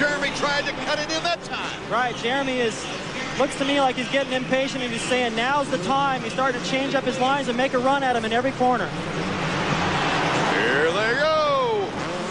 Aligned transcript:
Jeremy 0.00 0.30
tried 0.36 0.64
to 0.64 0.72
cut 0.86 0.98
it 0.98 1.14
in 1.14 1.22
that 1.24 1.44
time. 1.44 1.92
Right, 1.92 2.16
Jeremy 2.16 2.58
is 2.60 2.86
looks 3.38 3.54
to 3.56 3.66
me 3.66 3.82
like 3.82 3.96
he's 3.96 4.08
getting 4.08 4.32
impatient 4.32 4.82
and 4.82 4.90
he's 4.90 5.02
saying 5.02 5.36
now's 5.36 5.68
the 5.68 5.76
time. 5.84 6.22
He's 6.22 6.32
starting 6.32 6.58
to 6.58 6.66
change 6.66 6.94
up 6.94 7.04
his 7.04 7.20
lines 7.20 7.48
and 7.48 7.56
make 7.56 7.74
a 7.74 7.78
run 7.78 8.02
at 8.02 8.16
him 8.16 8.24
in 8.24 8.32
every 8.32 8.52
corner. 8.52 8.88
Here 10.56 10.90
they 10.90 11.20
go. 11.20 11.86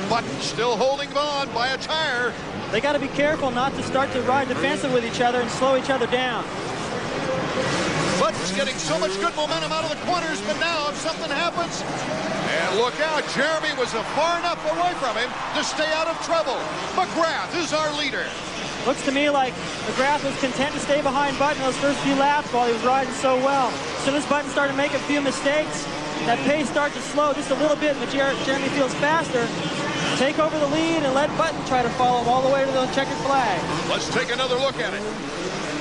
Button 0.10 0.32
still 0.42 0.78
holding 0.78 1.16
on 1.16 1.54
by 1.54 1.68
a 1.68 1.78
tire. 1.78 2.34
They 2.72 2.82
got 2.82 2.94
to 2.94 3.00
be 3.00 3.08
careful 3.10 3.52
not 3.52 3.72
to 3.76 3.84
start 3.84 4.12
to 4.14 4.22
ride 4.24 4.48
defensive 4.48 4.92
with 4.92 5.06
each 5.06 5.22
other 5.22 5.40
and 5.40 5.52
slow 5.52 5.78
each 5.78 5.92
other 5.92 6.08
down. 6.08 6.44
Button's 8.40 8.56
getting 8.56 8.80
so 8.80 8.98
much 9.00 9.12
good 9.20 9.36
momentum 9.36 9.70
out 9.74 9.84
of 9.84 9.92
the 9.92 10.00
corners, 10.08 10.40
but 10.48 10.58
now 10.64 10.88
if 10.88 10.96
something 10.96 11.28
happens, 11.28 11.84
and 11.84 12.80
look 12.80 12.96
out, 13.02 13.20
Jeremy 13.36 13.76
was 13.76 13.92
far 14.16 14.40
enough 14.40 14.64
away 14.64 14.96
from 14.96 15.20
him 15.20 15.28
to 15.60 15.62
stay 15.62 15.92
out 15.92 16.08
of 16.08 16.16
trouble. 16.24 16.56
McGrath 16.96 17.52
is 17.60 17.74
our 17.74 17.92
leader. 18.00 18.24
Looks 18.88 19.04
to 19.04 19.12
me 19.12 19.30
like 19.30 19.52
McGrath 19.92 20.24
was 20.24 20.40
content 20.40 20.72
to 20.72 20.80
stay 20.80 21.02
behind 21.02 21.38
Button 21.38 21.62
those 21.64 21.76
first 21.84 22.00
few 22.00 22.16
laps 22.16 22.48
while 22.54 22.66
he 22.66 22.72
was 22.72 22.82
riding 22.86 23.12
so 23.20 23.36
well. 23.44 23.68
As 23.68 24.06
soon 24.08 24.16
as 24.16 24.26
Button 24.28 24.50
started 24.52 24.78
making 24.78 25.04
a 25.04 25.04
few 25.12 25.20
mistakes, 25.20 25.84
that 26.24 26.40
pace 26.48 26.70
started 26.70 26.96
to 26.96 27.02
slow 27.12 27.34
just 27.34 27.52
a 27.52 27.56
little 27.56 27.76
bit, 27.76 28.00
but 28.00 28.08
Jeremy 28.10 28.70
feels 28.70 28.94
faster. 29.04 29.44
Take 30.16 30.40
over 30.40 30.58
the 30.58 30.68
lead 30.68 31.04
and 31.04 31.14
let 31.14 31.28
Button 31.38 31.60
try 31.66 31.84
to 31.84 31.90
follow 32.00 32.24
him 32.24 32.30
all 32.30 32.42
the 32.42 32.54
way 32.54 32.64
to 32.64 32.72
the 32.72 32.88
checkered 32.96 33.20
flag. 33.28 33.60
Let's 33.90 34.08
take 34.16 34.32
another 34.32 34.56
look 34.56 34.80
at 34.80 34.94
it. 34.94 35.04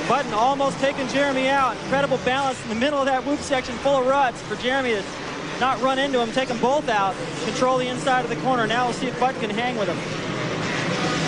Button 0.08 0.32
almost 0.32 0.78
taking 0.80 1.06
Jeremy 1.08 1.48
out. 1.48 1.76
Incredible 1.82 2.18
balance 2.24 2.60
in 2.62 2.70
the 2.70 2.74
middle 2.74 2.98
of 2.98 3.04
that 3.04 3.26
whoop 3.26 3.40
section 3.40 3.74
full 3.76 3.96
of 3.96 4.06
ruts 4.06 4.40
for 4.42 4.56
Jeremy 4.56 4.92
to 4.92 5.04
not 5.60 5.80
run 5.82 5.98
into 5.98 6.18
him, 6.18 6.32
take 6.32 6.48
them 6.48 6.58
both 6.60 6.88
out, 6.88 7.14
control 7.44 7.76
the 7.76 7.88
inside 7.88 8.24
of 8.24 8.30
the 8.30 8.36
corner. 8.36 8.66
Now 8.66 8.86
we'll 8.86 8.94
see 8.94 9.08
if 9.08 9.20
Button 9.20 9.40
can 9.40 9.50
hang 9.50 9.76
with 9.76 9.88
him. 9.88 9.98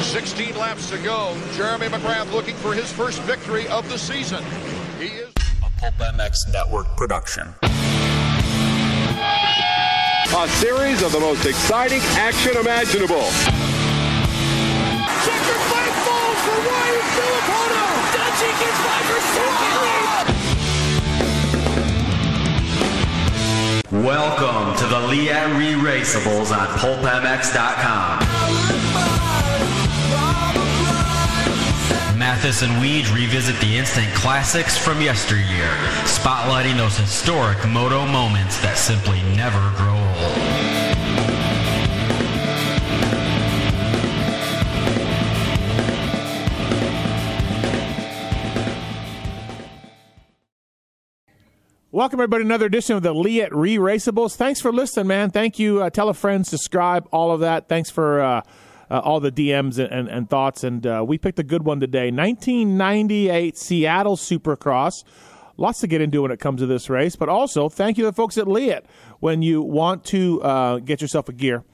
16 0.02 0.57
laps 0.57 0.88
to 0.88 0.97
go. 0.98 1.37
Jeremy 1.52 1.88
McGrath 1.88 2.33
looking 2.33 2.55
for 2.57 2.73
his 2.73 2.91
first 2.91 3.21
victory 3.23 3.69
of 3.69 3.87
the 3.91 3.99
season. 3.99 4.43
He 4.99 5.09
is 5.09 5.30
a 5.63 5.71
Pulp 5.79 5.95
MX 5.97 6.51
Network 6.51 6.87
production. 6.97 7.54
A 10.32 10.49
series 10.49 11.02
of 11.02 11.13
the 11.13 11.21
most 11.21 11.45
exciting 11.45 12.01
action 12.13 12.57
imaginable. 12.57 13.29
Gets 18.40 18.80
by 18.84 19.00
for 19.06 19.20
Welcome 24.02 24.76
to 24.78 24.86
the 24.86 25.01
Leatt 25.08 25.56
Re-Raceables 25.56 26.51
on 26.56 26.66
PulpMX.com. 26.78 28.18
Matthes 32.18 32.62
and 32.62 32.73
Weege 32.82 33.14
revisit 33.14 33.58
the 33.60 33.76
instant 33.76 34.12
classics 34.14 34.76
from 34.76 35.01
yesteryear, 35.01 35.73
spotlighting 36.04 36.76
those 36.76 36.96
historic 36.96 37.66
moto 37.68 38.06
moments 38.06 38.60
that 38.62 38.76
simply 38.76 39.23
never 39.36 39.73
grow 39.76 39.96
old. 39.96 40.70
Welcome, 51.93 52.21
everybody, 52.21 52.45
to 52.45 52.46
another 52.46 52.66
edition 52.66 52.95
of 52.95 53.02
the 53.02 53.13
Leatt 53.13 53.52
Re 53.52 53.77
Raceables. 53.77 54.37
Thanks 54.37 54.60
for 54.60 54.73
listening, 54.73 55.09
man. 55.09 55.30
Thank 55.30 55.59
you. 55.59 55.83
Uh, 55.83 55.91
tell 55.91 56.09
a 56.09 56.15
friend, 56.15 56.47
subscribe, 56.47 57.09
all 57.10 57.32
of 57.32 57.41
that. 57.41 57.69
Thanks 57.69 57.91
for 57.91 58.21
uh, 58.21 58.43
uh, 58.88 59.01
all 59.01 59.19
the 59.19 59.32
DMs 59.32 59.77
and, 59.77 59.93
and, 59.93 60.09
and 60.09 60.30
thoughts. 60.30 60.63
And 60.63 60.87
uh, 60.87 61.05
we 61.05 61.19
picked 61.19 61.41
a 61.41 61.43
good 61.43 61.65
one 61.65 61.80
today 61.80 62.13
1998 62.13 63.59
Seattle 63.59 64.16
Supercross. 64.16 65.03
Lots 65.56 65.81
to 65.81 65.88
get 65.88 66.00
into 66.00 66.22
when 66.22 66.31
it 66.31 66.38
comes 66.38 66.60
to 66.60 66.66
this 66.66 66.88
race, 66.88 67.16
but 67.16 67.28
also 67.28 67.69
thank 67.69 67.98
you 67.98 68.04
to 68.04 68.10
the 68.12 68.14
folks 68.14 68.38
at 68.38 68.47
Leatt 68.47 68.87
when 69.19 69.43
you 69.43 69.60
want 69.60 70.04
to 70.04 70.41
uh, 70.43 70.78
get 70.78 71.00
yourself 71.00 71.28
a 71.28 71.32
gear 71.32 71.64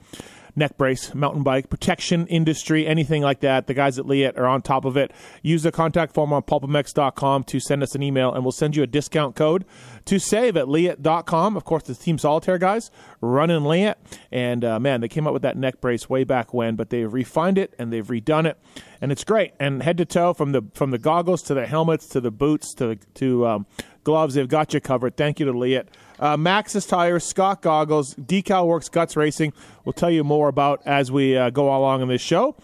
neck 0.57 0.77
brace, 0.77 1.13
mountain 1.13 1.43
bike, 1.43 1.69
protection 1.69 2.27
industry, 2.27 2.85
anything 2.85 3.21
like 3.21 3.39
that. 3.41 3.67
The 3.67 3.73
guys 3.73 3.97
at 3.99 4.05
Leatt 4.05 4.37
are 4.37 4.47
on 4.47 4.61
top 4.61 4.83
of 4.83 4.97
it. 4.97 5.11
Use 5.41 5.63
the 5.63 5.71
contact 5.71 6.13
form 6.13 6.33
on 6.33 6.41
pulpmx.com 6.41 7.43
to 7.45 7.59
send 7.59 7.83
us 7.83 7.95
an 7.95 8.03
email, 8.03 8.33
and 8.33 8.43
we'll 8.43 8.51
send 8.51 8.75
you 8.75 8.83
a 8.83 8.87
discount 8.87 9.35
code 9.35 9.63
to 10.05 10.19
save 10.19 10.57
at 10.57 10.67
leatt.com. 10.67 11.55
Of 11.55 11.63
course, 11.63 11.83
the 11.83 11.95
Team 11.95 12.17
Solitaire 12.17 12.57
guys 12.57 12.91
run 13.21 13.49
in 13.49 13.63
Leatt, 13.63 13.97
and 14.31 14.65
uh, 14.65 14.79
man, 14.79 15.01
they 15.01 15.07
came 15.07 15.27
up 15.27 15.33
with 15.33 15.43
that 15.43 15.55
neck 15.55 15.79
brace 15.79 16.09
way 16.09 16.23
back 16.23 16.53
when, 16.53 16.75
but 16.75 16.89
they've 16.89 17.11
refined 17.11 17.57
it 17.57 17.73
and 17.77 17.93
they've 17.93 18.07
redone 18.07 18.45
it, 18.45 18.57
and 18.99 19.11
it's 19.11 19.23
great. 19.23 19.53
And 19.59 19.83
head 19.83 19.97
to 19.97 20.05
toe, 20.05 20.33
from 20.33 20.51
the 20.51 20.63
from 20.73 20.91
the 20.91 20.97
goggles 20.97 21.43
to 21.43 21.53
the 21.53 21.67
helmets 21.67 22.07
to 22.09 22.19
the 22.19 22.31
boots 22.31 22.73
to 22.75 22.95
to 23.15 23.45
um, 23.45 23.65
gloves, 24.03 24.33
they've 24.33 24.47
got 24.47 24.73
you 24.73 24.81
covered. 24.81 25.15
Thank 25.17 25.39
you 25.39 25.45
to 25.45 25.57
Leatt. 25.57 25.87
Uh, 26.19 26.35
Maxxis 26.35 26.87
tires, 26.87 27.23
Scott 27.23 27.61
goggles, 27.61 28.15
Decal 28.15 28.65
Works, 28.65 28.89
Guts 28.89 29.15
Racing. 29.15 29.53
We'll 29.85 29.93
tell 29.93 30.09
you 30.09 30.23
more 30.23 30.47
about 30.47 30.81
as 30.85 31.11
we 31.11 31.37
uh, 31.37 31.49
go 31.51 31.75
along 31.75 32.01
in 32.01 32.07
this 32.07 32.21
show. 32.21 32.55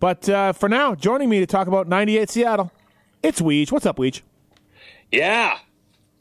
But 0.00 0.28
uh, 0.28 0.52
for 0.52 0.68
now, 0.68 0.94
joining 0.94 1.28
me 1.28 1.40
to 1.40 1.46
talk 1.46 1.68
about 1.68 1.86
98 1.88 2.30
Seattle, 2.30 2.72
it's 3.22 3.40
Weege. 3.40 3.70
What's 3.70 3.86
up, 3.86 3.98
Weege? 3.98 4.22
Yeah, 5.12 5.58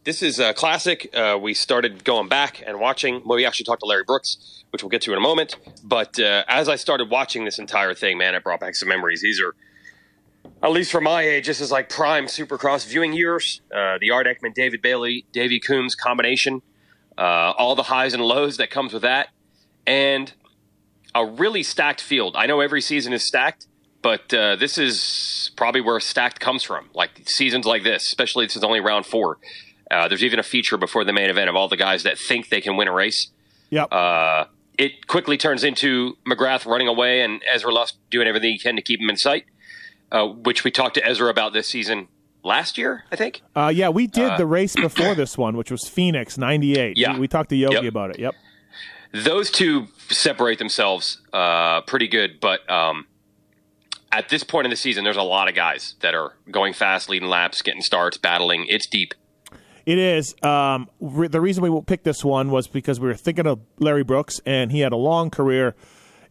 this 0.03 0.21
is 0.21 0.39
a 0.39 0.53
classic. 0.53 1.09
Uh, 1.15 1.39
we 1.41 1.53
started 1.53 2.03
going 2.03 2.27
back 2.27 2.61
and 2.65 2.79
watching. 2.79 3.21
Well, 3.25 3.37
we 3.37 3.45
actually 3.45 3.63
talked 3.63 3.79
to 3.81 3.85
Larry 3.85 4.03
Brooks, 4.03 4.63
which 4.71 4.83
we'll 4.83 4.89
get 4.89 5.01
to 5.03 5.11
in 5.13 5.17
a 5.17 5.21
moment. 5.21 5.55
But 5.83 6.19
uh, 6.19 6.43
as 6.47 6.67
I 6.67 6.75
started 6.75 7.09
watching 7.09 7.45
this 7.45 7.57
entire 7.57 7.93
thing, 7.93 8.17
man, 8.17 8.35
it 8.35 8.43
brought 8.43 8.59
back 8.59 8.75
some 8.75 8.89
memories. 8.89 9.21
These 9.21 9.41
are, 9.41 9.55
at 10.61 10.71
least 10.71 10.91
for 10.91 11.01
my 11.01 11.21
age, 11.21 11.47
this 11.47 11.61
is 11.61 11.71
like 11.71 11.87
prime 11.89 12.25
Supercross 12.25 12.85
viewing 12.85 13.13
years. 13.13 13.61
Uh, 13.73 13.97
the 13.99 14.11
Art 14.11 14.27
Eckman, 14.27 14.53
David 14.53 14.81
Bailey, 14.81 15.25
Davey 15.31 15.59
Coombs 15.59 15.95
combination 15.95 16.61
uh, 17.17 17.53
all 17.57 17.75
the 17.75 17.83
highs 17.83 18.13
and 18.13 18.23
lows 18.23 18.57
that 18.57 18.69
comes 18.69 18.93
with 18.93 19.01
that, 19.03 19.29
and 19.85 20.33
a 21.13 21.25
really 21.25 21.63
stacked 21.63 22.01
field. 22.01 22.35
I 22.35 22.45
know 22.45 22.59
every 22.61 22.81
season 22.81 23.13
is 23.13 23.25
stacked, 23.25 23.67
but 24.01 24.33
uh, 24.33 24.55
this 24.55 24.77
is 24.77 25.51
probably 25.55 25.81
where 25.81 25.99
stacked 25.99 26.39
comes 26.39 26.63
from. 26.63 26.89
Like 26.93 27.11
seasons 27.25 27.65
like 27.65 27.83
this, 27.83 28.03
especially 28.03 28.45
this 28.45 28.55
is 28.55 28.63
only 28.63 28.79
round 28.79 29.05
four. 29.05 29.37
Uh, 29.89 30.07
there's 30.07 30.23
even 30.23 30.39
a 30.39 30.43
feature 30.43 30.77
before 30.77 31.03
the 31.03 31.13
main 31.13 31.29
event 31.29 31.49
of 31.49 31.55
all 31.55 31.67
the 31.67 31.77
guys 31.77 32.03
that 32.03 32.17
think 32.17 32.49
they 32.49 32.61
can 32.61 32.77
win 32.77 32.87
a 32.87 32.93
race. 32.93 33.29
Yep. 33.71 33.91
Uh, 33.91 34.45
it 34.77 35.07
quickly 35.07 35.37
turns 35.37 35.63
into 35.63 36.17
McGrath 36.25 36.65
running 36.65 36.87
away 36.87 37.21
and 37.21 37.41
Ezra 37.53 37.73
Lusk 37.73 37.95
doing 38.09 38.27
everything 38.27 38.51
he 38.53 38.59
can 38.59 38.75
to 38.77 38.81
keep 38.81 39.01
him 39.01 39.09
in 39.09 39.17
sight, 39.17 39.45
uh, 40.11 40.25
which 40.25 40.63
we 40.63 40.71
talked 40.71 40.95
to 40.95 41.05
Ezra 41.05 41.29
about 41.29 41.53
this 41.53 41.67
season 41.67 42.07
last 42.43 42.77
year, 42.77 43.03
I 43.11 43.15
think. 43.15 43.41
Uh, 43.55 43.71
yeah, 43.73 43.89
we 43.89 44.07
did 44.07 44.31
uh, 44.31 44.37
the 44.37 44.45
race 44.45 44.75
before 44.75 45.15
this 45.15 45.37
one, 45.37 45.57
which 45.57 45.71
was 45.71 45.87
Phoenix 45.87 46.37
'98. 46.37 46.97
Yeah, 46.97 47.13
we, 47.13 47.21
we, 47.21 47.27
talked 47.27 47.49
to 47.49 47.55
Yogi 47.55 47.75
yep. 47.75 47.85
about 47.85 48.11
it. 48.11 48.19
Yep. 48.19 48.35
Those 49.13 49.51
two 49.51 49.87
separate 50.09 50.59
themselves 50.59 51.21
uh, 51.33 51.81
pretty 51.81 52.07
good, 52.07 52.39
but 52.39 52.69
um, 52.69 53.07
at 54.11 54.29
this 54.29 54.43
point 54.43 54.65
in 54.65 54.69
the 54.69 54.77
season, 54.77 55.03
there's 55.03 55.17
a 55.17 55.23
lot 55.23 55.49
of 55.49 55.55
guys 55.55 55.95
that 56.01 56.15
are 56.15 56.33
going 56.49 56.73
fast, 56.73 57.09
leading 57.09 57.29
laps, 57.29 57.61
getting 57.61 57.81
starts, 57.81 58.17
battling. 58.17 58.65
It's 58.67 58.87
deep. 58.87 59.13
It 59.85 59.97
is. 59.97 60.35
Um, 60.43 60.89
re- 60.99 61.27
the 61.27 61.41
reason 61.41 61.63
we 61.63 61.81
picked 61.81 62.03
this 62.03 62.23
one 62.23 62.51
was 62.51 62.67
because 62.67 62.99
we 62.99 63.07
were 63.07 63.15
thinking 63.15 63.47
of 63.47 63.59
Larry 63.79 64.03
Brooks, 64.03 64.39
and 64.45 64.71
he 64.71 64.81
had 64.81 64.93
a 64.93 64.97
long 64.97 65.29
career 65.29 65.75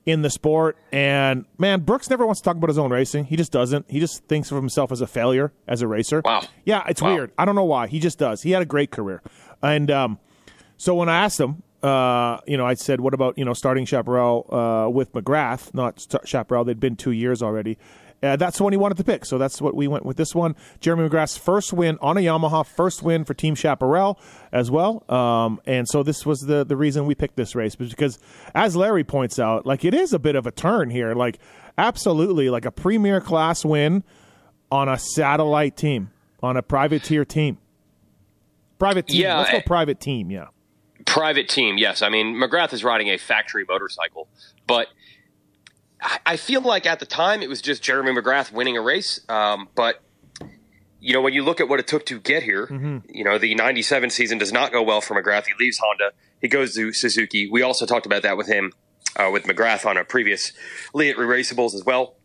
in 0.06 0.22
the 0.22 0.30
sport. 0.30 0.76
And 0.92 1.44
man, 1.58 1.80
Brooks 1.80 2.10
never 2.10 2.26
wants 2.26 2.40
to 2.40 2.44
talk 2.44 2.56
about 2.56 2.68
his 2.68 2.78
own 2.78 2.90
racing. 2.90 3.24
He 3.24 3.36
just 3.36 3.52
doesn't. 3.52 3.90
He 3.90 4.00
just 4.00 4.24
thinks 4.24 4.50
of 4.50 4.56
himself 4.56 4.92
as 4.92 5.00
a 5.00 5.06
failure 5.06 5.52
as 5.66 5.82
a 5.82 5.88
racer. 5.88 6.22
Wow. 6.24 6.42
Yeah, 6.64 6.84
it's 6.88 7.02
wow. 7.02 7.14
weird. 7.14 7.32
I 7.38 7.44
don't 7.44 7.54
know 7.54 7.64
why. 7.64 7.86
He 7.86 8.00
just 8.00 8.18
does. 8.18 8.42
He 8.42 8.50
had 8.52 8.62
a 8.62 8.66
great 8.66 8.90
career. 8.90 9.22
And 9.62 9.90
um, 9.90 10.18
so 10.76 10.94
when 10.94 11.08
I 11.08 11.24
asked 11.24 11.38
him, 11.38 11.62
uh, 11.82 12.40
you 12.46 12.56
know, 12.56 12.66
I 12.66 12.74
said, 12.74 13.00
"What 13.00 13.14
about 13.14 13.38
you 13.38 13.44
know 13.44 13.54
starting 13.54 13.84
Chaparral 13.86 14.46
uh, 14.50 14.90
with 14.90 15.12
McGrath? 15.12 15.72
Not 15.72 16.06
Chaparral. 16.24 16.64
They'd 16.64 16.80
been 16.80 16.96
two 16.96 17.12
years 17.12 17.42
already." 17.42 17.78
Uh, 18.22 18.36
that's 18.36 18.58
the 18.58 18.64
one 18.64 18.72
he 18.72 18.76
wanted 18.76 18.98
to 18.98 19.04
pick. 19.04 19.24
So 19.24 19.38
that's 19.38 19.62
what 19.62 19.74
we 19.74 19.88
went 19.88 20.04
with 20.04 20.16
this 20.16 20.34
one. 20.34 20.54
Jeremy 20.80 21.08
McGrath's 21.08 21.38
first 21.38 21.72
win 21.72 21.98
on 22.02 22.18
a 22.18 22.20
Yamaha, 22.20 22.66
first 22.66 23.02
win 23.02 23.24
for 23.24 23.32
Team 23.32 23.54
Chaparral 23.54 24.18
as 24.52 24.70
well. 24.70 25.04
Um, 25.10 25.60
and 25.64 25.88
so 25.88 26.02
this 26.02 26.26
was 26.26 26.40
the, 26.40 26.64
the 26.64 26.76
reason 26.76 27.06
we 27.06 27.14
picked 27.14 27.36
this 27.36 27.54
race 27.54 27.74
because, 27.74 28.18
as 28.54 28.76
Larry 28.76 29.04
points 29.04 29.38
out, 29.38 29.64
like 29.64 29.84
it 29.84 29.94
is 29.94 30.12
a 30.12 30.18
bit 30.18 30.36
of 30.36 30.46
a 30.46 30.50
turn 30.50 30.90
here. 30.90 31.14
Like, 31.14 31.38
absolutely, 31.78 32.50
like 32.50 32.66
a 32.66 32.70
premier 32.70 33.20
class 33.20 33.64
win 33.64 34.04
on 34.70 34.88
a 34.88 34.98
satellite 34.98 35.76
team, 35.76 36.10
on 36.42 36.56
a 36.56 36.62
privateer 36.62 37.24
team. 37.24 37.58
Private 38.78 39.08
team. 39.08 39.22
Yeah, 39.22 39.38
Let's 39.38 39.50
go 39.50 39.60
private 39.62 40.00
team. 40.00 40.30
Yeah. 40.30 40.48
Private 41.06 41.48
team, 41.48 41.78
yes. 41.78 42.02
I 42.02 42.10
mean, 42.10 42.36
McGrath 42.36 42.74
is 42.74 42.84
riding 42.84 43.08
a 43.08 43.16
factory 43.16 43.64
motorcycle, 43.66 44.28
but– 44.66 44.88
I 46.24 46.36
feel 46.36 46.60
like 46.62 46.86
at 46.86 46.98
the 46.98 47.06
time 47.06 47.42
it 47.42 47.48
was 47.48 47.60
just 47.60 47.82
Jeremy 47.82 48.12
McGrath 48.12 48.52
winning 48.52 48.76
a 48.76 48.80
race. 48.80 49.20
Um, 49.28 49.68
but 49.74 50.02
you 51.00 51.14
know, 51.14 51.20
when 51.20 51.32
you 51.32 51.42
look 51.42 51.60
at 51.60 51.68
what 51.68 51.80
it 51.80 51.86
took 51.86 52.06
to 52.06 52.20
get 52.20 52.42
here, 52.42 52.66
mm-hmm. 52.66 52.98
you 53.08 53.24
know, 53.24 53.38
the 53.38 53.54
97 53.54 54.10
season 54.10 54.38
does 54.38 54.52
not 54.52 54.72
go 54.72 54.82
well 54.82 55.00
for 55.00 55.20
McGrath. 55.20 55.46
He 55.46 55.52
leaves 55.58 55.78
Honda. 55.78 56.12
He 56.40 56.48
goes 56.48 56.74
to 56.74 56.92
Suzuki. 56.92 57.48
We 57.50 57.62
also 57.62 57.86
talked 57.86 58.06
about 58.06 58.22
that 58.22 58.36
with 58.36 58.46
him, 58.46 58.72
uh, 59.16 59.30
with 59.32 59.44
McGrath 59.44 59.86
on 59.86 59.96
a 59.96 60.04
previous 60.04 60.52
Leatt 60.94 61.16
Raceables 61.16 61.74
as 61.74 61.84
well. 61.84 62.16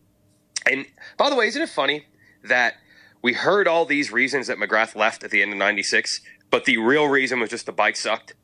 And 0.69 0.86
by 1.18 1.30
the 1.30 1.36
way, 1.36 1.48
isn't 1.48 1.62
it 1.62 1.69
funny 1.69 2.06
that 2.44 2.75
we 3.22 3.33
heard 3.33 3.68
all 3.68 3.86
these 3.86 4.12
reasons 4.12 4.48
that 4.48 4.57
McGrath 4.57 4.95
left 4.95 5.24
at 5.24 5.31
the 5.31 5.42
end 5.42 5.51
of 5.51 5.57
'96, 5.57 6.22
but 6.50 6.66
the 6.66 6.77
real 6.77 7.07
reason 7.07 7.39
was 7.39 7.50
just 7.50 7.66
the 7.66 7.72
bike 7.72 7.95
sucked. 7.95 8.36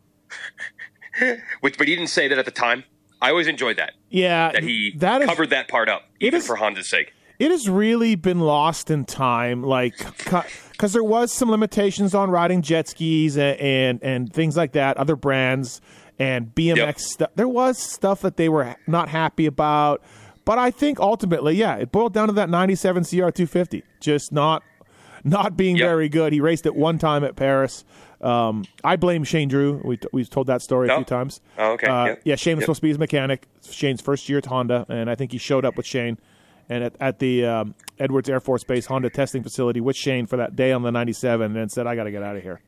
Which, 1.62 1.78
but 1.78 1.88
he 1.88 1.96
didn't 1.96 2.10
say 2.10 2.28
that 2.28 2.38
at 2.38 2.46
the 2.46 2.52
time. 2.52 2.84
I 3.22 3.30
always 3.30 3.48
enjoyed 3.48 3.78
that. 3.78 3.94
Yeah, 4.10 4.52
that 4.52 4.64
he 4.64 4.94
that 4.98 5.22
is- 5.22 5.28
covered 5.30 5.50
that 5.52 5.68
part 5.68 5.90
up, 5.90 6.04
even 6.20 6.40
is- 6.40 6.48
for 6.48 6.56
Honda's 6.56 6.90
sake. 6.90 7.14
it 7.40 7.52
has 7.52 7.68
really 7.70 8.16
been 8.16 8.40
lost 8.40 8.90
in 8.92 9.06
time 9.06 9.64
like 9.64 9.96
because 10.72 10.94
there 10.94 11.04
was 11.04 11.32
some 11.34 11.50
limitations 11.50 12.14
on 12.16 12.30
riding 12.30 12.62
jet 12.62 12.88
skis 12.88 13.38
and, 13.38 13.60
and 13.60 14.04
and 14.04 14.34
things 14.34 14.56
like 14.58 14.74
that 14.74 14.96
other 14.98 15.16
brands 15.16 15.82
and 16.20 16.54
bmx 16.54 16.76
Yep. 16.78 17.00
stuff 17.00 17.30
there 17.36 17.48
was 17.48 17.78
stuff 17.80 18.22
that 18.22 18.38
they 18.38 18.48
were 18.50 18.76
not 18.86 19.10
happy 19.10 19.48
about 19.48 20.04
but 20.46 20.60
i 20.60 20.70
think 20.70 21.00
ultimately 21.00 21.56
yeah 21.56 21.78
it 21.78 21.92
boiled 21.92 22.14
down 22.14 22.28
to 22.28 22.34
that 22.34 22.50
97 22.50 23.04
cr250 23.04 23.82
just 24.00 24.32
not 24.32 24.62
not 25.24 25.58
being 25.58 25.78
Yep. 25.78 25.88
very 25.88 26.10
good 26.10 26.34
he 26.34 26.40
raced 26.42 26.66
it 26.68 26.76
one 26.76 27.00
time 27.00 27.24
at 27.24 27.36
paris 27.36 27.84
um, 28.22 28.66
I 28.84 28.96
blame 28.96 29.24
Shane 29.24 29.48
Drew. 29.48 29.82
We 29.84 30.00
we've 30.14 30.30
told 30.30 30.48
that 30.48 30.62
story 30.62 30.88
a 30.90 30.94
Oh. 30.94 30.98
few 30.98 31.06
times. 31.06 31.42
Oh, 31.58 31.72
okay. 31.74 31.88
Uh, 31.88 32.06
Yep. 32.06 32.22
Yeah, 32.24 32.36
Shane 32.36 32.56
was 32.58 32.62
Yep. 32.62 32.66
supposed 32.66 32.78
to 32.80 32.82
be 32.84 32.90
his 32.90 33.00
mechanic. 33.00 33.48
Shane's 33.70 34.02
first 34.02 34.30
year 34.30 34.38
at 34.38 34.46
Honda, 34.46 34.86
and 34.90 35.10
I 35.10 35.16
think 35.16 35.32
he 35.32 35.38
showed 35.38 35.66
up 35.66 35.76
with 35.78 35.86
Shane 35.86 36.18
and 36.70 36.84
at, 36.84 36.94
at 37.00 37.20
the 37.20 37.46
um, 37.46 37.76
Edwards 38.00 38.30
Air 38.30 38.40
Force 38.40 38.64
Base 38.64 38.86
Honda 38.86 39.10
testing 39.10 39.44
facility 39.44 39.82
with 39.82 39.96
Shane 39.96 40.26
for 40.26 40.38
that 40.38 40.56
day 40.56 40.72
on 40.72 40.84
the 40.84 40.92
97 40.92 41.58
and 41.58 41.72
said, 41.72 41.88
I 41.88 41.96
got 41.96 42.04
to 42.06 42.12
get 42.12 42.24
out 42.24 42.36
of 42.38 42.44
here. 42.44 42.62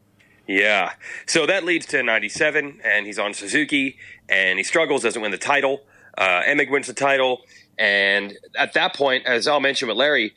Yeah. 0.47 0.91
So 1.25 1.45
that 1.45 1.63
leads 1.63 1.85
to 1.88 2.03
97, 2.03 2.81
and 2.83 3.05
he's 3.05 3.17
on 3.17 3.33
Suzuki, 3.33 3.97
and 4.27 4.59
he 4.59 4.63
struggles, 4.63 5.03
doesn't 5.03 5.21
win 5.21 5.31
the 5.31 5.38
title. 5.38 5.83
Uh, 6.17 6.41
Emig 6.44 6.69
wins 6.69 6.88
the 6.88 6.94
title. 6.94 7.41
And 7.77 8.33
at 8.57 8.73
that 8.73 8.94
point, 8.94 9.25
as 9.25 9.47
I'll 9.47 9.59
mention 9.61 9.88
with 9.88 9.97
Larry, 9.97 10.33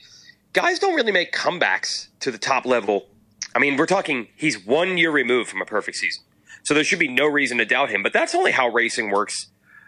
guys 0.53 0.79
don't 0.79 0.95
really 0.95 1.13
make 1.13 1.33
comebacks 1.33 2.09
to 2.21 2.31
the 2.31 2.39
top 2.39 2.65
level. 2.67 3.09
I 3.57 3.59
mean, 3.59 3.79
we're 3.79 3.87
talking, 3.87 4.29
he's 4.37 4.63
one 4.67 4.99
year 4.99 5.11
removed 5.11 5.49
from 5.49 5.63
a 5.63 5.65
perfect 5.65 5.97
season. 5.97 6.25
So 6.63 6.75
there 6.75 6.85
should 6.85 6.99
be 6.99 7.09
no 7.09 7.27
reason 7.27 7.57
to 7.57 7.65
doubt 7.65 7.89
him. 7.89 8.03
But 8.03 8.13
that's 8.13 8.35
only 8.35 8.53
how 8.53 8.69
racing 8.69 9.11
works 9.11 9.47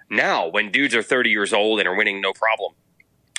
now 0.08 0.48
when 0.48 0.72
dudes 0.72 0.94
are 0.94 1.02
30 1.02 1.28
years 1.28 1.52
old 1.52 1.78
and 1.78 1.86
are 1.86 1.94
winning 1.94 2.22
no 2.22 2.32
problem. 2.32 2.72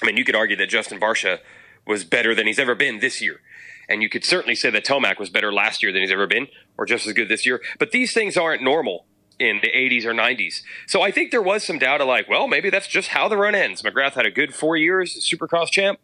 I 0.03 0.05
mean, 0.05 0.17
you 0.17 0.23
could 0.23 0.35
argue 0.35 0.55
that 0.57 0.69
Justin 0.69 0.99
Barcia 0.99 1.39
was 1.87 2.03
better 2.03 2.35
than 2.35 2.45
he's 2.45 2.59
ever 2.59 2.75
been 2.75 2.99
this 2.99 3.23
year. 3.23 3.41
And 3.89 4.03
you 4.03 4.09
could 4.09 4.23
certainly 4.23 4.53
say 4.53 4.69
that 4.69 4.85
Tomac 4.85 5.17
was 5.17 5.31
better 5.31 5.51
last 5.51 5.81
year 5.81 5.91
than 5.91 6.03
he's 6.03 6.11
ever 6.11 6.27
been, 6.27 6.47
or 6.77 6.85
just 6.85 7.07
as 7.07 7.13
good 7.13 7.27
this 7.27 7.47
year. 7.47 7.59
But 7.79 7.89
these 7.89 8.13
things 8.13 8.37
aren't 8.37 8.61
normal 8.61 9.07
in 9.39 9.61
the 9.63 9.69
80s 9.69 10.05
or 10.05 10.13
90s. 10.13 10.61
So 10.85 11.01
I 11.01 11.09
think 11.09 11.31
there 11.31 11.41
was 11.41 11.65
some 11.65 11.79
doubt 11.79 12.01
of 12.01 12.07
like, 12.07 12.29
well, 12.29 12.47
maybe 12.47 12.69
that's 12.69 12.87
just 12.87 13.07
how 13.07 13.29
the 13.29 13.37
run 13.37 13.55
ends. 13.55 13.81
McGrath 13.81 14.13
had 14.13 14.27
a 14.27 14.31
good 14.31 14.53
four 14.53 14.77
years 14.77 15.27
Supercross 15.27 15.71
champ. 15.71 15.99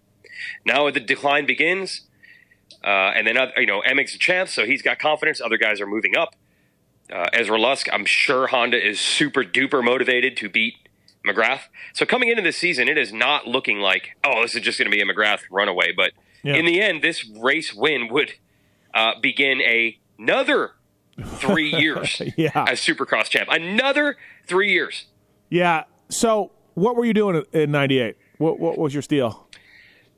Now 0.65 0.89
the 0.89 0.99
decline 0.99 1.45
begins. 1.45 2.01
Uh, 2.85 3.11
and 3.15 3.25
then, 3.25 3.35
you 3.57 3.65
know, 3.65 3.79
Emig's 3.81 4.13
a 4.13 4.19
champ, 4.19 4.47
so 4.47 4.65
he's 4.65 4.81
got 4.83 4.99
confidence. 4.99 5.41
Other 5.41 5.57
guys 5.57 5.81
are 5.81 5.87
moving 5.87 6.15
up. 6.15 6.35
Uh, 7.11 7.25
Ezra 7.33 7.59
Lusk, 7.59 7.87
I'm 7.91 8.05
sure 8.05 8.47
Honda 8.47 8.77
is 8.85 8.99
super 8.99 9.43
duper 9.43 9.83
motivated 9.83 10.37
to 10.37 10.49
beat 10.49 10.75
McGrath. 11.27 11.61
So 11.93 12.05
coming 12.05 12.29
into 12.29 12.41
this 12.43 12.57
season, 12.57 12.87
it 12.87 12.97
is 12.97 13.11
not 13.11 13.47
looking 13.47 13.79
like, 13.79 14.11
oh, 14.23 14.41
this 14.43 14.55
is 14.55 14.61
just 14.61 14.77
going 14.77 14.89
to 14.89 14.95
be 14.95 15.01
a 15.01 15.05
McGrath 15.05 15.41
runaway. 15.51 15.91
But 15.95 16.11
Yeah. 16.43 16.55
in 16.55 16.65
the 16.65 16.79
end, 16.81 17.01
this 17.03 17.25
race 17.27 17.73
win 17.73 18.07
would 18.11 18.33
uh, 18.93 19.13
begin 19.21 19.61
a- 19.61 19.97
another 20.19 20.71
three 21.23 21.69
years 21.75 22.21
Yeah. 22.37 22.65
as 22.67 22.79
Supercross 22.81 23.25
champ. 23.29 23.49
Another 23.51 24.17
three 24.47 24.71
years. 24.71 25.05
Yeah. 25.49 25.85
So 26.09 26.51
what 26.75 26.95
were 26.95 27.05
you 27.05 27.13
doing 27.13 27.43
in 27.51 27.71
98? 27.71 28.15
What, 28.37 28.59
what 28.59 28.77
was 28.77 28.93
your 28.93 29.01
steal? 29.01 29.47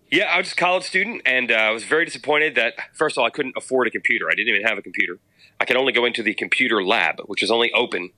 Yeah, 0.09 0.25
I 0.25 0.37
was 0.37 0.53
a 0.53 0.55
college 0.55 0.83
student, 0.83 1.21
and 1.25 1.51
uh, 1.51 1.55
I 1.55 1.71
was 1.71 1.83
very 1.83 2.05
disappointed 2.05 2.55
that 2.55 2.73
first 2.93 3.17
of 3.17 3.21
all 3.21 3.27
I 3.27 3.29
couldn't 3.29 3.55
afford 3.57 3.87
a 3.87 3.91
computer. 3.91 4.27
I 4.31 4.35
didn't 4.35 4.53
even 4.53 4.67
have 4.67 4.77
a 4.77 4.81
computer. 4.81 5.19
I 5.59 5.65
could 5.65 5.75
only 5.75 5.91
go 5.91 6.05
into 6.05 6.23
the 6.23 6.33
computer 6.33 6.83
lab, 6.83 7.19
which 7.25 7.43
is 7.43 7.51
only 7.51 7.71
open 7.73 8.11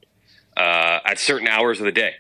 uh, 0.57 1.00
at 1.06 1.18
certain 1.19 1.47
hours 1.47 1.80
of 1.80 1.86
the 1.86 1.91
day. 1.91 2.15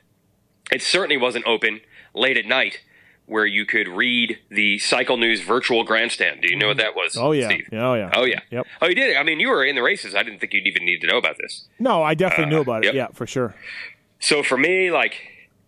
It 0.71 0.81
certainly 0.81 1.17
wasn't 1.17 1.45
open 1.45 1.81
late 2.13 2.37
at 2.37 2.45
night, 2.45 2.79
where 3.25 3.45
you 3.45 3.65
could 3.65 3.87
read 3.87 4.39
the 4.49 4.79
Cycle 4.79 5.17
News 5.17 5.41
virtual 5.41 5.83
grandstand. 5.83 6.41
Do 6.41 6.49
you 6.49 6.57
know 6.57 6.69
what 6.69 6.77
that 6.77 6.95
was? 6.95 7.15
Oh, 7.15 7.31
yeah. 7.31 7.47
Steve? 7.49 7.67
Oh, 7.73 7.93
yeah. 7.93 8.11
Oh 8.15 8.25
yeah. 8.25 8.39
Yep. 8.49 8.65
Oh, 8.81 8.87
you 8.87 8.95
did. 8.95 9.15
I 9.17 9.23
mean, 9.23 9.39
you 9.39 9.49
were 9.49 9.63
in 9.63 9.75
the 9.75 9.83
races. 9.83 10.15
I 10.15 10.23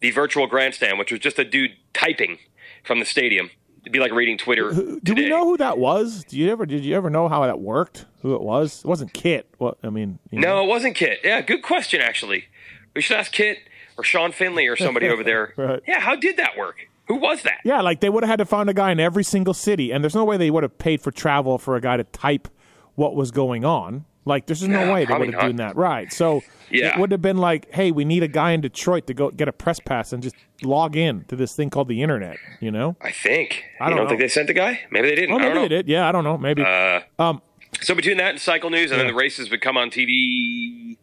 the 0.00 0.10
virtual 0.10 0.46
grandstand, 0.46 0.98
which 0.98 1.10
was 1.12 1.20
just 1.20 1.38
a 1.38 1.44
dude 1.44 1.72
typing 1.92 2.38
from 2.82 2.98
the 2.98 3.04
stadium. 3.06 3.50
It'd 3.82 3.92
be 3.92 3.98
like 4.00 4.12
reading 4.12 4.38
Twitter. 4.38 4.70
Do 4.72 4.98
today. 5.04 5.24
we 5.24 5.28
know 5.28 5.44
who 5.44 5.56
that 5.58 5.76
was? 5.78 6.24
Do 6.24 6.38
you 6.38 6.50
ever 6.50 6.64
did 6.66 6.84
you 6.84 6.94
ever 6.96 7.10
know 7.10 7.28
how 7.28 7.44
that 7.46 7.60
worked? 7.60 8.06
Who 8.22 8.34
it 8.34 8.40
was? 8.40 8.80
It 8.84 8.88
wasn't 8.88 9.12
Kit. 9.12 9.46
What 9.58 9.76
I 9.82 9.90
mean? 9.90 10.18
you 10.30 10.40
know? 10.40 10.56
No, 10.56 10.64
it 10.64 10.68
wasn't 10.68 10.94
Kit. 10.96 11.20
Yeah, 11.22 11.42
good 11.42 11.62
question 11.62 12.00
actually. 12.00 12.46
We 12.94 13.02
should 13.02 13.16
ask 13.18 13.30
Kit 13.32 13.58
or 13.98 14.04
Sean 14.04 14.32
Finley 14.32 14.66
or 14.68 14.76
somebody 14.76 15.08
over 15.08 15.22
there. 15.30 15.52
Right. 15.56 15.82
Yeah, 15.86 16.00
how 16.00 16.16
did 16.16 16.36
that 16.38 16.56
work? 16.56 16.88
Who 17.06 17.16
was 17.16 17.42
that? 17.42 17.60
Yeah, 17.64 17.80
like 17.82 18.00
they 18.00 18.08
would 18.08 18.22
have 18.22 18.30
had 18.30 18.38
to 18.38 18.44
find 18.46 18.68
a 18.70 18.74
guy 18.74 18.90
in 18.90 18.98
every 19.00 19.24
single 19.24 19.54
city, 19.54 19.92
and 19.92 20.02
there's 20.02 20.14
no 20.14 20.24
way 20.24 20.36
they 20.36 20.50
would 20.50 20.62
have 20.62 20.78
paid 20.78 21.00
for 21.02 21.10
travel 21.10 21.58
for 21.58 21.76
a 21.76 21.80
guy 21.80 21.96
to 21.96 22.04
type 22.04 22.48
what 22.94 23.14
was 23.14 23.30
going 23.30 23.64
on. 23.64 24.06
Like, 24.26 24.46
there's 24.46 24.60
just 24.60 24.70
no, 24.70 24.86
No, 24.86 24.92
way 24.94 25.04
they 25.04 25.12
would 25.14 25.34
have 25.34 25.40
done 25.42 25.56
that, 25.56 25.76
right? 25.76 26.10
So 26.10 26.40
Yeah. 26.70 26.94
it 26.94 26.98
would 26.98 27.10
have 27.12 27.20
been 27.20 27.36
like, 27.36 27.70
hey, 27.74 27.90
we 27.90 28.06
need 28.06 28.22
a 28.22 28.28
guy 28.28 28.52
in 28.52 28.62
Detroit 28.62 29.06
to 29.08 29.14
go 29.14 29.30
get 29.30 29.48
a 29.48 29.52
press 29.52 29.80
pass 29.80 30.14
and 30.14 30.22
just 30.22 30.34
log 30.62 30.96
in 30.96 31.24
to 31.24 31.36
this 31.36 31.54
thing 31.54 31.68
called 31.68 31.88
the 31.88 32.00
internet. 32.02 32.38
You 32.58 32.70
know? 32.70 32.96
I 33.02 33.10
think. 33.10 33.64
I 33.80 33.90
don't 33.90 33.98
don't 33.98 34.08
think 34.08 34.20
they 34.20 34.28
sent 34.28 34.46
the 34.46 34.54
guy? 34.54 34.80
Maybe 34.90 35.10
they 35.10 35.14
didn't. 35.16 35.32
Oh, 35.32 35.36
I 35.36 35.38
don't 35.40 35.48
maybe 35.48 35.54
know. 35.56 35.62
they 35.64 35.68
did. 35.68 35.88
Yeah, 35.88 36.08
I 36.08 36.12
don't 36.12 36.24
know. 36.24 36.38
Maybe. 36.38 36.62
Uh, 36.62 37.00
um, 37.18 37.42
So 37.82 37.94
between 37.94 38.16
that 38.16 38.30
and 38.30 38.40
Cycle 38.40 38.70
News, 38.70 38.90
and 38.92 38.98
then 38.98 39.08
the 39.08 39.14
races 39.14 39.50
would 39.50 39.60
come 39.60 39.76
on 39.76 39.90
TV. 39.90 40.96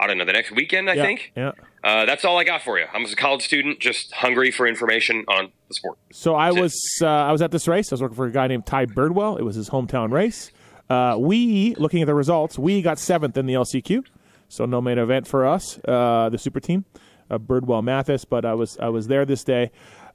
I 0.00 0.06
don't 0.06 0.16
know 0.16 0.24
the 0.24 0.32
next 0.32 0.50
weekend. 0.52 0.88
I 0.88 0.94
yeah, 0.94 1.02
think. 1.02 1.32
Yeah. 1.36 1.52
Uh, 1.84 2.04
that's 2.04 2.24
all 2.24 2.38
I 2.38 2.44
got 2.44 2.62
for 2.62 2.78
you. 2.78 2.86
I'm 2.92 3.04
a 3.04 3.16
college 3.16 3.42
student, 3.42 3.80
just 3.80 4.12
hungry 4.12 4.52
for 4.52 4.68
information 4.68 5.24
on 5.26 5.50
the 5.66 5.74
sport. 5.74 5.98
So 6.12 6.36
I 6.36 6.50
That's 6.50 6.60
was 6.60 6.98
uh, 7.02 7.06
I 7.06 7.32
was 7.32 7.42
at 7.42 7.50
this 7.50 7.66
race. 7.66 7.90
I 7.90 7.94
was 7.94 8.02
working 8.02 8.16
for 8.16 8.26
a 8.26 8.30
guy 8.30 8.46
named 8.46 8.66
Ty 8.66 8.86
Birdwell. 8.86 9.38
It 9.38 9.42
was 9.42 9.56
his 9.56 9.70
hometown 9.70 10.12
race. 10.12 10.52
Uh, 10.88 11.16
we 11.18 11.74
looking 11.76 12.02
at 12.02 12.06
the 12.06 12.14
results, 12.14 12.58
we 12.58 12.82
got 12.82 12.98
seventh 12.98 13.36
in 13.36 13.46
the 13.46 13.54
LCQ, 13.54 14.04
so 14.48 14.66
no 14.66 14.80
main 14.80 14.98
event 14.98 15.26
for 15.26 15.46
us, 15.46 15.78
uh, 15.88 16.28
the 16.28 16.38
super 16.38 16.60
team, 16.60 16.84
uh, 17.30 17.38
Birdwell 17.38 17.82
Matthes. 17.82 18.24
But 18.24 18.44
I 18.44 18.54
was 18.54 18.78
I 18.78 18.88
was 18.88 19.08
there 19.08 19.24
this 19.24 19.42
day, 19.42 19.70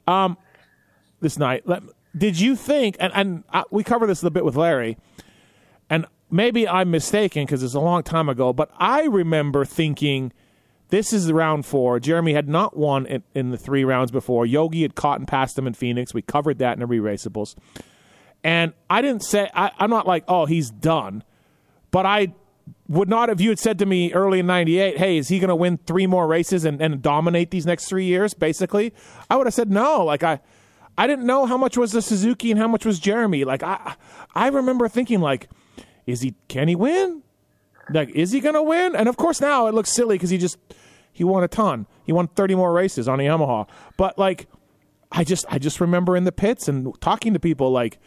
um, 0.08 0.38
this 1.20 1.38
night. 1.38 1.68
Let, 1.68 1.84
did 2.16 2.40
you 2.40 2.56
think? 2.56 2.96
And, 3.00 3.12
and 3.14 3.44
uh, 3.52 3.64
we 3.72 3.84
covered 3.84 4.08
this 4.08 4.24
a 4.24 4.30
bit 4.30 4.46
with 4.46 4.56
Larry, 4.56 4.98
and 5.90 6.06
maybe 6.32 6.68
I'm 6.68 6.92
mistaken 6.92 7.46
because 7.46 7.62
it's 7.62 7.74
a 7.74 7.80
long 7.80 8.04
time 8.04 8.30
ago. 8.30 8.54
But 8.54 8.72
I 8.78 9.04
remember 9.04 9.66
thinking. 9.66 10.32
This 10.90 11.12
is 11.12 11.32
round 11.32 11.66
four. 11.66 12.00
Jeremy 12.00 12.34
had 12.34 12.48
not 12.48 12.78
won 12.78 13.06
in, 13.06 13.24
in 13.34 13.52
the 13.52 13.58
three 13.58 13.84
rounds 13.84 14.12
before. 14.12 14.46
Yogi 14.46 14.84
had 14.84 14.96
caught 14.96 15.20
and 15.20 15.28
passed 15.28 15.58
him 15.58 15.68
in 15.68 15.74
Phoenix. 15.74 16.14
We 16.14 16.22
covered 16.22 16.60
that 16.60 16.74
in 16.74 16.80
the 16.80 16.86
re-raceables. 16.86 17.56
And 18.44 18.74
I 18.90 19.02
didn't 19.02 19.24
say, 19.24 19.50
I, 19.54 19.72
I'm 19.80 19.90
not 19.90 20.08
like, 20.08 20.24
oh, 20.28 20.46
he's 20.46 20.70
done. 20.70 21.24
But 21.92 22.06
I 22.06 22.34
would 22.88 23.10
not 23.10 23.30
have, 23.30 23.42
you 23.42 23.50
had 23.50 23.60
said 23.60 23.80
to 23.80 23.86
me 23.86 24.14
early 24.14 24.40
in 24.40 24.48
98, 24.48 24.98
hey, 24.98 25.18
is 25.18 25.28
he 25.28 25.40
going 25.40 25.50
to 25.50 25.56
win 25.56 25.78
three 25.86 26.08
more 26.08 26.28
races 26.28 26.64
and, 26.64 26.82
and 26.82 27.02
dominate 27.02 27.52
these 27.52 27.66
next 27.66 27.86
three 27.86 28.06
years, 28.06 28.34
basically? 28.34 28.94
I 29.30 29.36
would 29.36 29.48
have 29.48 29.54
said 29.54 29.70
no. 29.70 30.06
Like, 30.06 30.24
I, 30.24 30.40
I 30.98 31.08
didn't 31.08 31.26
know 31.26 31.46
how 31.46 31.58
much 31.58 31.78
was 31.78 31.92
the 31.92 32.02
Suzuki 32.02 32.52
and 32.52 32.60
how 32.60 32.68
much 32.68 32.86
was 32.86 33.00
Jeremy. 33.00 33.44
Like, 33.44 33.64
I, 33.64 33.96
I 34.34 34.48
remember 34.48 34.88
thinking, 34.88 35.20
like, 35.20 35.50
is 36.06 36.22
he, 36.22 36.36
can 36.48 36.70
he 36.70 36.76
win? 36.76 37.24
Like, 37.90 38.10
is 38.10 38.32
he 38.32 38.40
going 38.40 38.56
to 38.56 38.62
win? 38.62 38.96
And 38.96 39.08
of 39.08 39.18
course, 39.18 39.42
now 39.42 39.68
it 39.68 39.74
looks 39.74 39.94
silly 39.94 40.16
because 40.16 40.30
he 40.30 40.38
just 40.38 40.58
he 41.12 41.24
won 41.24 41.44
a 41.44 41.48
ton. 41.48 41.88
He 42.06 42.12
won 42.12 42.28
thirty 42.28 42.56
more 42.56 42.72
races 42.72 43.08
on 43.08 43.20
a 43.20 43.24
Yamaha. 43.24 43.68
But 43.98 44.18
like, 44.18 44.48
I 45.12 45.24
just 45.24 45.46
I 45.50 45.60
just 45.60 45.80
remember 45.80 46.16
in 46.16 46.24
the 46.24 46.32
pits 46.32 46.68
and 46.68 47.00
talking 47.02 47.34
to 47.34 47.40
people 47.40 47.72
like, 47.72 48.00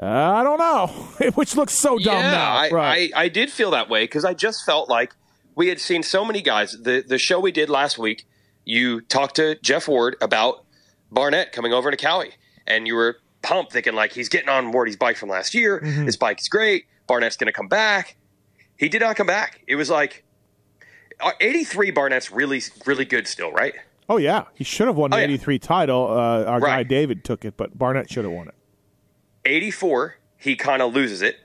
uh, 0.00 0.06
I 0.06 0.42
don't 0.42 0.58
know, 0.58 0.86
which 1.34 1.56
looks 1.56 1.78
so 1.78 1.98
dumb 1.98 2.16
yeah, 2.16 2.30
now. 2.30 2.52
I, 2.54 2.70
right? 2.70 3.12
I, 3.14 3.24
I 3.24 3.28
did 3.28 3.50
feel 3.50 3.70
that 3.72 3.88
way 3.88 4.04
because 4.04 4.24
I 4.24 4.34
just 4.34 4.64
felt 4.64 4.88
like 4.88 5.14
we 5.54 5.68
had 5.68 5.80
seen 5.80 6.02
so 6.02 6.24
many 6.24 6.42
guys. 6.42 6.72
The 6.72 7.04
the 7.06 7.18
show 7.18 7.40
we 7.40 7.52
did 7.52 7.68
last 7.68 7.98
week, 7.98 8.26
you 8.64 9.00
talked 9.02 9.36
to 9.36 9.56
Jeff 9.56 9.88
Ward 9.88 10.16
about 10.20 10.64
Barnett 11.12 11.52
coming 11.52 11.72
over 11.72 11.90
to 11.90 11.96
Cowie, 11.96 12.32
and 12.66 12.86
you 12.86 12.94
were 12.94 13.18
pumped, 13.42 13.72
thinking 13.72 13.94
like 13.94 14.12
he's 14.12 14.28
getting 14.28 14.48
on 14.48 14.72
Wardy's 14.72 14.96
bike 14.96 15.16
from 15.16 15.28
last 15.28 15.54
year. 15.54 15.80
Mm-hmm. 15.80 16.06
His 16.06 16.16
bike 16.16 16.40
is 16.40 16.48
great. 16.48 16.86
Barnett's 17.06 17.36
going 17.36 17.46
to 17.46 17.52
come 17.52 17.68
back. 17.68 18.16
He 18.80 18.88
did 18.88 19.02
not 19.02 19.14
come 19.14 19.26
back. 19.26 19.60
It 19.68 19.76
was 19.76 19.90
like 19.90 20.24
uh, 21.20 21.32
83 21.40 21.90
Barnett's 21.90 22.32
really 22.32 22.62
really 22.86 23.04
good 23.04 23.26
still, 23.28 23.52
right? 23.52 23.74
oh 24.08 24.16
yeah, 24.16 24.44
he 24.54 24.64
should 24.64 24.88
have 24.88 24.96
won 24.96 25.10
the 25.10 25.16
Oh, 25.16 25.20
yeah. 25.20 25.24
'83 25.26 25.58
title. 25.60 26.06
Uh, 26.10 26.44
our 26.44 26.58
guy 26.60 26.82
David 26.82 27.22
took 27.24 27.44
it, 27.44 27.56
but 27.56 27.78
Barnett 27.78 28.10
should 28.10 28.24
have 28.24 28.32
won 28.32 28.48
it. 28.48 28.54
84, 29.44 30.16
he 30.36 30.56
kind 30.56 30.82
of 30.82 30.92
loses 30.94 31.22
it. 31.22 31.36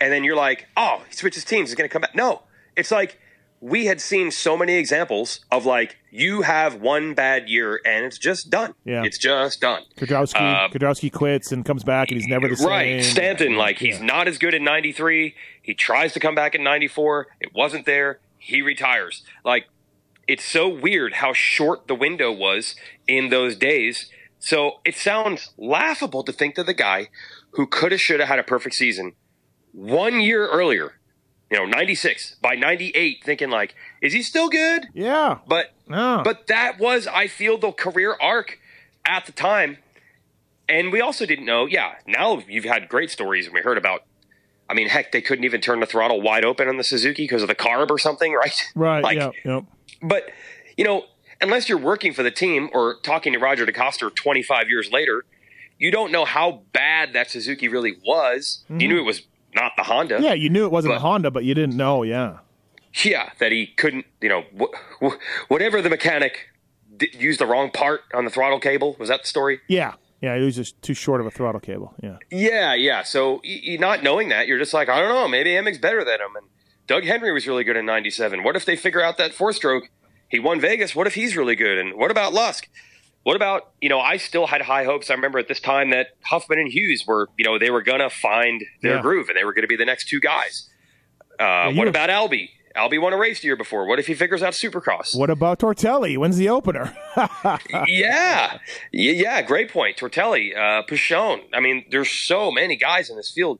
and 0.00 0.12
then 0.12 0.24
you're 0.24 0.36
like, 0.36 0.66
oh, 0.76 1.02
he 1.08 1.14
switches 1.14 1.44
teams, 1.44 1.70
he's 1.70 1.74
going 1.76 1.88
to 1.88 1.92
come 1.92 2.02
back. 2.02 2.14
No, 2.14 2.42
it's 2.76 2.90
like 2.90 3.18
we 3.60 3.86
had 3.86 4.00
seen 4.00 4.30
so 4.30 4.56
many 4.56 4.74
examples 4.74 5.40
of 5.50 5.66
like 5.66 5.96
you 6.10 6.42
have 6.42 6.76
one 6.80 7.14
bad 7.14 7.48
year 7.48 7.80
and 7.84 8.04
it's 8.04 8.18
just 8.18 8.50
done. 8.50 8.74
Yeah. 8.84 9.02
it's 9.04 9.18
just 9.18 9.60
done. 9.60 9.82
Kiedrowski, 9.96 10.36
Uh, 10.36 10.68
Kiedrowski 10.68 11.12
quits 11.12 11.50
and 11.52 11.64
comes 11.64 11.84
back, 11.84 12.10
and 12.10 12.20
he's 12.20 12.28
never 12.28 12.48
the 12.48 12.56
same. 12.56 12.68
Right, 12.68 13.04
Stanton, 13.04 13.56
like 13.56 13.78
he's 13.78 14.00
not 14.00 14.28
as 14.28 14.38
good 14.38 14.54
in 14.54 14.64
'93. 14.64 15.34
He 15.60 15.74
tries 15.74 16.12
to 16.12 16.20
come 16.20 16.34
back 16.34 16.54
in 16.54 16.62
'94. 16.62 17.26
It 17.40 17.54
wasn't 17.54 17.84
there. 17.86 18.20
He 18.38 18.62
retires. 18.62 19.22
Like 19.44 19.66
it's 20.26 20.44
so 20.44 20.68
weird 20.68 21.14
how 21.14 21.32
short 21.32 21.88
the 21.88 21.94
window 21.94 22.30
was 22.30 22.74
in 23.06 23.30
those 23.30 23.56
days. 23.56 24.10
So 24.38 24.80
it 24.84 24.94
sounds 24.94 25.50
laughable 25.58 26.22
to 26.22 26.32
think 26.32 26.54
that 26.54 26.66
the 26.66 26.74
guy 26.74 27.08
who 27.52 27.66
could 27.66 27.90
have, 27.90 28.00
should 28.00 28.20
have 28.20 28.28
had 28.28 28.38
a 28.38 28.44
perfect 28.44 28.76
season 28.76 29.14
one 29.72 30.20
year 30.20 30.46
earlier, 30.48 30.94
you 31.50 31.58
know, 31.58 31.64
'96 31.64 32.36
by 32.42 32.54
'98, 32.54 33.22
thinking 33.24 33.50
like, 33.50 33.74
is 34.00 34.12
he 34.12 34.22
still 34.22 34.48
good? 34.48 34.88
Yeah, 34.94 35.38
But 35.46 35.72
No. 35.86 36.22
but 36.24 36.46
that 36.48 36.78
was, 36.78 37.06
I 37.06 37.26
feel, 37.26 37.58
the 37.58 37.72
career 37.72 38.16
arc 38.20 38.58
at 39.04 39.26
the 39.26 39.32
time. 39.32 39.78
And 40.68 40.92
we 40.92 41.00
also 41.00 41.24
didn't 41.24 41.46
know, 41.46 41.64
yeah, 41.64 41.94
now 42.06 42.42
you've 42.46 42.66
had 42.66 42.90
great 42.90 43.10
stories 43.10 43.46
and 43.46 43.54
we 43.54 43.62
heard 43.62 43.78
about 43.78 44.02
I 44.70 44.74
mean, 44.74 44.88
heck, 44.88 45.12
they 45.12 45.22
couldn't 45.22 45.44
even 45.44 45.60
turn 45.60 45.80
the 45.80 45.86
throttle 45.86 46.20
wide 46.20 46.44
open 46.44 46.68
on 46.68 46.76
the 46.76 46.84
Suzuki 46.84 47.24
because 47.24 47.42
of 47.42 47.48
the 47.48 47.54
carb 47.54 47.90
or 47.90 47.98
something, 47.98 48.32
right? 48.34 48.64
right. 48.74 49.02
like, 49.02 49.16
yeah, 49.16 49.30
yep. 49.44 49.64
but 50.02 50.30
you 50.76 50.84
know, 50.84 51.04
unless 51.40 51.68
you're 51.68 51.78
working 51.78 52.12
for 52.12 52.22
the 52.22 52.30
team 52.30 52.68
or 52.72 52.96
talking 53.02 53.32
to 53.32 53.38
Roger 53.38 53.66
DeCoster 53.66 54.14
25 54.14 54.68
years 54.68 54.90
later, 54.92 55.24
you 55.78 55.90
don't 55.90 56.12
know 56.12 56.24
how 56.24 56.62
bad 56.72 57.12
that 57.12 57.30
Suzuki 57.30 57.68
really 57.68 57.96
was. 58.04 58.64
You 58.68 58.88
knew 58.88 58.88
mm-hmm. 58.88 58.98
it 58.98 59.06
was 59.06 59.22
not 59.54 59.72
the 59.76 59.82
Honda. 59.84 60.18
Yeah, 60.20 60.34
you 60.34 60.50
knew 60.50 60.64
it 60.64 60.72
wasn't 60.72 60.94
a 60.94 60.96
But- 60.96 61.02
Honda, 61.02 61.30
but 61.30 61.44
you 61.44 61.54
didn't 61.54 61.76
know. 61.76 62.02
Yeah, 62.02 62.38
Yeah, 63.04 63.30
that 63.38 63.52
he 63.52 63.66
couldn't, 63.66 64.06
you 64.20 64.28
know, 64.28 64.44
wh- 64.58 65.04
wh- 65.04 65.50
whatever 65.50 65.80
the 65.82 65.90
mechanic 65.90 66.48
d- 66.96 67.10
used 67.18 67.38
the 67.40 67.46
wrong 67.46 67.70
part 67.70 68.02
on 68.14 68.24
the 68.24 68.30
throttle 68.30 68.58
cable. 68.60 68.96
Was 68.98 69.08
that 69.08 69.22
the 69.22 69.28
story? 69.28 69.60
yeah, 69.68 69.94
yeah. 70.20 70.34
It 70.34 70.44
was 70.44 70.56
just 70.56 70.80
too 70.82 70.94
short 70.94 71.20
of 71.20 71.26
a 71.26 71.30
throttle 71.30 71.60
cable. 71.60 71.94
Yeah, 72.02 72.16
Yeah, 72.30 72.74
yeah. 72.74 73.02
So 73.02 73.40
y- 73.44 73.76
not 73.78 74.02
knowing 74.02 74.28
that, 74.30 74.46
you're 74.48 74.58
just 74.58 74.74
like, 74.74 74.88
I 74.88 74.98
don't 75.00 75.08
know, 75.10 75.28
maybe 75.28 75.56
Emig's 75.56 75.78
better 75.78 76.02
than 76.04 76.14
him. 76.20 76.34
And 76.36 76.46
Doug 76.86 77.04
Henry 77.04 77.32
was 77.32 77.46
really 77.46 77.64
good 77.64 77.76
in 77.76 77.84
'97. 77.86 78.42
What 78.42 78.56
if 78.56 78.64
they 78.64 78.74
figure 78.76 79.02
out 79.02 79.16
that 79.18 79.32
four 79.34 79.52
stroke? 79.52 79.90
He 80.28 80.38
won 80.38 80.60
Vegas. 80.60 80.94
What 80.96 81.06
if 81.06 81.14
he's 81.14 81.36
really 81.36 81.54
good? 81.56 81.78
And 81.78 81.94
what 81.96 82.10
about 82.10 82.32
Lusk? 82.32 82.68
What 83.24 83.36
about 83.36 83.72
you 83.80 83.88
know? 83.88 84.00
I 84.00 84.16
still 84.16 84.46
had 84.46 84.62
high 84.62 84.84
hopes. 84.84 85.10
I 85.10 85.14
remember 85.14 85.38
at 85.38 85.48
this 85.48 85.60
time 85.60 85.90
that 85.90 86.08
Huffman 86.24 86.58
and 86.58 86.72
Hughes 86.72 87.04
were 87.06 87.28
you 87.36 87.44
know 87.44 87.58
they 87.58 87.70
were 87.70 87.82
gonna 87.82 88.08
find 88.10 88.62
their 88.82 88.96
Yeah. 88.96 89.02
groove 89.02 89.28
and 89.28 89.36
they 89.36 89.44
were 89.44 89.52
gonna 89.52 89.66
be 89.66 89.76
the 89.76 89.84
next 89.84 90.08
two 90.08 90.20
guys. 90.20 90.68
Uh, 91.38 91.68
you 91.72 91.78
what 91.78 91.88
about 91.88 92.08
Albie? 92.10 92.48
Albie 92.76 93.00
won 93.00 93.12
a 93.12 93.16
race 93.18 93.40
the 93.40 93.46
year 93.46 93.56
before. 93.56 93.86
What 93.86 93.98
if 93.98 94.06
he 94.06 94.14
figures 94.14 94.42
out 94.42 94.52
Supercross? 94.52 95.16
What 95.16 95.30
about 95.30 95.58
Tortelli? 95.58 96.16
When's 96.16 96.36
the 96.36 96.48
opener? 96.48 96.96
yeah, 97.86 98.58
yeah, 98.92 99.12
yeah. 99.12 99.42
Great 99.42 99.70
point. 99.70 99.96
Tortelli, 99.96 100.56
uh, 100.56 100.82
Pichon. 100.86 101.40
I 101.52 101.60
mean, 101.60 101.84
there's 101.90 102.10
so 102.10 102.50
many 102.50 102.76
guys 102.76 103.10
in 103.10 103.16
this 103.16 103.30
field. 103.34 103.58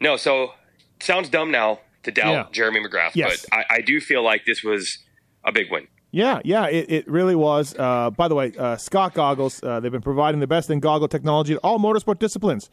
No, 0.00 0.16
so 0.16 0.52
sounds 1.00 1.28
dumb 1.28 1.50
now 1.50 1.80
to 2.02 2.10
doubt 2.10 2.32
Yeah. 2.32 2.44
Jeremy 2.52 2.80
McGrath, 2.80 3.12
Yes. 3.14 3.44
but 3.48 3.58
I, 3.70 3.76
I 3.76 3.80
do 3.80 4.00
feel 4.00 4.22
like 4.22 4.44
this 4.46 4.62
was 4.62 4.98
a 5.44 5.52
big 5.52 5.70
win. 5.70 5.86
Yeah, 6.14 6.40
yeah, 6.44 6.66
it, 6.66 6.90
it 6.90 7.08
really 7.08 7.34
was. 7.34 7.74
Uh, 7.76 8.10
by 8.10 8.28
the 8.28 8.34
way, 8.34 8.52
uh, 8.58 8.76
Scott 8.76 9.14
Goggles, 9.14 9.62
uh, 9.62 9.80
they've 9.80 9.90
been 9.90 10.02
providing 10.02 10.40
the 10.40 10.46
best 10.46 10.68
in 10.68 10.78
goggle 10.78 11.08
technology 11.08 11.54
at 11.54 11.60
all 11.64 11.78
motorsport 11.78 12.18
disciplines 12.18 12.68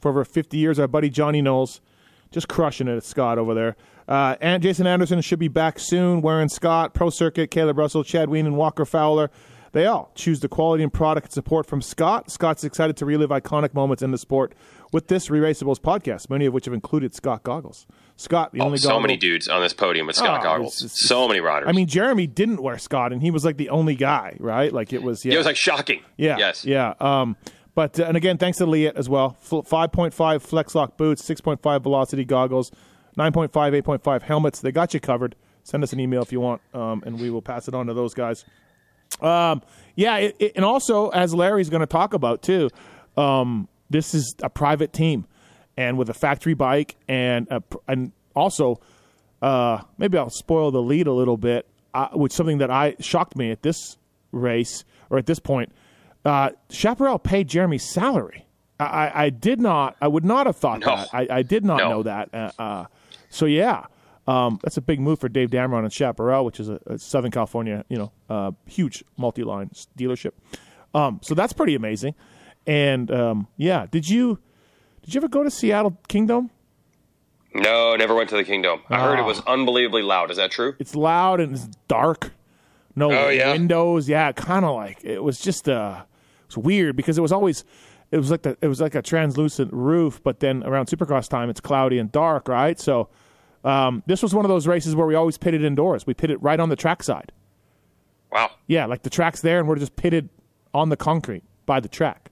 for 0.00 0.08
over 0.08 0.24
50 0.24 0.56
years. 0.56 0.78
Our 0.78 0.88
buddy 0.88 1.10
Johnny 1.10 1.42
Knowles, 1.42 1.82
just 2.30 2.48
crushing 2.48 2.88
it 2.88 2.96
at 2.96 3.04
Scott 3.04 3.36
over 3.36 3.52
there. 3.52 3.76
Uh, 4.08 4.36
and 4.40 4.62
Jason 4.62 4.86
Anderson 4.86 5.20
should 5.20 5.38
be 5.38 5.48
back 5.48 5.78
soon. 5.78 6.22
Wearing 6.22 6.48
Scott, 6.48 6.94
Pro 6.94 7.10
Circuit, 7.10 7.50
Caleb 7.50 7.76
Russell, 7.76 8.04
Chad 8.04 8.30
Ween, 8.30 8.46
and 8.46 8.56
Walker 8.56 8.86
Fowler. 8.86 9.30
They 9.72 9.86
all 9.86 10.10
choose 10.14 10.40
the 10.40 10.48
quality 10.48 10.82
and 10.82 10.92
product 10.92 11.32
support 11.32 11.66
from 11.66 11.82
Scott. 11.82 12.30
Scott's 12.30 12.64
excited 12.64 12.96
to 12.98 13.04
relive 13.06 13.30
iconic 13.30 13.74
moments 13.74 14.02
in 14.02 14.10
the 14.10 14.18
sport 14.18 14.54
with 14.92 15.08
this 15.08 15.28
Re-Raceables 15.30 15.78
podcast, 15.78 16.30
many 16.30 16.46
of 16.46 16.54
which 16.54 16.64
have 16.64 16.74
included 16.74 17.14
Scott 17.14 17.42
Goggles. 17.42 17.86
Scott, 18.16 18.52
the 18.52 18.60
Oh, 18.60 18.64
only 18.64 18.78
so 18.78 18.88
goggle- 18.88 19.02
many 19.02 19.16
dudes 19.16 19.46
on 19.46 19.60
this 19.60 19.72
podium 19.74 20.06
with 20.06 20.16
Scott 20.16 20.40
Oh, 20.40 20.42
goggles. 20.42 20.78
it's- 20.82 20.92
it's- 20.94 21.06
so 21.08 21.28
many 21.28 21.40
riders. 21.40 21.68
I 21.68 21.72
mean, 21.72 21.86
Jeremy 21.86 22.26
didn't 22.26 22.62
wear 22.62 22.78
Scott, 22.78 23.12
and 23.12 23.22
he 23.22 23.30
was 23.30 23.44
like 23.44 23.58
the 23.58 23.68
only 23.68 23.94
guy, 23.94 24.36
right? 24.40 24.72
Like 24.72 24.92
it 24.92 25.02
was. 25.02 25.24
Yeah, 25.24 25.34
it 25.34 25.36
was 25.36 25.46
like 25.46 25.56
shocking. 25.56 26.00
yeah, 26.16 26.36
Yes. 26.38 26.64
yeah. 26.64 26.94
Um, 27.00 27.36
but 27.74 28.00
uh, 28.00 28.04
and 28.04 28.16
again, 28.16 28.38
thanks 28.38 28.58
to 28.58 28.66
Leatt 28.66 28.96
as 28.96 29.08
well. 29.08 29.36
Five 29.64 29.92
point 29.92 30.14
five 30.14 30.42
flex 30.42 30.74
lock 30.74 30.96
boots, 30.96 31.22
six 31.22 31.40
point 31.40 31.60
five 31.62 31.82
velocity 31.82 32.24
goggles, 32.24 32.72
9.5, 33.16 33.74
8.5 33.74 34.22
helmets. 34.22 34.60
They 34.60 34.72
got 34.72 34.94
you 34.94 35.00
covered. 35.00 35.34
Send 35.64 35.82
us 35.82 35.92
an 35.92 36.00
email 36.00 36.22
if 36.22 36.32
you 36.32 36.40
want, 36.40 36.62
um, 36.72 37.02
and 37.04 37.20
we 37.20 37.30
will 37.30 37.42
pass 37.42 37.68
it 37.68 37.74
on 37.74 37.86
to 37.86 37.94
those 37.94 38.14
guys. 38.14 38.44
Um, 39.20 39.62
yeah, 39.96 40.16
it, 40.18 40.36
it, 40.38 40.52
and 40.56 40.64
also 40.64 41.08
as 41.08 41.34
Larry's 41.34 41.70
going 41.70 41.80
to 41.80 41.86
talk 41.86 42.14
about 42.14 42.42
too, 42.42 42.70
um, 43.16 43.68
this 43.90 44.14
is 44.14 44.34
a 44.42 44.48
private 44.50 44.92
team, 44.92 45.26
and 45.76 45.98
with 45.98 46.08
a 46.08 46.14
factory 46.14 46.54
bike, 46.54 46.96
and 47.08 47.48
a, 47.50 47.62
and 47.88 48.12
also 48.36 48.80
uh, 49.42 49.80
maybe 49.98 50.18
I'll 50.18 50.30
spoil 50.30 50.70
the 50.70 50.82
lead 50.82 51.06
a 51.06 51.12
little 51.12 51.36
bit, 51.36 51.66
uh, 51.94 52.08
which 52.12 52.32
something 52.32 52.58
that 52.58 52.70
I 52.70 52.94
shocked 53.00 53.36
me 53.36 53.50
at 53.50 53.62
this 53.62 53.96
race 54.32 54.84
or 55.10 55.18
at 55.18 55.26
this 55.26 55.38
point. 55.38 55.72
Uh, 56.24 56.50
Chaparral 56.70 57.18
paid 57.18 57.48
Jeremy's 57.48 57.88
salary. 57.92 58.46
I, 58.78 58.84
I, 58.84 59.24
I 59.24 59.30
did 59.30 59.60
not. 59.60 59.96
I 60.00 60.06
would 60.08 60.24
not 60.24 60.46
have 60.46 60.56
thought 60.56 60.80
No. 60.80 60.86
that. 60.96 61.08
I, 61.12 61.26
I 61.30 61.42
did 61.42 61.64
not 61.64 61.78
No. 61.78 61.90
know 61.90 62.02
that. 62.04 62.28
Uh, 62.34 62.50
uh, 62.58 62.84
so 63.30 63.46
yeah, 63.46 63.86
um, 64.28 64.58
that's 64.62 64.76
a 64.76 64.80
big 64.82 65.00
move 65.00 65.18
for 65.18 65.28
Dave 65.28 65.50
Damron 65.50 65.80
and 65.84 65.92
Chaparral, 65.92 66.44
which 66.44 66.60
is 66.60 66.68
a, 66.68 66.78
a 66.86 66.98
Southern 66.98 67.30
California, 67.30 67.84
you 67.88 67.96
know, 67.96 68.12
uh, 68.28 68.52
huge 68.66 69.02
multi-line 69.16 69.70
dealership. 69.98 70.32
Um, 70.94 71.20
so 71.22 71.34
that's 71.34 71.52
pretty 71.52 71.74
amazing. 71.74 72.14
And 72.66 73.10
um, 73.10 73.46
yeah, 73.56 73.86
did 73.90 74.08
you 74.08 74.38
did 75.02 75.14
you 75.14 75.18
ever 75.20 75.28
go 75.28 75.42
to 75.42 75.50
Seattle 75.50 75.98
Kingdome? 76.08 76.50
No, 77.54 77.96
never 77.96 78.14
went 78.14 78.28
to 78.30 78.36
the 78.36 78.44
Kingdome. 78.44 78.80
I 78.90 79.00
heard 79.00 79.18
it 79.18 79.22
Ah. 79.22 79.26
was 79.26 79.40
unbelievably 79.46 80.02
loud. 80.02 80.30
Is 80.30 80.36
that 80.36 80.50
true? 80.50 80.74
It's 80.78 80.94
loud 80.94 81.40
and 81.40 81.54
it's 81.54 81.66
dark. 81.88 82.32
No 82.94 83.10
Oh, 83.10 83.28
yeah? 83.30 83.52
windows. 83.52 84.08
Yeah, 84.08 84.32
kind 84.32 84.64
of 84.64 84.74
like 84.74 85.02
it 85.04 85.22
was 85.22 85.40
just 85.40 85.68
uh, 85.68 86.02
it 86.42 86.56
was 86.56 86.58
weird 86.58 86.96
because 86.96 87.16
it 87.16 87.22
was 87.22 87.32
always 87.32 87.64
it 88.10 88.18
was 88.18 88.30
like 88.30 88.42
the 88.42 88.56
it 88.60 88.68
was 88.68 88.80
like 88.80 88.94
a 88.94 89.02
translucent 89.02 89.72
roof, 89.72 90.20
but 90.22 90.40
then 90.40 90.62
around 90.64 90.86
Supercross 90.86 91.28
time 91.28 91.48
it's 91.48 91.60
cloudy 91.60 91.98
and 91.98 92.12
dark, 92.12 92.48
right? 92.48 92.78
So 92.78 93.08
um, 93.64 94.02
this 94.06 94.22
was 94.22 94.34
one 94.34 94.44
of 94.44 94.48
those 94.48 94.66
races 94.66 94.94
where 94.94 95.06
we 95.06 95.14
always 95.14 95.38
pitted 95.38 95.64
indoors. 95.64 96.06
We 96.06 96.14
pitted 96.14 96.38
right 96.42 96.58
on 96.60 96.68
the 96.68 96.76
track 96.76 97.02
side. 97.02 97.32
Wow. 98.32 98.50
Yeah, 98.66 98.86
like 98.86 99.02
the 99.02 99.10
track's 99.10 99.40
there 99.40 99.58
and 99.58 99.68
we're 99.68 99.76
just 99.76 99.96
pitted 99.96 100.28
on 100.74 100.88
the 100.90 100.96
concrete 100.96 101.42
by 101.66 101.80
the 101.80 101.88
track. 101.88 102.30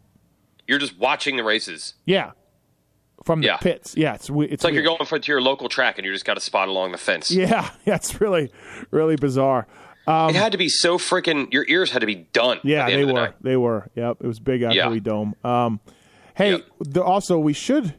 You're 0.66 0.78
just 0.78 0.98
watching 0.98 1.36
the 1.36 1.44
races. 1.44 1.94
Yeah, 2.04 2.32
from 3.24 3.40
the 3.40 3.46
Yeah. 3.48 3.56
pits. 3.56 3.94
Yeah, 3.96 4.14
it's 4.14 4.28
it's, 4.28 4.52
It's 4.52 4.64
like 4.64 4.72
weird. 4.72 4.84
you're 4.84 4.96
going 4.96 5.06
for 5.06 5.18
to 5.18 5.32
your 5.32 5.40
local 5.40 5.68
track 5.68 5.96
and 5.98 6.04
you 6.06 6.12
just 6.12 6.24
got 6.24 6.36
a 6.36 6.40
spot 6.40 6.68
along 6.68 6.92
the 6.92 6.98
fence. 6.98 7.30
Yeah, 7.34 7.70
yeah, 7.86 7.94
it's 7.94 8.20
really 8.20 8.50
really 8.90 9.16
bizarre. 9.16 9.66
it 10.08 10.34
had 10.36 10.52
to 10.52 10.58
be 10.58 10.68
so 10.68 10.98
freaking. 10.98 11.52
Your 11.52 11.64
ears 11.68 11.90
had 11.92 12.00
to 12.00 12.06
be 12.06 12.26
done. 12.32 12.60
Yeah, 12.62 12.86
the 12.90 12.96
they 12.96 13.04
the 13.04 13.14
were. 13.14 13.34
They 13.40 13.56
were. 13.56 13.90
Yep, 13.94 14.18
it 14.20 14.26
was 14.26 14.38
big 14.38 14.62
at 14.62 14.74
Yeah. 14.74 14.94
Dome. 15.00 15.34
Um, 15.44 15.80
hey, 16.34 16.50
Yep. 16.52 16.66
the, 16.80 17.02
also 17.02 17.38
we 17.38 17.52
should. 17.52 17.94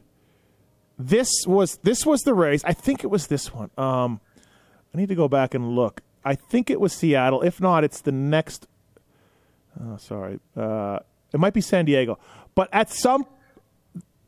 This 0.98 1.30
was 1.46 1.78
this 1.82 2.04
was 2.04 2.22
the 2.22 2.34
race. 2.34 2.62
I 2.64 2.72
think 2.72 3.04
it 3.04 3.06
was 3.08 3.28
this 3.28 3.54
one. 3.54 3.70
Um, 3.78 4.20
I 4.94 4.98
need 4.98 5.08
to 5.08 5.14
go 5.14 5.28
back 5.28 5.54
and 5.54 5.76
look. 5.76 6.02
I 6.24 6.34
think 6.34 6.70
it 6.70 6.80
was 6.80 6.92
Seattle. 6.92 7.42
If 7.42 7.60
not, 7.60 7.84
it's 7.84 8.00
the 8.00 8.12
next. 8.12 8.66
Oh, 9.80 9.96
sorry. 9.96 10.40
Uh, 10.56 10.98
it 11.32 11.38
might 11.38 11.54
be 11.54 11.60
San 11.60 11.84
Diego. 11.84 12.18
But 12.54 12.68
at 12.72 12.90
some 12.90 13.26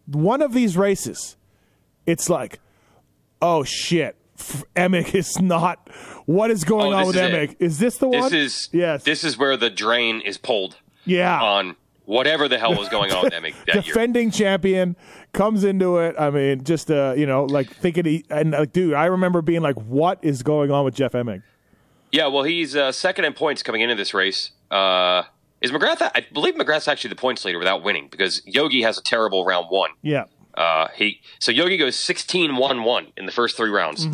one 0.06 0.42
of 0.42 0.52
these 0.52 0.76
races, 0.76 1.36
it's 2.06 2.30
like, 2.30 2.60
oh 3.42 3.64
shit, 3.64 4.16
Emig 4.76 5.14
is 5.14 5.40
not. 5.40 5.88
What 6.26 6.52
is 6.52 6.62
going 6.62 6.92
Oh, 6.92 6.96
on 6.98 7.06
with 7.08 7.16
is. 7.16 7.22
Emig? 7.22 7.56
Is 7.58 7.78
this 7.78 7.96
the 7.96 8.08
one? 8.08 8.30
This 8.30 8.32
is 8.32 8.68
yes. 8.72 9.02
This 9.02 9.24
is 9.24 9.36
where 9.36 9.56
the 9.56 9.70
drain 9.70 10.20
is 10.20 10.38
pulled 10.38 10.76
yeah. 11.04 11.40
on 11.42 11.74
whatever 12.10 12.48
the 12.48 12.58
hell 12.58 12.74
was 12.74 12.88
going 12.88 13.12
on 13.12 13.22
with 13.24 13.32
Emig 13.32 13.54
that 13.66 13.74
year. 13.76 13.82
defending 13.82 14.30
champion 14.32 14.96
comes 15.32 15.62
into 15.62 15.98
it. 15.98 16.16
I 16.18 16.30
mean, 16.30 16.64
just 16.64 16.90
uh, 16.90 17.14
you 17.16 17.24
know, 17.24 17.44
like 17.44 17.70
thinking, 17.70 18.04
he, 18.04 18.24
and 18.28 18.50
like, 18.50 18.72
dude, 18.72 18.94
I 18.94 19.06
remember 19.06 19.40
being 19.42 19.60
like, 19.62 19.76
"What 19.76 20.18
is 20.22 20.42
going 20.42 20.70
on 20.70 20.84
with 20.84 20.94
Jeff 20.94 21.12
Emig?" 21.12 21.42
Yeah, 22.12 22.26
well, 22.26 22.42
he's 22.42 22.74
uh, 22.74 22.90
second 22.90 23.24
in 23.24 23.32
points 23.34 23.62
coming 23.62 23.80
into 23.82 23.94
this 23.94 24.12
race. 24.12 24.50
Uh, 24.70 25.22
is 25.60 25.70
McGrath? 25.70 26.02
I 26.02 26.26
believe 26.32 26.54
McGrath's 26.56 26.88
actually 26.88 27.10
the 27.10 27.16
points 27.16 27.44
leader 27.44 27.58
without 27.58 27.82
winning 27.84 28.08
because 28.10 28.42
Yogi 28.44 28.82
has 28.82 28.98
a 28.98 29.02
terrible 29.02 29.44
round 29.44 29.66
one. 29.70 29.90
Yeah, 30.02 30.24
Uh, 30.54 30.88
he 30.96 31.20
so 31.38 31.52
Yogi 31.52 31.76
goes 31.76 31.94
16-1-1 31.96 33.12
in 33.16 33.26
the 33.26 33.32
first 33.32 33.56
three 33.56 33.70
rounds. 33.70 34.06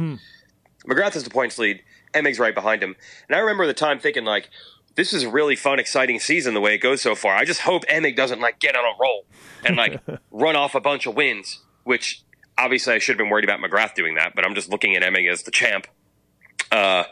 McGrath 0.86 1.14
has 1.14 1.24
the 1.24 1.30
points 1.30 1.58
lead. 1.58 1.82
Emig's 2.14 2.38
right 2.38 2.54
behind 2.54 2.82
him. 2.82 2.94
And 3.28 3.36
I 3.36 3.40
remember 3.40 3.66
the 3.66 3.74
time 3.74 3.98
thinking 3.98 4.24
like, 4.24 4.48
this 4.96 5.12
is 5.12 5.22
a 5.22 5.30
really 5.30 5.56
fun, 5.56 5.78
exciting 5.78 6.18
season 6.18 6.54
the 6.54 6.60
way 6.60 6.74
it 6.74 6.78
goes 6.78 7.02
so 7.02 7.14
far. 7.14 7.34
I 7.36 7.44
just 7.44 7.60
hope 7.60 7.84
Emig 7.86 8.16
doesn't 8.16 8.40
like 8.40 8.58
get 8.58 8.74
on 8.74 8.84
a 8.84 8.96
roll 9.00 9.26
and 9.64 9.76
like 9.76 10.00
run 10.30 10.56
off 10.56 10.74
a 10.74 10.80
bunch 10.80 11.06
of 11.06 11.14
wins, 11.14 11.62
which 11.84 12.22
obviously, 12.58 12.94
I 12.94 12.98
should 12.98 13.12
have 13.12 13.18
been 13.18 13.30
worried 13.30 13.44
about 13.44 13.60
McGrath 13.60 13.94
doing 13.94 14.14
that, 14.14 14.34
but 14.34 14.44
I'm 14.44 14.54
just 14.54 14.70
looking 14.70 14.96
at 14.96 15.02
Emig 15.02 15.30
as 15.30 15.42
the 15.42 15.50
champ. 15.50 15.86
Uh, 16.72 17.04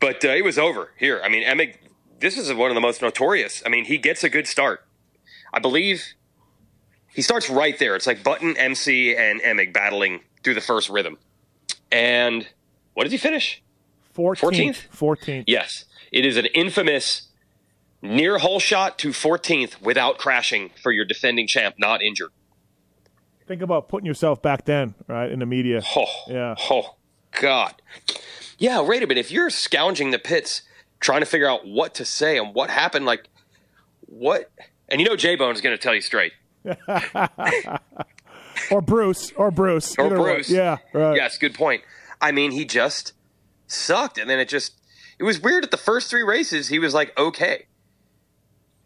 but 0.00 0.24
uh, 0.24 0.28
it 0.28 0.44
was 0.44 0.58
over 0.58 0.90
here. 0.98 1.20
I 1.24 1.28
mean, 1.28 1.44
Emig, 1.44 1.76
this 2.20 2.36
is 2.36 2.52
one 2.52 2.70
of 2.70 2.74
the 2.74 2.80
most 2.80 3.00
notorious. 3.00 3.62
I 3.64 3.68
mean, 3.68 3.84
he 3.84 3.98
gets 3.98 4.24
a 4.24 4.28
good 4.28 4.46
start. 4.46 4.84
I 5.52 5.60
believe 5.60 6.14
he 7.14 7.22
starts 7.22 7.48
right 7.48 7.78
there. 7.78 7.94
It's 7.94 8.06
like 8.06 8.24
Button, 8.24 8.56
MC, 8.56 9.16
and 9.16 9.40
Emig 9.40 9.72
battling 9.72 10.20
through 10.42 10.54
the 10.54 10.60
first 10.60 10.90
rhythm. 10.90 11.16
And 11.92 12.46
what 12.94 13.04
did 13.04 13.12
he 13.12 13.18
finish? 13.18 13.62
14th. 14.16 14.88
14th. 14.90 15.44
Yes. 15.46 15.84
It 16.14 16.24
is 16.24 16.36
an 16.36 16.46
infamous 16.46 17.22
near 18.00 18.38
hole 18.38 18.60
shot 18.60 18.98
to 19.00 19.08
14th 19.08 19.80
without 19.80 20.16
crashing 20.16 20.70
for 20.80 20.92
your 20.92 21.04
defending 21.04 21.48
champ, 21.48 21.74
not 21.76 22.02
injured. 22.02 22.30
Think 23.48 23.62
about 23.62 23.88
putting 23.88 24.06
yourself 24.06 24.40
back 24.40 24.64
then, 24.64 24.94
right, 25.08 25.28
in 25.30 25.40
the 25.40 25.46
media. 25.46 25.82
Oh, 25.96 26.06
Yeah. 26.28 26.54
Oh, 26.70 26.94
God. 27.32 27.74
Yeah, 28.58 28.80
wait 28.80 29.02
a 29.02 29.06
minute. 29.08 29.20
If 29.20 29.32
you're 29.32 29.50
scounging 29.50 30.12
the 30.12 30.20
pits, 30.20 30.62
trying 31.00 31.20
to 31.20 31.26
figure 31.26 31.48
out 31.48 31.66
what 31.66 31.94
to 31.96 32.04
say 32.04 32.38
and 32.38 32.54
what 32.54 32.70
happened, 32.70 33.06
like, 33.06 33.28
what? 34.06 34.52
And 34.88 35.00
you 35.00 35.08
know, 35.08 35.16
J 35.16 35.34
Bone 35.34 35.52
is 35.52 35.60
going 35.60 35.76
to 35.76 35.82
tell 35.82 35.96
you 35.96 36.00
straight. 36.00 36.32
Or 38.70 38.80
Bruce. 38.80 39.32
Or 39.32 39.50
Bruce. 39.50 39.96
Or 39.98 40.06
Either 40.06 40.22
way. 40.22 40.34
Bruce. 40.36 40.50
Yeah. 40.50 40.78
Right. 40.92 41.16
Yes, 41.16 41.38
good 41.38 41.54
point. 41.54 41.82
I 42.20 42.32
mean, 42.32 42.52
he 42.52 42.64
just 42.64 43.12
sucked. 43.66 44.16
And 44.16 44.30
then 44.30 44.38
it 44.38 44.48
just, 44.48 44.80
it 45.18 45.24
was 45.24 45.40
weird 45.40 45.64
at 45.64 45.70
the 45.70 45.76
first 45.76 46.10
three 46.10 46.22
races, 46.22 46.68
he 46.68 46.78
was 46.78 46.94
like, 46.94 47.16
okay. 47.18 47.66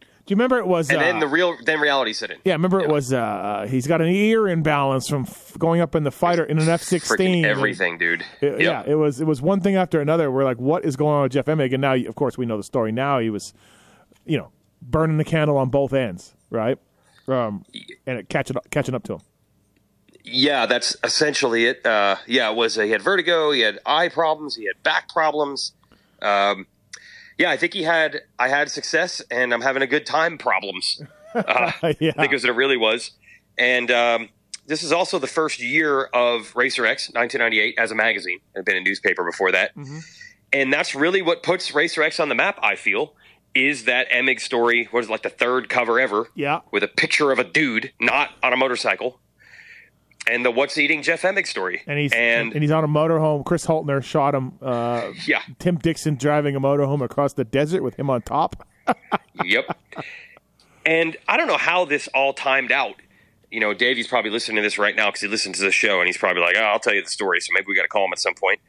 Do 0.00 0.32
you 0.32 0.36
remember 0.36 0.58
it 0.58 0.66
was? 0.66 0.90
And 0.90 0.98
uh, 0.98 1.00
then 1.00 1.20
the 1.20 1.26
real, 1.26 1.56
then 1.64 1.80
reality 1.80 2.12
set 2.12 2.30
in. 2.30 2.36
Yeah, 2.44 2.52
remember 2.52 2.80
it 2.80 2.90
was. 2.90 3.14
Uh, 3.14 3.66
he's 3.66 3.86
got 3.86 4.02
an 4.02 4.08
ear 4.08 4.46
imbalance 4.46 5.08
from 5.08 5.22
f- 5.22 5.56
going 5.58 5.80
up 5.80 5.94
in 5.94 6.04
the 6.04 6.10
fighter 6.10 6.44
in 6.44 6.58
an 6.58 6.68
F 6.68 6.82
sixteen. 6.82 7.46
everything, 7.46 7.96
dude. 7.96 8.22
Yeah, 8.42 8.56
Yep. 8.58 8.88
it 8.88 8.94
was. 8.96 9.22
It 9.22 9.26
was 9.26 9.40
one 9.40 9.62
thing 9.62 9.76
after 9.76 10.02
another. 10.02 10.30
We're 10.30 10.44
like, 10.44 10.58
what 10.58 10.84
is 10.84 10.96
going 10.96 11.14
on 11.14 11.22
with 11.22 11.32
Jeff 11.32 11.46
Emig? 11.46 11.72
And 11.72 11.80
now, 11.80 11.94
of 11.94 12.14
course, 12.14 12.36
we 12.36 12.44
know 12.44 12.58
the 12.58 12.62
story. 12.62 12.92
Now 12.92 13.20
he 13.20 13.30
was, 13.30 13.54
you 14.26 14.36
know, 14.36 14.52
burning 14.82 15.16
the 15.16 15.24
candle 15.24 15.56
on 15.56 15.70
both 15.70 15.94
ends, 15.94 16.34
right? 16.50 16.76
Um, 17.26 17.64
and 18.06 18.18
it 18.18 18.28
catching 18.28 18.58
up, 18.58 18.68
catching 18.70 18.94
up 18.94 19.04
to 19.04 19.14
him. 19.14 19.20
Yeah, 20.24 20.66
that's 20.66 20.94
essentially 21.04 21.64
it. 21.64 21.86
Uh, 21.86 22.16
yeah, 22.26 22.50
it 22.50 22.54
was 22.54 22.76
uh, 22.76 22.82
he 22.82 22.90
had 22.90 23.00
vertigo, 23.00 23.50
he 23.50 23.60
had 23.60 23.78
eye 23.86 24.10
problems, 24.10 24.56
he 24.56 24.66
had 24.66 24.82
back 24.82 25.08
problems. 25.08 25.72
Um, 26.22 26.66
yeah, 27.38 27.50
I 27.50 27.56
think 27.56 27.72
he 27.74 27.82
had 27.84 28.22
I 28.38 28.48
had 28.48 28.70
success 28.70 29.22
and 29.30 29.52
I'm 29.54 29.60
having 29.60 29.82
a 29.82 29.86
good 29.86 30.06
time 30.06 30.38
problems. 30.38 31.00
Uh, 31.34 31.70
Yeah. 32.00 32.12
I 32.16 32.22
think 32.22 32.32
is 32.32 32.42
what 32.42 32.50
it 32.50 32.56
really 32.56 32.78
was. 32.78 33.10
And 33.58 33.90
um, 33.90 34.30
this 34.66 34.82
is 34.82 34.92
also 34.92 35.18
the 35.18 35.26
first 35.26 35.60
year 35.60 36.04
of 36.04 36.56
Racer 36.56 36.86
X, 36.86 37.08
1998, 37.10 37.74
as 37.78 37.90
a 37.90 37.94
magazine. 37.94 38.40
It 38.54 38.58
had 38.60 38.64
been 38.64 38.76
a 38.76 38.80
newspaper 38.80 39.22
before 39.24 39.52
that, 39.52 39.72
and 40.52 40.72
that's 40.72 40.94
really 40.94 41.20
what 41.20 41.42
puts 41.42 41.74
Racer 41.74 42.02
X 42.02 42.18
on 42.18 42.30
the 42.30 42.34
map. 42.34 42.58
I 42.62 42.76
feel 42.76 43.14
is 43.54 43.84
that 43.84 44.08
Emig 44.10 44.40
story 44.40 44.88
was 44.90 45.10
like 45.10 45.22
the 45.22 45.28
third 45.30 45.68
cover 45.68 46.00
ever 46.00 46.28
Yeah. 46.34 46.60
with 46.72 46.82
a 46.82 46.88
picture 46.88 47.30
of 47.30 47.38
a 47.38 47.44
dude 47.44 47.92
not 48.00 48.30
on 48.42 48.52
a 48.54 48.56
motorcycle, 48.56 49.20
and 50.30 50.44
the 50.44 50.50
what's 50.50 50.78
eating 50.78 51.02
Jeff 51.02 51.22
Emig 51.22 51.46
story. 51.46 51.82
And 51.86 51.98
he's 51.98 52.12
and, 52.12 52.52
and 52.52 52.62
he's 52.62 52.70
on 52.70 52.84
a 52.84 52.88
motorhome. 52.88 53.44
Chris 53.44 53.66
Holtner 53.66 54.02
shot 54.02 54.34
him. 54.34 54.58
Uh, 54.60 55.12
yeah, 55.26 55.42
Tim 55.58 55.76
Dixon 55.76 56.16
driving 56.16 56.56
a 56.56 56.60
motorhome 56.60 57.02
across 57.02 57.32
the 57.32 57.44
desert 57.44 57.82
with 57.82 57.98
him 57.98 58.10
on 58.10 58.22
top. 58.22 58.66
yep. 59.44 59.76
And 60.86 61.16
I 61.26 61.36
don't 61.36 61.48
know 61.48 61.58
how 61.58 61.84
this 61.84 62.08
all 62.08 62.32
timed 62.32 62.72
out. 62.72 62.96
You 63.50 63.60
know, 63.60 63.74
Davey's 63.74 64.06
probably 64.06 64.30
listening 64.30 64.56
to 64.56 64.62
this 64.62 64.78
right 64.78 64.94
now 64.94 65.06
because 65.06 65.22
he 65.22 65.28
listened 65.28 65.54
to 65.56 65.62
the 65.62 65.72
show 65.72 65.98
and 66.00 66.06
he's 66.06 66.18
probably 66.18 66.42
like, 66.42 66.56
"Oh, 66.56 66.62
I'll 66.62 66.78
tell 66.78 66.94
you 66.94 67.02
the 67.02 67.10
story." 67.10 67.40
So 67.40 67.50
maybe 67.54 67.66
we 67.68 67.74
got 67.74 67.82
to 67.82 67.88
call 67.88 68.04
him 68.04 68.12
at 68.12 68.20
some 68.20 68.34
point. 68.34 68.60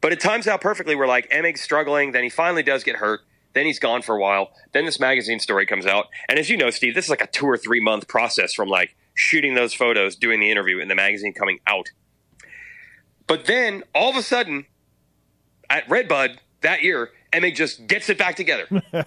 But 0.00 0.12
it 0.12 0.20
times 0.20 0.46
out 0.46 0.60
perfectly. 0.60 0.94
We're 0.94 1.08
like, 1.08 1.28
Emig's 1.30 1.60
struggling. 1.60 2.12
Then 2.12 2.22
he 2.22 2.30
finally 2.30 2.62
does 2.62 2.84
get 2.84 2.96
hurt. 2.96 3.20
Then 3.54 3.66
he's 3.66 3.78
gone 3.78 4.02
for 4.02 4.14
a 4.14 4.20
while. 4.20 4.50
Then 4.72 4.84
this 4.84 5.00
magazine 5.00 5.40
story 5.40 5.66
comes 5.66 5.86
out. 5.86 6.06
And 6.28 6.38
as 6.38 6.48
you 6.48 6.56
know, 6.56 6.70
Steve, 6.70 6.94
this 6.94 7.06
is 7.06 7.10
like 7.10 7.22
a 7.22 7.26
two 7.26 7.46
or 7.46 7.56
three 7.56 7.80
month 7.80 8.06
process 8.06 8.54
from 8.54 8.68
like 8.68 8.94
shooting 9.18 9.54
those 9.54 9.74
photos, 9.74 10.14
doing 10.16 10.38
the 10.38 10.48
interview, 10.50 10.80
and 10.80 10.88
the 10.90 10.94
magazine 10.94 11.32
coming 11.34 11.58
out. 11.66 11.90
But 13.26 13.46
then 13.46 13.82
all 13.94 14.10
of 14.10 14.16
a 14.16 14.22
sudden, 14.22 14.64
at 15.68 15.88
Redbud 15.90 16.38
that 16.62 16.82
year, 16.82 17.10
Emig 17.32 17.56
just 17.56 17.86
gets 17.86 18.08
it 18.08 18.16
back 18.16 18.36
together 18.36 18.66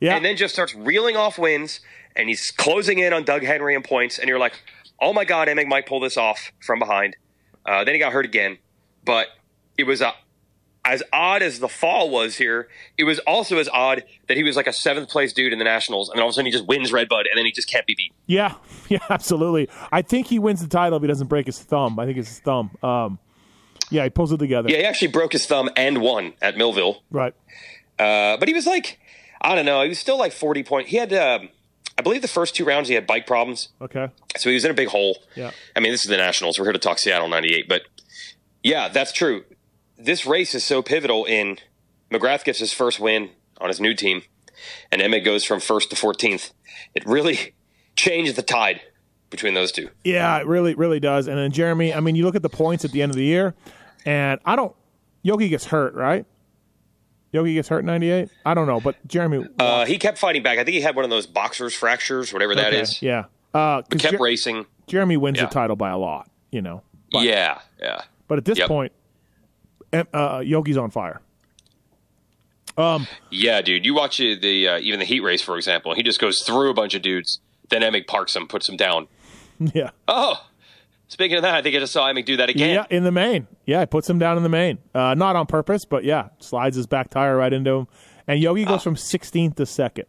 Yeah. 0.00 0.16
and 0.16 0.24
then 0.24 0.36
just 0.36 0.54
starts 0.54 0.74
reeling 0.74 1.16
off 1.16 1.36
wins, 1.38 1.80
and 2.16 2.28
he's 2.28 2.50
closing 2.50 2.98
in 3.00 3.12
on 3.12 3.24
Doug 3.24 3.42
Henry 3.42 3.74
in 3.74 3.82
points, 3.82 4.18
and 4.18 4.28
you're 4.28 4.38
like, 4.38 4.54
oh 5.00 5.12
my 5.12 5.24
God, 5.26 5.48
Emig 5.48 5.66
might 5.66 5.86
pull 5.86 6.00
this 6.00 6.16
off 6.16 6.52
from 6.64 6.78
behind. 6.78 7.16
Uh, 7.66 7.84
then 7.84 7.94
he 7.94 7.98
got 7.98 8.12
hurt 8.12 8.24
again, 8.24 8.56
but 9.04 9.26
it 9.76 9.84
was 9.84 10.00
a, 10.00 10.12
as 10.84 11.02
odd 11.12 11.42
as 11.42 11.58
the 11.60 11.68
fall 11.68 12.08
was 12.10 12.36
here. 12.36 12.68
It 12.96 13.04
was 13.04 13.18
also 13.20 13.58
as 13.58 13.68
odd 13.68 14.02
that 14.28 14.36
he 14.36 14.42
was 14.42 14.56
like 14.56 14.66
a 14.66 14.72
seventh 14.72 15.08
place 15.10 15.32
dude 15.32 15.52
in 15.52 15.58
the 15.58 15.64
Nationals, 15.64 16.08
and 16.08 16.20
all 16.20 16.26
of 16.28 16.30
a 16.30 16.34
sudden 16.34 16.46
he 16.46 16.52
just 16.52 16.66
wins 16.66 16.90
Redbud, 16.92 17.26
and 17.30 17.36
then 17.36 17.44
he 17.44 17.52
just 17.52 17.68
can't 17.70 17.86
be 17.86 17.94
beat. 17.94 18.12
Yeah, 18.26 18.54
yeah, 18.88 18.98
absolutely. 19.10 19.68
I 19.92 20.02
think 20.02 20.26
he 20.28 20.38
wins 20.38 20.62
the 20.62 20.68
title 20.68 20.96
if 20.96 21.02
he 21.02 21.08
doesn't 21.08 21.26
break 21.28 21.46
his 21.46 21.58
thumb. 21.58 21.98
I 21.98 22.06
think 22.06 22.18
it's 22.18 22.28
his 22.28 22.40
thumb. 22.40 22.70
Um, 22.82 23.18
yeah, 23.90 24.04
he 24.04 24.10
pulls 24.10 24.32
it 24.32 24.38
together. 24.38 24.70
Yeah, 24.70 24.78
he 24.78 24.84
actually 24.84 25.08
broke 25.08 25.32
his 25.32 25.46
thumb 25.46 25.68
and 25.76 26.00
won 26.00 26.32
at 26.40 26.56
Millville, 26.56 27.02
Right. 27.10 27.34
uh, 27.98 28.36
but 28.38 28.48
he 28.48 28.54
was 28.54 28.66
like, 28.66 28.98
I 29.40 29.54
don't 29.54 29.64
know, 29.66 29.82
he 29.82 29.88
was 29.88 29.98
still 29.98 30.18
like 30.18 30.32
forty 30.32 30.62
point. 30.62 30.88
He 30.88 30.96
had, 30.96 31.12
um, 31.12 31.48
I 31.98 32.02
believe, 32.02 32.22
the 32.22 32.28
first 32.28 32.54
two 32.54 32.64
rounds 32.64 32.88
he 32.88 32.94
had 32.94 33.06
bike 33.06 33.26
problems. 33.26 33.68
Okay. 33.82 34.08
So 34.38 34.48
he 34.48 34.54
was 34.54 34.64
in 34.64 34.70
a 34.70 34.74
big 34.74 34.88
hole. 34.88 35.18
Yeah. 35.34 35.50
I 35.76 35.80
mean, 35.80 35.92
this 35.92 36.04
is 36.04 36.10
the 36.10 36.16
Nationals. 36.16 36.58
We're 36.58 36.64
here 36.66 36.72
to 36.72 36.78
talk 36.78 36.98
Seattle 36.98 37.28
98. 37.28 37.68
But 37.68 37.82
yeah, 38.62 38.88
that's 38.88 39.12
true. 39.12 39.44
This 40.02 40.26
race 40.26 40.54
is 40.54 40.64
so 40.64 40.82
pivotal 40.82 41.24
in 41.24 41.58
McGrath 42.10 42.44
gets 42.44 42.58
his 42.58 42.72
first 42.72 42.98
win 43.00 43.30
on 43.60 43.68
his 43.68 43.80
new 43.80 43.94
team, 43.94 44.22
and 44.90 45.00
Emig 45.02 45.24
goes 45.24 45.44
from 45.44 45.60
first 45.60 45.90
to 45.90 45.96
14th. 45.96 46.52
It 46.94 47.04
really 47.06 47.54
changed 47.96 48.36
the 48.36 48.42
tide 48.42 48.80
between 49.30 49.54
those 49.54 49.70
two. 49.72 49.90
Yeah, 50.04 50.38
it 50.38 50.46
really, 50.46 50.74
really 50.74 51.00
does. 51.00 51.28
And 51.28 51.36
then 51.38 51.52
Jeremy, 51.52 51.92
I 51.94 52.00
mean, 52.00 52.16
you 52.16 52.24
look 52.24 52.34
at 52.34 52.42
the 52.42 52.48
points 52.48 52.84
at 52.84 52.92
the 52.92 53.02
end 53.02 53.10
of 53.10 53.16
the 53.16 53.24
year, 53.24 53.54
and 54.04 54.40
I 54.44 54.56
don't. 54.56 54.74
Yogi 55.22 55.48
gets 55.50 55.66
hurt, 55.66 55.94
right? 55.94 56.24
Yogi 57.32 57.54
gets 57.54 57.68
hurt 57.68 57.80
in 57.80 57.86
'98. 57.86 58.28
I 58.44 58.54
don't 58.54 58.66
know, 58.66 58.80
but 58.80 58.96
Jeremy 59.06 59.46
Uh, 59.58 59.84
he 59.84 59.98
kept 59.98 60.18
fighting 60.18 60.42
back. 60.42 60.58
I 60.58 60.64
think 60.64 60.74
he 60.74 60.80
had 60.80 60.96
one 60.96 61.04
of 61.04 61.10
those 61.10 61.26
boxer's 61.26 61.74
fractures, 61.74 62.32
whatever 62.32 62.54
that 62.54 62.68
okay, 62.68 62.80
is. 62.80 63.00
Yeah. 63.02 63.24
Uh, 63.54 63.82
Kept 63.82 64.12
Jer- 64.14 64.18
racing. 64.18 64.66
Jeremy 64.86 65.16
wins 65.16 65.36
Yeah. 65.38 65.44
the 65.46 65.52
title 65.52 65.76
by 65.76 65.90
a 65.90 65.98
lot, 65.98 66.28
you 66.50 66.62
know. 66.62 66.82
But, 67.12 67.22
yeah, 67.24 67.60
yeah. 67.80 68.02
But 68.26 68.38
at 68.38 68.44
this 68.46 68.58
Yep. 68.58 68.68
point, 68.68 68.92
uh, 69.92 70.42
Yogi's 70.44 70.76
on 70.76 70.90
fire. 70.90 71.20
Yeah, 73.30 73.60
dude. 73.60 73.84
You 73.84 73.94
watch 73.94 74.20
uh, 74.20 74.36
the 74.40 74.68
uh, 74.68 74.78
even 74.78 75.00
the 75.00 75.04
heat 75.04 75.20
race, 75.20 75.42
for 75.42 75.56
example. 75.56 75.94
He 75.94 76.02
just 76.02 76.18
goes 76.20 76.42
through 76.42 76.70
a 76.70 76.74
bunch 76.74 76.94
of 76.94 77.02
dudes. 77.02 77.40
Then 77.68 77.82
Emig 77.82 78.06
parks 78.06 78.34
him, 78.34 78.46
puts 78.48 78.68
him 78.68 78.76
down. 78.76 79.08
Yeah. 79.74 79.90
Oh, 80.08 80.42
speaking 81.08 81.36
of 81.36 81.42
that, 81.42 81.54
I 81.54 81.60
think 81.60 81.76
I 81.76 81.80
just 81.80 81.92
saw 81.92 82.10
Emig 82.10 82.24
do 82.24 82.38
that 82.38 82.48
again. 82.48 82.70
Yeah, 82.76 82.86
in 82.88 83.04
the 83.04 83.12
main. 83.12 83.46
Yeah, 83.66 83.82
it 83.82 83.90
puts 83.90 84.08
him 84.08 84.18
down 84.18 84.38
in 84.38 84.42
the 84.42 84.48
main. 84.48 84.78
Uh, 84.94 85.12
not 85.12 85.36
on 85.36 85.44
purpose, 85.46 85.84
but 85.84 86.02
yeah, 86.02 86.30
slides 86.38 86.76
his 86.76 86.86
back 86.86 87.10
tire 87.10 87.36
right 87.36 87.52
into 87.52 87.70
him. 87.70 87.86
And 88.26 88.40
Yogi 88.40 88.64
Ah. 88.64 88.68
goes 88.70 88.82
from 88.82 88.96
16th 88.96 89.56
to 89.56 89.66
second. 89.66 90.06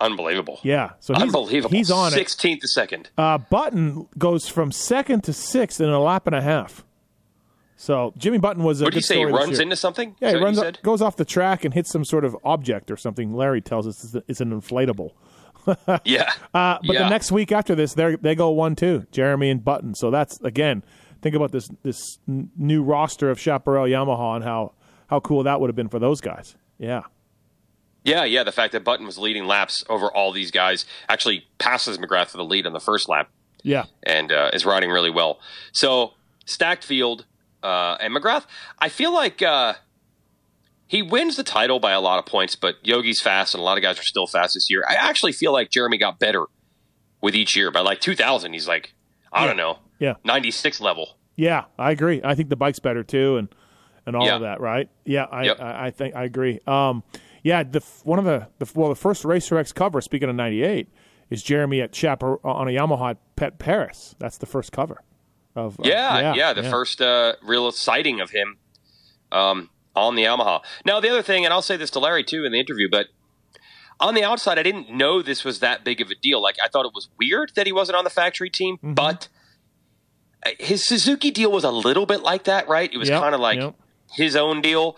Unbelievable. 0.00 0.60
Yeah, 0.62 0.90
so 1.00 1.14
he's, 1.14 1.22
Unbelievable. 1.24 1.76
He's 1.76 1.90
on 1.90 2.12
it. 2.12 2.16
16th 2.16 2.62
a 2.62 2.68
second. 2.68 3.10
Uh, 3.18 3.38
Button 3.38 4.06
goes 4.16 4.46
from 4.46 4.70
second 4.70 5.24
to 5.24 5.32
sixth 5.32 5.80
in 5.80 5.88
a 5.88 5.98
lap 5.98 6.28
and 6.28 6.36
a 6.36 6.42
half. 6.42 6.84
So 7.78 8.14
Jimmy 8.16 8.38
Button 8.38 8.62
was 8.64 8.80
a 8.80 8.84
What 8.84 8.94
did 8.94 9.02
good 9.02 9.02
you 9.02 9.06
say? 9.06 9.18
He 9.18 9.24
runs 9.26 9.58
into 9.58 9.76
something? 9.76 10.16
Yeah, 10.20 10.30
he 10.30 10.36
runs 10.42 10.58
up, 10.58 10.80
goes 10.82 11.02
off 11.02 11.16
the 11.16 11.24
track 11.26 11.64
and 11.64 11.74
hits 11.74 11.90
some 11.92 12.04
sort 12.04 12.24
of 12.24 12.34
object 12.44 12.90
or 12.90 12.96
something. 12.96 13.34
Larry 13.34 13.60
tells 13.60 13.86
us 13.86 14.02
it's, 14.02 14.24
it's 14.28 14.40
an 14.40 14.50
inflatable. 14.58 15.10
Yeah. 16.04 16.30
Uh, 16.54 16.78
but 16.86 16.94
Yeah. 16.94 17.02
the 17.02 17.08
next 17.10 17.32
week 17.32 17.50
after 17.50 17.74
this, 17.74 17.94
they 17.94 18.14
they 18.16 18.36
go 18.36 18.50
one 18.50 18.76
two. 18.76 19.04
Jeremy 19.10 19.50
and 19.50 19.64
Button. 19.64 19.94
So 19.96 20.10
that's 20.12 20.40
again. 20.42 20.84
Think 21.22 21.34
about 21.34 21.50
this 21.50 21.68
this 21.82 22.18
n- 22.28 22.50
new 22.56 22.84
roster 22.84 23.30
of 23.30 23.40
Chaparral 23.40 23.84
Yamaha 23.86 24.36
and 24.36 24.44
how 24.44 24.74
how 25.08 25.18
cool 25.18 25.42
that 25.42 25.60
would 25.60 25.68
have 25.68 25.74
been 25.74 25.88
for 25.88 25.98
those 25.98 26.20
guys. 26.20 26.56
Yeah. 26.78 27.02
Yeah, 28.04 28.22
yeah. 28.24 28.44
The 28.44 28.52
fact 28.52 28.72
that 28.74 28.84
Button 28.84 29.04
was 29.06 29.18
leading 29.18 29.46
laps 29.46 29.84
over 29.88 30.06
all 30.08 30.30
these 30.30 30.52
guys 30.52 30.86
actually 31.08 31.48
passes 31.58 31.98
McGrath 31.98 32.28
for 32.28 32.36
the 32.36 32.44
lead 32.44 32.64
on 32.66 32.72
the 32.72 32.78
first 32.80 33.08
lap 33.08 33.28
Yeah. 33.64 33.86
and 34.04 34.30
uh, 34.30 34.50
is 34.52 34.64
riding 34.64 34.90
really 34.90 35.10
well. 35.10 35.40
So 35.72 36.12
stacked 36.44 36.84
field 36.84 37.26
uh, 37.62 37.96
and 38.00 38.14
McGrath. 38.14 38.44
I 38.78 38.88
feel 38.88 39.12
like 39.12 39.42
uh, 39.42 39.74
he 40.86 41.02
wins 41.02 41.36
the 41.36 41.42
title 41.44 41.80
by 41.80 41.92
a 41.92 42.00
lot 42.00 42.18
of 42.18 42.26
points, 42.26 42.56
but 42.56 42.76
Yogi's 42.84 43.20
fast 43.20 43.54
and 43.54 43.60
a 43.60 43.64
lot 43.64 43.76
of 43.76 43.82
guys 43.82 43.98
are 43.98 44.02
still 44.04 44.26
fast 44.26 44.54
this 44.54 44.70
year. 44.70 44.84
I 44.88 44.94
actually 44.94 45.32
feel 45.32 45.52
like 45.52 45.70
Jeremy 45.70 45.98
got 45.98 46.18
better 46.18 46.44
with 47.20 47.34
each 47.34 47.56
year. 47.56 47.70
By 47.70 47.80
like 47.80 48.00
2000, 48.00 48.52
he's 48.52 48.68
like 48.68 48.94
I 49.32 49.46
don't 49.46 49.56
know, 49.56 49.78
Yeah. 49.98 50.14
96 50.24 50.80
level. 50.80 51.18
Yeah, 51.34 51.64
I 51.78 51.90
agree. 51.90 52.20
I 52.24 52.34
think 52.34 52.48
the 52.48 52.56
bike's 52.56 52.78
better 52.78 53.02
too, 53.02 53.36
and 53.36 53.48
and 54.06 54.14
all 54.16 54.24
Yeah. 54.26 54.36
of 54.36 54.42
that, 54.42 54.60
right? 54.60 54.88
Yeah, 55.04 55.24
I, 55.30 55.44
Yep. 55.44 55.60
I 55.60 55.86
I 55.86 55.90
think 55.90 56.14
I 56.14 56.24
agree. 56.24 56.60
Um, 56.66 57.02
yeah, 57.42 57.62
the 57.64 57.80
one 58.04 58.18
of 58.18 58.24
the, 58.24 58.46
the 58.58 58.70
well, 58.74 58.88
the 58.88 58.94
first 58.94 59.24
Racer 59.24 59.58
X 59.58 59.72
cover. 59.72 60.00
Speaking 60.00 60.28
of 60.28 60.36
'98, 60.36 60.88
is 61.30 61.42
Jeremy 61.42 61.80
at 61.80 61.92
Chapar 61.92 62.38
on 62.46 62.68
a 62.68 62.70
Yamaha 62.70 63.10
at 63.10 63.36
Pet 63.36 63.58
Paris. 63.58 64.14
That's 64.18 64.38
the 64.38 64.46
first 64.46 64.70
cover 64.72 65.02
of. 65.56 65.78
of- 65.80 65.86
Yeah, 65.86 66.34
yeah, 66.34 66.52
the 66.52 66.62
first 66.64 67.00
uh, 67.00 67.34
real 67.42 67.70
sighting 67.72 68.20
of 68.20 68.30
him 68.30 68.58
um, 69.32 69.70
on 69.94 70.14
the 70.14 70.22
Yamaha. 70.24 70.62
Now, 70.84 71.00
the 71.00 71.08
other 71.10 71.22
thing, 71.22 71.44
and 71.44 71.52
I'll 71.52 71.62
say 71.62 71.76
this 71.76 71.90
to 71.90 71.98
Larry 71.98 72.24
too 72.24 72.44
in 72.44 72.52
the 72.52 72.60
interview, 72.60 72.88
but 72.90 73.06
on 73.98 74.14
the 74.14 74.22
outside, 74.24 74.58
I 74.58 74.62
didn't 74.62 74.90
know 74.90 75.22
this 75.22 75.42
was 75.44 75.60
that 75.60 75.82
big 75.84 76.00
of 76.00 76.10
a 76.10 76.14
deal. 76.14 76.42
Like, 76.42 76.56
I 76.64 76.68
thought 76.68 76.84
it 76.84 76.92
was 76.94 77.08
weird 77.18 77.52
that 77.56 77.66
he 77.66 77.72
wasn't 77.72 77.96
on 77.96 78.04
the 78.04 78.10
factory 78.10 78.50
team, 78.50 78.76
Mm-hmm. 78.76 78.94
but 78.94 79.28
uh, 80.44 80.50
his 80.60 80.86
Suzuki 80.86 81.30
deal 81.30 81.50
was 81.50 81.64
a 81.64 81.70
little 81.70 82.06
bit 82.06 82.20
like 82.22 82.44
that, 82.44 82.68
right? 82.68 82.92
It 82.92 82.98
was 82.98 83.08
Yep, 83.08 83.20
kind 83.22 83.34
of 83.34 83.40
like 83.40 83.58
yep. 83.58 83.74
his 84.12 84.36
own 84.36 84.60
deal. 84.60 84.96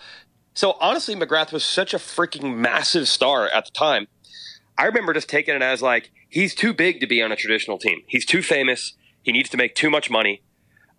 So 0.55 0.77
honestly, 0.81 1.15
McGrath 1.15 1.53
was 1.53 1.65
such 1.65 1.95
a 1.95 1.99
freaking 1.99 2.57
massive 2.57 3.07
star 3.09 3.47
at 3.49 3.67
the 3.67 3.71
time. 3.71 4.09
I 4.77 4.87
remember 4.87 5.13
just 5.13 5.29
taking 5.29 5.55
it 5.55 5.63
as 5.63 5.81
like 5.81 6.11
he's 6.29 6.55
too 6.55 6.75
big 6.75 6.99
to 7.01 7.07
be 7.07 7.23
on 7.23 7.31
a 7.31 7.37
traditional 7.37 7.79
team. 7.79 8.01
He's 8.09 8.27
too 8.27 8.43
famous. 8.43 8.95
He 9.23 9.31
needs 9.31 9.49
to 9.51 9.57
make 9.57 9.75
too 9.77 9.91
much 9.91 10.11
money. 10.11 10.43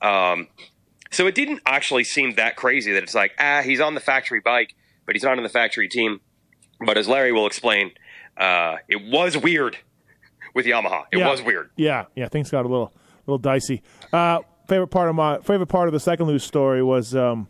Um, 0.02 0.48
so 1.12 1.28
it 1.28 1.36
didn't 1.36 1.62
actually 1.66 2.04
seem 2.04 2.36
that 2.36 2.56
crazy 2.56 2.92
that 2.94 3.04
it's 3.04 3.16
like 3.16 3.34
ah 3.40 3.62
he's 3.64 3.80
on 3.80 3.96
the 3.96 4.00
factory 4.02 4.40
bike, 4.40 4.76
but 5.06 5.16
he's 5.16 5.24
not 5.24 5.38
on 5.38 5.44
the 5.44 5.50
factory 5.50 5.88
team. 5.90 6.22
But 6.86 6.98
as 6.98 7.08
Larry 7.08 7.32
will 7.32 7.48
explain, 7.48 7.92
uh, 8.38 8.78
it 8.88 9.02
was 9.12 9.36
weird 9.38 9.78
with 10.56 10.66
Yamaha. 10.66 11.04
It 11.12 11.20
Yeah. 11.20 11.30
was 11.30 11.42
weird. 11.42 11.70
Yeah, 11.76 12.06
yeah, 12.16 12.28
things 12.30 12.50
got 12.52 12.66
a 12.66 12.70
little 12.70 12.94
little 13.28 13.38
dicey. 13.40 13.82
Uh, 14.14 14.40
favorite 14.68 14.88
part 14.88 15.10
of 15.10 15.16
my 15.16 15.40
favorite 15.40 15.68
part 15.68 15.88
of 15.88 15.94
the 15.94 16.00
second 16.00 16.28
loose 16.28 16.44
story 16.44 16.82
was 16.84 17.16
um, 17.16 17.48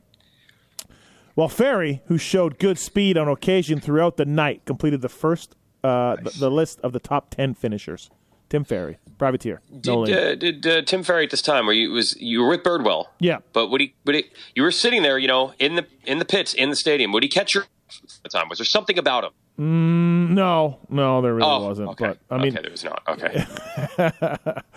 well, 1.36 1.48
Ferry, 1.50 2.02
who 2.08 2.18
showed 2.18 2.60
good 2.60 2.78
speed 2.78 3.18
on 3.18 3.28
occasion 3.28 3.80
throughout 3.80 4.18
the 4.18 4.26
night, 4.26 4.66
completed 4.66 5.02
the 5.02 5.10
first 5.10 5.56
uh, 5.84 6.16
the, 6.18 6.32
the 6.40 6.52
list 6.52 6.80
of 6.82 6.92
the 6.94 7.00
top 7.00 7.30
ten 7.30 7.54
finishers. 7.54 8.10
Tim 8.50 8.64
Ferry, 8.64 8.98
privateer. 9.18 9.62
No 9.86 10.06
Did, 10.06 10.18
uh, 10.18 10.36
did 10.36 10.68
uh, 10.68 10.82
Tim 10.82 11.04
Ferry 11.04 11.26
at 11.26 11.32
this 11.32 11.42
time 11.42 11.66
where 11.68 11.76
you 11.76 11.92
was 11.92 12.16
you 12.20 12.42
were 12.42 12.50
with 12.50 12.64
Birdwell? 12.64 13.06
yeah, 13.20 13.40
But 13.54 13.68
would 13.68 13.82
he? 13.82 13.94
Would 14.06 14.16
he? 14.16 14.26
You 14.56 14.64
were 14.64 14.72
sitting 14.72 15.04
there, 15.04 15.18
you 15.18 15.28
know, 15.28 15.54
in 15.60 15.76
the 15.76 15.86
in 16.06 16.20
the 16.20 16.26
pits 16.26 16.54
in 16.54 16.70
the 16.70 16.76
stadium. 16.76 17.12
Would 17.12 17.24
he 17.24 17.30
catch 17.30 17.54
your 17.54 17.64
at 17.64 18.24
the 18.24 18.30
time? 18.30 18.50
Was 18.50 18.58
there 18.60 18.66
something 18.66 18.98
about 18.98 19.24
him? 19.24 19.32
no, 19.62 20.80
no, 20.90 21.22
there 21.22 21.36
really 21.36 21.50
oh, 21.50 21.68
wasn't. 21.68 21.90
okay. 21.90 22.14
But 22.30 22.36
I 22.36 22.42
mean, 22.42 22.54
okay, 22.54 22.62
there 22.62 22.72
was 22.72 22.84
not. 22.84 23.04
Okay, 23.10 23.46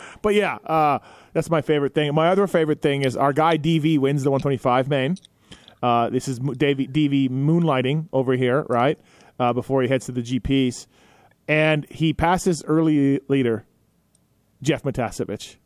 But 0.22 0.34
yeah, 0.34 0.56
uh, 0.66 0.98
that's 1.32 1.48
my 1.50 1.62
favorite 1.62 1.94
thing. 1.94 2.12
My 2.14 2.28
other 2.28 2.46
favorite 2.46 2.82
thing 2.82 3.02
is 3.02 3.16
our 3.16 3.32
guy 3.32 3.56
DV 3.58 3.98
wins 3.98 4.24
the 4.24 4.30
125 4.30 4.88
main. 4.88 5.16
Uh, 5.82 6.10
this 6.10 6.28
is 6.28 6.38
Davey, 6.38 6.86
DV 6.86 7.30
moonlighting 7.30 8.08
over 8.12 8.34
here, 8.34 8.64
right? 8.68 8.98
Uh, 9.38 9.52
before 9.52 9.82
he 9.82 9.88
heads 9.88 10.06
to 10.06 10.12
the 10.12 10.22
GPs. 10.22 10.86
And 11.48 11.86
he 11.90 12.12
passes 12.12 12.62
early 12.64 13.20
leader, 13.28 13.64
Jeff 14.62 14.82
Matiasevich. 14.82 15.56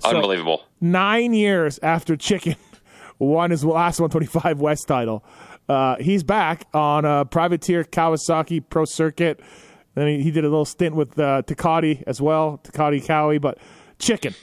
So- 0.00 0.10
unbelievable. 0.10 0.62
Nine 0.80 1.34
years 1.34 1.78
after 1.82 2.16
Chicken 2.16 2.56
won 3.18 3.50
his 3.50 3.64
last 3.64 4.00
125 4.00 4.60
West 4.60 4.86
title, 4.86 5.24
uh, 5.68 5.96
he's 5.96 6.22
back 6.22 6.66
on 6.72 7.04
a 7.04 7.24
privateer 7.24 7.84
Kawasaki 7.84 8.62
Pro 8.68 8.84
Circuit. 8.84 9.40
Then 9.94 10.06
he, 10.08 10.22
he 10.22 10.30
did 10.30 10.44
a 10.44 10.48
little 10.48 10.64
stint 10.64 10.94
with 10.94 11.18
uh, 11.18 11.42
Takati 11.42 12.04
as 12.06 12.20
well, 12.22 12.60
Takati 12.62 13.04
Cowie, 13.04 13.38
but 13.38 13.58
Chicken 13.98 14.34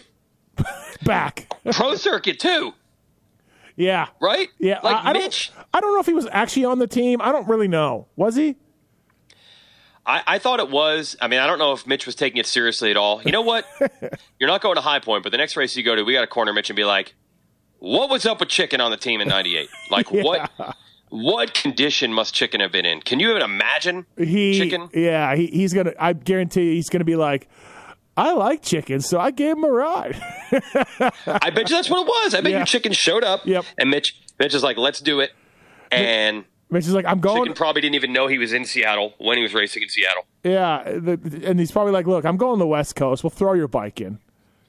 back. 1.06 1.48
Pro 1.72 1.96
circuit 1.96 2.40
too, 2.40 2.74
yeah. 3.78 4.08
right? 4.22 4.50
Yeah, 4.60 4.80
like 4.84 4.98
I, 4.98 5.12
I 5.12 5.14
Mitch. 5.14 5.52
Don't, 5.56 5.68
I 5.74 5.80
don't 5.80 5.94
know 5.94 6.00
if 6.02 6.06
he 6.06 6.14
was 6.14 6.28
actually 6.32 6.66
on 6.66 6.80
the 6.80 6.88
team. 6.88 7.22
I 7.22 7.32
don't 7.32 7.48
really 7.48 7.68
know. 7.70 8.08
Was 8.18 8.36
he? 8.36 8.58
I, 10.08 10.22
I 10.28 10.40
thought 10.40 10.60
it 10.60 10.70
was. 10.70 11.16
I 11.20 11.28
mean, 11.28 11.40
I 11.40 11.48
don't 11.48 11.58
know 11.58 11.74
if 11.74 11.88
Mitch 11.88 12.06
was 12.06 12.14
taking 12.16 12.38
it 12.40 12.46
seriously 12.46 12.92
at 12.92 12.98
all. 12.98 13.22
You 13.24 13.32
know 13.32 13.42
what? 13.42 13.66
You're 14.40 14.50
not 14.50 14.62
going 14.62 14.76
to 14.76 14.82
High 14.82 15.00
Point, 15.00 15.24
but 15.24 15.32
the 15.32 15.38
next 15.38 15.58
race 15.58 15.76
you 15.76 15.84
go 15.84 15.96
to, 15.96 16.04
we 16.04 16.14
got 16.14 16.22
to 16.22 16.28
corner 16.28 16.54
Mitch 16.54 16.70
and 16.70 16.76
be 16.78 16.84
like, 16.86 17.16
"What 17.80 18.10
was 18.10 18.26
up 18.26 18.40
with 18.40 18.50
Chicken 18.50 18.82
on 18.82 18.92
the 18.92 18.98
team 18.98 19.20
in 19.22 19.28
'98? 19.28 19.68
Like 19.90 20.12
what? 20.12 20.52
What 21.10 21.54
condition 21.54 22.14
must 22.14 22.34
Chicken 22.36 22.60
have 22.62 22.72
been 22.72 22.86
in? 22.86 23.00
Can 23.02 23.20
you 23.20 23.30
even 23.30 23.42
imagine 23.42 24.06
He, 24.18 24.60
Chicken? 24.60 24.90
Yeah, 24.94 25.36
he, 25.36 25.48
he's 25.48 25.74
gonna. 25.74 25.94
I 26.00 26.14
guarantee 26.14 26.76
he's 26.76 26.90
gonna 26.90 27.04
be 27.06 27.16
like, 27.16 27.48
I 28.18 28.34
like 28.34 28.62
chicken, 28.62 29.02
so 29.02 29.20
I 29.20 29.32
gave 29.32 29.56
him 29.58 29.64
a 29.64 29.72
ride. 29.72 30.22
I 30.52 31.50
bet 31.52 31.70
you 31.70 31.76
that's 31.76 31.90
what 31.90 32.02
it 32.02 32.08
was. 32.08 32.34
I 32.36 32.42
bet 32.42 32.52
Yeah. 32.52 32.60
you 32.60 32.66
Chicken 32.66 32.92
showed 32.92 33.24
up, 33.24 33.46
Yep. 33.46 33.66
and 33.78 33.90
Mitch 33.90 34.20
Mitch 34.40 34.54
is 34.54 34.62
like, 34.64 34.78
"Let's 34.78 35.00
do 35.00 35.20
it," 35.22 35.32
and. 35.92 36.46
Mitch 36.70 36.86
is 36.88 36.94
like, 36.94 37.06
I'm 37.06 37.20
going. 37.20 37.44
Chicken 37.44 37.54
probably 37.56 37.82
didn't 37.82 37.96
even 37.96 38.12
know 38.14 38.28
he 38.28 38.38
was 38.38 38.52
in 38.54 38.66
Seattle 38.66 39.14
when 39.18 39.38
he 39.38 39.44
was 39.44 39.54
racing 39.54 39.84
in 39.84 39.90
Seattle. 39.90 40.26
Yeah, 40.44 40.84
the, 40.84 41.44
and 41.46 41.60
he's 41.60 41.72
probably 41.72 41.94
like, 41.94 42.08
look, 42.08 42.26
I'm 42.26 42.38
going 42.38 42.58
to 42.58 42.60
the 42.60 42.68
West 42.68 42.96
Coast. 42.96 43.24
We'll 43.24 43.30
throw 43.30 43.54
your 43.54 43.68
bike 43.68 44.02
in. 44.02 44.20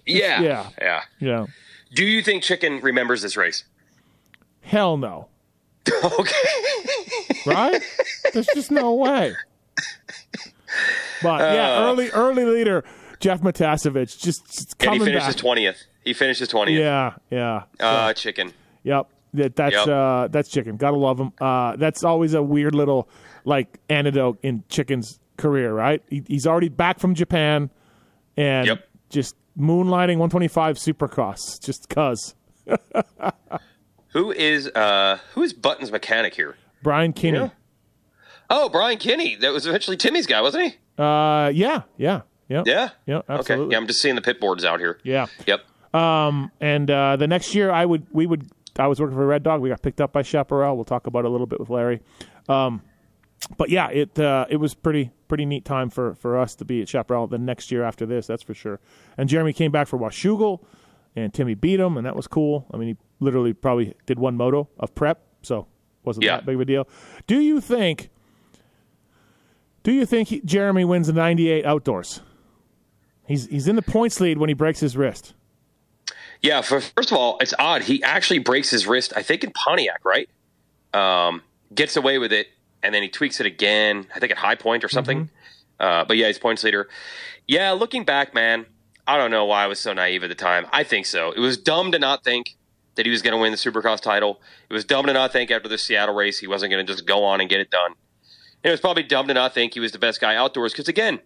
Yeah. 0.04 0.40
Yeah. 0.40 0.70
Yeah. 0.80 1.02
Yeah. 1.20 1.46
Do 1.94 2.04
you 2.04 2.22
think 2.22 2.42
Chicken 2.42 2.80
remembers 2.80 3.22
this 3.22 3.36
race? 3.36 3.64
Hell 4.60 4.96
no. 4.96 5.28
okay. 6.04 6.34
Right? 7.46 7.82
There's 8.32 8.48
just 8.54 8.70
no 8.70 8.94
way. 8.94 9.34
But 11.22 11.40
yeah, 11.40 11.84
early 11.84 12.10
early 12.10 12.44
leader 12.44 12.84
Jeff 13.20 13.40
Matiasevich 13.40 14.20
just, 14.20 14.46
just 14.46 14.82
And 14.82 14.92
he 14.92 14.98
coming 14.98 15.14
back. 15.14 15.34
20th. 15.34 15.84
He 16.04 16.12
finishes 16.12 16.48
20th. 16.48 16.78
Yeah, 16.78 17.14
yeah. 17.30 17.62
Uh, 17.80 18.12
chicken. 18.12 18.52
Yep. 18.82 19.08
That, 19.36 19.56
that's 19.56 19.74
Yep. 19.74 19.88
uh 19.88 20.28
that's 20.28 20.48
chicken. 20.48 20.76
Gotta 20.76 20.96
love 20.96 21.18
him. 21.20 21.32
Uh 21.40 21.76
that's 21.76 22.04
always 22.04 22.34
a 22.34 22.42
weird 22.42 22.74
little 22.74 23.08
like 23.44 23.78
antidote 23.88 24.38
in 24.42 24.64
chicken's 24.68 25.18
career, 25.36 25.72
right? 25.72 26.02
He, 26.10 26.22
he's 26.26 26.46
already 26.46 26.68
back 26.68 26.98
from 26.98 27.14
Japan 27.14 27.70
and 28.36 28.66
Yep. 28.66 28.88
just 29.10 29.36
moonlighting 29.58 30.18
125 30.18 30.76
Supercross 30.76 31.60
just 31.64 31.88
cuz. 31.88 32.34
Who 34.12 34.32
is 34.32 34.68
uh 34.68 35.18
who 35.34 35.42
is 35.42 35.52
Button's 35.52 35.92
mechanic 35.92 36.34
here? 36.34 36.56
Brian 36.82 37.12
Kinney. 37.12 37.50
Oh, 38.48 38.68
Brian 38.68 38.98
Kinney. 38.98 39.34
That 39.36 39.52
was 39.52 39.66
eventually 39.66 39.96
Timmy's 39.96 40.26
guy, 40.26 40.40
wasn't 40.40 40.64
he? 40.72 41.02
Uh 41.02 41.48
yeah, 41.48 41.82
yeah. 41.96 42.22
Yeah. 42.48 42.62
Yeah. 42.64 42.88
Yeah, 43.06 43.22
Okay. 43.28 43.56
Yeah, 43.70 43.76
I'm 43.76 43.88
just 43.88 44.00
seeing 44.00 44.14
the 44.14 44.22
pit 44.22 44.40
boards 44.40 44.64
out 44.64 44.78
here. 44.78 45.00
Yeah. 45.02 45.26
Yep. 45.46 45.64
Um, 45.92 46.52
and 46.60 46.88
uh, 46.90 47.16
the 47.16 47.26
next 47.26 47.54
year, 47.56 47.70
I 47.72 47.84
would 47.84 48.06
we 48.12 48.24
would 48.26 48.48
I 48.78 48.86
was 48.86 49.00
working 49.00 49.16
for 49.16 49.26
Red 49.26 49.42
Dog. 49.42 49.60
We 49.60 49.68
got 49.68 49.82
picked 49.82 50.00
up 50.00 50.12
by 50.12 50.22
Chaparral. 50.22 50.76
We'll 50.76 50.84
talk 50.84 51.06
about 51.06 51.20
it 51.24 51.28
a 51.28 51.30
little 51.30 51.46
bit 51.46 51.60
with 51.60 51.70
Larry. 51.70 52.00
Um, 52.48 52.82
but 53.56 53.68
yeah, 53.70 53.88
it 53.90 54.18
uh, 54.18 54.46
it 54.48 54.56
was 54.56 54.74
pretty 54.74 55.10
pretty 55.28 55.44
neat 55.44 55.64
time 55.64 55.90
for, 55.90 56.14
for 56.14 56.38
us 56.38 56.54
to 56.56 56.64
be 56.64 56.82
at 56.82 56.88
Chaparral 56.88 57.26
the 57.26 57.38
next 57.38 57.70
year 57.70 57.82
after 57.84 58.06
this. 58.06 58.26
That's 58.26 58.42
for 58.42 58.54
sure. 58.54 58.80
And 59.18 59.28
Jeremy 59.28 59.52
came 59.52 59.70
back 59.72 59.86
for 59.88 59.98
Washougal, 59.98 60.60
and 61.14 61.32
Timmy 61.34 61.54
beat 61.54 61.80
him, 61.80 61.96
and 61.96 62.06
that 62.06 62.16
was 62.16 62.26
cool. 62.26 62.66
I 62.72 62.76
mean, 62.76 62.88
he 62.88 62.96
literally 63.20 63.52
probably 63.52 63.94
did 64.06 64.18
one 64.18 64.36
moto 64.36 64.68
of 64.78 64.94
prep, 64.94 65.20
so 65.42 65.66
wasn't 66.04 66.24
Yeah. 66.24 66.36
that 66.36 66.46
big 66.46 66.54
of 66.56 66.60
a 66.60 66.64
deal. 66.64 66.88
Do 67.26 67.40
you 67.40 67.60
think? 67.60 68.10
Do 69.82 69.92
you 69.92 70.04
think 70.06 70.28
he, 70.28 70.40
Jeremy 70.40 70.84
wins 70.84 71.06
the 71.06 71.12
'98 71.12 71.64
outdoors? 71.64 72.20
He's 73.26 73.46
he's 73.46 73.68
in 73.68 73.76
the 73.76 73.82
points 73.82 74.20
lead 74.20 74.38
when 74.38 74.48
he 74.48 74.54
breaks 74.54 74.80
his 74.80 74.96
wrist. 74.96 75.34
Yeah, 76.46 76.60
for, 76.60 76.80
first 76.80 77.10
of 77.10 77.16
all, 77.16 77.38
it's 77.40 77.52
odd. 77.58 77.82
He 77.82 78.04
actually 78.04 78.38
breaks 78.38 78.70
his 78.70 78.86
wrist, 78.86 79.12
I 79.16 79.22
think 79.22 79.42
in 79.42 79.50
Pontiac, 79.50 80.04
right? 80.04 80.28
Um, 80.94 81.42
gets 81.74 81.96
away 81.96 82.18
with 82.18 82.32
it, 82.32 82.46
and 82.84 82.94
then 82.94 83.02
he 83.02 83.08
tweaks 83.08 83.40
it 83.40 83.46
again, 83.46 84.06
I 84.14 84.20
think 84.20 84.30
at 84.30 84.38
High 84.38 84.54
Point 84.54 84.84
or 84.84 84.88
something. 84.88 85.28
Uh, 85.80 86.04
but 86.04 86.16
yeah, 86.16 86.28
he's 86.28 86.38
points 86.38 86.62
leader. 86.62 86.88
Yeah, 87.48 87.72
looking 87.72 88.04
back, 88.04 88.32
man, 88.32 88.64
I 89.08 89.18
don't 89.18 89.32
know 89.32 89.44
why 89.44 89.64
I 89.64 89.66
was 89.66 89.80
so 89.80 89.92
naive 89.92 90.22
at 90.22 90.28
the 90.28 90.36
time. 90.36 90.68
I 90.72 90.84
think 90.84 91.06
so. 91.06 91.32
It 91.32 91.40
was 91.40 91.58
dumb 91.58 91.90
to 91.90 91.98
not 91.98 92.22
think 92.22 92.56
that 92.94 93.04
he 93.06 93.10
was 93.10 93.22
going 93.22 93.32
to 93.32 93.38
win 93.38 93.50
the 93.50 93.58
Supercross 93.58 94.00
title. 94.00 94.40
It 94.70 94.72
was 94.72 94.84
dumb 94.84 95.06
to 95.06 95.12
not 95.12 95.32
think 95.32 95.50
after 95.50 95.68
the 95.68 95.78
Seattle 95.78 96.14
race 96.14 96.38
he 96.38 96.46
wasn't 96.46 96.70
going 96.70 96.86
to 96.86 96.92
just 96.92 97.06
go 97.06 97.24
on 97.24 97.40
and 97.40 97.50
get 97.50 97.58
it 97.58 97.72
done. 97.72 97.90
And 98.62 98.68
it 98.68 98.70
was 98.70 98.80
probably 98.80 99.02
dumb 99.02 99.26
to 99.26 99.34
not 99.34 99.52
think 99.52 99.74
he 99.74 99.80
was 99.80 99.90
the 99.90 99.98
best 99.98 100.20
guy 100.20 100.36
outdoors 100.36 100.72
because, 100.72 100.86
again, 100.86 101.18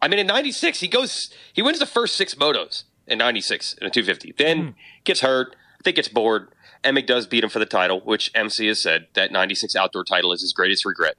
I 0.00 0.08
mean, 0.08 0.18
in 0.18 0.26
'96 0.26 0.80
he 0.80 0.88
goes, 0.88 1.30
he 1.52 1.60
wins 1.60 1.78
the 1.78 1.86
first 1.86 2.16
six 2.16 2.34
motos 2.34 2.84
in 3.12 3.18
'96 3.18 3.74
in 3.74 3.86
a 3.86 3.90
250. 3.90 4.34
Then 4.36 4.74
gets 5.04 5.20
hurt. 5.20 5.54
I 5.78 5.82
think 5.84 5.96
gets 5.96 6.08
bored. 6.08 6.48
Emig 6.82 7.06
does 7.06 7.26
beat 7.26 7.44
him 7.44 7.50
for 7.50 7.60
the 7.60 7.66
title, 7.66 8.00
which 8.00 8.30
MC 8.34 8.66
has 8.66 8.82
said 8.82 9.06
that 9.14 9.30
'96 9.30 9.76
outdoor 9.76 10.04
title 10.04 10.32
is 10.32 10.40
his 10.40 10.52
greatest 10.52 10.84
regret. 10.84 11.14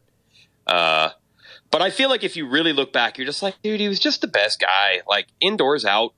Uh, 0.68 1.10
but 1.72 1.82
I 1.82 1.90
feel 1.90 2.10
like 2.10 2.24
if 2.24 2.36
you 2.36 2.48
really 2.48 2.74
look 2.74 2.94
back, 2.94 3.18
you're 3.18 3.26
just 3.26 3.42
like, 3.42 3.62
dude, 3.62 3.80
he 3.80 3.88
was 3.88 4.00
just 4.00 4.22
the 4.22 4.28
best 4.28 4.60
guy. 4.60 5.02
Like 5.08 5.28
indoors, 5.40 5.86
out. 5.86 6.14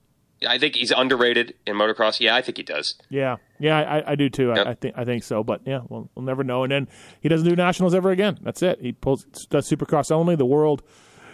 I 0.46 0.58
think 0.58 0.74
he's 0.76 0.90
underrated 0.90 1.54
in 1.66 1.76
motocross. 1.76 2.20
Yeah, 2.20 2.36
I 2.36 2.42
think 2.42 2.58
he 2.58 2.62
does. 2.62 2.94
Yeah, 3.08 3.36
yeah, 3.58 3.78
I, 3.78 4.12
I 4.12 4.14
do 4.16 4.28
too. 4.28 4.48
Yep. 4.48 4.66
I, 4.66 4.70
I 4.70 4.74
think 4.74 4.94
I 4.98 5.04
think 5.04 5.24
so, 5.24 5.42
but 5.42 5.62
yeah, 5.64 5.80
we'll, 5.88 6.10
we'll 6.14 6.24
never 6.24 6.44
know. 6.44 6.62
And 6.62 6.70
then 6.70 6.88
he 7.20 7.28
doesn't 7.28 7.48
do 7.48 7.56
nationals 7.56 7.94
ever 7.94 8.10
again. 8.10 8.38
That's 8.42 8.62
it. 8.62 8.80
He 8.80 8.92
pulls 8.92 9.24
does 9.24 9.68
Supercross 9.68 10.10
only. 10.10 10.36
The 10.36 10.44
world, 10.44 10.82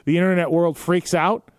the 0.05 0.17
internet 0.17 0.53
world 0.53 0.79
freaks 0.79 1.15
out 1.15 1.51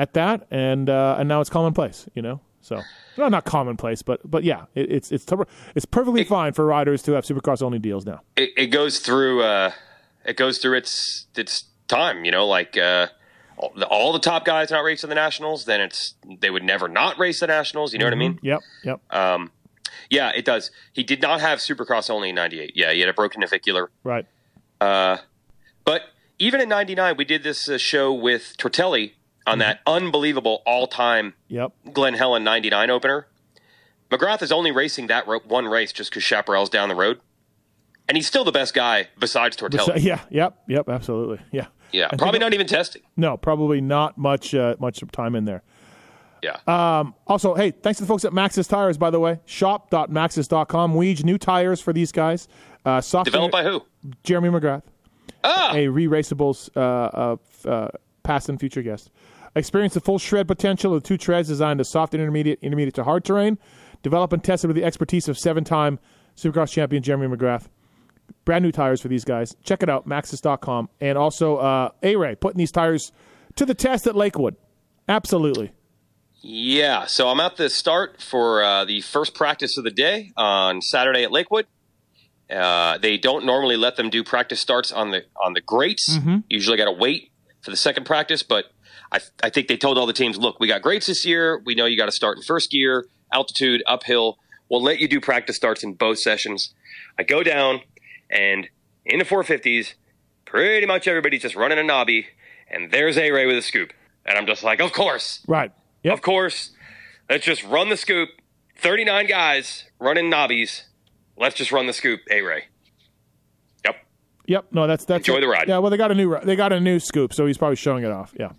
at 0.00 0.14
that, 0.14 0.46
and 0.50 0.88
uh, 0.88 1.16
and 1.18 1.28
now 1.28 1.42
it's 1.42 1.50
commonplace. 1.50 2.08
You 2.14 2.22
know, 2.22 2.40
so 2.62 2.80
well, 3.18 3.28
not 3.28 3.44
commonplace, 3.44 4.00
but 4.00 4.28
but 4.28 4.44
yeah, 4.44 4.64
it, 4.74 4.90
it's 4.90 5.12
it's 5.12 5.26
it's 5.74 5.84
perfectly 5.84 6.24
fine 6.24 6.54
for 6.54 6.64
riders 6.64 7.02
to 7.02 7.12
have 7.12 7.24
Supercross 7.24 7.62
only 7.62 7.78
deals 7.78 8.06
now. 8.06 8.22
it, 8.36 8.50
it 8.56 8.66
goes 8.68 8.98
through 8.98 9.42
uh, 9.42 9.72
it 10.24 10.38
goes 10.38 10.58
through 10.58 10.78
its 10.78 11.26
its 11.36 11.64
time. 11.86 12.24
You 12.24 12.30
know, 12.30 12.46
like 12.46 12.78
uh, 12.78 13.08
all 13.58 13.72
the, 13.76 13.86
all 13.86 14.12
the 14.14 14.18
top 14.18 14.46
guys 14.46 14.70
not 14.70 14.84
racing 14.84 15.10
the 15.10 15.14
nationals, 15.14 15.66
then 15.66 15.82
it's 15.82 16.14
they 16.40 16.48
would 16.48 16.64
never 16.64 16.88
not 16.88 17.18
race 17.18 17.40
the 17.40 17.46
nationals. 17.46 17.92
You 17.92 17.98
know 17.98 18.06
what 18.06 18.14
I 18.14 18.16
mean? 18.16 18.38
Yep, 18.42 18.60
yep. 18.84 19.00
Um, 19.14 19.52
yeah, 20.08 20.32
it 20.34 20.46
does. 20.46 20.70
He 20.94 21.02
did 21.02 21.20
not 21.20 21.42
have 21.42 21.58
Supercross 21.58 22.08
only 22.08 22.30
in 22.30 22.36
'98. 22.36 22.72
Yeah, 22.74 22.92
he 22.92 23.00
had 23.00 23.10
a 23.10 23.12
broken 23.12 23.40
navicular. 23.40 23.90
Right. 24.02 24.26
Uh, 24.80 25.18
but 25.84 26.04
even 26.38 26.62
in 26.62 26.70
'99, 26.70 27.16
we 27.18 27.26
did 27.26 27.42
this 27.42 27.68
uh, 27.68 27.76
show 27.76 28.14
with 28.14 28.54
Tortelli 28.56 29.12
on 29.46 29.58
that 29.58 29.80
unbelievable 29.86 30.62
all-time 30.66 31.34
Yep. 31.48 31.72
Glen 31.92 32.14
Helen 32.14 32.44
'99 32.44 32.90
opener. 32.90 33.26
McGrath 34.10 34.42
is 34.42 34.50
only 34.52 34.72
racing 34.72 35.06
that 35.08 35.26
ro- 35.26 35.40
one 35.46 35.66
race 35.66 35.92
just 35.92 36.10
because 36.10 36.22
Chaparral's 36.24 36.68
down 36.68 36.88
the 36.88 36.94
road, 36.96 37.20
and 38.08 38.16
he's 38.16 38.26
still 38.26 38.44
the 38.44 38.52
best 38.52 38.74
guy 38.74 39.08
besides 39.18 39.56
Tortelli. 39.56 39.84
So, 39.86 39.94
yeah, 39.96 40.20
yep, 40.30 40.58
yep, 40.66 40.88
absolutely. 40.88 41.38
Yeah. 41.52 41.66
yeah, 41.92 42.08
probably 42.18 42.40
not 42.40 42.52
even 42.54 42.66
testing. 42.66 43.02
No, 43.16 43.36
probably 43.36 43.80
not 43.80 44.18
much 44.18 44.54
uh, 44.54 44.74
much 44.80 45.02
time 45.12 45.34
in 45.36 45.44
there. 45.44 45.62
Yeah. 46.42 46.56
Um, 46.66 47.14
also, 47.26 47.54
hey, 47.54 47.70
thanks 47.70 47.98
to 47.98 48.04
the 48.04 48.08
folks 48.08 48.24
at 48.24 48.32
Maxxis 48.32 48.66
Tires, 48.68 48.96
by 48.96 49.10
the 49.10 49.20
way. 49.20 49.40
Shop.maxxis.com. 49.44 50.94
Weege, 50.94 51.22
new 51.22 51.36
tires 51.38 51.80
for 51.80 51.92
these 51.92 52.12
guys. 52.12 52.48
Uh, 52.84 53.00
soft 53.00 53.26
Developed 53.26 53.52
by 53.52 53.62
who? 53.62 53.82
Jeremy 54.24 54.48
McGrath, 54.48 54.82
Ah, 55.44 55.72
a 55.74 55.88
re-raceables 55.88 56.70
uh, 56.76 56.80
uh, 56.80 57.68
uh, 57.68 57.88
past 58.22 58.48
and 58.48 58.58
future 58.58 58.82
guest. 58.82 59.10
Experience 59.54 59.94
the 59.94 60.00
full 60.00 60.18
shred 60.18 60.46
potential 60.46 60.94
of 60.94 61.02
two 61.02 61.18
treads 61.18 61.48
designed 61.48 61.78
to 61.78 61.84
soft 61.84 62.14
and 62.14 62.20
intermediate, 62.22 62.60
intermediate 62.62 62.94
to 62.94 63.04
hard 63.04 63.24
terrain. 63.24 63.58
Developed 64.02 64.32
and 64.32 64.42
tested 64.42 64.68
with 64.68 64.76
the 64.76 64.84
expertise 64.84 65.28
of 65.28 65.38
seven-time 65.38 65.98
Supercross 66.36 66.72
champion 66.72 67.02
Jeremy 67.02 67.36
McGrath. 67.36 67.66
Brand 68.44 68.64
new 68.64 68.72
tires 68.72 69.00
for 69.00 69.08
these 69.08 69.24
guys. 69.24 69.56
Check 69.62 69.82
it 69.82 69.90
out, 69.90 70.08
maxxis.com. 70.08 70.88
And 71.00 71.18
also, 71.18 71.56
uh, 71.56 71.90
A-Ray, 72.02 72.36
putting 72.36 72.58
these 72.58 72.72
tires 72.72 73.12
to 73.56 73.66
the 73.66 73.74
test 73.74 74.06
at 74.06 74.14
Lakewood. 74.16 74.56
Absolutely. 75.08 75.72
Yeah, 76.42 77.04
so 77.06 77.28
I'm 77.28 77.40
at 77.40 77.56
the 77.56 77.68
start 77.68 78.22
for 78.22 78.62
uh, 78.62 78.84
the 78.86 79.02
first 79.02 79.34
practice 79.34 79.76
of 79.76 79.84
the 79.84 79.90
day 79.90 80.32
on 80.36 80.80
Saturday 80.80 81.24
at 81.24 81.32
Lakewood. 81.32 81.66
Uh, 82.48 82.96
they 82.98 83.18
don't 83.18 83.44
normally 83.44 83.76
let 83.76 83.96
them 83.96 84.08
do 84.08 84.24
practice 84.24 84.60
starts 84.60 84.90
on 84.90 85.10
the 85.10 85.24
on 85.36 85.52
the 85.52 85.60
grates. 85.60 86.18
Usually, 86.48 86.76
got 86.76 86.86
to 86.86 86.92
wait 86.92 87.30
for 87.62 87.70
the 87.70 87.76
second 87.76 88.04
practice. 88.04 88.42
But 88.42 88.66
I, 89.12 89.20
I 89.42 89.50
think 89.50 89.68
they 89.68 89.76
told 89.76 89.98
all 89.98 90.06
the 90.06 90.12
teams, 90.12 90.38
look, 90.38 90.60
we 90.60 90.68
got 90.68 90.82
grates 90.82 91.06
this 91.06 91.24
year. 91.24 91.60
We 91.64 91.74
know 91.74 91.86
you 91.86 91.96
got 91.96 92.06
to 92.06 92.12
start 92.12 92.36
in 92.36 92.42
first 92.42 92.70
gear, 92.70 93.06
altitude, 93.32 93.82
uphill. 93.86 94.38
We'll 94.68 94.82
let 94.82 95.00
you 95.00 95.08
do 95.08 95.20
practice 95.20 95.56
starts 95.56 95.82
in 95.82 95.94
both 95.94 96.18
sessions. 96.18 96.72
I 97.18 97.24
go 97.24 97.42
down, 97.42 97.80
and 98.30 98.68
in 99.04 99.18
the 99.18 99.24
450s, 99.24 99.94
pretty 100.44 100.86
much 100.86 101.08
everybody's 101.08 101.42
just 101.42 101.56
running 101.56 101.78
a 101.78 101.82
knobby, 101.82 102.28
and 102.70 102.92
there's 102.92 103.18
A 103.18 103.30
Ray 103.30 103.46
with 103.46 103.56
a 103.56 103.62
scoop, 103.62 103.92
and 104.24 104.38
I'm 104.38 104.46
just 104.46 104.62
like, 104.62 104.80
of 104.80 104.92
course. 104.92 105.40
Right. 105.48 105.72
Yep. 106.04 106.14
Of 106.14 106.22
course, 106.22 106.70
let's 107.28 107.44
just 107.44 107.64
run 107.64 107.88
the 107.88 107.96
scoop. 107.96 108.30
39 108.78 109.26
guys 109.26 109.84
running 109.98 110.30
knobbies. 110.30 110.84
Let's 111.36 111.54
just 111.56 111.72
run 111.72 111.86
the 111.86 111.92
scoop, 111.92 112.20
A 112.30 112.40
Ray. 112.40 112.64
Yep. 114.50 114.66
No, 114.72 114.88
that's 114.88 115.04
that's 115.04 115.20
Enjoy 115.28 115.38
it. 115.38 115.42
the 115.42 115.46
ride. 115.46 115.68
Yeah. 115.68 115.78
Well, 115.78 115.90
they 115.92 115.96
got 115.96 116.10
a 116.10 116.14
new 116.14 116.36
they 116.40 116.56
got 116.56 116.72
a 116.72 116.80
new 116.80 116.98
scoop, 116.98 117.32
so 117.32 117.46
he's 117.46 117.56
probably 117.56 117.76
showing 117.76 118.02
it 118.02 118.10
off. 118.10 118.34
Yeah. 118.36 118.50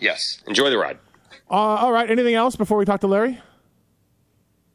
Yes. 0.00 0.40
Enjoy 0.46 0.70
the 0.70 0.78
ride. 0.78 0.98
Uh, 1.50 1.54
all 1.54 1.90
right. 1.90 2.08
Anything 2.08 2.34
else 2.36 2.54
before 2.54 2.78
we 2.78 2.84
talk 2.84 3.00
to 3.00 3.08
Larry? 3.08 3.40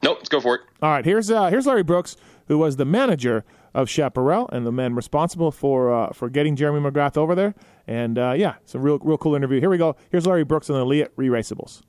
Nope. 0.04 0.18
Let's 0.18 0.28
go 0.28 0.42
for 0.42 0.56
it. 0.56 0.62
All 0.82 0.90
right. 0.90 1.06
Here's 1.06 1.32
uh, 1.32 1.48
here's 1.50 1.66
Larry 1.66 1.84
Brooks, 1.84 2.18
who 2.50 2.58
was 2.58 2.76
the 2.76 2.84
manager 2.84 3.46
of 3.74 3.90
Chaparral 3.90 4.50
and 4.52 4.66
the 4.66 4.74
man 4.74 4.94
responsible 4.94 5.52
for 5.52 5.94
uh, 5.94 6.12
for 6.12 6.30
getting 6.30 6.58
Jeremy 6.58 6.82
McGrath 6.90 7.16
over 7.16 7.34
there. 7.34 7.56
And 7.88 8.18
uh, 8.18 8.34
yeah, 8.36 8.56
it's 8.62 8.76
a 8.76 8.80
real 8.80 9.00
real 9.00 9.18
cool 9.18 9.36
interview. 9.36 9.62
Here 9.62 9.70
we 9.70 9.78
go. 9.78 9.96
Here's 10.12 10.28
Larry 10.28 10.44
Brooks 10.44 10.70
on 10.70 10.76
the 10.76 10.86
Leatt 10.86 11.14
Re-Raceables. 11.16 11.82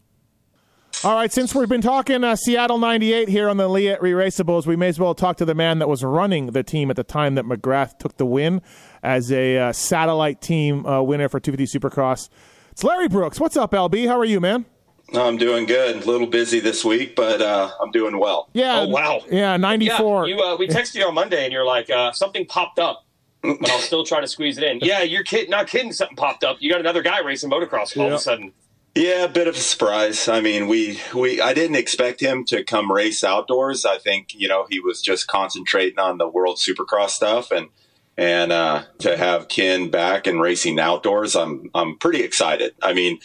All 1.02 1.14
right, 1.14 1.32
since 1.32 1.54
we've 1.54 1.68
been 1.68 1.80
talking 1.80 2.22
uh, 2.24 2.36
Seattle 2.36 2.76
98 2.76 3.30
here 3.30 3.48
on 3.48 3.56
the 3.56 3.68
Leatt 3.68 4.02
Re-Raceables, 4.02 4.66
we 4.66 4.76
may 4.76 4.88
as 4.88 5.00
well 5.00 5.14
talk 5.14 5.38
to 5.38 5.46
the 5.46 5.54
man 5.54 5.78
that 5.78 5.88
was 5.88 6.04
running 6.04 6.48
the 6.48 6.62
team 6.62 6.90
at 6.90 6.96
the 6.96 7.04
time 7.04 7.36
that 7.36 7.46
McGrath 7.46 7.98
took 7.98 8.18
the 8.18 8.26
win 8.26 8.60
as 9.02 9.32
a 9.32 9.56
uh, 9.56 9.72
satellite 9.72 10.42
team 10.42 10.84
uh, 10.84 11.00
winner 11.00 11.30
for 11.30 11.40
250 11.40 11.78
Supercross. 11.78 12.28
It's 12.72 12.84
Larry 12.84 13.08
Brooks. 13.08 13.40
What's 13.40 13.56
up, 13.56 13.72
LB? 13.72 14.08
How 14.08 14.18
are 14.18 14.26
you, 14.26 14.40
man? 14.40 14.66
I'm 15.14 15.38
doing 15.38 15.64
good. 15.64 16.02
A 16.02 16.06
little 16.06 16.26
busy 16.26 16.60
this 16.60 16.84
week, 16.84 17.16
but 17.16 17.40
uh, 17.40 17.70
I'm 17.80 17.90
doing 17.92 18.18
well. 18.18 18.50
Yeah. 18.52 18.80
Oh, 18.80 18.88
wow. 18.88 19.22
Yeah, 19.30 19.56
94. 19.56 20.28
Yeah, 20.28 20.34
you, 20.34 20.42
uh, 20.42 20.56
we 20.58 20.68
texted 20.68 20.96
you 20.96 21.06
on 21.06 21.14
Monday, 21.14 21.44
and 21.44 21.52
you're 21.52 21.64
like, 21.64 21.88
uh, 21.88 22.12
something 22.12 22.44
popped 22.44 22.78
up, 22.78 23.06
but 23.40 23.70
I'll 23.70 23.78
still 23.78 24.04
try 24.04 24.20
to 24.20 24.28
squeeze 24.28 24.58
it 24.58 24.64
in. 24.64 24.80
Yeah, 24.82 25.00
you're 25.00 25.24
kid- 25.24 25.48
not 25.48 25.66
kidding. 25.66 25.92
Something 25.92 26.16
popped 26.16 26.44
up. 26.44 26.58
You 26.60 26.70
got 26.70 26.80
another 26.80 27.02
guy 27.02 27.20
racing 27.20 27.50
motocross 27.50 27.96
all 27.96 28.08
of 28.08 28.12
a 28.12 28.18
sudden. 28.18 28.52
Yeah, 28.94 29.24
a 29.24 29.28
bit 29.28 29.48
of 29.48 29.54
a 29.56 29.60
surprise. 29.60 30.28
I 30.28 30.40
mean, 30.40 30.66
we 30.68 31.00
we 31.14 31.40
I 31.40 31.54
didn't 31.54 31.76
expect 31.76 32.20
him 32.20 32.44
to 32.46 32.64
come 32.64 32.92
race 32.92 33.24
outdoors. 33.24 33.86
I 33.86 33.98
think 33.98 34.34
you 34.34 34.48
know 34.48 34.66
he 34.68 34.80
was 34.80 35.00
just 35.00 35.28
concentrating 35.28 35.98
on 35.98 36.18
the 36.18 36.28
World 36.28 36.58
Supercross 36.58 37.10
stuff, 37.10 37.52
and 37.52 37.68
and 38.16 38.52
uh, 38.52 38.84
to 38.98 39.16
have 39.16 39.48
Ken 39.48 39.90
back 39.90 40.26
and 40.26 40.40
racing 40.40 40.80
outdoors, 40.80 41.36
I'm 41.36 41.70
I'm 41.74 41.98
pretty 41.98 42.22
excited. 42.22 42.74
I 42.82 42.92
mean, 42.92 43.20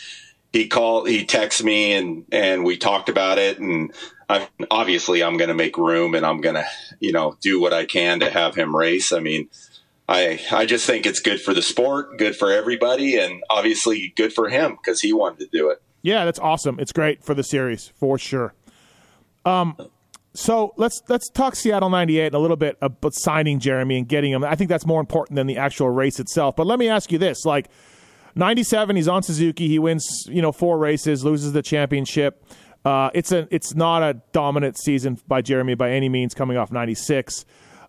he 0.54 0.68
called, 0.68 1.10
he 1.10 1.26
texted 1.26 1.64
me, 1.64 1.94
and 1.94 2.26
and 2.32 2.64
we 2.64 2.78
talked 2.78 3.10
about 3.10 3.40
it, 3.40 3.60
and 3.60 3.92
I 4.30 4.48
obviously 4.72 5.24
I'm 5.24 5.38
going 5.38 5.50
to 5.50 5.56
make 5.56 5.78
room, 5.78 6.16
and 6.16 6.26
I'm 6.26 6.42
going 6.42 6.56
to 6.56 6.66
you 7.00 7.12
know 7.12 7.38
do 7.42 7.60
what 7.60 7.74
I 7.74 7.86
can 7.86 8.20
to 8.22 8.30
have 8.30 8.56
him 8.56 8.76
race. 8.76 9.12
I 9.12 9.20
mean. 9.20 9.50
I 10.08 10.40
I 10.52 10.66
just 10.66 10.86
think 10.86 11.06
it's 11.06 11.20
good 11.20 11.42
for 11.42 11.54
the 11.54 11.62
sport, 11.62 12.18
good 12.18 12.36
for 12.36 12.52
everybody, 12.52 13.18
and 13.18 13.44
obviously 13.50 14.14
good 14.16 14.34
for 14.34 14.50
him 14.50 14.76
because 14.76 15.02
he 15.02 15.14
wanted 15.14 15.40
to 15.40 15.48
do 15.58 15.70
it. 15.70 15.82
Yeah, 16.02 16.26
that's 16.26 16.40
awesome. 16.40 16.80
It's 16.80 16.92
great 16.92 17.24
for 17.24 17.34
the 17.34 17.44
series 17.44 17.92
for 18.00 18.20
sure. 18.20 18.54
Um, 19.46 19.76
so 20.36 20.74
let's 20.78 21.02
let's 21.08 21.30
talk 21.30 21.56
Seattle 21.56 21.90
'98 21.90 22.34
a 22.34 22.40
little 22.40 22.58
bit 22.58 22.78
about 22.82 23.16
signing 23.16 23.60
Jeremy 23.60 23.98
and 23.98 24.08
getting 24.08 24.32
him. 24.32 24.44
I 24.44 24.56
think 24.56 24.70
that's 24.70 24.86
more 24.86 25.00
important 25.00 25.38
than 25.38 25.48
the 25.48 25.58
actual 25.58 25.90
race 25.90 26.20
itself. 26.20 26.56
But 26.56 26.68
let 26.68 26.78
me 26.78 26.90
ask 26.90 27.12
you 27.12 27.18
this: 27.18 27.46
like 27.46 27.70
'97, 28.36 28.96
he's 28.96 29.08
on 29.08 29.24
Suzuki. 29.24 29.68
He 29.68 29.80
wins, 29.80 30.28
you 30.28 30.42
know, 30.42 30.52
four 30.52 30.78
races, 30.78 31.24
loses 31.24 31.54
the 31.54 31.64
championship. 31.64 32.46
Uh, 32.84 33.10
it's 33.16 33.32
a 33.32 33.48
it's 33.50 33.74
not 33.74 34.04
a 34.04 34.22
dominant 34.34 34.78
season 34.78 35.18
by 35.28 35.42
Jeremy 35.42 35.74
by 35.74 35.90
any 35.92 36.10
means. 36.10 36.36
Coming 36.36 36.58
off 36.58 36.72
'96, 36.72 37.46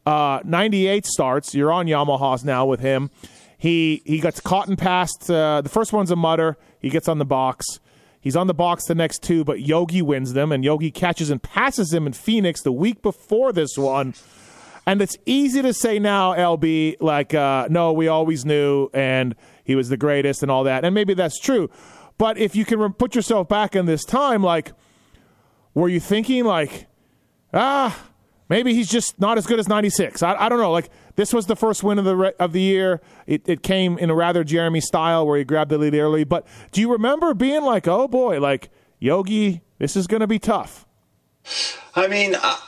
uh, 0.07 0.41
'98 0.45 1.05
starts. 1.05 1.55
You're 1.55 1.73
on 1.73 1.87
Yamahas 1.87 2.45
now 2.45 2.65
with 2.65 2.81
him. 2.81 3.11
He 3.59 4.03
he 4.07 4.21
gets 4.21 4.41
caught 4.41 4.69
and 4.69 4.79
passed. 4.79 5.31
Uh, 5.31 5.61
the 5.61 5.69
first 5.69 5.93
one's 5.93 6.11
a 6.11 6.17
mutter. 6.17 6.57
He 6.81 6.89
gets 6.89 7.09
on 7.09 7.19
the 7.19 7.25
box. 7.25 7.81
He's 8.21 8.35
on 8.37 8.49
the 8.49 8.55
box 8.55 8.87
the 8.87 8.95
next 8.95 9.23
two, 9.23 9.45
but 9.45 9.61
Yogi 9.61 10.03
wins 10.03 10.33
them, 10.33 10.51
and 10.51 10.65
Yogi 10.65 10.91
catches 10.91 11.31
and 11.31 11.41
passes 11.41 11.93
him 11.93 12.07
in 12.07 12.13
Phoenix 12.13 12.61
the 12.63 12.73
week 12.73 13.01
before 13.01 13.53
this 13.53 13.79
one. 13.79 14.15
And 14.85 15.03
it's 15.03 15.17
easy 15.27 15.63
to 15.63 15.73
say 15.73 15.99
now, 15.99 16.35
LB, 16.35 16.97
like, 17.01 17.35
uh, 17.35 17.67
no, 17.71 17.93
we 17.93 18.09
always 18.09 18.45
knew, 18.45 18.89
and 18.95 19.35
he 19.65 19.75
was 19.75 19.89
the 19.89 19.97
greatest 19.97 20.43
and 20.43 20.51
all 20.51 20.65
that. 20.65 20.85
And 20.85 20.95
maybe 20.95 21.15
that's 21.15 21.39
true. 21.41 21.71
But 22.19 22.39
if 22.39 22.57
you 22.57 22.65
can 22.65 22.93
put 22.95 23.15
yourself 23.15 23.49
back 23.49 23.77
in 23.77 23.87
this 23.87 24.05
time, 24.05 24.43
like, 24.43 24.73
were 25.75 25.89
you 25.89 26.01
thinking, 26.01 26.45
like, 26.45 26.87
ah, 27.53 27.97
maybe 28.49 28.75
he's 28.75 28.89
just 28.89 29.21
not 29.21 29.39
as 29.39 29.47
good 29.47 29.59
as 29.59 29.69
96? 29.69 30.23
I, 30.23 30.35
I 30.35 30.49
don't 30.49 30.59
know. 30.59 30.73
Like, 30.73 30.91
this 31.17 31.33
was 31.33 31.47
the 31.47 31.57
first 31.57 31.83
win 31.83 31.99
of 31.99 32.05
the 32.05 32.17
re- 32.17 32.33
of 32.39 32.53
the 32.53 32.61
year. 32.61 33.01
It, 33.27 33.49
it 33.49 33.63
came 33.63 33.99
in 33.99 34.11
a 34.11 34.15
rather 34.15 34.45
Jeremy 34.45 34.81
style 34.81 35.27
where 35.27 35.39
he 35.39 35.45
grabbed 35.45 35.71
the 35.71 35.79
lead 35.79 35.95
early. 35.95 36.25
But 36.25 36.47
do 36.73 36.81
you 36.81 36.91
remember 36.93 37.35
being 37.35 37.63
like, 37.63 37.87
oh 37.89 38.07
boy, 38.09 38.41
like, 38.41 38.71
Yogi, 38.99 39.63
this 39.79 39.97
is 39.97 40.07
going 40.07 40.21
to 40.21 40.27
be 40.27 40.39
tough? 40.39 40.87
I 41.95 42.07
mean, 42.09 42.35
I, 42.37 42.61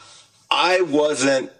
I 0.50 0.80
wasn't 0.82 1.50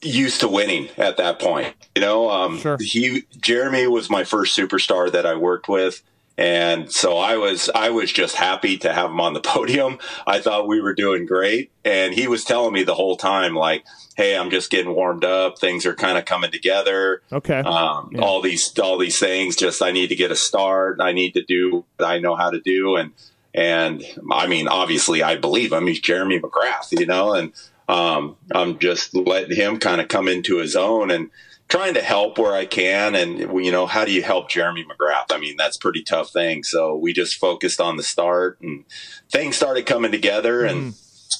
used 0.00 0.40
to 0.40 0.48
winning 0.48 0.88
at 0.96 1.16
that 1.16 1.38
point. 1.38 1.74
You 1.94 2.02
know, 2.02 2.30
um, 2.30 2.58
Sure. 2.58 2.76
he 2.80 3.24
Jeremy 3.40 3.86
was 3.86 4.10
my 4.10 4.24
first 4.24 4.56
superstar 4.56 5.10
that 5.12 5.26
I 5.26 5.34
worked 5.34 5.68
with. 5.68 6.02
And 6.38 6.90
so 6.90 7.18
I 7.18 7.36
was, 7.36 7.70
I 7.74 7.90
was 7.90 8.10
just 8.12 8.36
happy 8.36 8.78
to 8.78 8.92
have 8.92 9.10
him 9.10 9.20
on 9.20 9.34
the 9.34 9.40
podium. 9.44 9.98
I 10.26 10.40
thought 10.40 10.66
we 10.66 10.80
were 10.80 10.94
doing 10.94 11.26
great. 11.26 11.70
And 11.84 12.14
he 12.14 12.26
was 12.28 12.44
telling 12.44 12.72
me 12.72 12.84
the 12.84 12.94
whole 12.94 13.16
time, 13.16 13.54
like, 13.54 13.84
Hey, 14.16 14.36
I'm 14.36 14.50
just 14.50 14.70
getting 14.70 14.94
warmed 14.94 15.24
up. 15.24 15.58
Things 15.58 15.86
are 15.86 15.94
kind 15.94 16.18
of 16.18 16.26
coming 16.26 16.50
together. 16.50 17.22
Okay. 17.32 17.60
Um, 17.60 18.10
Yeah. 18.12 18.20
all 18.20 18.42
these, 18.42 18.78
all 18.78 18.98
these 18.98 19.18
things, 19.18 19.56
just, 19.56 19.80
I 19.82 19.90
need 19.90 20.08
to 20.08 20.16
get 20.16 20.30
a 20.30 20.36
start. 20.36 20.98
I 21.00 21.12
need 21.12 21.32
to 21.34 21.42
do 21.42 21.84
what 21.96 22.06
I 22.06 22.18
know 22.18 22.36
how 22.36 22.50
to 22.50 22.60
do. 22.60 22.96
And, 22.96 23.12
and 23.54 24.02
I 24.30 24.46
mean, 24.46 24.68
obviously 24.68 25.22
I 25.22 25.36
believe 25.36 25.72
him. 25.72 25.86
He's 25.86 26.00
Jeremy 26.00 26.40
McGrath, 26.40 26.98
you 26.98 27.06
know, 27.06 27.32
and, 27.34 27.52
um, 27.88 28.36
I'm 28.54 28.78
just 28.78 29.14
letting 29.14 29.56
him 29.56 29.78
kind 29.78 30.00
of 30.00 30.08
come 30.08 30.28
into 30.28 30.56
his 30.58 30.76
own 30.76 31.10
and 31.10 31.30
trying 31.72 31.94
to 31.94 32.02
help 32.02 32.36
where 32.36 32.52
I 32.52 32.66
can. 32.66 33.14
And, 33.14 33.38
you 33.38 33.72
know, 33.72 33.86
how 33.86 34.04
do 34.04 34.12
you 34.12 34.22
help 34.22 34.50
Jeremy 34.50 34.84
McGrath? 34.84 35.32
I 35.32 35.38
mean, 35.38 35.56
that's 35.56 35.78
a 35.78 35.80
pretty 35.80 36.02
tough 36.02 36.28
thing. 36.28 36.64
So 36.64 36.94
we 36.94 37.14
just 37.14 37.36
focused 37.36 37.80
on 37.80 37.96
the 37.96 38.02
start 38.02 38.60
and 38.60 38.84
things 39.30 39.56
started 39.56 39.86
coming 39.86 40.12
together 40.12 40.66
and, 40.66 40.94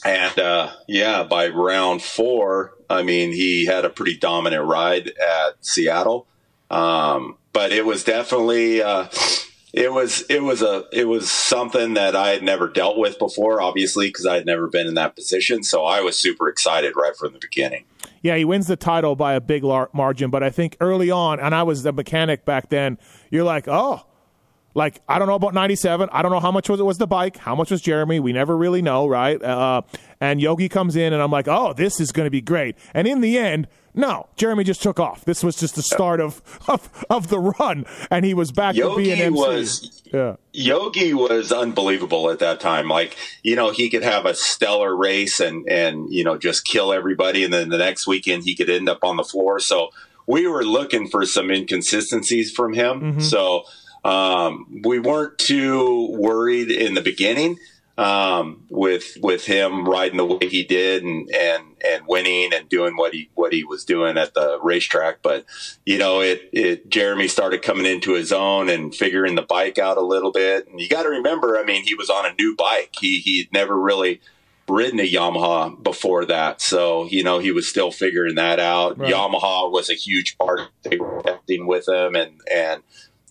and, 0.07 0.39
uh, 0.39 0.71
yeah, 0.89 1.23
by 1.23 1.49
round 1.49 2.03
four, 2.03 2.73
I 2.89 3.03
mean, 3.03 3.33
he 3.33 3.67
had 3.67 3.85
a 3.85 3.91
pretty 3.91 4.17
dominant 4.17 4.65
ride 4.65 5.09
at 5.09 5.57
Seattle. 5.61 6.27
Um, 6.71 7.37
but 7.53 7.71
it 7.71 7.85
was 7.85 8.03
definitely, 8.03 8.81
uh, 8.81 9.09
it 9.75 9.93
was 9.93 10.23
it 10.29 10.43
was 10.43 10.61
a 10.61 10.85
it 10.93 11.09
was 11.09 11.33
something 11.33 11.95
that 11.95 12.15
I 12.15 12.29
had 12.29 12.43
never 12.43 12.69
dealt 12.69 12.99
with 12.99 13.19
before, 13.19 13.63
obviously, 13.63 14.09
because 14.09 14.27
I 14.27 14.35
had 14.35 14.45
never 14.45 14.67
been 14.69 14.87
in 14.87 14.95
that 14.95 15.15
position. 15.15 15.63
So 15.63 15.85
I 15.85 16.01
was 16.03 16.19
super 16.19 16.49
excited 16.49 16.93
right 16.95 17.17
from 17.17 17.33
the 17.33 17.39
beginning. 17.39 17.85
Yeah, 18.23 18.37
he 18.37 18.45
wins 18.45 18.69
the 18.69 18.77
title 18.77 19.17
by 19.17 19.35
a 19.35 19.41
big 19.41 19.65
lar- 19.65 19.91
margin, 19.93 20.31
but 20.31 20.43
I 20.43 20.51
think 20.51 20.77
early 20.81 21.11
on, 21.11 21.41
and 21.41 21.55
I 21.55 21.65
was 21.65 21.83
the 21.83 21.93
mechanic 21.93 22.45
back 22.45 22.69
then. 22.69 22.99
You're 23.31 23.45
like, 23.45 23.67
oh, 23.67 24.03
like 24.75 25.01
I 25.09 25.19
don't 25.19 25.29
know 25.29 25.35
about 25.35 25.55
'97. 25.55 26.09
I 26.13 26.23
don't 26.23 26.33
know 26.33 26.41
how 26.41 26.51
much 26.51 26.69
was 26.69 26.81
it 26.81 26.85
was 26.85 26.99
the 26.99 27.07
bike, 27.07 27.37
how 27.37 27.55
much 27.55 27.71
was 27.71 27.81
Jeremy. 27.81 28.21
We 28.21 28.33
never 28.33 28.57
really 28.57 28.83
know, 28.83 29.07
right? 29.07 29.43
Uh, 29.43 29.83
and 30.21 30.41
Yogi 30.41 30.69
comes 30.69 30.97
in, 30.97 31.13
and 31.13 31.23
I'm 31.23 31.31
like, 31.31 31.49
oh, 31.49 31.73
this 31.73 32.01
is 32.01 32.13
going 32.13 32.27
to 32.27 32.31
be 32.31 32.41
great. 32.41 32.77
And 32.95 33.07
in 33.07 33.21
the 33.21 33.39
end, 33.39 33.69
no, 33.95 34.29
Jeremy 34.37 34.65
just 34.65 34.83
took 34.83 34.99
off. 34.99 35.25
This 35.25 35.45
was 35.45 35.57
just 35.57 35.75
the 35.75 35.83
start 35.83 36.21
of 36.21 36.43
of, 36.69 37.05
of 37.11 37.29
the 37.29 37.39
run, 37.39 37.85
and 38.11 38.25
he 38.25 38.35
was 38.35 38.53
back 38.53 38.75
Yogi 38.75 39.05
to 39.05 39.11
being 39.11 39.21
MC. 39.21 39.39
was 39.39 40.03
yeah. 40.13 40.37
Yogi 40.53 41.15
was 41.15 41.53
unbelievable 41.53 42.31
at 42.31 42.39
that 42.39 42.61
time. 42.61 42.89
Like 42.89 43.17
you 43.43 43.57
know, 43.57 43.71
he 43.71 43.91
could 43.91 44.03
have 44.03 44.25
a 44.25 44.35
stellar 44.35 44.97
race 44.97 45.41
and 45.41 45.69
and 45.69 46.13
you 46.13 46.25
know 46.25 46.39
just 46.39 46.65
kill 46.65 46.93
everybody, 46.93 47.45
and 47.45 47.53
then 47.53 47.69
the 47.69 47.79
next 47.79 48.07
weekend 48.07 48.45
he 48.45 48.55
could 48.55 48.71
end 48.71 48.89
up 48.89 49.01
on 49.03 49.17
the 49.17 49.25
floor. 49.25 49.59
So 49.61 49.91
we 50.27 50.47
were 50.47 50.65
looking 50.65 51.09
for 51.09 51.27
some 51.27 51.51
inconsistencies 51.51 52.51
from 52.51 52.73
him. 52.73 53.01
Mm-hmm. 53.01 53.21
So 53.21 53.65
um, 54.05 54.81
we 54.85 54.99
weren't 54.99 55.39
too 55.39 56.09
worried 56.11 56.71
in 56.71 56.95
the 56.95 57.03
beginning 57.03 57.59
um, 57.99 58.65
with 58.71 59.19
with 59.21 59.45
him 59.45 59.85
riding 59.85 60.17
the 60.17 60.25
way 60.25 60.49
he 60.49 60.65
did 60.65 61.03
and 61.03 61.31
and 61.35 61.63
and 61.85 62.05
winning 62.07 62.53
and 62.55 62.69
doing 62.69 62.97
what 62.97 63.13
he 63.13 63.31
what 63.35 63.53
he 63.53 63.65
was 63.65 63.85
doing 63.85 64.17
at 64.17 64.35
the 64.35 64.59
racetrack. 64.63 65.23
But 65.23 65.45
you 65.85 65.99
know, 65.99 66.21
it 66.21 66.49
it 66.53 66.89
Jeremy 66.89 67.29
started 67.29 67.63
coming 67.63 67.87
into 67.87 68.13
his 68.13 68.33
own 68.33 68.69
and 68.69 68.95
figuring 68.95 69.35
the 69.35 69.43
bike 69.43 69.79
out 69.79 69.99
a 69.99 70.03
little 70.03 70.33
bit. 70.33 70.67
And 70.69 70.81
you 70.81 70.89
got 70.89 71.03
to 71.03 71.11
remember, 71.11 71.59
I 71.59 71.65
mean, 71.65 71.85
he 71.85 71.95
was 71.95 72.11
on 72.11 72.27
a 72.27 72.35
new 72.35 72.57
bike. 72.57 72.95
He 72.99 73.21
he'd 73.21 73.53
never 73.53 73.79
really 73.79 74.21
ridden 74.69 75.01
a 75.01 75.09
Yamaha 75.09 75.83
before 75.83 76.25
that, 76.25 76.63
so 76.63 77.05
you 77.07 77.23
know 77.23 77.41
he 77.41 77.53
was 77.53 77.69
still 77.69 77.91
figuring 77.91 78.37
that 78.37 78.59
out. 78.59 78.99
Right. 78.99 79.13
Yamaha 79.13 79.71
was 79.71 79.91
a 79.91 79.95
huge 79.95 80.39
part 80.39 80.61
of 80.61 80.67
they 80.83 80.97
were 80.97 81.21
testing 81.23 81.67
with 81.67 81.89
him 81.89 82.17
and 82.17 82.41
and 82.51 82.83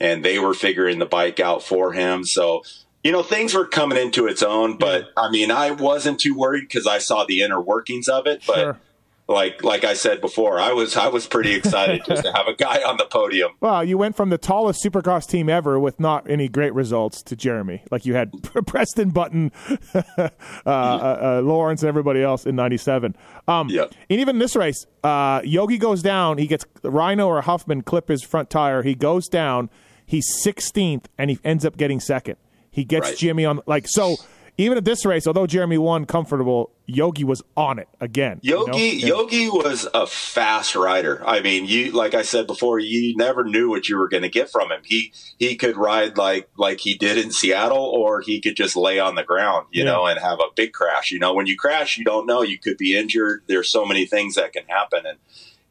and 0.02 0.26
they 0.26 0.40
were 0.40 0.54
figuring 0.54 1.00
the 1.00 1.06
bike 1.06 1.40
out 1.40 1.62
for 1.64 1.94
him. 1.94 2.26
So 2.26 2.64
you 3.04 3.12
know, 3.12 3.24
things 3.24 3.54
were 3.56 3.66
coming 3.66 3.98
into 3.98 4.28
its 4.28 4.44
own, 4.44 4.78
but 4.78 5.10
I 5.18 5.32
mean, 5.32 5.50
I 5.50 5.72
wasn't 5.72 6.20
too 6.20 6.38
worried 6.38 6.62
because 6.68 6.86
I 6.86 7.00
saw 7.00 7.26
the 7.26 7.42
inner 7.42 7.60
workings 7.60 8.08
of 8.08 8.28
it. 8.28 8.44
But 8.46 8.56
Sure. 8.58 8.80
like, 9.28 9.64
like 9.64 9.84
I 9.84 9.96
said 9.96 10.22
before, 10.22 10.60
I 10.60 10.74
was, 10.74 10.96
I 10.96 11.08
was 11.08 11.26
pretty 11.26 11.56
excited 11.56 12.04
just 12.08 12.24
to 12.26 12.32
have 12.32 12.46
a 12.48 12.54
guy 12.54 12.84
on 12.84 12.98
the 12.98 13.06
podium. 13.06 13.54
Well, 13.60 13.84
you 13.84 13.98
went 13.98 14.16
from 14.16 14.30
the 14.30 14.38
tallest 14.38 14.84
supercross 14.86 15.28
team 15.28 15.50
ever 15.50 15.80
with 15.80 16.00
not 16.00 16.30
any 16.30 16.48
great 16.48 16.76
results 16.76 17.24
to 17.24 17.36
Jeremy. 17.36 17.82
Like 17.90 18.06
you 18.06 18.14
had 18.14 18.32
Preston 18.68 19.10
Button, 19.10 19.52
uh, 19.96 20.30
uh, 20.64 20.70
uh, 20.70 21.42
Lawrence, 21.44 21.82
and 21.82 21.90
everybody 21.90 22.22
else 22.22 22.46
in 22.46 22.56
97. 22.56 23.16
Um, 23.48 23.68
Yep. 23.70 23.96
And 24.12 24.20
even 24.20 24.38
this 24.38 24.56
race, 24.56 24.86
uh, 25.04 25.42
Yogi 25.44 25.80
goes 25.80 26.04
down. 26.04 26.38
He 26.38 26.46
gets 26.46 26.66
Rhino 26.84 27.26
or 27.28 27.42
Huffman 27.42 27.82
clip 27.82 28.10
his 28.10 28.22
front 28.22 28.52
tire. 28.52 28.84
He 28.84 28.94
goes 28.94 29.28
down. 29.28 29.72
He's 30.12 30.28
16th, 30.46 31.06
and 31.18 31.30
he 31.30 31.40
ends 31.46 31.64
up 31.64 31.78
getting 31.78 32.02
second. 32.02 32.36
He 32.70 32.84
gets 32.84 33.10
Right. 33.12 33.18
Jimmy 33.18 33.46
on, 33.46 33.62
like, 33.66 33.88
so 33.88 34.18
even 34.58 34.78
at 34.78 34.84
this 34.84 35.06
race, 35.06 35.26
although 35.26 35.48
Jeremy 35.48 35.78
won 35.78 36.06
comfortable, 36.06 36.70
Yogi 36.86 37.24
was 37.24 37.42
on 37.56 37.80
it 37.80 37.88
again. 38.02 38.40
you 38.44 38.56
know? 38.56 38.66
Yogi. 38.78 38.98
Yogi 38.98 39.50
was 39.50 39.88
a 39.94 40.06
fast 40.06 40.76
rider. 40.76 41.24
I 41.26 41.40
mean, 41.40 41.66
you, 41.66 41.92
like 41.94 42.14
I 42.14 42.24
said 42.24 42.46
before, 42.46 42.78
you 42.78 43.16
never 43.16 43.46
knew 43.46 43.70
what 43.70 43.88
you 43.88 43.98
were 43.98 44.10
going 44.10 44.24
to 44.24 44.30
get 44.30 44.50
from 44.52 44.70
him. 44.70 44.82
He, 44.84 45.14
he 45.40 45.56
could 45.56 45.78
ride 45.78 46.18
like, 46.18 46.50
like 46.58 46.82
he 46.82 46.96
did 46.96 47.18
in 47.18 47.32
Seattle, 47.32 47.78
or 47.78 48.20
he 48.20 48.42
could 48.42 48.58
just 48.58 48.76
lay 48.76 49.00
on 49.00 49.16
the 49.16 49.24
ground, 49.24 49.68
you 49.72 49.86
Yeah. 49.86 49.92
know, 49.92 50.06
and 50.08 50.20
have 50.20 50.40
a 50.40 50.52
big 50.54 50.74
crash. 50.74 51.10
You 51.12 51.20
know, 51.20 51.34
when 51.34 51.48
you 51.48 51.56
crash, 51.56 51.98
you 51.98 52.04
don't 52.04 52.28
know. 52.28 52.42
You 52.42 52.60
could 52.60 52.78
be 52.78 52.98
injured. 52.98 53.44
There's 53.48 53.72
so 53.72 53.86
many 53.86 54.06
things 54.06 54.36
that 54.36 54.52
can 54.52 54.64
happen. 54.68 55.06
And, 55.06 55.18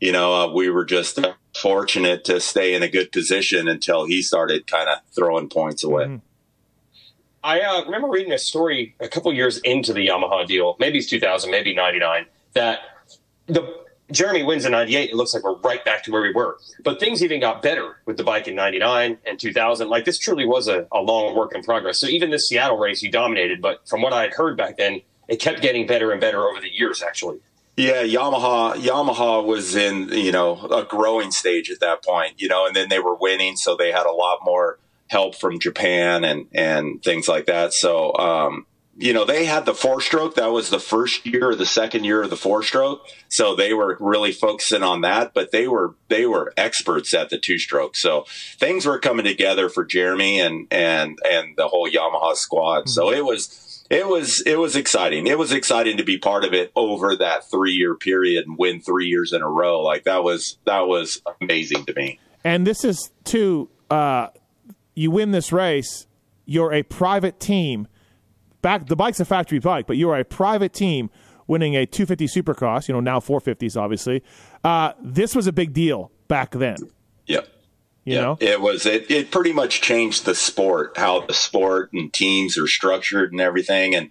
you 0.01 0.13
know, 0.13 0.35
uh, 0.35 0.53
we 0.53 0.71
were 0.71 0.85
just 0.85 1.19
fortunate 1.55 2.25
to 2.25 2.41
stay 2.41 2.75
in 2.75 2.83
a 2.83 2.89
good 2.89 3.13
position 3.13 3.69
until 3.69 4.07
he 4.07 4.23
started 4.23 4.67
kind 4.67 4.89
of 4.89 4.99
throwing 5.15 5.49
points 5.49 5.85
away. 5.85 6.05
Mm-hmm. 6.05 6.17
I 7.43 7.61
uh, 7.61 7.85
remember 7.85 8.09
reading 8.09 8.33
a 8.33 8.39
story 8.39 8.95
a 9.01 9.09
couple 9.09 9.33
years 9.33 9.59
into 9.59 9.93
the 9.93 10.07
Yamaha 10.07 10.47
deal, 10.47 10.77
maybe 10.79 10.99
it's 10.99 11.09
2000, 11.09 11.51
maybe 11.51 11.75
99, 11.75 12.27
that 12.53 12.81
the 13.47 13.81
Jeremy 14.13 14.43
wins 14.43 14.65
in 14.65 14.73
98. 14.73 15.11
It 15.11 15.17
looks 15.17 15.33
like 15.35 15.45
we're 15.45 15.57
right 15.59 15.85
back 15.85 16.03
to 16.05 16.11
where 16.11 16.23
we 16.23 16.33
were. 16.33 16.59
But 16.85 16.99
things 17.01 17.23
even 17.23 17.41
got 17.41 17.63
better 17.63 17.97
with 18.07 18.17
the 18.17 18.25
bike 18.25 18.49
in 18.49 18.55
99 18.57 19.19
and 19.25 19.39
2000. 19.39 19.89
Like 19.89 20.05
this 20.05 20.19
truly 20.19 20.45
was 20.45 20.69
a, 20.69 20.87
a 20.93 21.01
long 21.01 21.37
work 21.37 21.55
in 21.55 21.63
progress. 21.63 22.01
So 22.01 22.09
even 22.09 22.31
this 22.31 22.49
Seattle 22.49 22.77
race, 22.77 23.01
he 23.01 23.09
dominated. 23.09 23.63
But 23.63 23.89
from 23.89 24.03
what 24.03 24.13
I 24.13 24.23
had 24.23 24.33
heard 24.33 24.57
back 24.57 24.77
then, 24.77 25.01
it 25.29 25.37
kept 25.37 25.63
getting 25.63 25.87
better 25.87 26.11
and 26.11 26.21
better 26.21 26.45
over 26.47 26.61
the 26.61 26.71
years, 26.71 27.03
actually. 27.03 27.39
Yeah, 27.81 28.03
Yamaha 28.03 28.75
Yamaha 28.75 29.43
was 29.43 29.75
in, 29.75 30.11
you 30.11 30.33
know, 30.33 30.61
a 30.67 30.85
growing 30.85 31.31
stage 31.31 31.71
at 31.71 31.81
that 31.81 32.05
point, 32.05 32.35
you 32.39 32.47
know, 32.47 32.67
and 32.67 32.77
then 32.77 32.91
they 32.91 32.99
were 32.99 33.15
winning, 33.15 33.57
so 33.57 33.75
they 33.75 33.91
had 33.91 34.05
a 34.05 34.13
lot 34.13 34.41
more 34.45 34.79
help 35.09 35.35
from 35.35 35.59
Japan 35.59 36.23
and 36.23 36.47
and 36.53 37.03
things 37.03 37.27
like 37.27 37.47
that. 37.47 37.73
So 37.73 38.15
um 38.17 38.67
you 38.99 39.15
know, 39.15 39.25
they 39.25 39.47
had 39.47 39.65
the 39.65 39.73
four 39.73 40.03
stroke. 40.03 40.35
That 40.35 40.53
was 40.53 40.69
the 40.69 40.79
first 40.79 41.25
year 41.25 41.51
or 41.51 41.55
the 41.55 41.65
second 41.65 42.05
year 42.05 42.23
of 42.23 42.29
the 42.29 42.37
four 42.37 42.63
stroke. 42.63 43.01
So 43.29 43.57
they 43.57 43.73
were 43.73 43.97
really 43.99 44.31
focusing 44.31 44.83
on 44.83 45.01
that, 45.01 45.33
but 45.33 45.51
they 45.51 45.67
were 45.67 45.95
they 46.09 46.27
were 46.27 46.53
experts 46.59 47.15
at 47.15 47.31
the 47.31 47.39
two 47.39 47.57
stroke. 47.57 47.97
So 47.97 48.27
things 48.59 48.85
were 48.85 48.99
coming 48.99 49.25
together 49.25 49.71
for 49.71 49.87
Jeremy 49.87 50.39
and 50.39 50.67
and 50.71 51.19
and 51.25 51.57
the 51.57 51.69
whole 51.69 51.89
Yamaha 51.89 52.35
squad. 52.37 52.91
So 52.91 53.11
it 53.11 53.25
was 53.25 53.70
it 53.91 54.07
was 54.07 54.41
it 54.47 54.57
was 54.57 54.77
exciting. 54.77 55.27
It 55.27 55.37
was 55.37 55.53
exciting 55.53 55.97
to 55.97 56.05
be 56.05 56.17
part 56.17 56.45
of 56.45 56.55
it 56.55 56.71
over 56.77 57.17
that 57.17 57.51
three 57.51 57.73
year 57.73 57.97
period 57.97 58.47
and 58.47 58.57
win 58.57 58.81
three 58.81 59.07
years 59.07 59.33
in 59.33 59.43
a 59.43 59.49
row. 59.49 59.83
Like 59.83 60.05
that 60.05 60.23
was 60.23 60.59
that 60.65 60.87
was 60.87 61.21
amazing 61.41 61.85
to 61.87 61.95
me. 61.95 62.21
And 62.45 62.67
this 62.67 62.85
is 62.85 63.11
too. 63.25 63.69
Uh, 63.91 64.29
you 64.95 65.11
win 65.11 65.33
this 65.33 65.53
race. 65.53 66.07
You're 66.47 66.73
a 66.73 66.85
private 66.85 67.41
team. 67.41 67.89
Back 68.63 68.87
the 68.87 68.97
bike's 68.97 69.19
a 69.19 69.25
factory 69.25 69.59
bike, 69.59 69.89
but 69.89 69.97
you 69.97 70.09
are 70.11 70.19
a 70.19 70.25
private 70.25 70.73
team 70.73 71.11
winning 71.49 71.75
a 71.75 71.85
250 71.85 72.29
Supercross. 72.29 72.87
You 72.87 72.95
know 72.95 73.01
now 73.01 73.19
450s, 73.19 73.77
obviously. 73.77 74.23
Uh, 74.63 74.93
this 75.03 75.35
was 75.35 75.49
a 75.49 75.53
big 75.53 75.73
deal 75.73 76.13
back 76.29 76.53
then. 76.53 76.77
Yep. 78.05 78.15
You 78.15 78.21
know, 78.21 78.39
It 78.41 78.61
was 78.61 78.87
it, 78.87 79.11
it 79.11 79.31
pretty 79.31 79.53
much 79.53 79.81
changed 79.81 80.25
the 80.25 80.35
sport, 80.35 80.97
how 80.97 81.21
the 81.21 81.35
sport 81.35 81.93
and 81.93 82.13
teams 82.13 82.57
are 82.59 82.67
structured 82.67 83.33
and 83.33 83.41
everything. 83.41 83.95
And 83.95 84.11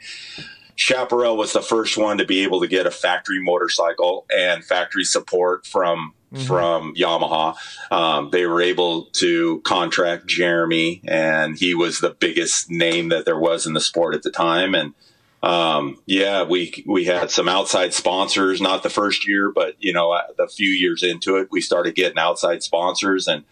Chaparral 0.75 1.35
was 1.35 1.53
the 1.53 1.61
first 1.61 1.97
one 1.97 2.17
to 2.19 2.25
be 2.25 2.43
able 2.43 2.61
to 2.61 2.67
get 2.67 2.85
a 2.85 2.91
factory 2.91 3.41
motorcycle 3.41 4.25
and 4.35 4.63
factory 4.63 5.03
support 5.03 5.65
from 5.65 6.13
from 6.45 6.93
Yamaha. 6.93 7.55
Um, 7.91 8.29
they 8.31 8.45
were 8.45 8.61
able 8.61 9.05
to 9.13 9.61
contract 9.61 10.27
Jeremy, 10.27 11.01
and 11.05 11.57
he 11.57 11.73
was 11.73 11.99
the 11.99 12.11
biggest 12.11 12.69
name 12.69 13.09
that 13.09 13.25
there 13.25 13.39
was 13.39 13.65
in 13.65 13.73
the 13.73 13.81
sport 13.81 14.13
at 14.13 14.21
the 14.21 14.29
time. 14.29 14.75
And 14.75 14.93
um, 15.41 15.97
yeah, 16.05 16.43
we 16.43 16.83
we 16.85 17.05
had 17.05 17.31
some 17.31 17.49
outside 17.49 17.93
sponsors. 17.93 18.61
Not 18.61 18.83
the 18.83 18.89
first 18.89 19.27
year, 19.27 19.51
but 19.51 19.75
you 19.79 19.91
know, 19.91 20.13
a 20.13 20.47
few 20.47 20.69
years 20.69 21.01
into 21.01 21.37
it, 21.37 21.49
we 21.51 21.61
started 21.61 21.95
getting 21.95 22.19
outside 22.19 22.61
sponsors 22.61 23.27
and 23.27 23.43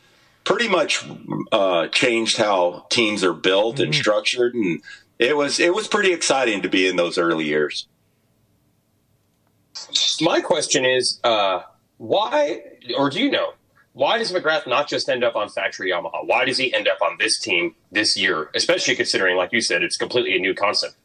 pretty 0.48 0.70
much 0.70 1.06
uh, 1.52 1.90
changed 1.90 2.38
how 2.38 2.86
teams 2.90 3.22
are 3.22 3.34
built 3.34 3.82
and 3.82 3.94
structured. 3.94 4.56
And 4.56 4.82
it 5.20 5.36
was 5.36 5.60
it 5.60 5.76
was 5.76 5.90
pretty 5.90 6.14
exciting 6.14 6.62
to 6.62 6.70
be 6.70 6.88
in 6.88 6.96
those 6.96 7.18
early 7.18 7.44
years. 7.44 7.88
My 10.22 10.40
question 10.40 10.86
is, 10.86 11.20
uh, 11.24 11.62
why, 11.98 12.62
or 12.98 13.10
do 13.10 13.20
you 13.20 13.30
know, 13.30 13.54
why 13.92 14.18
does 14.18 14.32
McGrath 14.32 14.66
not 14.66 14.88
just 14.88 15.10
end 15.10 15.24
up 15.24 15.36
on 15.36 15.50
factory 15.50 15.92
Yamaha? 15.92 16.26
Why 16.26 16.46
does 16.46 16.58
he 16.58 16.74
end 16.74 16.88
up 16.88 17.02
on 17.02 17.18
this 17.20 17.40
team 17.40 17.76
this 17.92 18.18
year, 18.18 18.50
especially 18.56 18.96
considering, 18.96 19.36
like 19.36 19.52
you 19.52 19.62
said, 19.62 19.84
it's 19.84 19.98
completely 19.98 20.36
a 20.36 20.40
new 20.40 20.56
concept? 20.56 20.96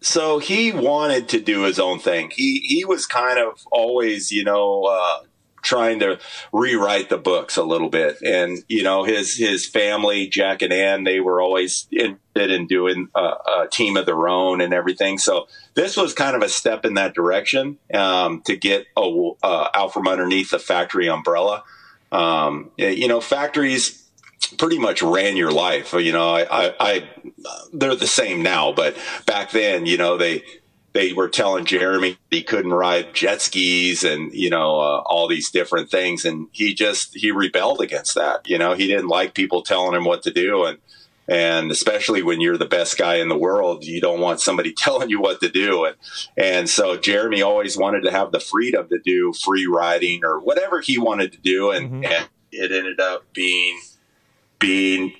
So 0.00 0.38
he 0.40 0.72
wanted 0.72 1.28
to 1.30 1.40
do 1.40 1.62
his 1.62 1.78
own 1.78 2.00
thing. 2.00 2.32
He 2.34 2.60
he 2.66 2.84
was 2.84 3.06
kind 3.06 3.38
of 3.38 3.60
always, 3.70 4.32
you 4.32 4.44
know, 4.44 4.84
uh, 4.84 5.20
trying 5.62 6.00
to 6.00 6.18
rewrite 6.52 7.08
the 7.08 7.18
books 7.18 7.56
a 7.56 7.62
little 7.62 7.88
bit. 7.88 8.20
And 8.22 8.58
you 8.68 8.82
know, 8.82 9.04
his 9.04 9.36
his 9.36 9.66
family, 9.66 10.28
Jack 10.28 10.62
and 10.62 10.72
Ann, 10.72 11.04
they 11.04 11.20
were 11.20 11.40
always 11.40 11.86
interested 11.92 12.50
in 12.50 12.66
doing 12.66 13.08
a, 13.14 13.20
a 13.20 13.68
team 13.70 13.96
of 13.96 14.06
their 14.06 14.28
own 14.28 14.60
and 14.60 14.72
everything. 14.72 15.18
So 15.18 15.48
this 15.74 15.96
was 15.96 16.14
kind 16.14 16.36
of 16.36 16.42
a 16.42 16.48
step 16.48 16.84
in 16.84 16.94
that 16.94 17.14
direction 17.14 17.78
um, 17.92 18.42
to 18.46 18.56
get 18.56 18.86
a, 18.96 19.30
uh, 19.42 19.68
out 19.74 19.92
from 19.92 20.08
underneath 20.08 20.50
the 20.50 20.58
factory 20.58 21.08
umbrella. 21.08 21.64
Um, 22.10 22.70
you 22.76 23.08
know, 23.08 23.20
factories 23.20 24.08
pretty 24.56 24.78
much 24.78 25.02
ran 25.02 25.36
your 25.36 25.50
life. 25.50 25.92
You 25.92 26.12
know, 26.12 26.30
I, 26.30 26.46
I, 26.50 26.74
I, 26.80 27.08
they're 27.72 27.94
the 27.94 28.06
same 28.06 28.42
now, 28.42 28.72
but 28.72 28.96
back 29.26 29.50
then, 29.50 29.84
you 29.84 29.98
know, 29.98 30.16
they, 30.16 30.42
they 30.98 31.12
were 31.12 31.28
telling 31.28 31.64
Jeremy 31.64 32.18
he 32.28 32.42
couldn't 32.42 32.74
ride 32.74 33.14
jet 33.14 33.40
skis 33.40 34.02
and, 34.02 34.32
you 34.32 34.50
know, 34.50 34.80
uh, 34.80 35.00
all 35.06 35.28
these 35.28 35.48
different 35.48 35.92
things. 35.92 36.24
And 36.24 36.48
he 36.50 36.74
just, 36.74 37.16
he 37.16 37.30
rebelled 37.30 37.80
against 37.80 38.16
that. 38.16 38.48
You 38.48 38.58
know, 38.58 38.74
he 38.74 38.88
didn't 38.88 39.06
like 39.06 39.32
people 39.32 39.62
telling 39.62 39.94
him 39.94 40.04
what 40.04 40.24
to 40.24 40.32
do. 40.32 40.64
And, 40.64 40.78
and 41.28 41.70
especially 41.70 42.24
when 42.24 42.40
you're 42.40 42.58
the 42.58 42.66
best 42.66 42.98
guy 42.98 43.16
in 43.16 43.28
the 43.28 43.38
world, 43.38 43.84
you 43.84 44.00
don't 44.00 44.18
want 44.18 44.40
somebody 44.40 44.72
telling 44.76 45.08
you 45.08 45.20
what 45.20 45.38
to 45.40 45.48
do. 45.48 45.84
And 45.84 45.94
and 46.36 46.68
so 46.68 46.96
Jeremy 46.96 47.42
always 47.42 47.76
wanted 47.76 48.02
to 48.02 48.10
have 48.10 48.32
the 48.32 48.40
freedom 48.40 48.88
to 48.88 48.98
do 48.98 49.32
free 49.44 49.66
riding 49.66 50.24
or 50.24 50.40
whatever 50.40 50.80
he 50.80 50.98
wanted 50.98 51.30
to 51.30 51.38
do, 51.38 51.70
and, 51.70 51.86
mm-hmm. 51.86 52.04
and 52.06 52.28
it 52.50 52.72
ended 52.72 52.98
up 52.98 53.32
being 53.32 53.78
being 54.58 55.12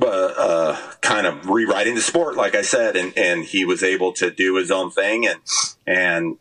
uh, 0.00 0.06
uh, 0.06 0.76
kind 1.00 1.26
of 1.26 1.48
rewriting 1.48 1.94
the 1.94 2.00
sport, 2.00 2.36
like 2.36 2.54
I 2.54 2.62
said, 2.62 2.96
and 2.96 3.16
and 3.16 3.44
he 3.44 3.64
was 3.64 3.82
able 3.82 4.12
to 4.14 4.30
do 4.30 4.56
his 4.56 4.70
own 4.70 4.90
thing, 4.90 5.26
and 5.26 5.40
and 5.86 6.38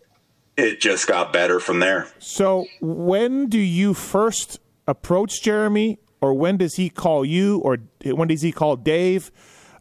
it 0.57 0.79
just 0.79 1.07
got 1.07 1.33
better 1.33 1.59
from 1.59 1.79
there. 1.79 2.07
So 2.19 2.67
when 2.81 3.47
do 3.47 3.59
you 3.59 3.93
first 3.93 4.59
approach 4.87 5.41
Jeremy 5.41 5.97
or 6.23 6.33
when 6.33 6.55
does 6.55 6.75
he 6.75 6.89
call 6.89 7.25
you, 7.25 7.59
or 7.59 7.79
when 8.05 8.29
does 8.29 8.41
he 8.41 8.53
call 8.53 8.77
Dave? 8.77 9.29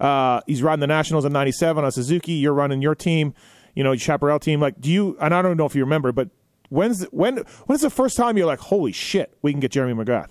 Uh, 0.00 0.40
he's 0.48 0.60
riding 0.60 0.80
the 0.80 0.88
Nationals 0.88 1.24
in 1.24 1.32
'97 1.32 1.84
on 1.84 1.92
Suzuki. 1.92 2.32
You're 2.32 2.52
running 2.52 2.82
your 2.82 2.96
team, 2.96 3.32
you 3.76 3.84
know, 3.84 3.94
Chaparral 3.94 4.40
team. 4.40 4.60
Like, 4.60 4.80
do 4.80 4.90
you? 4.90 5.16
And 5.20 5.32
I 5.32 5.40
don't 5.40 5.56
know 5.56 5.66
if 5.66 5.76
you 5.76 5.84
remember, 5.84 6.10
but 6.10 6.30
when's 6.68 7.04
when? 7.04 7.44
When's 7.66 7.82
the 7.82 7.90
first 7.90 8.16
time 8.16 8.36
you're 8.36 8.46
like, 8.46 8.58
holy 8.58 8.90
shit, 8.90 9.32
we 9.40 9.52
can 9.52 9.60
get 9.60 9.70
Jeremy 9.70 9.94
McGrath? 10.04 10.30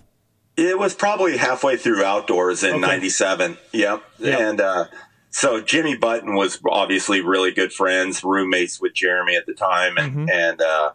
It 0.57 0.77
was 0.77 0.93
probably 0.93 1.37
halfway 1.37 1.77
through 1.77 2.03
outdoors 2.03 2.63
in 2.63 2.81
'97. 2.81 3.51
Okay. 3.51 3.59
Yep. 3.73 4.03
yep, 4.19 4.39
and. 4.39 4.61
uh 4.61 4.85
so 5.33 5.61
Jimmy 5.61 5.95
Button 5.95 6.35
was 6.35 6.59
obviously 6.69 7.21
really 7.21 7.51
good 7.51 7.71
friends, 7.71 8.21
roommates 8.21 8.81
with 8.81 8.93
Jeremy 8.93 9.37
at 9.37 9.45
the 9.45 9.53
time, 9.53 9.95
and 9.97 10.11
mm-hmm. 10.11 10.29
and 10.29 10.61
uh, 10.61 10.91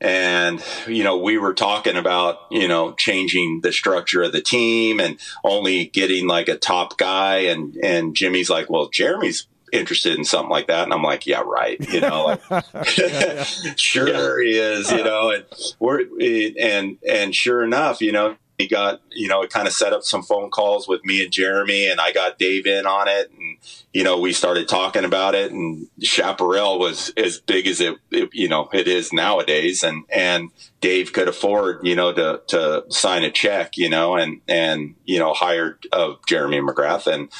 and 0.00 0.64
you 0.86 1.04
know 1.04 1.18
we 1.18 1.38
were 1.38 1.54
talking 1.54 1.96
about 1.96 2.38
you 2.50 2.66
know 2.66 2.92
changing 2.92 3.60
the 3.62 3.72
structure 3.72 4.22
of 4.22 4.32
the 4.32 4.40
team 4.40 4.98
and 4.98 5.18
only 5.44 5.86
getting 5.86 6.26
like 6.26 6.48
a 6.48 6.56
top 6.56 6.96
guy 6.96 7.38
and 7.38 7.76
and 7.82 8.16
Jimmy's 8.16 8.48
like 8.48 8.70
well 8.70 8.88
Jeremy's 8.88 9.46
interested 9.72 10.18
in 10.18 10.24
something 10.24 10.50
like 10.50 10.66
that 10.66 10.84
and 10.84 10.92
I'm 10.92 11.02
like 11.02 11.26
yeah 11.26 11.42
right 11.44 11.78
you 11.92 12.00
know 12.00 12.24
like 12.24 12.40
yeah, 12.50 12.62
yeah. 12.98 13.44
sure 13.76 14.42
yeah. 14.42 14.50
he 14.50 14.58
is 14.58 14.90
you 14.90 15.04
know 15.04 15.30
and 15.30 15.44
we're 15.78 16.00
and 16.58 16.96
and 17.06 17.34
sure 17.34 17.62
enough 17.62 18.00
you 18.00 18.12
know 18.12 18.36
he 18.60 18.68
got, 18.68 19.00
you 19.10 19.26
know, 19.28 19.42
it 19.42 19.50
kind 19.50 19.66
of 19.66 19.72
set 19.72 19.92
up 19.92 20.02
some 20.02 20.22
phone 20.22 20.50
calls 20.50 20.86
with 20.86 21.04
me 21.04 21.22
and 21.22 21.32
Jeremy, 21.32 21.90
and 21.90 22.00
I 22.00 22.12
got 22.12 22.38
Dave 22.38 22.66
in 22.66 22.86
on 22.86 23.08
it, 23.08 23.30
and 23.30 23.58
you 23.92 24.04
know, 24.04 24.20
we 24.20 24.32
started 24.32 24.68
talking 24.68 25.04
about 25.04 25.34
it, 25.34 25.50
and 25.50 25.88
Chaparral 26.02 26.78
was 26.78 27.12
as 27.16 27.40
big 27.40 27.66
as 27.66 27.80
it, 27.80 27.96
it, 28.10 28.30
you 28.32 28.48
know, 28.48 28.68
it 28.72 28.86
is 28.86 29.12
nowadays, 29.12 29.82
and 29.82 30.04
and 30.10 30.50
Dave 30.80 31.12
could 31.12 31.28
afford, 31.28 31.86
you 31.86 31.96
know, 31.96 32.12
to 32.12 32.42
to 32.48 32.84
sign 32.88 33.24
a 33.24 33.30
check, 33.30 33.76
you 33.76 33.88
know, 33.88 34.16
and 34.16 34.40
and 34.46 34.94
you 35.04 35.18
know, 35.18 35.32
hired 35.32 35.86
uh, 35.92 36.14
Jeremy 36.28 36.60
McGrath, 36.60 37.06
and 37.06 37.30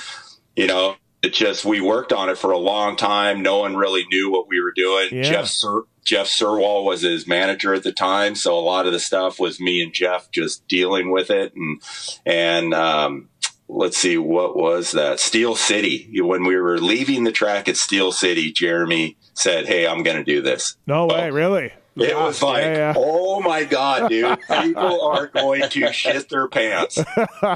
you 0.57 0.67
know, 0.67 0.97
it 1.23 1.33
just 1.33 1.65
we 1.65 1.81
worked 1.81 2.13
on 2.13 2.29
it 2.29 2.39
for 2.39 2.51
a 2.51 2.59
long 2.59 2.97
time. 2.97 3.43
No 3.43 3.59
one 3.59 3.77
really 3.77 4.07
knew 4.11 4.31
what 4.31 4.49
we 4.49 4.61
were 4.61 4.73
doing. 4.73 5.09
Yeah. 5.13 5.23
Jeff 5.23 5.47
Sir, 5.49 5.83
Jeff 6.05 6.29
Surwall 6.29 6.85
was 6.85 7.03
his 7.03 7.27
manager 7.27 7.75
at 7.75 7.83
the 7.83 7.93
time, 7.93 8.35
so 8.35 8.59
a 8.59 8.61
lot 8.61 8.87
of 8.87 8.93
the 8.93 9.01
stuff 9.01 9.39
was 9.39 9.61
me 9.61 9.83
and 9.83 9.93
Jeff 9.93 10.31
just 10.31 10.67
dealing 10.67 11.11
with 11.11 11.31
it. 11.31 11.53
And 11.55 11.83
and 12.25 12.75
um, 12.75 13.29
let's 13.69 13.99
see, 13.99 14.17
what 14.17 14.57
was 14.57 14.93
that? 14.93 15.21
Steel 15.21 15.55
City. 15.55 16.11
When 16.21 16.45
we 16.45 16.57
were 16.57 16.79
leaving 16.79 17.25
the 17.25 17.33
track 17.33 17.69
at 17.69 17.77
Steel 17.77 18.13
City, 18.13 18.53
Jeremy 18.53 19.17
said, 19.35 19.67
"Hey, 19.67 19.87
I'm 19.87 20.03
going 20.03 20.17
to 20.17 20.25
do 20.25 20.41
this." 20.41 20.77
No 20.87 21.07
way, 21.07 21.31
really? 21.31 21.73
It 21.97 22.17
was 22.17 22.43
like, 22.43 22.63
yeah, 22.63 22.77
yeah. 22.77 22.95
oh 22.97 23.41
my 23.41 23.65
god, 23.65 24.09
dude! 24.09 24.39
People 24.63 25.03
are 25.03 25.27
going 25.27 25.69
to 25.69 25.93
shit 25.93 26.29
their 26.29 26.49
pants. 26.49 26.99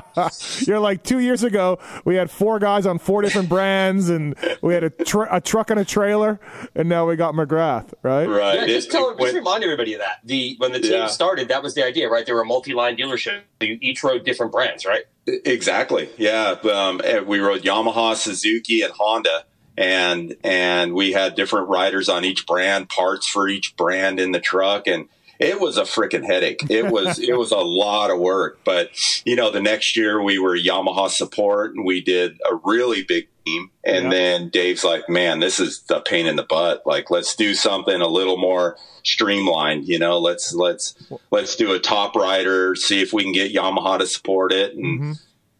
You're 0.66 0.80
like 0.80 1.02
two 1.04 1.20
years 1.20 1.44
ago. 1.44 1.78
We 2.04 2.16
had 2.16 2.30
four 2.30 2.58
guys 2.58 2.84
on 2.84 2.98
four 2.98 3.22
different 3.22 3.48
brands, 3.48 4.08
and 4.08 4.34
we 4.60 4.74
had 4.74 4.84
a, 4.84 4.90
tr- 4.90 5.26
a 5.30 5.40
truck 5.40 5.70
and 5.70 5.78
a 5.78 5.84
trailer, 5.84 6.40
and 6.74 6.88
now 6.88 7.06
we 7.06 7.16
got 7.16 7.34
McGrath, 7.34 7.94
right? 8.02 8.26
Right. 8.26 8.60
Yeah, 8.60 8.66
just 8.66 8.90
tell, 8.90 9.16
just 9.16 9.34
remind 9.34 9.62
everybody 9.62 9.94
of 9.94 10.00
that. 10.00 10.18
The 10.24 10.56
when 10.58 10.72
the 10.72 10.80
team 10.80 10.92
yeah. 10.92 11.06
started, 11.06 11.48
that 11.48 11.62
was 11.62 11.74
the 11.74 11.84
idea, 11.84 12.08
right? 12.08 12.26
They 12.26 12.32
were 12.32 12.42
a 12.42 12.46
multi-line 12.46 12.96
dealership. 12.96 13.42
You 13.60 13.78
each 13.80 14.02
rode 14.02 14.24
different 14.24 14.52
brands, 14.52 14.84
right? 14.84 15.04
Exactly. 15.26 16.10
Yeah. 16.18 16.56
Um, 16.70 17.00
we 17.26 17.38
rode 17.38 17.62
Yamaha, 17.62 18.16
Suzuki, 18.16 18.82
and 18.82 18.92
Honda 18.92 19.44
and 19.76 20.36
and 20.44 20.94
we 20.94 21.12
had 21.12 21.34
different 21.34 21.68
riders 21.68 22.08
on 22.08 22.24
each 22.24 22.46
brand, 22.46 22.88
parts 22.88 23.28
for 23.28 23.48
each 23.48 23.76
brand 23.76 24.20
in 24.20 24.32
the 24.32 24.40
truck, 24.40 24.86
and 24.86 25.08
it 25.40 25.60
was 25.60 25.76
a 25.76 25.82
freaking 25.82 26.24
headache. 26.24 26.60
It 26.70 26.90
was 26.90 27.18
it 27.28 27.36
was 27.36 27.50
a 27.50 27.58
lot 27.58 28.10
of 28.10 28.18
work. 28.18 28.60
But 28.64 28.90
you 29.24 29.36
know, 29.36 29.50
the 29.50 29.62
next 29.62 29.96
year 29.96 30.22
we 30.22 30.38
were 30.38 30.56
Yamaha 30.56 31.08
support, 31.08 31.74
and 31.74 31.84
we 31.84 32.00
did 32.00 32.38
a 32.48 32.56
really 32.64 33.02
big 33.02 33.28
team. 33.44 33.70
And 33.84 34.04
yeah. 34.04 34.10
then 34.10 34.48
Dave's 34.50 34.84
like, 34.84 35.08
"Man, 35.08 35.40
this 35.40 35.58
is 35.58 35.82
the 35.88 36.00
pain 36.00 36.26
in 36.26 36.36
the 36.36 36.44
butt. 36.44 36.82
Like, 36.86 37.10
let's 37.10 37.34
do 37.34 37.54
something 37.54 38.00
a 38.00 38.08
little 38.08 38.36
more 38.36 38.76
streamlined. 39.04 39.88
You 39.88 39.98
know, 39.98 40.18
let's 40.18 40.54
let's 40.54 40.94
let's 41.30 41.56
do 41.56 41.72
a 41.72 41.80
top 41.80 42.14
rider, 42.14 42.74
see 42.74 43.02
if 43.02 43.12
we 43.12 43.24
can 43.24 43.32
get 43.32 43.52
Yamaha 43.52 43.98
to 43.98 44.06
support 44.06 44.52
it." 44.52 44.74
And 44.74 45.00
mm-hmm 45.00 45.12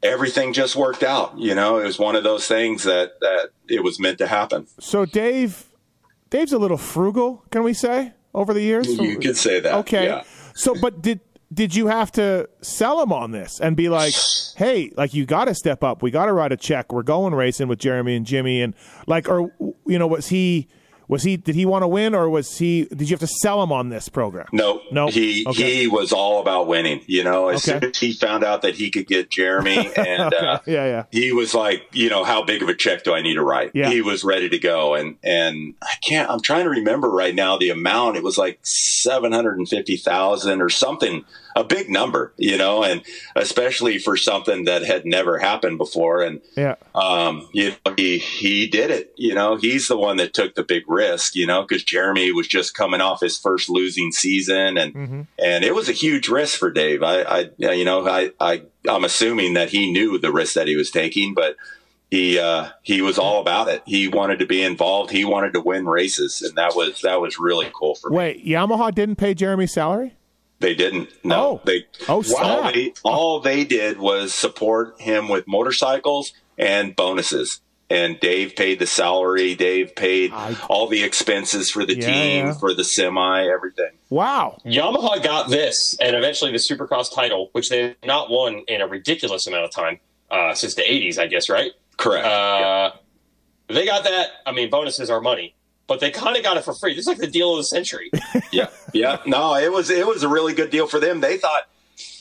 everything 0.05 0.52
just 0.52 0.76
worked 0.76 1.02
out. 1.02 1.36
You 1.36 1.55
know, 1.55 1.78
it 1.78 1.84
was 1.84 1.98
one 1.98 2.14
of 2.14 2.22
those 2.22 2.46
things 2.46 2.84
that 2.84 3.18
that 3.20 3.48
it 3.68 3.82
was 3.82 3.98
meant 3.98 4.18
to 4.18 4.28
happen. 4.28 4.68
So 4.78 5.05
Dave, 5.05 5.64
Dave's 6.30 6.52
a 6.52 6.59
little 6.59 6.76
frugal, 6.76 7.42
can 7.50 7.64
we 7.64 7.74
say, 7.74 8.12
over 8.34 8.55
the 8.55 8.61
years? 8.61 8.86
You 8.86 9.18
could 9.18 9.36
say 9.36 9.59
that. 9.61 9.74
Okay. 9.78 10.07
Yeah. 10.07 10.22
So, 10.55 10.74
but 10.80 11.02
did 11.02 11.20
did 11.52 11.74
you 11.74 11.86
have 11.86 12.12
to 12.12 12.48
sell 12.61 13.02
him 13.02 13.12
on 13.12 13.30
this 13.30 13.61
and 13.61 13.76
be 13.76 13.88
like, 13.88 14.14
hey, 14.57 14.92
like 14.96 15.14
you 15.14 15.24
got 15.24 15.46
to 15.46 15.55
step 15.55 15.82
up. 15.82 16.02
We 16.02 16.11
got 16.11 16.26
to 16.26 16.32
write 16.32 16.52
a 16.52 16.57
check. 16.57 16.92
We're 16.92 17.02
going 17.02 17.34
racing 17.34 17.68
with 17.68 17.78
Jeremy 17.78 18.14
and 18.14 18.26
Jimmy, 18.26 18.62
and 18.62 18.74
like, 19.07 19.28
or 19.28 19.52
you 19.86 19.98
know, 19.98 20.07
was 20.07 20.28
he? 20.28 20.68
Was 21.09 21.22
he? 21.22 21.36
Did 21.36 21.55
he 21.55 21.66
want 21.66 21.82
to 21.82 21.88
win, 21.88 22.14
or 22.14 22.28
was 22.28 22.57
he? 22.57 22.84
Did 22.84 23.02
you 23.02 23.14
have 23.14 23.20
to 23.20 23.26
sell 23.26 23.62
him 23.62 23.72
on 23.72 23.90
this 23.90 24.09
program? 24.09 24.46
No, 24.52 24.80
no. 24.90 25.09
He 25.09 25.44
okay. 25.46 25.82
he 25.82 25.86
was 25.86 26.12
all 26.12 26.40
about 26.40 26.66
winning. 26.66 27.02
You 27.07 27.24
know, 27.24 27.48
as 27.48 27.68
okay. 27.68 27.80
soon 27.80 27.90
as 27.90 27.98
he 27.98 28.12
found 28.12 28.44
out 28.44 28.62
that 28.62 28.74
he 28.74 28.90
could 28.90 29.07
get 29.07 29.30
Jeremy, 29.30 29.92
and 29.96 30.34
okay. 30.34 30.46
uh, 30.46 30.59
yeah, 30.66 30.84
yeah, 30.86 31.05
he 31.11 31.32
was 31.32 31.55
like, 31.55 31.86
you 31.92 32.09
know, 32.09 32.24
how 32.24 32.42
big 32.42 32.62
of 32.62 32.68
a 32.68 32.74
check 32.74 33.05
do 33.05 33.14
I 33.14 33.22
need 33.22 33.34
to 33.34 33.42
write? 33.42 33.72
Yeah. 33.74 33.90
he 33.90 34.00
was 34.00 34.24
ready 34.24 34.48
to 34.48 34.59
go, 34.59 34.94
and 34.94 35.16
and 35.22 35.74
I 35.82 35.94
can't. 36.07 36.30
I'm 36.30 36.40
trying 36.40 36.64
to 36.64 36.70
remember 36.70 37.11
right 37.11 37.34
now 37.34 37.59
the 37.59 37.70
amount. 37.70 38.16
It 38.16 38.22
was 38.22 38.38
like 38.38 38.59
seven 38.62 39.32
hundred 39.32 39.59
and 39.59 39.68
fifty 39.68 39.96
thousand 39.96 40.62
or 40.62 40.70
something 40.70 41.24
a 41.57 41.64
big 41.64 41.88
number, 41.88 42.32
you 42.36 42.57
know, 42.57 42.82
and 42.82 43.02
especially 43.36 43.98
for 43.98 44.16
something 44.16 44.64
that 44.64 44.84
had 44.84 45.07
never 45.07 45.38
happened 45.38 45.78
before. 45.78 46.22
And, 46.22 46.40
yeah, 46.57 46.76
um, 46.94 47.48
you 47.52 47.70
know, 47.70 47.94
he, 47.96 48.18
he 48.18 48.66
did 48.66 48.90
it, 48.90 49.12
you 49.16 49.34
know, 49.34 49.57
he's 49.57 49.88
the 49.88 49.96
one 49.96 50.16
that 50.16 50.34
took 50.34 50.55
the 50.55 50.64
big 50.64 50.82
risk, 50.88 51.34
you 51.34 51.46
know, 51.46 51.62
because 51.62 51.84
Jeremy 51.84 52.32
was 52.32 52.48
just 52.48 52.74
coming 52.74 53.00
off 53.00 53.20
his 53.20 53.38
first 53.38 53.70
losing 53.70 54.12
season 54.12 54.76
and, 54.78 54.94
mm-hmm. 54.94 55.20
and 55.38 55.64
it 55.64 55.74
was 55.74 55.88
a 55.88 55.92
huge 55.92 56.28
risk 56.28 56.59
for 56.59 56.70
Dave. 56.70 57.02
I, 57.02 57.22
I, 57.22 57.50
you 57.59 57.84
know, 57.84 58.09
I, 58.09 58.32
I, 58.40 58.62
I'm 58.88 59.05
assuming 59.05 59.55
that 59.55 59.70
he 59.70 59.92
knew 59.92 60.18
the 60.18 60.32
risk 60.32 60.55
that 60.55 60.68
he 60.68 60.76
was 60.76 60.90
taking, 60.90 61.34
but, 61.34 61.57
he 62.11 62.38
uh, 62.38 62.68
he 62.82 63.02
was 63.02 63.18
all 63.18 63.40
about 63.40 63.66
it. 63.66 63.82
He 63.86 64.07
wanted 64.07 64.38
to 64.38 64.46
be 64.46 64.62
involved. 64.62 65.11
He 65.11 65.24
wanted 65.24 65.52
to 65.55 65.61
win 65.61 65.84
races, 65.84 66.42
and 66.42 66.55
that 66.55 66.76
was 66.76 67.00
that 67.00 67.20
was 67.20 67.40
really 67.40 67.68
cool 67.74 67.96
for 67.96 68.09
me. 68.09 68.16
Wait, 68.16 68.46
Yamaha 68.46 68.94
didn't 68.94 69.16
pay 69.16 69.34
Jeremy's 69.34 69.72
salary? 69.72 70.14
They 70.64 70.74
didn't. 70.74 71.10
No, 71.22 71.46
oh. 71.46 71.60
they. 71.66 71.84
Oh, 72.08 72.24
all 72.38 72.72
they, 72.72 72.94
all 73.02 73.40
they 73.40 73.64
did 73.64 73.98
was 73.98 74.32
support 74.32 74.98
him 74.98 75.28
with 75.28 75.46
motorcycles 75.46 76.32
and 76.56 76.96
bonuses. 76.96 77.60
And 77.90 78.18
Dave 78.18 78.56
paid 78.56 78.78
the 78.78 78.86
salary. 78.86 79.54
Dave 79.54 79.94
paid 79.94 80.32
I, 80.32 80.56
all 80.70 80.86
the 80.86 81.04
expenses 81.04 81.70
for 81.70 81.84
the 81.84 81.94
yeah, 81.94 82.06
team, 82.06 82.46
yeah. 82.46 82.54
for 82.54 82.72
the 82.72 82.82
semi, 82.82 83.46
everything. 83.46 83.90
Wow. 84.08 84.58
Yamaha 84.64 85.22
got 85.22 85.50
this, 85.50 85.98
and 86.00 86.16
eventually 86.16 86.50
the 86.50 86.56
Supercross 86.56 87.14
title, 87.14 87.50
which 87.52 87.68
they 87.68 87.88
have 87.88 87.96
not 88.02 88.30
won 88.30 88.64
in 88.66 88.80
a 88.80 88.86
ridiculous 88.86 89.46
amount 89.46 89.66
of 89.66 89.70
time 89.70 90.00
uh, 90.30 90.54
since 90.54 90.74
the 90.74 90.82
'80s, 90.82 91.18
I 91.18 91.26
guess. 91.26 91.50
Right? 91.50 91.72
Correct. 91.98 92.24
Uh, 92.24 92.30
yeah. 92.30 92.90
They 93.68 93.84
got 93.84 94.04
that. 94.04 94.28
I 94.46 94.52
mean, 94.52 94.70
bonuses 94.70 95.10
are 95.10 95.20
money 95.20 95.54
but 95.87 96.01
they 96.01 96.11
kind 96.11 96.37
of 96.37 96.43
got 96.43 96.57
it 96.57 96.64
for 96.64 96.74
free. 96.74 96.95
This 96.95 97.03
is 97.03 97.09
like 97.09 97.18
the 97.18 97.26
deal 97.26 97.53
of 97.53 97.59
the 97.59 97.64
century. 97.64 98.11
yeah, 98.53 98.68
yeah. 98.93 99.18
No, 99.26 99.55
it 99.55 99.72
was 99.72 99.91
it 99.91 100.07
was 100.07 100.22
a 100.22 100.28
really 100.28 100.55
good 100.55 100.70
deal 100.70 100.87
for 100.87 101.01
them. 101.01 101.20
They 101.20 101.37
thought 101.37 101.68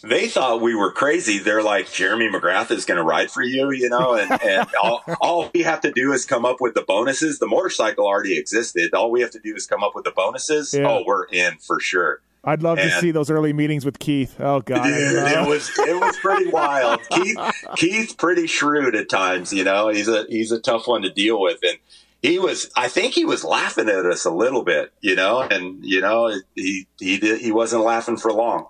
they 0.04 0.28
thought 0.28 0.62
we 0.62 0.76
were 0.76 0.92
crazy. 0.92 1.40
They're 1.40 1.64
like 1.64 1.92
Jeremy 1.92 2.30
McGrath 2.30 2.72
is 2.72 2.86
going 2.86 2.98
to 2.98 3.04
ride 3.04 3.32
for 3.32 3.42
you, 3.42 3.72
you 3.72 3.90
know, 3.90 4.14
and, 4.16 4.32
and 4.44 4.68
all, 4.84 5.02
all 5.22 5.52
we 5.54 5.62
have 5.62 5.82
to 5.82 5.92
do 5.92 6.12
is 6.12 6.26
come 6.26 6.46
up 6.46 6.58
with 6.60 6.74
the 6.74 6.84
bonuses. 6.84 7.40
The 7.40 7.48
motorcycle 7.48 8.06
already 8.06 8.38
existed. 8.38 8.94
All 8.94 9.12
we 9.12 9.22
have 9.22 9.32
to 9.32 9.40
do 9.40 9.56
is 9.56 9.66
come 9.66 9.84
up 9.84 9.96
with 9.96 10.04
the 10.04 10.12
bonuses. 10.12 10.74
Yeah. 10.74 10.88
Oh, 10.88 11.04
we're 11.06 11.26
in 11.26 11.58
for 11.58 11.80
sure. 11.80 12.22
I'd 12.46 12.62
love 12.62 12.78
and, 12.78 12.92
to 12.92 13.00
see 13.00 13.12
those 13.12 13.30
early 13.30 13.54
meetings 13.54 13.86
with 13.86 14.00
Keith. 14.00 14.36
Oh 14.38 14.60
God, 14.60 14.86
it 14.86 15.48
was 15.48 15.72
it 15.80 15.98
was 15.98 16.18
pretty 16.18 16.50
wild. 16.50 17.00
Keith 17.10 17.38
Keith's 17.78 18.14
pretty 18.14 18.48
shrewd 18.48 18.96
at 18.96 19.08
times. 19.08 19.54
You 19.54 19.64
know, 19.64 19.88
he's 19.88 20.10
a 20.10 20.26
he's 20.28 20.52
a 20.52 20.60
tough 20.60 20.86
one 20.86 21.04
to 21.04 21.10
deal 21.10 21.40
with, 21.40 21.60
and 21.64 21.78
he 22.24 22.40
was 22.40 22.72
i 22.76 22.88
think 22.88 23.14
he 23.14 23.24
was 23.26 23.44
laughing 23.44 23.88
at 23.90 24.06
us 24.08 24.26
a 24.26 24.32
little 24.32 24.64
bit 24.64 24.92
you 25.02 25.16
know 25.16 25.42
and 25.42 25.86
you 25.86 26.02
know 26.02 26.34
he 26.56 26.88
he 27.00 27.20
did 27.20 27.40
he 27.42 27.52
wasn't 27.52 27.84
laughing 27.84 28.18
for 28.18 28.32
long 28.34 28.66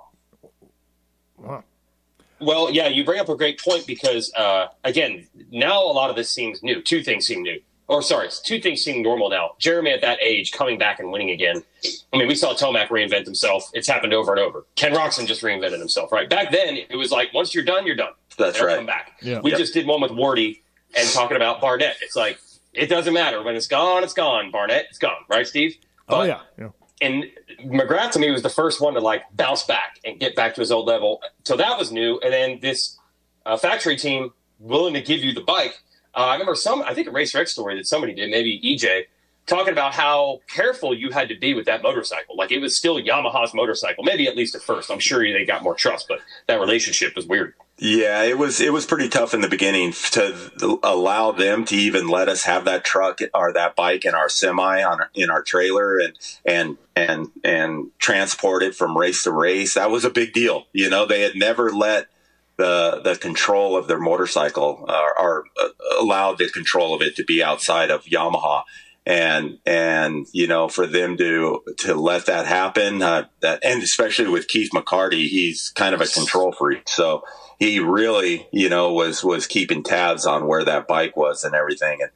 well 1.38 1.64
Well, 2.39 2.72
yeah, 2.72 2.88
you 2.89 3.06
bring 3.06 3.22
up 3.22 3.30
a 3.30 3.38
great 3.38 3.58
point 3.62 3.88
because 3.88 4.34
uh, 4.36 4.68
again, 4.84 5.28
now 5.51 5.82
a 5.82 5.93
lot 5.93 6.10
of 6.10 6.18
this 6.18 6.30
seems 6.30 6.62
new. 6.62 6.82
Two 6.82 7.01
things 7.01 7.26
seem 7.26 7.41
new. 7.41 7.62
Or 7.88 8.01
sorry, 8.01 8.28
two 8.43 8.60
things 8.60 8.82
seem 8.82 9.01
normal 9.01 9.30
now. 9.30 9.51
Jeremy 9.60 9.91
at 9.91 10.01
that 10.01 10.18
age 10.22 10.51
coming 10.51 10.78
back 10.78 10.99
and 10.99 11.10
winning 11.12 11.30
again. 11.30 11.64
I 12.12 12.18
mean, 12.18 12.28
we 12.28 12.36
saw 12.36 12.54
Tomac 12.54 12.88
reinvent 12.89 13.24
himself. 13.26 13.70
It's 13.74 13.88
happened 13.88 14.14
over 14.14 14.32
and 14.34 14.41
over. 14.41 14.66
Ken 14.76 14.93
Roczen 14.93 15.26
just 15.26 15.41
reinvented 15.41 15.80
himself, 15.80 16.12
right? 16.12 16.30
Back 16.30 16.51
then, 16.51 16.78
it 16.89 16.95
was 16.97 17.12
like 17.12 17.34
once 17.34 17.54
you're 17.56 17.64
done, 17.64 17.86
you're 17.86 17.95
done. 17.95 18.14
That's 18.38 18.58
They'll 18.58 18.68
right. 18.68 18.76
Come 18.78 18.88
back. 18.88 19.12
Yeah. 19.22 19.39
We 19.41 19.51
Yep. 19.51 19.60
just 19.60 19.74
did 19.74 19.86
one 19.88 20.01
with 20.01 20.12
Wardy 20.12 20.62
and 20.97 21.08
talking 21.12 21.38
about 21.38 21.62
Barnett. 21.62 21.95
It's 22.01 22.16
like 22.16 22.39
it 22.74 22.88
doesn't 22.88 23.13
matter 23.13 23.41
when 23.43 23.55
it's 23.55 23.67
gone, 23.67 24.03
it's 24.03 24.13
gone. 24.13 24.51
Barnett, 24.51 24.88
it's 24.89 24.99
gone, 24.99 25.24
right, 25.30 25.47
Steve? 25.47 25.78
Oh 26.09 26.24
yeah, 26.24 26.41
yeah. 26.57 26.69
and 27.01 27.26
McGrath 27.65 28.11
to 28.11 28.19
me 28.19 28.32
was 28.32 28.41
the 28.41 28.49
first 28.49 28.82
one 28.82 28.93
to 28.95 28.99
like 28.99 29.24
bounce 29.36 29.63
back 29.63 29.99
and 30.03 30.19
get 30.19 30.36
back 30.36 30.55
to 30.55 30.61
his 30.61 30.71
old 30.71 30.88
level. 30.88 31.21
So 31.43 31.55
that 31.57 31.78
was 31.78 31.91
new. 31.91 32.19
And 32.24 32.34
then 32.34 32.59
this 32.61 32.97
uh, 33.45 33.57
factory 33.57 33.95
team 33.95 34.32
willing 34.59 34.93
to 34.93 35.01
give 35.01 35.24
you 35.24 35.34
the 35.34 35.41
bike. 35.41 35.80
Uh, 36.15 36.26
I 36.26 36.34
remember 36.34 36.55
some, 36.55 36.82
I 36.82 36.93
think 36.93 37.07
a 37.07 37.11
Racer 37.11 37.39
X 37.39 37.51
story 37.53 37.76
that 37.78 37.88
somebody 37.88 38.13
did, 38.13 38.30
maybe 38.30 38.59
EJ, 38.63 39.05
talking 39.45 39.74
about 39.74 39.93
how 39.93 40.39
careful 40.47 40.93
you 40.93 41.09
had 41.11 41.30
to 41.30 41.36
be 41.38 41.53
with 41.53 41.65
that 41.65 41.82
motorcycle. 41.82 42.36
Like 42.38 42.51
it 42.51 42.59
was 42.59 42.78
still 42.78 42.99
Yamaha's 42.99 43.53
motorcycle, 43.53 44.03
maybe 44.03 44.28
at 44.28 44.38
least 44.38 44.55
at 44.55 44.61
first. 44.61 44.91
I'm 44.91 44.99
sure 44.99 45.21
they 45.24 45.45
got 45.45 45.63
more 45.63 45.76
trust, 45.76 46.07
but 46.07 46.19
that 46.47 46.59
relationship 46.59 47.15
was 47.15 47.26
weird. 47.26 47.53
Yeah, 47.86 48.24
it 48.24 48.38
was 48.38 48.62
it 48.62 48.72
was 48.72 48.86
pretty 48.86 49.10
tough 49.10 49.34
in 49.34 49.42
the 49.42 49.50
beginning 49.50 49.92
to 50.12 50.80
allow 50.84 51.34
them 51.34 51.66
to 51.66 51.76
even 51.76 52.08
let 52.08 52.30
us 52.30 52.44
have 52.44 52.64
that 52.64 52.86
truck 52.86 53.20
or 53.34 53.52
that 53.52 53.76
bike 53.76 54.06
in 54.06 54.16
our 54.16 54.30
semi 54.30 54.82
on 54.82 55.02
in 55.14 55.30
our 55.30 55.44
trailer 55.44 55.98
and 55.98 56.14
and 56.46 56.78
and 56.96 57.28
and 57.44 57.92
transport 58.00 58.64
it 58.64 58.74
from 58.74 58.98
race 58.98 59.24
to 59.24 59.34
race. 59.34 59.74
That 59.74 59.92
was 59.92 60.06
a 60.06 60.10
big 60.10 60.32
deal. 60.32 60.64
You 60.72 60.90
know, 60.90 61.06
they 61.06 61.24
had 61.24 61.36
never 61.36 61.72
let 61.72 62.08
the 62.56 63.02
the 63.04 63.18
control 63.18 63.76
of 63.76 63.90
their 63.90 64.00
motorcycle 64.00 64.86
uh, 64.88 65.10
or 65.20 65.44
uh, 65.62 65.68
allowed 66.00 66.38
the 66.38 66.50
control 66.50 66.96
of 66.96 67.02
it 67.02 67.18
to 67.18 67.26
be 67.26 67.44
outside 67.44 67.92
of 67.92 68.06
Yamaha. 68.06 68.64
And 69.06 69.58
and 69.66 70.26
you 70.32 70.48
know 70.48 70.70
for 70.70 70.88
them 70.88 71.18
to 71.18 71.62
to 71.80 71.96
let 71.96 72.28
that 72.28 72.46
happen 72.46 73.02
uh, 73.02 73.26
that 73.42 73.60
and 73.62 73.84
especially 73.84 74.30
with 74.30 74.48
Keith 74.48 74.72
McCarty 74.74 75.28
he's 75.28 75.74
kind 75.76 75.94
of 75.94 76.00
a 76.00 76.08
control 76.08 76.54
freak 76.54 76.88
so 76.88 77.26
he 77.60 77.80
really, 77.80 78.47
you 78.51 78.70
know, 78.70 78.91
was 78.93 79.24
was 79.24 79.47
keeping 79.47 79.84
tabs 79.84 80.26
on 80.26 80.47
where 80.47 80.66
that 80.66 80.88
bike 80.88 81.16
was 81.16 81.43
and 81.43 81.56
everything. 81.56 82.01
And 82.01 82.12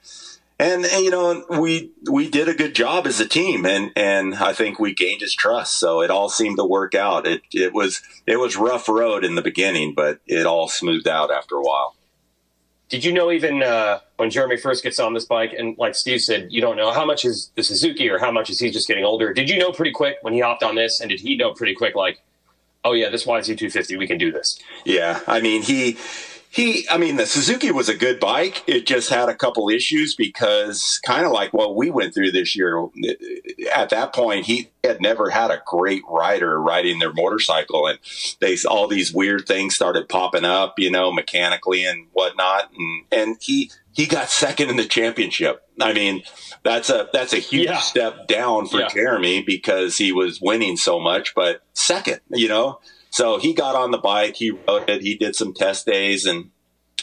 and, 0.60 0.86
and 0.86 1.06
you 1.06 1.12
know, 1.12 1.46
we 1.50 1.92
we 2.10 2.30
did 2.30 2.50
a 2.50 2.54
good 2.54 2.74
job 2.74 3.06
as 3.06 3.20
a 3.20 3.28
team, 3.28 3.66
and 3.66 3.92
and 3.96 4.36
I 4.36 4.54
think 4.54 4.80
we 4.80 4.94
gained 4.94 5.22
his 5.22 5.36
trust. 5.36 5.80
So 5.80 6.02
it 6.02 6.10
all 6.10 6.30
seemed 6.30 6.58
to 6.58 6.66
work 6.66 6.96
out. 6.96 7.28
It 7.28 7.42
it 7.54 7.74
was 7.74 8.02
it 8.26 8.38
was 8.38 8.58
rough 8.58 8.90
road 8.90 9.24
in 9.24 9.36
the 9.36 9.44
beginning, 9.44 9.94
but 9.96 10.20
it 10.26 10.48
all 10.48 10.68
smoothed 10.68 11.08
out 11.08 11.32
after 11.32 11.56
a 11.56 11.62
while. 11.62 11.96
Did 12.90 13.04
you 13.04 13.12
know 13.12 13.32
even 13.32 13.62
uh, 13.62 14.00
when 14.16 14.30
Jeremy 14.30 14.58
first 14.58 14.82
gets 14.82 14.98
on 15.00 15.14
this 15.14 15.26
bike, 15.26 15.54
and 15.56 15.78
like 15.78 15.94
Steve 15.94 16.22
said, 16.22 16.48
you 16.52 16.62
don't 16.62 16.78
know 16.78 16.92
how 16.92 17.06
much 17.06 17.26
is 17.26 17.52
the 17.56 17.62
Suzuki 17.62 18.10
or 18.10 18.18
how 18.18 18.32
much 18.32 18.50
is 18.50 18.60
he 18.60 18.72
just 18.72 18.88
getting 18.88 19.04
older? 19.04 19.34
Did 19.34 19.50
you 19.50 19.60
know 19.60 19.72
pretty 19.72 19.92
quick 19.92 20.18
when 20.22 20.34
he 20.34 20.40
hopped 20.40 20.64
on 20.64 20.76
this, 20.76 21.02
and 21.02 21.10
did 21.10 21.20
he 21.20 21.36
know 21.36 21.54
pretty 21.54 21.76
quick 21.76 21.96
like, 21.96 22.22
oh 22.88 22.94
yeah, 22.94 23.10
this 23.10 23.26
YZ250, 23.26 23.98
we 23.98 24.08
can 24.08 24.18
do 24.18 24.32
this? 24.32 24.58
Yeah, 24.86 25.20
I 25.28 25.42
mean 25.42 25.62
he 25.62 25.98
he 26.50 26.88
I 26.90 26.98
mean 26.98 27.18
the 27.18 27.26
Suzuki 27.26 27.72
was 27.72 27.90
a 27.90 27.96
good 27.96 28.20
bike. 28.20 28.64
It 28.68 28.88
just 28.88 29.10
had 29.10 29.28
a 29.28 29.36
couple 29.36 29.70
issues 29.70 30.16
because 30.16 31.00
kind 31.06 31.26
of 31.26 31.32
like 31.32 31.54
what 31.54 31.76
we 31.76 31.90
went 31.90 32.14
through 32.14 32.32
this 32.32 32.56
year. 32.56 32.88
At 33.76 33.90
that 33.90 34.14
point, 34.14 34.46
he 34.46 34.70
had 34.84 35.02
never 35.02 35.30
had 35.30 35.52
a 35.52 35.62
great 35.66 36.04
rider 36.10 36.62
riding 36.62 37.00
their 37.00 37.14
motorcycle, 37.14 37.88
and 37.88 38.00
they 38.40 38.58
all 38.68 38.88
these 38.88 39.14
weird 39.14 39.46
things 39.46 39.76
started 39.76 40.08
popping 40.08 40.46
up, 40.46 40.80
you 40.80 40.90
know, 40.90 41.12
mechanically 41.12 41.86
and 41.86 42.08
whatnot. 42.14 42.72
And 42.76 43.04
and 43.12 43.38
he 43.42 43.70
he 43.92 44.06
got 44.06 44.30
second 44.30 44.70
in 44.70 44.78
the 44.78 44.86
championship. 44.86 45.68
I 45.82 45.92
mean, 45.92 46.24
that's 46.64 46.90
a 46.90 47.10
that's 47.14 47.34
a 47.34 47.38
huge 47.40 47.66
Yeah. 47.66 47.78
step 47.80 48.28
down 48.28 48.68
for 48.68 48.80
Yeah. 48.80 48.88
Jeremy 48.90 49.42
because 49.44 49.98
he 49.98 50.12
was 50.12 50.40
winning 50.42 50.78
so 50.78 51.00
much, 51.00 51.34
but 51.36 51.62
second, 51.74 52.20
you 52.30 52.48
know. 52.48 52.80
So 53.10 53.38
he 53.40 53.54
got 53.54 53.76
on 53.76 53.92
the 53.92 53.98
bike, 53.98 54.36
he 54.36 54.52
rode 54.52 54.90
it, 54.90 55.02
he 55.02 55.16
did 55.16 55.36
some 55.36 55.54
test 55.54 55.86
days, 55.86 56.26
and 56.26 56.52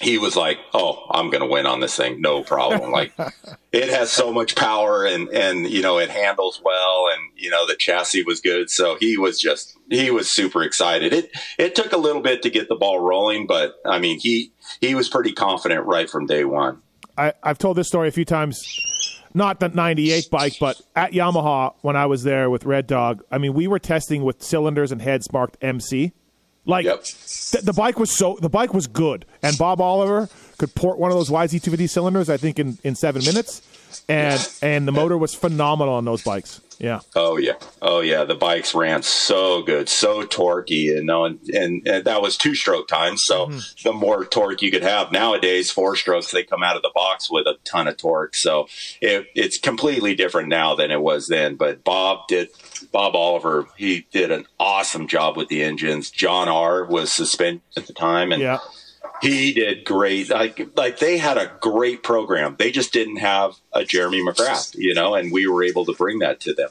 he 0.00 0.18
was 0.18 0.36
like, 0.36 0.58
"Oh, 0.74 1.06
I'm 1.10 1.30
going 1.30 1.40
to 1.40 1.46
win 1.48 1.66
on 1.66 1.80
this 1.80 1.96
thing, 1.96 2.20
no 2.20 2.42
problem." 2.42 2.90
like 2.92 3.12
it 3.72 3.88
has 3.88 4.12
so 4.12 4.32
much 4.32 4.54
power, 4.54 5.04
and 5.06 5.28
and 5.30 5.68
you 5.70 5.82
know 5.82 5.98
it 5.98 6.10
handles 6.10 6.60
well, 6.64 7.06
and 7.12 7.22
you 7.36 7.48
know 7.48 7.66
the 7.66 7.76
chassis 7.78 8.22
was 8.24 8.40
good, 8.40 8.70
so 8.70 8.96
he 9.00 9.16
was 9.16 9.40
just 9.40 9.76
he 9.90 10.10
was 10.10 10.32
super 10.32 10.62
excited. 10.62 11.12
It 11.12 11.30
it 11.58 11.74
took 11.74 11.92
a 11.92 11.96
little 11.96 12.22
bit 12.22 12.42
to 12.42 12.50
get 12.50 12.68
the 12.68 12.74
ball 12.76 13.00
rolling, 13.00 13.46
but 13.46 13.76
I 13.86 13.98
mean 13.98 14.18
he 14.20 14.52
he 14.80 14.94
was 14.94 15.08
pretty 15.08 15.32
confident 15.32 15.86
right 15.86 16.10
from 16.10 16.26
day 16.26 16.44
one. 16.44 16.82
I, 17.16 17.32
I've 17.44 17.58
told 17.58 17.76
this 17.76 17.86
story 17.86 18.08
a 18.08 18.12
few 18.12 18.24
times. 18.24 18.60
Not 19.36 19.58
the 19.60 19.68
'98 19.68 20.30
bike, 20.30 20.54
but 20.60 20.80
at 20.96 21.12
Yamaha 21.12 21.74
when 21.82 21.96
I 21.96 22.06
was 22.06 22.22
there 22.22 22.48
with 22.48 22.64
Red 22.64 22.86
Dog. 22.86 23.22
I 23.30 23.38
mean, 23.38 23.52
we 23.52 23.66
were 23.66 23.78
testing 23.80 24.22
with 24.22 24.42
cylinders 24.42 24.92
and 24.92 25.02
heads 25.02 25.32
marked 25.32 25.56
MC. 25.60 26.12
Like 26.66 26.86
Yep. 26.86 27.02
th- 27.04 27.64
the 27.64 27.72
bike 27.74 27.98
was 27.98 28.10
so 28.10 28.38
the 28.40 28.48
bike 28.48 28.72
was 28.72 28.86
good, 28.86 29.26
and 29.42 29.58
Bob 29.58 29.80
Oliver 29.80 30.30
could 30.56 30.74
port 30.74 30.98
one 30.98 31.10
of 31.10 31.16
those 31.16 31.28
YZ250 31.28 31.90
cylinders, 31.90 32.30
I 32.30 32.36
think, 32.38 32.58
in, 32.58 32.78
in 32.84 32.94
seven 32.94 33.22
minutes, 33.24 33.60
and 34.08 34.48
and 34.62 34.88
the 34.88 34.92
motor 34.92 35.16
was 35.16 35.34
phenomenal 35.34 35.94
on 35.94 36.04
those 36.04 36.22
bikes. 36.22 36.60
Yeah, 36.78 37.00
Oh 37.14 37.36
yeah, 37.36 37.54
oh 37.80 38.00
yeah. 38.00 38.24
The 38.24 38.34
bikes 38.34 38.74
ran 38.74 39.02
so 39.02 39.62
good, 39.62 39.88
so 39.88 40.22
torquey, 40.22 41.02
know, 41.02 41.24
and, 41.24 41.38
and, 41.50 41.86
and 41.86 42.04
that 42.04 42.20
was 42.20 42.36
two 42.36 42.54
stroke 42.54 42.88
time. 42.88 43.16
So 43.16 43.46
hmm. 43.46 43.58
the 43.84 43.92
more 43.92 44.24
torque 44.24 44.62
you 44.62 44.70
could 44.70 44.82
have 44.82 45.12
nowadays, 45.12 45.70
four 45.70 45.96
strokes 45.96 46.30
they 46.30 46.42
come 46.42 46.62
out 46.62 46.76
of 46.76 46.82
the 46.82 46.90
box 46.94 47.30
with 47.30 47.46
a 47.46 47.56
ton 47.64 47.88
of 47.88 47.96
torque. 47.96 48.34
So 48.34 48.66
it, 49.00 49.26
it's 49.34 49.58
completely 49.58 50.14
different 50.14 50.48
now 50.48 50.74
than 50.74 50.90
it 50.90 51.00
was 51.00 51.28
then. 51.28 51.56
But 51.56 51.84
Bob 51.84 52.26
did, 52.28 52.48
Bob 52.92 53.14
Oliver, 53.14 53.68
he 53.76 54.06
did 54.12 54.30
an 54.30 54.46
awesome 54.58 55.06
job 55.06 55.36
with 55.36 55.48
the 55.48 55.62
engines. 55.62 56.10
John 56.10 56.48
R 56.48 56.84
was 56.84 57.12
suspended 57.12 57.62
at 57.76 57.86
the 57.86 57.92
time, 57.92 58.32
and 58.32 58.42
yeah. 58.42 58.58
He 59.22 59.52
did 59.52 59.84
great. 59.84 60.30
Like 60.30 60.70
like 60.76 60.98
they 60.98 61.18
had 61.18 61.38
a 61.38 61.52
great 61.60 62.02
program. 62.02 62.56
They 62.58 62.70
just 62.70 62.92
didn't 62.92 63.16
have 63.16 63.54
a 63.72 63.84
Jeremy 63.84 64.22
McGrath, 64.22 64.74
you 64.76 64.94
know, 64.94 65.14
and 65.14 65.32
we 65.32 65.46
were 65.46 65.62
able 65.62 65.84
to 65.86 65.92
bring 65.92 66.18
that 66.18 66.40
to 66.40 66.54
them. 66.54 66.70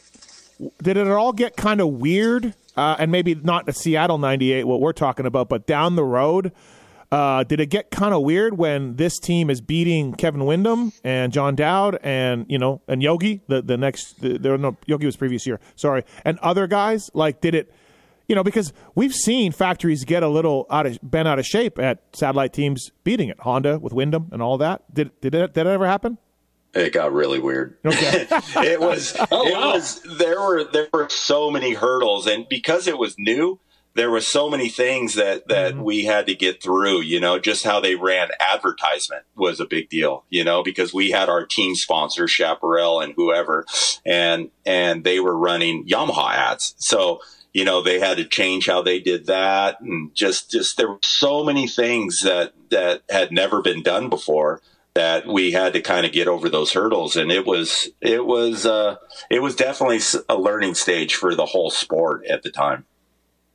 Did 0.82 0.98
it 0.98 1.08
all 1.08 1.34
get 1.34 1.56
kind 1.56 1.82
of 1.82 1.90
weird? 1.90 2.54
Uh, 2.76 2.96
and 2.98 3.12
maybe 3.12 3.36
not 3.36 3.66
the 3.66 3.74
Seattle 3.74 4.18
'98, 4.18 4.66
what 4.66 4.82
we're 4.82 4.94
talking 4.94 5.26
about, 5.26 5.50
but 5.50 5.66
down 5.66 5.96
the 5.96 6.04
road. 6.04 6.52
Uh, 7.12 7.44
did 7.44 7.60
it 7.60 7.68
get 7.68 7.92
kind 7.92 8.12
of 8.12 8.24
weird 8.24 8.58
when 8.58 8.96
this 8.96 9.20
team 9.20 9.52
is 9.52 9.62
beating 9.62 10.16
Kevin 10.16 10.46
Windham 10.46 10.92
and 11.04 11.32
John 11.32 11.56
Dowd 11.56 12.00
and 12.02 12.48
you 12.50 12.58
know 12.58 12.82
and 12.88 13.04
Yogi 13.04 13.42
the 13.48 13.62
the 13.62 13.78
next 13.78 14.20
the, 14.20 14.40
no 14.40 14.76
Yogi 14.88 15.06
was 15.06 15.16
previous 15.16 15.46
year 15.46 15.60
sorry 15.76 16.06
and 16.26 16.40
other 16.40 16.66
guys 16.66 17.12
like 17.14 17.40
did 17.40 17.54
it 17.54 17.72
you 18.28 18.36
know 18.36 18.44
because 18.44 18.74
we've 18.96 19.14
seen 19.14 19.52
factories 19.52 20.04
get 20.04 20.24
a 20.24 20.28
little 20.28 20.66
out 20.70 20.86
of 20.86 20.98
bent 21.02 21.28
out 21.28 21.40
of 21.40 21.46
shape 21.46 21.80
at 21.80 22.04
satellite 22.14 22.54
teams 22.54 22.92
beating 23.04 23.30
it 23.30 23.40
Honda 23.40 23.80
with 23.80 23.94
Windham 23.94 24.30
and 24.32 24.42
all 24.42 24.58
that 24.58 24.94
did 24.94 25.12
did 25.22 25.36
it 25.36 25.54
did 25.54 25.68
it 25.68 25.70
ever 25.70 25.88
happen 25.88 26.18
It 26.74 26.92
got 26.92 27.14
really 27.14 27.40
weird. 27.40 27.78
Okay. 27.86 28.28
it 28.58 28.80
was 28.80 29.16
Oh, 29.32 29.48
it 29.48 29.54
wow. 29.54 29.74
was 29.74 30.02
there 30.18 30.40
were 30.40 30.64
there 30.64 30.88
were 30.94 31.10
so 31.10 31.52
many 31.52 31.74
hurdles 31.74 32.28
and 32.28 32.48
because 32.50 32.88
it 32.88 32.98
was 32.98 33.16
new 33.18 33.60
there 33.96 34.10
were 34.10 34.22
so 34.22 34.50
many 34.50 34.70
things 34.70 35.16
that 35.16 35.48
that 35.48 35.74
mm-hmm. 35.74 35.84
we 35.84 36.06
had 36.06 36.26
to 36.26 36.36
get 36.36 36.62
through 36.62 37.02
you 37.02 37.20
know 37.20 37.40
just 37.40 37.64
how 37.64 37.80
they 37.80 37.96
ran 37.96 38.30
advertisement 38.40 39.24
was 39.36 39.60
a 39.60 39.66
big 39.66 39.90
deal 39.90 40.26
you 40.30 40.44
know 40.44 40.64
because 40.64 40.94
we 40.94 41.12
had 41.12 41.30
our 41.30 41.46
team 41.46 41.76
sponsors 41.76 42.32
chaparral 42.32 43.02
and 43.02 43.14
whoever 43.16 43.66
and 44.06 44.50
and 44.66 45.04
they 45.04 45.20
were 45.20 45.38
running 45.38 45.86
yamaha 45.88 46.34
ads 46.34 46.76
so 46.80 47.20
you 47.54 47.64
know 47.64 47.82
they 47.82 48.00
had 48.00 48.18
to 48.18 48.26
change 48.26 48.68
how 48.68 48.82
they 48.82 49.00
did 49.00 49.28
that 49.28 49.80
and 49.82 50.14
just 50.14 50.52
just 50.52 50.78
there 50.78 50.90
were 50.90 51.00
so 51.02 51.44
many 51.44 51.68
things 51.68 52.22
that 52.22 52.54
that 52.70 53.04
had 53.10 53.32
never 53.32 53.62
been 53.62 53.84
done 53.84 54.10
before 54.10 54.62
that 54.96 55.26
we 55.26 55.52
had 55.52 55.74
to 55.74 55.82
kind 55.82 56.06
of 56.06 56.12
get 56.12 56.28
over 56.28 56.50
those 56.50 56.74
hurdles 56.74 57.16
and 57.16 57.32
it 57.32 57.46
was 57.46 57.90
it 58.02 58.26
was 58.26 58.66
uh 58.66 58.96
it 59.30 59.42
was 59.42 59.56
definitely 59.56 60.00
a 60.30 60.36
learning 60.36 60.74
stage 60.74 61.16
for 61.16 61.36
the 61.36 61.46
whole 61.46 61.70
sport 61.70 62.26
at 62.26 62.44
the 62.44 62.52
time 62.52 62.86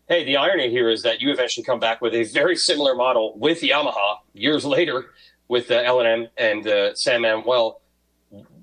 Hey, 0.09 0.25
the 0.25 0.39
irony 0.39 0.71
here 0.71 0.89
is 0.89 1.03
that 1.03 1.21
you 1.21 1.31
eventually 1.31 1.65
come 1.65 1.81
back 1.81 2.01
with 2.01 2.15
a 2.15 2.25
very 2.25 2.57
similar 2.57 2.95
model 2.95 3.35
with 3.37 3.61
Yamaha 3.61 4.17
years 4.33 4.65
later 4.77 5.11
with 5.49 5.69
the 5.69 5.85
L&M 5.85 6.29
and 6.39 6.67
uh, 6.67 6.95
San 6.95 7.21
Manuel. 7.21 7.83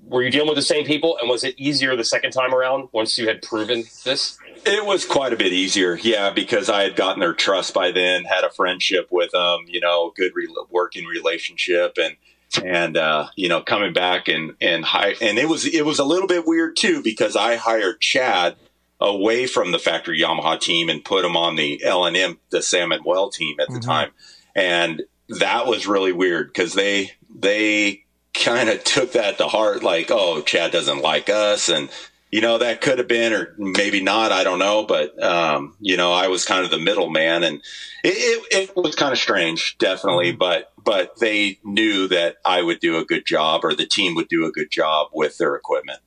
Were 0.08 0.22
you 0.22 0.30
dealing 0.30 0.48
with 0.48 0.56
the 0.56 0.62
same 0.62 0.84
people, 0.86 1.18
and 1.20 1.28
was 1.28 1.42
it 1.44 1.54
easier 1.58 1.96
the 1.96 2.04
second 2.04 2.30
time 2.30 2.54
around 2.54 2.88
once 2.92 3.18
you 3.18 3.26
had 3.26 3.42
proven 3.42 3.84
this? 4.04 4.38
It 4.64 4.84
was 4.86 5.04
quite 5.04 5.32
a 5.32 5.36
bit 5.36 5.52
easier, 5.52 5.96
yeah, 6.00 6.30
because 6.30 6.70
I 6.70 6.82
had 6.82 6.94
gotten 6.96 7.20
their 7.20 7.34
trust 7.34 7.74
by 7.74 7.90
then, 7.90 8.24
had 8.24 8.44
a 8.44 8.50
friendship 8.50 9.08
with 9.10 9.32
them, 9.32 9.64
you 9.66 9.80
know, 9.80 10.12
good 10.16 10.32
re- 10.34 10.48
working 10.70 11.06
relationship, 11.06 11.98
and 11.98 12.16
and 12.64 12.96
uh, 12.96 13.26
you 13.36 13.48
know, 13.48 13.60
coming 13.60 13.92
back 13.92 14.28
and 14.28 14.54
and 14.60 14.84
hi- 14.84 15.16
and 15.20 15.38
it 15.38 15.48
was 15.48 15.66
it 15.66 15.84
was 15.84 15.98
a 15.98 16.04
little 16.04 16.28
bit 16.28 16.46
weird 16.46 16.76
too 16.76 17.02
because 17.02 17.34
I 17.36 17.56
hired 17.56 18.00
Chad 18.00 18.54
away 19.00 19.46
from 19.46 19.72
the 19.72 19.78
factory 19.78 20.20
Yamaha 20.20 20.58
team 20.58 20.88
and 20.88 21.04
put 21.04 21.24
him 21.24 21.36
on 21.36 21.56
the 21.56 21.82
L 21.84 22.06
and 22.06 22.16
M, 22.16 22.38
the 22.50 22.62
San 22.62 22.88
Manuel 22.90 23.30
team 23.30 23.56
at 23.60 23.66
the 23.68 23.74
Mm-hmm. 23.74 23.90
time, 23.90 24.10
and 24.54 25.02
that 25.40 25.66
was 25.66 25.86
really 25.88 26.12
weird 26.12 26.46
because 26.48 26.74
they 26.74 27.10
they 27.34 28.04
kind 28.44 28.68
of 28.68 28.84
took 28.84 29.12
that 29.12 29.38
to 29.38 29.48
heart, 29.48 29.82
like, 29.82 30.10
oh, 30.10 30.42
Chad 30.42 30.72
doesn't 30.72 31.02
like 31.02 31.28
us, 31.28 31.68
and 31.68 31.88
you 32.30 32.40
know 32.40 32.58
that 32.58 32.80
could 32.80 32.98
have 32.98 33.08
been 33.08 33.32
or 33.32 33.54
maybe 33.56 34.02
not, 34.02 34.32
I 34.32 34.44
don't 34.44 34.58
know, 34.58 34.84
but 34.84 35.22
um, 35.22 35.76
you 35.80 35.96
know 35.96 36.12
I 36.12 36.28
was 36.28 36.44
kind 36.44 36.64
of 36.64 36.70
the 36.70 36.78
middleman, 36.78 37.44
and 37.44 37.62
it, 38.04 38.44
it, 38.52 38.68
it 38.68 38.76
was 38.76 38.94
kind 38.94 39.12
of 39.12 39.18
strange, 39.18 39.76
definitely, 39.78 40.32
but 40.32 40.72
but 40.82 41.18
they 41.18 41.58
knew 41.64 42.08
that 42.08 42.36
I 42.44 42.62
would 42.62 42.80
do 42.80 42.98
a 42.98 43.04
good 43.04 43.26
job 43.26 43.64
or 43.64 43.74
the 43.74 43.86
team 43.86 44.14
would 44.14 44.28
do 44.28 44.46
a 44.46 44.52
good 44.52 44.70
job 44.70 45.08
with 45.12 45.38
their 45.38 45.54
equipment. 45.54 45.98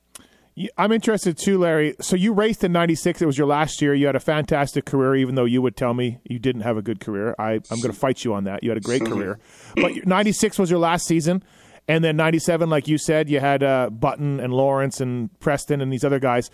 I'm 0.76 0.92
interested 0.92 1.38
too, 1.38 1.58
Larry. 1.58 1.94
So 2.00 2.16
you 2.16 2.32
raced 2.32 2.64
in 2.64 2.72
'96. 2.72 3.22
It 3.22 3.26
was 3.26 3.38
your 3.38 3.46
last 3.46 3.80
year. 3.80 3.94
You 3.94 4.06
had 4.06 4.16
a 4.16 4.20
fantastic 4.20 4.84
career, 4.84 5.14
even 5.16 5.34
though 5.34 5.44
you 5.44 5.62
would 5.62 5.76
tell 5.76 5.94
me 5.94 6.20
you 6.24 6.38
didn't 6.38 6.62
have 6.62 6.76
a 6.76 6.82
good 6.82 7.00
career. 7.00 7.34
I, 7.38 7.52
I'm 7.70 7.80
going 7.80 7.92
to 7.92 7.98
fight 7.98 8.24
you 8.24 8.34
on 8.34 8.44
that. 8.44 8.62
You 8.62 8.70
had 8.70 8.76
a 8.76 8.82
great 8.82 9.04
career, 9.04 9.38
but 9.74 9.92
'96 10.06 10.58
was 10.58 10.70
your 10.70 10.80
last 10.80 11.06
season, 11.06 11.42
and 11.88 12.04
then 12.04 12.16
'97, 12.16 12.68
like 12.70 12.88
you 12.88 12.98
said, 12.98 13.28
you 13.28 13.40
had 13.40 13.62
uh, 13.62 13.90
Button 13.90 14.40
and 14.40 14.52
Lawrence 14.52 15.00
and 15.00 15.38
Preston 15.40 15.80
and 15.80 15.92
these 15.92 16.04
other 16.04 16.18
guys. 16.18 16.50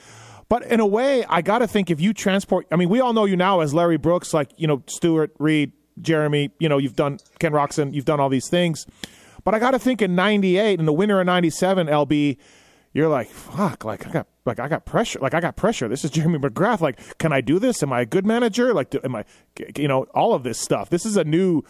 But 0.48 0.64
in 0.66 0.78
a 0.78 0.86
way, 0.86 1.24
I 1.28 1.42
got 1.42 1.58
to 1.58 1.66
think 1.66 1.90
if 1.90 2.00
you 2.00 2.14
transport. 2.14 2.66
I 2.70 2.76
mean, 2.76 2.88
we 2.88 3.00
all 3.00 3.12
know 3.12 3.24
you 3.24 3.36
now 3.36 3.60
as 3.60 3.74
Larry 3.74 3.96
Brooks, 3.96 4.32
like 4.32 4.50
you 4.56 4.66
know 4.66 4.82
Stewart 4.86 5.32
Reed, 5.38 5.72
Jeremy. 6.00 6.50
You 6.58 6.68
know, 6.68 6.78
you've 6.78 6.96
done 6.96 7.18
Ken 7.38 7.52
Roczen. 7.52 7.92
You've 7.92 8.04
done 8.04 8.20
all 8.20 8.28
these 8.28 8.48
things. 8.48 8.86
But 9.44 9.54
I 9.54 9.58
got 9.58 9.72
to 9.72 9.78
think 9.78 10.02
in 10.02 10.14
'98, 10.14 10.78
in 10.78 10.86
the 10.86 10.92
winter 10.92 11.20
of 11.20 11.26
'97, 11.26 11.86
LB 11.86 12.38
you're 12.96 13.08
like, 13.08 13.28
fuck, 13.28 13.84
like 13.84 14.06
I 14.06 14.10
got 14.10 14.26
like 14.46 14.58
I 14.58 14.68
got 14.68 14.86
pressure, 14.86 15.18
like 15.18 15.34
I 15.34 15.40
got 15.40 15.54
pressure. 15.54 15.86
This 15.86 16.02
is 16.02 16.10
Jeremy 16.10 16.38
McGrath. 16.38 16.80
Like, 16.80 17.18
can 17.18 17.30
I 17.30 17.42
do 17.42 17.58
this? 17.58 17.82
Am 17.82 17.92
I 17.92 18.00
a 18.00 18.06
good 18.06 18.24
manager? 18.24 18.72
Like, 18.72 18.88
do, 18.88 19.00
am 19.04 19.14
I, 19.14 19.26
you 19.76 19.86
know, 19.86 20.04
all 20.14 20.32
of 20.32 20.44
this 20.44 20.58
stuff. 20.58 20.88
This 20.88 21.04
is 21.04 21.18
a 21.18 21.24
new 21.24 21.62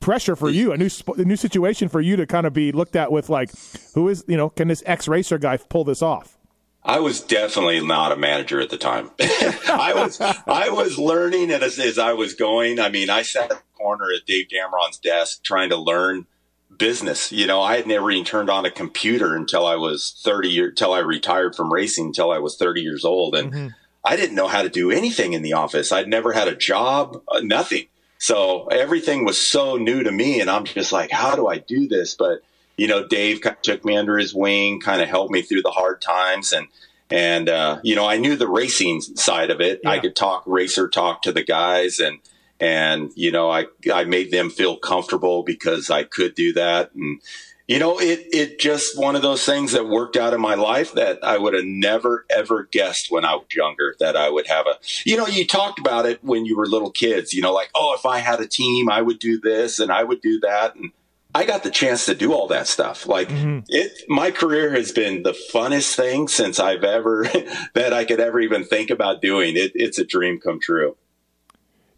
pressure 0.00 0.36
for 0.36 0.50
you, 0.50 0.72
a 0.72 0.76
new 0.76 0.88
sp- 0.88 1.18
a 1.18 1.24
new 1.24 1.36
situation 1.36 1.88
for 1.88 2.00
you 2.00 2.16
to 2.16 2.26
kind 2.26 2.46
of 2.46 2.52
be 2.52 2.72
looked 2.72 2.96
at 2.96 3.10
with 3.10 3.28
like, 3.28 3.50
who 3.94 4.08
is, 4.08 4.24
you 4.28 4.36
know, 4.36 4.50
can 4.50 4.68
this 4.68 4.82
ex 4.86 5.08
racer 5.08 5.38
guy 5.38 5.56
pull 5.56 5.84
this 5.84 6.02
off? 6.02 6.36
I 6.84 7.00
was 7.00 7.20
definitely 7.20 7.84
not 7.84 8.12
a 8.12 8.16
manager 8.16 8.60
at 8.60 8.70
the 8.70 8.78
time. 8.78 9.10
I 9.20 9.92
was 9.94 10.20
I 10.20 10.68
was 10.68 10.98
learning 10.98 11.50
as, 11.50 11.78
as 11.78 11.98
I 11.98 12.12
was 12.12 12.34
going. 12.34 12.78
I 12.78 12.90
mean, 12.90 13.10
I 13.10 13.22
sat 13.22 13.50
in 13.50 13.56
the 13.56 13.62
corner 13.76 14.06
at 14.16 14.24
Dave 14.26 14.46
Damron's 14.48 14.98
desk 14.98 15.42
trying 15.42 15.70
to 15.70 15.76
learn 15.76 16.26
business. 16.78 17.32
You 17.32 17.46
know, 17.48 17.60
I 17.60 17.76
had 17.76 17.88
never 17.88 18.10
even 18.12 18.24
turned 18.24 18.50
on 18.50 18.64
a 18.64 18.70
computer 18.70 19.34
until 19.34 19.66
I 19.66 19.74
was 19.74 20.20
30 20.24 20.48
years, 20.48 20.72
till 20.76 20.92
I 20.92 21.00
retired 21.00 21.56
from 21.56 21.72
racing 21.72 22.06
until 22.06 22.30
I 22.30 22.38
was 22.38 22.56
30 22.56 22.82
years 22.82 23.04
old. 23.04 23.34
And 23.34 23.74
I 24.04 24.14
didn't 24.14 24.36
know 24.36 24.46
how 24.46 24.62
to 24.62 24.68
do 24.68 24.92
anything 24.92 25.32
in 25.32 25.42
the 25.42 25.54
office. 25.54 25.90
I'd 25.90 26.06
never 26.06 26.32
had 26.32 26.46
a 26.46 26.54
job, 26.54 27.20
uh, 27.28 27.40
nothing. 27.40 27.86
So 28.18 28.66
everything 28.66 29.24
was 29.24 29.50
so 29.50 29.76
new 29.76 30.02
to 30.02 30.12
me. 30.12 30.40
And 30.40 30.50
I'm 30.50 30.64
just 30.64 30.92
like, 30.92 31.10
how 31.10 31.36
do 31.36 31.46
I 31.48 31.58
do 31.58 31.88
this? 31.88 32.14
But, 32.14 32.40
you 32.76 32.88
know, 32.88 33.06
Dave 33.06 33.40
kind 33.40 33.56
of 33.56 33.62
took 33.62 33.84
me 33.84 33.96
under 33.96 34.16
his 34.18 34.34
wing, 34.34 34.80
kind 34.80 35.02
of 35.02 35.08
helped 35.08 35.32
me 35.32 35.42
through 35.42 35.62
the 35.62 35.70
hard 35.70 36.00
times. 36.00 36.52
And, 36.52 36.68
and, 37.10 37.48
uh, 37.48 37.80
you 37.82 37.94
know, 37.94 38.06
I 38.06 38.16
knew 38.16 38.36
the 38.36 38.48
racing 38.48 39.00
side 39.00 39.50
of 39.50 39.60
it. 39.60 39.80
I 39.86 39.98
could 39.98 40.16
talk 40.16 40.42
racer 40.46 40.88
talk 40.88 41.22
to 41.22 41.32
the 41.32 41.44
guys 41.44 42.00
and, 42.00 42.18
and 42.60 43.12
you 43.14 43.30
know 43.32 43.50
I 43.50 43.66
I 43.92 44.04
made 44.04 44.30
them 44.30 44.50
feel 44.50 44.76
comfortable 44.76 45.42
because 45.42 45.90
I 45.90 46.04
could 46.04 46.34
do 46.34 46.52
that 46.54 46.94
and 46.94 47.20
you 47.66 47.78
know 47.78 47.98
it 47.98 48.26
it 48.32 48.58
just 48.58 48.98
one 48.98 49.16
of 49.16 49.22
those 49.22 49.44
things 49.44 49.72
that 49.72 49.88
worked 49.88 50.16
out 50.16 50.34
in 50.34 50.40
my 50.40 50.54
life 50.54 50.92
that 50.92 51.18
I 51.22 51.38
would 51.38 51.54
have 51.54 51.64
never 51.64 52.26
ever 52.30 52.68
guessed 52.70 53.10
when 53.10 53.24
I 53.24 53.34
was 53.34 53.46
younger 53.54 53.94
that 53.98 54.16
I 54.16 54.30
would 54.30 54.46
have 54.46 54.66
a 54.66 54.78
you 55.04 55.16
know 55.16 55.26
you 55.26 55.46
talked 55.46 55.78
about 55.78 56.06
it 56.06 56.22
when 56.22 56.46
you 56.46 56.56
were 56.56 56.66
little 56.66 56.90
kids 56.90 57.32
you 57.32 57.42
know 57.42 57.52
like 57.52 57.70
oh 57.74 57.94
if 57.96 58.06
I 58.06 58.18
had 58.18 58.40
a 58.40 58.46
team 58.46 58.90
I 58.90 59.02
would 59.02 59.18
do 59.18 59.40
this 59.40 59.78
and 59.78 59.90
I 59.90 60.04
would 60.04 60.20
do 60.20 60.40
that 60.40 60.74
and 60.76 60.92
I 61.36 61.44
got 61.44 61.64
the 61.64 61.70
chance 61.70 62.06
to 62.06 62.14
do 62.14 62.32
all 62.32 62.46
that 62.46 62.66
stuff. 62.66 63.06
Like 63.06 63.28
mm-hmm. 63.28 63.58
it, 63.68 63.92
my 64.08 64.30
career 64.30 64.70
has 64.70 64.90
been 64.90 65.22
the 65.22 65.36
funnest 65.52 65.94
thing 65.94 66.28
since 66.28 66.58
I've 66.58 66.82
ever 66.82 67.24
that 67.74 67.92
I 67.92 68.06
could 68.06 68.20
ever 68.20 68.40
even 68.40 68.64
think 68.64 68.88
about 68.88 69.20
doing. 69.20 69.54
It, 69.54 69.72
it's 69.74 69.98
a 69.98 70.04
dream 70.06 70.40
come 70.40 70.60
true. 70.60 70.96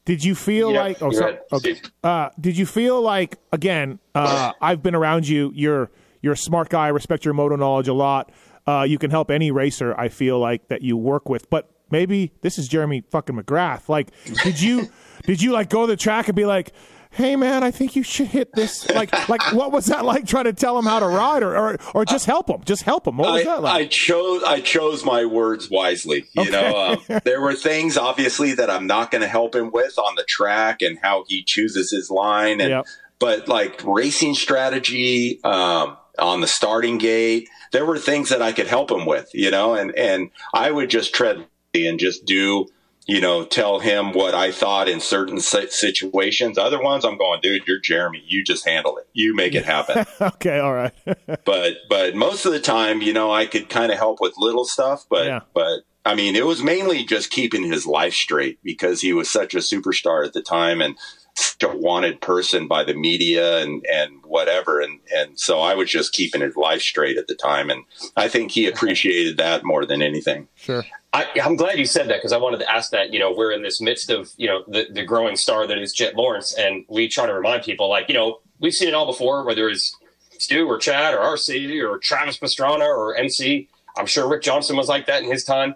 Did 0.08 0.24
you 0.24 0.34
feel 0.34 0.72
Yeah, 0.72 0.80
like? 0.80 1.02
Oh, 1.02 1.10
sorry. 1.10 1.36
Okay. 1.52 1.76
Uh, 2.02 2.30
did 2.40 2.56
you 2.56 2.64
feel 2.64 3.02
like 3.02 3.36
again? 3.52 3.98
Uh, 4.14 4.52
I've 4.58 4.82
been 4.82 4.94
around 4.94 5.28
you. 5.28 5.52
You're 5.54 5.90
you're 6.22 6.32
a 6.32 6.36
smart 6.36 6.70
guy. 6.70 6.86
I 6.86 6.88
respect 6.88 7.26
your 7.26 7.34
moto 7.34 7.56
knowledge 7.56 7.88
a 7.88 7.92
lot. 7.92 8.32
Uh, 8.66 8.86
you 8.88 8.96
can 8.96 9.10
help 9.10 9.30
any 9.30 9.50
racer. 9.50 9.94
I 9.98 10.08
feel 10.08 10.38
like 10.38 10.68
that 10.68 10.80
you 10.80 10.96
work 10.96 11.28
with, 11.28 11.50
but 11.50 11.68
maybe 11.90 12.32
this 12.40 12.56
is 12.58 12.68
Jeremy 12.68 13.02
fucking 13.10 13.36
McGrath. 13.36 13.90
Like, 13.90 14.08
did 14.44 14.58
you 14.62 14.88
did 15.26 15.42
you 15.42 15.52
like 15.52 15.68
go 15.68 15.82
to 15.82 15.88
the 15.88 15.96
track 15.98 16.28
and 16.28 16.34
be 16.34 16.46
like? 16.46 16.72
Hey 17.18 17.34
man, 17.34 17.64
I 17.64 17.72
think 17.72 17.96
you 17.96 18.04
should 18.04 18.28
hit 18.28 18.52
this. 18.54 18.88
Like, 18.90 19.10
like, 19.28 19.52
what 19.52 19.72
was 19.72 19.86
that 19.86 20.04
like? 20.04 20.24
Trying 20.24 20.44
to 20.44 20.52
tell 20.52 20.78
him 20.78 20.84
how 20.84 21.00
to 21.00 21.08
ride, 21.08 21.42
or, 21.42 21.56
or, 21.56 21.78
or 21.92 22.04
just 22.04 22.26
help 22.26 22.48
him, 22.48 22.62
just 22.64 22.82
help 22.82 23.08
him. 23.08 23.16
What 23.16 23.32
was 23.32 23.42
I, 23.42 23.44
that 23.44 23.62
like? 23.62 23.74
I 23.74 23.86
chose 23.86 24.44
I 24.44 24.60
chose 24.60 25.04
my 25.04 25.24
words 25.24 25.68
wisely. 25.68 26.26
You 26.34 26.48
know, 26.48 26.98
um, 27.10 27.20
there 27.24 27.40
were 27.40 27.54
things 27.56 27.96
obviously 27.96 28.52
that 28.52 28.70
I'm 28.70 28.86
not 28.86 29.10
going 29.10 29.22
to 29.22 29.28
help 29.28 29.56
him 29.56 29.72
with 29.72 29.98
on 29.98 30.14
the 30.14 30.22
track 30.28 30.80
and 30.80 30.96
how 31.02 31.24
he 31.26 31.42
chooses 31.42 31.90
his 31.90 32.08
line, 32.08 32.60
and 32.60 32.70
Yep. 32.70 32.86
but 33.18 33.48
like 33.48 33.82
racing 33.84 34.34
strategy 34.34 35.40
um, 35.42 35.96
on 36.20 36.40
the 36.40 36.46
starting 36.46 36.98
gate, 36.98 37.48
there 37.72 37.84
were 37.84 37.98
things 37.98 38.28
that 38.28 38.42
I 38.42 38.52
could 38.52 38.68
help 38.68 38.92
him 38.92 39.06
with. 39.06 39.28
You 39.34 39.50
know, 39.50 39.74
and 39.74 39.92
and 39.96 40.30
I 40.54 40.70
would 40.70 40.88
just 40.88 41.12
tread 41.12 41.44
and 41.74 41.98
just 41.98 42.26
do. 42.26 42.68
You 43.08 43.22
know, 43.22 43.44
tell 43.44 43.78
him 43.80 44.12
what 44.12 44.34
I 44.34 44.52
thought 44.52 44.86
in 44.86 45.00
certain 45.00 45.40
situations. 45.40 46.58
Other 46.58 46.80
ones, 46.80 47.06
I'm 47.06 47.16
going, 47.16 47.40
dude, 47.40 47.62
you're 47.66 47.80
Jeremy. 47.80 48.22
You 48.26 48.44
just 48.44 48.68
handle 48.68 48.98
it. 48.98 49.08
You 49.14 49.34
make 49.34 49.54
it 49.54 49.64
happen 49.64 50.04
okay, 50.20 50.58
all 50.60 50.74
right. 50.74 50.92
but 51.44 51.78
but 51.88 52.14
most 52.14 52.44
of 52.44 52.52
the 52.52 52.60
time, 52.60 53.00
you 53.00 53.12
know, 53.14 53.32
I 53.32 53.46
could 53.46 53.70
kind 53.70 53.90
of 53.90 53.98
help 53.98 54.20
with 54.20 54.34
little 54.36 54.66
stuff, 54.66 55.06
but 55.08 55.26
Yeah. 55.26 55.40
but 55.54 55.80
I 56.04 56.14
mean, 56.14 56.36
it 56.36 56.46
was 56.46 56.62
mainly 56.62 57.04
just 57.04 57.30
keeping 57.30 57.64
his 57.64 57.86
life 57.86 58.12
straight 58.14 58.58
because 58.62 59.00
he 59.00 59.12
was 59.12 59.30
such 59.30 59.54
a 59.54 59.58
superstar 59.58 60.24
at 60.26 60.32
the 60.34 60.42
time 60.42 60.80
and 60.80 60.96
such 61.34 61.62
a 61.62 61.68
wanted 61.76 62.20
person 62.20 62.66
by 62.68 62.84
the 62.84 62.94
media 62.94 63.58
and 63.62 63.84
and 63.90 64.20
whatever 64.24 64.80
and 64.80 65.00
and 65.14 65.38
so 65.40 65.60
I 65.60 65.74
was 65.74 65.88
just 65.90 66.12
keeping 66.12 66.40
his 66.42 66.56
life 66.56 66.82
straight 66.82 67.16
at 67.16 67.26
the 67.28 67.34
time 67.34 67.70
and 67.70 67.84
I 68.16 68.28
think 68.28 68.50
he 68.50 68.66
appreciated 68.66 69.36
that 69.38 69.64
more 69.64 69.86
than 69.86 70.02
anything. 70.02 70.48
sure. 70.56 70.84
I, 71.12 71.26
I'm 71.42 71.56
glad 71.56 71.78
you 71.78 71.86
said 71.86 72.08
that 72.10 72.16
because 72.18 72.32
I 72.32 72.36
wanted 72.36 72.58
to 72.60 72.70
ask 72.70 72.90
that. 72.90 73.12
You 73.12 73.18
know, 73.18 73.32
we're 73.32 73.52
in 73.52 73.62
this 73.62 73.80
midst 73.80 74.10
of 74.10 74.30
you 74.36 74.46
know 74.46 74.62
the, 74.68 74.86
the 74.92 75.04
growing 75.04 75.36
star 75.36 75.66
that 75.66 75.78
is 75.78 75.92
Jet 75.92 76.14
Lawrence, 76.14 76.54
and 76.54 76.84
we 76.88 77.08
try 77.08 77.26
to 77.26 77.32
remind 77.32 77.62
people 77.62 77.88
like 77.88 78.08
you 78.08 78.14
know 78.14 78.40
we've 78.60 78.74
seen 78.74 78.88
it 78.88 78.94
all 78.94 79.06
before, 79.06 79.44
whether 79.44 79.68
it's 79.68 79.96
Stu 80.38 80.66
or 80.66 80.78
Chad 80.78 81.14
or 81.14 81.18
RC 81.18 81.82
or 81.82 81.98
Travis 81.98 82.38
Pastrana 82.38 82.86
or 82.86 83.16
MC. 83.16 83.68
I'm 83.96 84.06
sure 84.06 84.28
Rick 84.28 84.42
Johnson 84.42 84.76
was 84.76 84.88
like 84.88 85.06
that 85.06 85.22
in 85.22 85.30
his 85.30 85.44
time. 85.44 85.74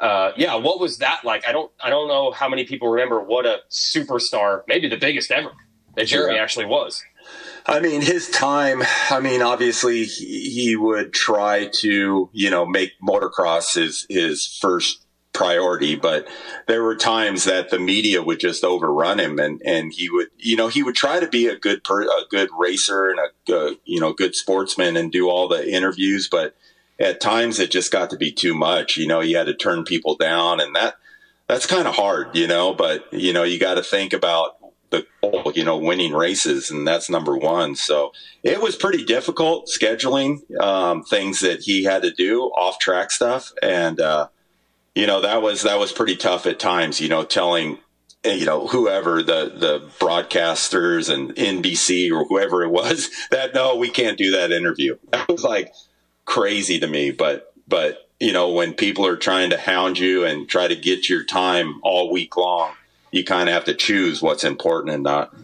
Uh, 0.00 0.32
yeah, 0.36 0.54
what 0.54 0.80
was 0.80 0.96
that 0.98 1.20
like? 1.24 1.46
I 1.46 1.52
don't 1.52 1.70
I 1.84 1.90
don't 1.90 2.08
know 2.08 2.30
how 2.32 2.48
many 2.48 2.64
people 2.64 2.88
remember 2.88 3.20
what 3.20 3.44
a 3.44 3.58
superstar, 3.70 4.62
maybe 4.66 4.88
the 4.88 4.96
biggest 4.96 5.30
ever, 5.30 5.50
that 5.94 6.06
Jeremy 6.06 6.36
Yeah. 6.36 6.42
actually 6.42 6.64
was. 6.64 7.04
I 7.70 7.78
mean, 7.78 8.02
his 8.02 8.28
time, 8.28 8.82
I 9.10 9.20
mean, 9.20 9.42
obviously 9.42 10.02
he, 10.02 10.50
he 10.50 10.76
would 10.76 11.12
try 11.12 11.68
to, 11.74 12.28
you 12.32 12.50
know, 12.50 12.66
make 12.66 12.94
motocross 13.00 13.76
his, 13.76 14.06
his 14.10 14.44
first 14.60 15.06
priority, 15.32 15.94
but 15.94 16.26
there 16.66 16.82
were 16.82 16.96
times 16.96 17.44
that 17.44 17.70
the 17.70 17.78
media 17.78 18.24
would 18.24 18.40
just 18.40 18.64
overrun 18.64 19.20
him 19.20 19.38
and, 19.38 19.62
and 19.64 19.92
he 19.92 20.10
would, 20.10 20.30
you 20.36 20.56
know, 20.56 20.66
he 20.66 20.82
would 20.82 20.96
try 20.96 21.20
to 21.20 21.28
be 21.28 21.46
a 21.46 21.56
good 21.56 21.84
per, 21.84 22.02
a 22.02 22.24
good 22.28 22.48
racer 22.58 23.08
and 23.08 23.20
a, 23.20 23.28
good, 23.46 23.76
you 23.84 24.00
know, 24.00 24.12
good 24.12 24.34
sportsman 24.34 24.96
and 24.96 25.12
do 25.12 25.30
all 25.30 25.46
the 25.46 25.72
interviews, 25.72 26.28
but 26.28 26.56
at 26.98 27.20
times 27.20 27.60
it 27.60 27.70
just 27.70 27.92
got 27.92 28.10
to 28.10 28.16
be 28.16 28.32
too 28.32 28.52
much. 28.52 28.96
You 28.96 29.06
know, 29.06 29.20
he 29.20 29.34
had 29.34 29.46
to 29.46 29.54
turn 29.54 29.84
people 29.84 30.16
down 30.16 30.58
and 30.58 30.74
that, 30.74 30.96
that's 31.46 31.66
kind 31.66 31.86
of 31.86 31.94
hard, 31.94 32.36
you 32.36 32.48
know, 32.48 32.74
but 32.74 33.12
you 33.12 33.32
know, 33.32 33.44
you 33.44 33.60
got 33.60 33.74
to 33.74 33.82
think 33.84 34.12
about 34.12 34.59
the 34.90 35.06
goal, 35.22 35.52
you 35.54 35.64
know, 35.64 35.76
winning 35.76 36.12
races, 36.12 36.70
and 36.70 36.86
that's 36.86 37.08
number 37.08 37.36
one. 37.36 37.76
So 37.76 38.12
it 38.42 38.60
was 38.60 38.76
pretty 38.76 39.04
difficult 39.04 39.68
scheduling 39.68 40.38
um, 40.60 41.04
things 41.04 41.40
that 41.40 41.60
he 41.60 41.84
had 41.84 42.02
to 42.02 42.10
do 42.10 42.42
off 42.42 42.78
track 42.78 43.10
stuff, 43.10 43.52
and 43.62 44.00
uh, 44.00 44.28
you 44.94 45.06
know 45.06 45.20
that 45.20 45.42
was 45.42 45.62
that 45.62 45.78
was 45.78 45.92
pretty 45.92 46.16
tough 46.16 46.46
at 46.46 46.58
times. 46.58 47.00
You 47.00 47.08
know, 47.08 47.24
telling 47.24 47.78
you 48.24 48.44
know 48.44 48.66
whoever 48.66 49.22
the 49.22 49.52
the 49.56 49.90
broadcasters 49.98 51.12
and 51.12 51.34
NBC 51.36 52.10
or 52.10 52.24
whoever 52.24 52.62
it 52.62 52.70
was 52.70 53.10
that 53.30 53.54
no, 53.54 53.76
we 53.76 53.90
can't 53.90 54.18
do 54.18 54.32
that 54.32 54.52
interview. 54.52 54.96
That 55.12 55.28
was 55.28 55.44
like 55.44 55.72
crazy 56.24 56.80
to 56.80 56.86
me, 56.86 57.12
but 57.12 57.52
but 57.68 58.10
you 58.18 58.32
know 58.32 58.50
when 58.50 58.74
people 58.74 59.06
are 59.06 59.16
trying 59.16 59.50
to 59.50 59.56
hound 59.56 59.98
you 59.98 60.24
and 60.24 60.48
try 60.48 60.66
to 60.68 60.76
get 60.76 61.08
your 61.08 61.24
time 61.24 61.80
all 61.82 62.12
week 62.12 62.36
long 62.36 62.72
you 63.10 63.24
kind 63.24 63.48
of 63.48 63.54
have 63.54 63.64
to 63.64 63.74
choose 63.74 64.22
what's 64.22 64.44
important 64.44 64.94
and 64.94 65.02
not. 65.02 65.34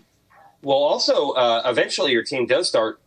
Well, 0.63 0.79
also, 0.79 1.31
uh, 1.33 1.63
eventually 1.65 2.13
your 2.13 2.25
team 2.25 2.47
does 2.47 2.69
start 2.69 3.01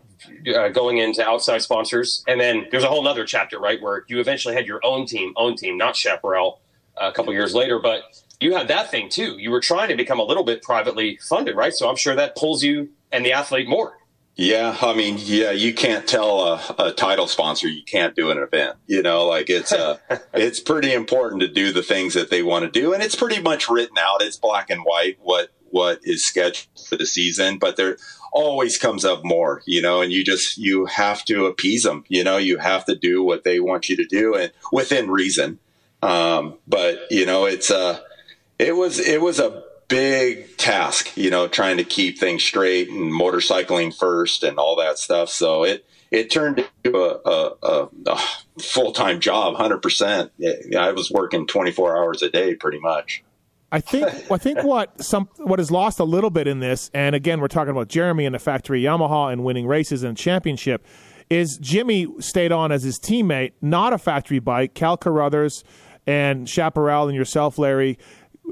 uh, 0.55 0.69
going 0.69 0.97
into 0.97 1.25
outside 1.25 1.61
sponsors, 1.61 2.23
and 2.27 2.39
then 2.39 2.67
there's 2.71 2.83
a 2.83 2.87
whole 2.87 3.07
other 3.07 3.25
chapter, 3.25 3.59
right, 3.59 3.81
where 3.81 4.05
you 4.07 4.19
eventually 4.19 4.53
had 4.53 4.65
your 4.65 4.79
own 4.83 5.05
team, 5.05 5.33
own 5.35 5.55
team, 5.55 5.77
not 5.77 5.95
Chaparral. 5.95 6.59
a 6.97 7.11
couple 7.11 7.33
years 7.33 7.53
later. 7.53 7.79
But 7.79 8.03
you 8.39 8.55
had 8.55 8.67
that 8.69 8.91
thing 8.91 9.09
too. 9.09 9.37
You 9.37 9.51
were 9.51 9.61
trying 9.61 9.89
to 9.89 9.95
become 9.95 10.19
a 10.19 10.23
little 10.23 10.43
bit 10.43 10.61
privately 10.61 11.19
funded, 11.21 11.55
right? 11.55 11.73
So 11.73 11.89
I'm 11.89 11.95
sure 11.95 12.15
that 12.15 12.35
pulls 12.35 12.63
you 12.63 12.89
and 13.11 13.25
the 13.25 13.33
athlete 13.33 13.67
more. 13.67 13.98
Yeah, 14.39 14.77
I 14.81 14.93
mean, 14.93 15.17
yeah, 15.19 15.51
you 15.51 15.73
can't 15.73 16.07
tell 16.07 16.39
a, 16.39 16.75
a, 16.79 16.91
title 16.93 17.27
sponsor 17.27 17.67
you 17.67 17.83
can't 17.83 18.15
do 18.15 18.31
an 18.31 18.37
event. 18.37 18.77
You 18.87 19.01
know, 19.01 19.25
like 19.25 19.49
it's 19.49 19.73
uh, 19.73 19.97
it's 20.33 20.61
pretty 20.61 20.93
important 20.93 21.41
to 21.41 21.49
do 21.49 21.73
the 21.73 21.83
things 21.83 22.13
that 22.13 22.29
they 22.29 22.41
want 22.41 22.63
to 22.63 22.71
do, 22.71 22.93
and 22.93 23.03
it's 23.03 23.17
pretty 23.17 23.41
much 23.41 23.67
written 23.67 23.97
out. 23.97 24.21
It's 24.21 24.37
black 24.37 24.69
and 24.69 24.83
white 24.83 25.17
what 25.21 25.49
what 25.71 25.99
is 26.03 26.25
scheduled 26.25 26.69
for 26.87 26.95
the 26.95 27.05
season, 27.05 27.57
but 27.57 27.75
there 27.75 27.97
always 28.31 28.77
comes 28.77 29.03
up 29.03 29.25
more. 29.25 29.61
You 29.65 29.81
know, 29.81 30.01
and 30.01 30.09
you 30.09 30.23
just 30.23 30.57
you 30.57 30.85
have 30.85 31.25
to 31.25 31.45
appease 31.45 31.83
them. 31.83 32.05
You 32.07 32.23
know, 32.23 32.37
you 32.37 32.59
have 32.59 32.85
to 32.85 32.95
do 32.95 33.21
what 33.21 33.43
they 33.43 33.59
want 33.59 33.89
you 33.89 33.97
to 33.97 34.05
do, 34.05 34.35
and 34.35 34.53
within 34.71 35.11
reason. 35.11 35.59
Um, 36.01 36.59
but 36.65 37.11
you 37.11 37.25
know, 37.25 37.43
it's 37.43 37.69
uh, 37.69 37.99
it 38.57 38.77
was 38.77 38.99
it 38.99 39.19
was 39.19 39.41
a 39.41 39.65
big 39.89 40.55
task, 40.55 41.17
you 41.17 41.29
know, 41.29 41.47
trying 41.49 41.75
to 41.77 41.83
keep 41.83 42.17
things 42.17 42.43
straight 42.43 42.89
and 42.89 43.11
motorcycling 43.11 43.93
first 43.93 44.43
and 44.43 44.57
all 44.57 44.77
that 44.77 44.97
stuff. 44.97 45.29
So 45.29 45.65
it 45.65 45.85
it 46.11 46.31
turned 46.31 46.65
into 46.83 46.97
a, 46.97 47.51
a, 47.61 47.89
a, 48.07 48.19
full 48.61 48.93
time 48.93 49.19
job, 49.19 49.55
hundred 49.55 49.81
percent. 49.81 50.31
I 50.77 50.91
was 50.93 51.11
working 51.11 51.45
twenty 51.45 51.71
four 51.71 51.97
hours 51.97 52.21
a 52.21 52.29
day, 52.29 52.55
pretty 52.55 52.79
much. 52.79 53.23
I 53.71 53.81
think 53.81 54.07
I 54.31 54.37
think 54.37 54.63
what 54.63 55.03
some 55.03 55.27
what 55.37 55.59
is 55.59 55.69
lost 55.69 55.99
a 55.99 56.05
little 56.05 56.29
bit 56.29 56.47
in 56.47 56.59
this, 56.59 56.89
and 56.93 57.15
again, 57.15 57.41
we're 57.41 57.47
talking 57.47 57.71
about 57.71 57.89
Jeremy 57.89 58.25
and 58.25 58.33
the 58.33 58.39
factory 58.39 58.81
Yamaha 58.83 59.33
and 59.33 59.43
winning 59.43 59.67
races 59.67 60.03
and 60.03 60.17
championship, 60.17 60.85
is 61.29 61.57
Jimmy 61.61 62.07
stayed 62.19 62.51
on 62.51 62.71
as 62.71 62.83
his 62.83 62.99
teammate, 62.99 63.51
not 63.61 63.93
a 63.93 63.97
factory 63.97 64.39
bike. 64.39 64.73
Cal 64.73 64.97
Carruthers 64.97 65.63
and 66.07 66.49
Chaparral 66.49 67.07
and 67.07 67.15
yourself, 67.15 67.59
Larry, 67.59 67.99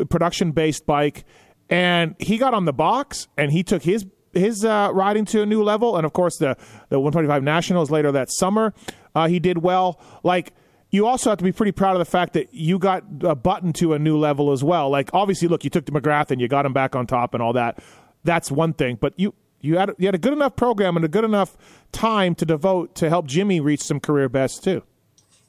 production 0.05 0.51
based 0.51 0.85
bike, 0.85 1.25
and 1.69 2.15
he 2.19 2.37
got 2.37 2.53
on 2.53 2.65
the 2.65 2.73
box 2.73 3.27
and 3.37 3.51
he 3.51 3.63
took 3.63 3.83
his 3.83 4.05
his 4.33 4.63
uh, 4.63 4.89
riding 4.93 5.25
to 5.25 5.41
a 5.41 5.45
new 5.45 5.63
level. 5.63 5.97
And 5.97 6.05
of 6.05 6.13
course, 6.13 6.37
the 6.37 6.57
the 6.89 6.99
125 6.99 7.43
Nationals 7.43 7.91
later 7.91 8.11
that 8.11 8.31
summer, 8.31 8.73
uh, 9.15 9.27
he 9.27 9.39
did 9.39 9.59
well. 9.59 9.99
Like 10.23 10.53
you 10.91 11.05
also 11.05 11.29
have 11.29 11.37
to 11.39 11.43
be 11.43 11.51
pretty 11.51 11.71
proud 11.71 11.93
of 11.93 11.99
the 11.99 12.05
fact 12.05 12.33
that 12.33 12.53
you 12.53 12.79
got 12.79 13.03
a 13.21 13.35
button 13.35 13.73
to 13.73 13.93
a 13.93 13.99
new 13.99 14.17
level 14.17 14.51
as 14.51 14.63
well. 14.63 14.89
Like 14.89 15.09
obviously, 15.13 15.47
look, 15.47 15.63
you 15.63 15.69
took 15.69 15.85
the 15.85 15.91
McGrath 15.91 16.31
and 16.31 16.39
you 16.39 16.47
got 16.47 16.65
him 16.65 16.73
back 16.73 16.95
on 16.95 17.07
top 17.07 17.33
and 17.33 17.43
all 17.43 17.53
that. 17.53 17.83
That's 18.23 18.51
one 18.51 18.73
thing, 18.73 18.97
but 18.99 19.13
you. 19.17 19.33
You 19.59 19.79
had, 19.79 19.91
you 19.97 20.05
had 20.05 20.13
a 20.13 20.19
good 20.19 20.33
enough 20.33 20.55
program 20.55 20.95
and 20.97 21.03
a 21.03 21.07
good 21.07 21.23
enough 21.23 21.57
time 21.91 22.35
to 22.35 22.45
devote 22.45 22.93
to 22.93 23.09
help 23.09 23.25
Jimmy 23.25 23.59
reach 23.59 23.81
some 23.81 23.99
career 23.99 24.29
best 24.29 24.63
too. 24.63 24.83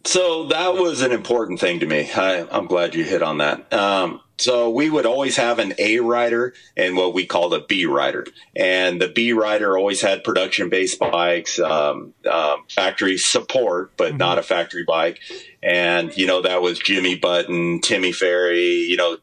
So 0.04 0.46
that 0.46 0.74
was 0.74 1.02
an 1.02 1.12
important 1.12 1.60
thing 1.60 1.80
to 1.80 1.86
me. 1.86 2.10
I, 2.12 2.46
am 2.56 2.66
glad 2.66 2.94
you 2.94 3.04
hit 3.04 3.22
on 3.22 3.38
that. 3.38 3.70
Um, 3.70 4.22
so 4.38 4.70
we 4.70 4.88
would 4.88 5.06
always 5.06 5.36
have 5.36 5.58
an 5.58 5.74
A 5.78 5.98
rider 5.98 6.54
and 6.76 6.96
what 6.96 7.12
we 7.12 7.26
called 7.26 7.54
a 7.54 7.60
B 7.60 7.86
rider. 7.86 8.26
And 8.54 9.00
the 9.00 9.08
B 9.08 9.32
rider 9.32 9.76
always 9.76 10.00
had 10.00 10.24
production 10.24 10.68
based 10.68 10.98
bikes, 10.98 11.58
um, 11.58 12.14
um, 12.30 12.64
factory 12.70 13.18
support, 13.18 13.96
but 13.96 14.10
mm-hmm. 14.10 14.18
not 14.18 14.38
a 14.38 14.42
factory 14.42 14.84
bike. 14.84 15.20
And, 15.62 16.16
you 16.16 16.26
know, 16.26 16.42
that 16.42 16.62
was 16.62 16.78
Jimmy 16.78 17.16
Button, 17.16 17.80
Timmy 17.80 18.12
Ferry, 18.12 18.86
you 18.88 18.96
know, 18.96 19.18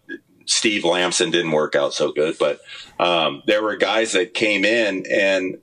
Steve 0.48 0.84
Lamson 0.84 1.32
didn't 1.32 1.52
work 1.52 1.76
out 1.76 1.94
so 1.94 2.12
good, 2.12 2.38
but 2.38 2.60
um, 3.00 3.42
there 3.48 3.64
were 3.64 3.78
guys 3.78 4.12
that 4.12 4.34
came 4.34 4.64
in 4.64 5.06
and 5.10 5.58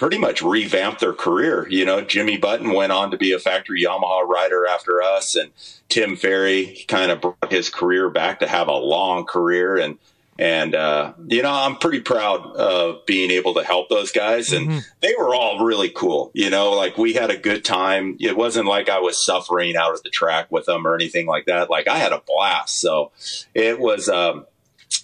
pretty 0.00 0.16
much 0.16 0.40
revamped 0.40 0.98
their 0.98 1.12
career. 1.12 1.68
You 1.68 1.84
know, 1.84 2.00
Jimmy 2.00 2.38
Button 2.38 2.72
went 2.72 2.90
on 2.90 3.10
to 3.10 3.18
be 3.18 3.32
a 3.32 3.38
factory 3.38 3.84
Yamaha 3.84 4.26
rider 4.26 4.66
after 4.66 5.02
us, 5.02 5.36
and 5.36 5.50
Tim 5.90 6.16
Ferry 6.16 6.86
kind 6.88 7.10
of 7.10 7.20
brought 7.20 7.52
his 7.52 7.68
career 7.68 8.08
back 8.08 8.40
to 8.40 8.48
have 8.48 8.68
a 8.68 8.76
long 8.76 9.26
career. 9.26 9.76
And 9.76 9.98
and 10.38 10.74
uh, 10.74 11.12
you 11.28 11.42
know, 11.42 11.52
I'm 11.52 11.76
pretty 11.76 12.00
proud 12.00 12.56
of 12.56 13.04
being 13.04 13.30
able 13.30 13.52
to 13.54 13.62
help 13.62 13.90
those 13.90 14.10
guys, 14.10 14.54
and 14.54 14.68
mm-hmm. 14.68 14.78
they 15.02 15.12
were 15.18 15.34
all 15.34 15.66
really 15.66 15.90
cool. 15.90 16.30
You 16.32 16.48
know, 16.48 16.70
like 16.70 16.96
we 16.96 17.12
had 17.12 17.30
a 17.30 17.36
good 17.36 17.62
time. 17.62 18.16
It 18.20 18.38
wasn't 18.38 18.68
like 18.68 18.88
I 18.88 19.00
was 19.00 19.22
suffering 19.22 19.76
out 19.76 19.94
at 19.94 20.02
the 20.02 20.08
track 20.08 20.50
with 20.50 20.64
them 20.64 20.86
or 20.86 20.94
anything 20.94 21.26
like 21.26 21.44
that. 21.44 21.68
Like 21.68 21.88
I 21.88 21.98
had 21.98 22.12
a 22.12 22.22
blast. 22.26 22.80
So 22.80 23.12
it 23.54 23.78
was. 23.78 24.08
Um, 24.08 24.46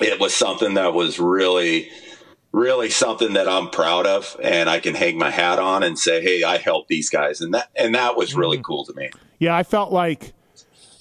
it 0.01 0.18
was 0.18 0.34
something 0.34 0.74
that 0.74 0.94
was 0.94 1.18
really 1.18 1.88
really 2.57 2.88
something 2.88 3.34
that 3.34 3.46
I'm 3.46 3.68
proud 3.68 4.07
of 4.07 4.34
and 4.42 4.70
I 4.70 4.80
can 4.80 4.94
hang 4.94 5.18
my 5.18 5.30
hat 5.30 5.59
on 5.59 5.82
and 5.82 5.98
say, 5.98 6.22
Hey, 6.22 6.42
I 6.42 6.57
helped 6.57 6.88
these 6.88 7.11
guys. 7.11 7.42
And 7.42 7.52
that, 7.52 7.68
and 7.76 7.94
that 7.94 8.16
was 8.16 8.34
really 8.34 8.57
mm-hmm. 8.57 8.64
cool 8.64 8.84
to 8.86 8.94
me. 8.94 9.11
Yeah. 9.38 9.54
I 9.54 9.62
felt 9.62 9.92
like 9.92 10.32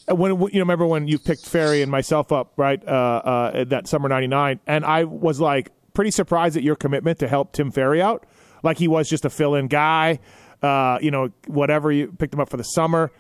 when, 0.10 0.32
you 0.32 0.38
know, 0.38 0.60
remember 0.60 0.86
when 0.86 1.08
you 1.08 1.18
picked 1.18 1.46
Ferry 1.46 1.82
and 1.82 1.90
myself 1.90 2.34
up, 2.34 2.52
right. 2.58 2.86
Uh, 2.86 2.92
uh, 2.92 3.64
that 3.64 3.88
summer 3.88 4.10
99. 4.10 4.60
And 4.68 4.84
I 4.84 5.06
was 5.06 5.40
like 5.40 5.72
pretty 5.94 6.12
surprised 6.12 6.58
at 6.58 6.64
your 6.64 6.76
commitment 6.76 7.20
to 7.20 7.28
help 7.30 7.54
Tim 7.54 7.72
Ferry 7.72 8.02
out. 8.02 8.26
Like 8.62 8.78
he 8.78 8.90
was 8.90 9.10
just 9.10 9.24
a 9.24 9.30
fill 9.30 9.56
in 9.56 9.68
guy, 9.68 10.20
uh, 10.62 11.00
you 11.02 11.10
know, 11.10 11.32
whatever 11.48 11.90
you 11.90 12.12
picked 12.12 12.34
him 12.34 12.42
up 12.42 12.50
for 12.50 12.58
the 12.58 12.64
summer. 12.64 13.14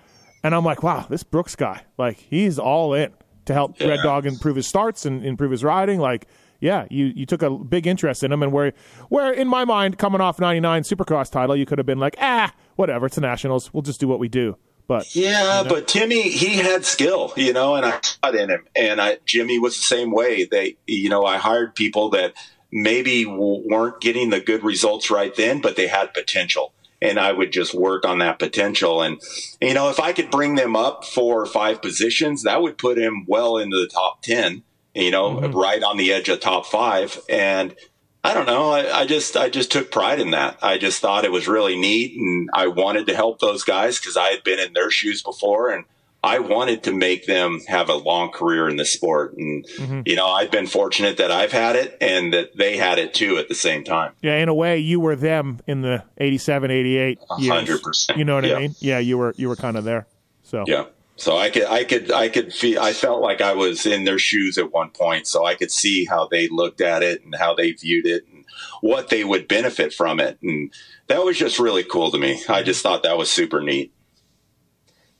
And 0.43 0.53
I'm 0.53 0.65
like, 0.65 0.83
wow, 0.83 1.05
this 1.09 1.23
Brooks 1.23 1.55
guy, 1.55 1.83
like 1.97 2.17
he's 2.17 2.59
all 2.59 2.93
in 2.93 3.13
to 3.45 3.53
help 3.53 3.79
yeah. 3.79 3.87
Red 3.87 3.99
Dog 4.03 4.25
improve 4.25 4.57
his 4.57 4.67
starts 4.67 5.05
and 5.05 5.25
improve 5.25 5.51
his 5.51 5.63
riding. 5.63 5.99
Like, 5.99 6.27
yeah, 6.65 6.87
you, 6.89 7.13
you 7.15 7.25
took 7.27 7.43
a 7.43 7.51
big 7.51 7.85
interest 7.85 8.23
in 8.23 8.31
him, 8.31 8.41
and 8.41 8.51
where 8.51 8.73
where 9.09 9.31
in 9.31 9.47
my 9.47 9.65
mind, 9.65 9.97
coming 9.99 10.19
off 10.19 10.39
'99 10.39 10.81
Supercross 10.81 11.31
title, 11.31 11.55
you 11.55 11.65
could 11.65 11.77
have 11.77 11.85
been 11.85 11.99
like, 11.99 12.15
ah, 12.19 12.51
whatever, 12.75 13.05
it's 13.05 13.15
the 13.15 13.21
Nationals, 13.21 13.71
we'll 13.71 13.83
just 13.83 13.99
do 13.99 14.07
what 14.07 14.19
we 14.19 14.27
do. 14.27 14.57
But 14.87 15.15
yeah, 15.15 15.59
you 15.59 15.63
know. 15.63 15.69
but 15.69 15.87
Timmy, 15.87 16.23
he 16.23 16.57
had 16.57 16.85
skill, 16.85 17.33
you 17.35 17.53
know, 17.53 17.75
and 17.75 17.85
I 17.85 17.99
it 18.29 18.35
in 18.35 18.49
him. 18.49 18.65
And 18.75 19.01
I, 19.01 19.17
Jimmy 19.25 19.57
was 19.59 19.77
the 19.77 19.83
same 19.83 20.11
way. 20.11 20.45
They, 20.45 20.77
you 20.85 21.09
know, 21.09 21.23
I 21.23 21.37
hired 21.37 21.75
people 21.75 22.09
that 22.11 22.33
maybe 22.71 23.25
weren't 23.25 24.01
getting 24.01 24.29
the 24.29 24.39
good 24.39 24.63
results 24.63 25.09
right 25.09 25.33
then, 25.35 25.61
but 25.61 25.75
they 25.75 25.87
had 25.87 26.13
potential. 26.13 26.73
And 27.01 27.19
I 27.19 27.31
would 27.31 27.51
just 27.51 27.73
work 27.73 28.05
on 28.05 28.19
that 28.19 28.39
potential. 28.39 29.01
And, 29.01 29.19
you 29.61 29.73
know, 29.73 29.89
if 29.89 29.99
I 29.99 30.13
could 30.13 30.31
bring 30.31 30.55
them 30.55 30.75
up 30.75 31.03
four 31.03 31.41
or 31.41 31.45
five 31.45 31.81
positions, 31.81 32.43
that 32.43 32.61
would 32.61 32.77
put 32.77 32.97
him 32.97 33.25
well 33.27 33.57
into 33.57 33.77
the 33.77 33.87
top 33.87 34.21
10 34.21 34.63
you 34.95 35.11
know, 35.11 35.35
mm-hmm. 35.35 35.57
right 35.57 35.83
on 35.83 35.97
the 35.97 36.11
edge 36.11 36.29
of 36.29 36.39
top 36.39 36.65
five. 36.65 37.19
And 37.29 37.75
I 38.23 38.33
don't 38.33 38.47
know. 38.47 38.71
I, 38.71 39.01
I, 39.01 39.05
just 39.05 39.37
I 39.37 39.49
just 39.49 39.71
took 39.71 39.91
pride 39.91 40.19
in 40.19 40.31
that. 40.31 40.57
I 40.63 40.79
just 40.79 40.99
thought 40.99 41.25
it 41.25 41.31
was 41.31 41.47
really 41.47 41.77
neat, 41.77 42.17
and 42.17 42.49
I 42.53 42.67
wanted 42.67 43.05
to 43.07 43.15
help 43.15 43.39
those 43.39 43.63
guys 43.63 43.99
because 43.99 44.17
I 44.17 44.29
had 44.29 44.43
been 44.43 44.57
in 44.57 44.73
their 44.73 44.89
shoes 44.89 45.21
before, 45.21 45.69
and 45.69 45.85
I 46.23 46.39
wanted 46.39 46.81
to 46.83 46.91
make 46.91 47.27
them 47.27 47.59
have 47.67 47.87
a 47.87 47.93
long 47.93 48.31
career 48.31 48.67
in 48.67 48.77
the 48.77 48.85
sport. 48.85 49.35
And 49.37 49.63
mm-hmm. 49.67 50.01
you 50.05 50.15
know, 50.15 50.25
I've 50.27 50.49
been 50.49 50.65
fortunate 50.65 51.17
that 51.17 51.29
I've 51.29 51.51
had 51.51 51.75
it, 51.75 51.99
and 52.01 52.33
that 52.33 52.57
they 52.57 52.77
had 52.77 52.97
it 52.97 53.13
too 53.13 53.37
at 53.37 53.47
the 53.47 53.53
same 53.53 53.83
time. 53.83 54.13
Yeah, 54.23 54.37
in 54.37 54.49
a 54.49 54.55
way, 54.55 54.79
you 54.79 54.99
were 54.99 55.15
them 55.15 55.59
in 55.67 55.81
the 55.81 56.03
87, 56.17 56.71
88 56.71 57.19
hundred 57.29 57.83
percent. 57.83 58.17
You 58.17 58.25
know 58.25 58.35
what 58.35 58.45
yeah. 58.45 58.55
I 58.55 58.59
mean? 58.59 58.75
Yeah, 58.79 58.97
you 58.97 59.19
were 59.19 59.35
you 59.37 59.49
were 59.49 59.55
kind 59.55 59.77
of 59.77 59.83
there. 59.83 60.07
So 60.41 60.63
yeah. 60.65 60.85
So 61.17 61.37
I 61.37 61.49
could, 61.49 61.65
I 61.65 61.83
could, 61.85 62.11
I 62.11 62.27
could 62.27 62.53
feel, 62.53 62.81
I 62.81 62.91
felt 62.91 63.21
like 63.21 63.39
I 63.39 63.53
was 63.53 63.85
in 63.85 64.03
their 64.03 64.19
shoes 64.19 64.57
at 64.57 64.73
one 64.73 64.89
point. 64.89 65.27
So 65.27 65.45
I 65.45 65.55
could 65.55 65.71
see 65.71 66.05
how 66.05 66.27
they 66.27 66.49
looked 66.49 66.81
at 66.81 67.03
it 67.03 67.23
and 67.23 67.33
how 67.35 67.55
they 67.55 67.71
viewed 67.71 68.05
it 68.05 68.25
and 68.31 68.43
what 68.81 69.09
they 69.09 69.23
would 69.23 69.47
benefit 69.47 69.93
from 69.93 70.19
it. 70.19 70.37
And 70.41 70.73
that 71.07 71.23
was 71.23 71.37
just 71.37 71.59
really 71.59 71.83
cool 71.83 72.11
to 72.11 72.17
me. 72.17 72.43
I 72.49 72.63
just 72.63 72.83
thought 72.83 73.03
that 73.03 73.17
was 73.17 73.31
super 73.31 73.61
neat. 73.61 73.93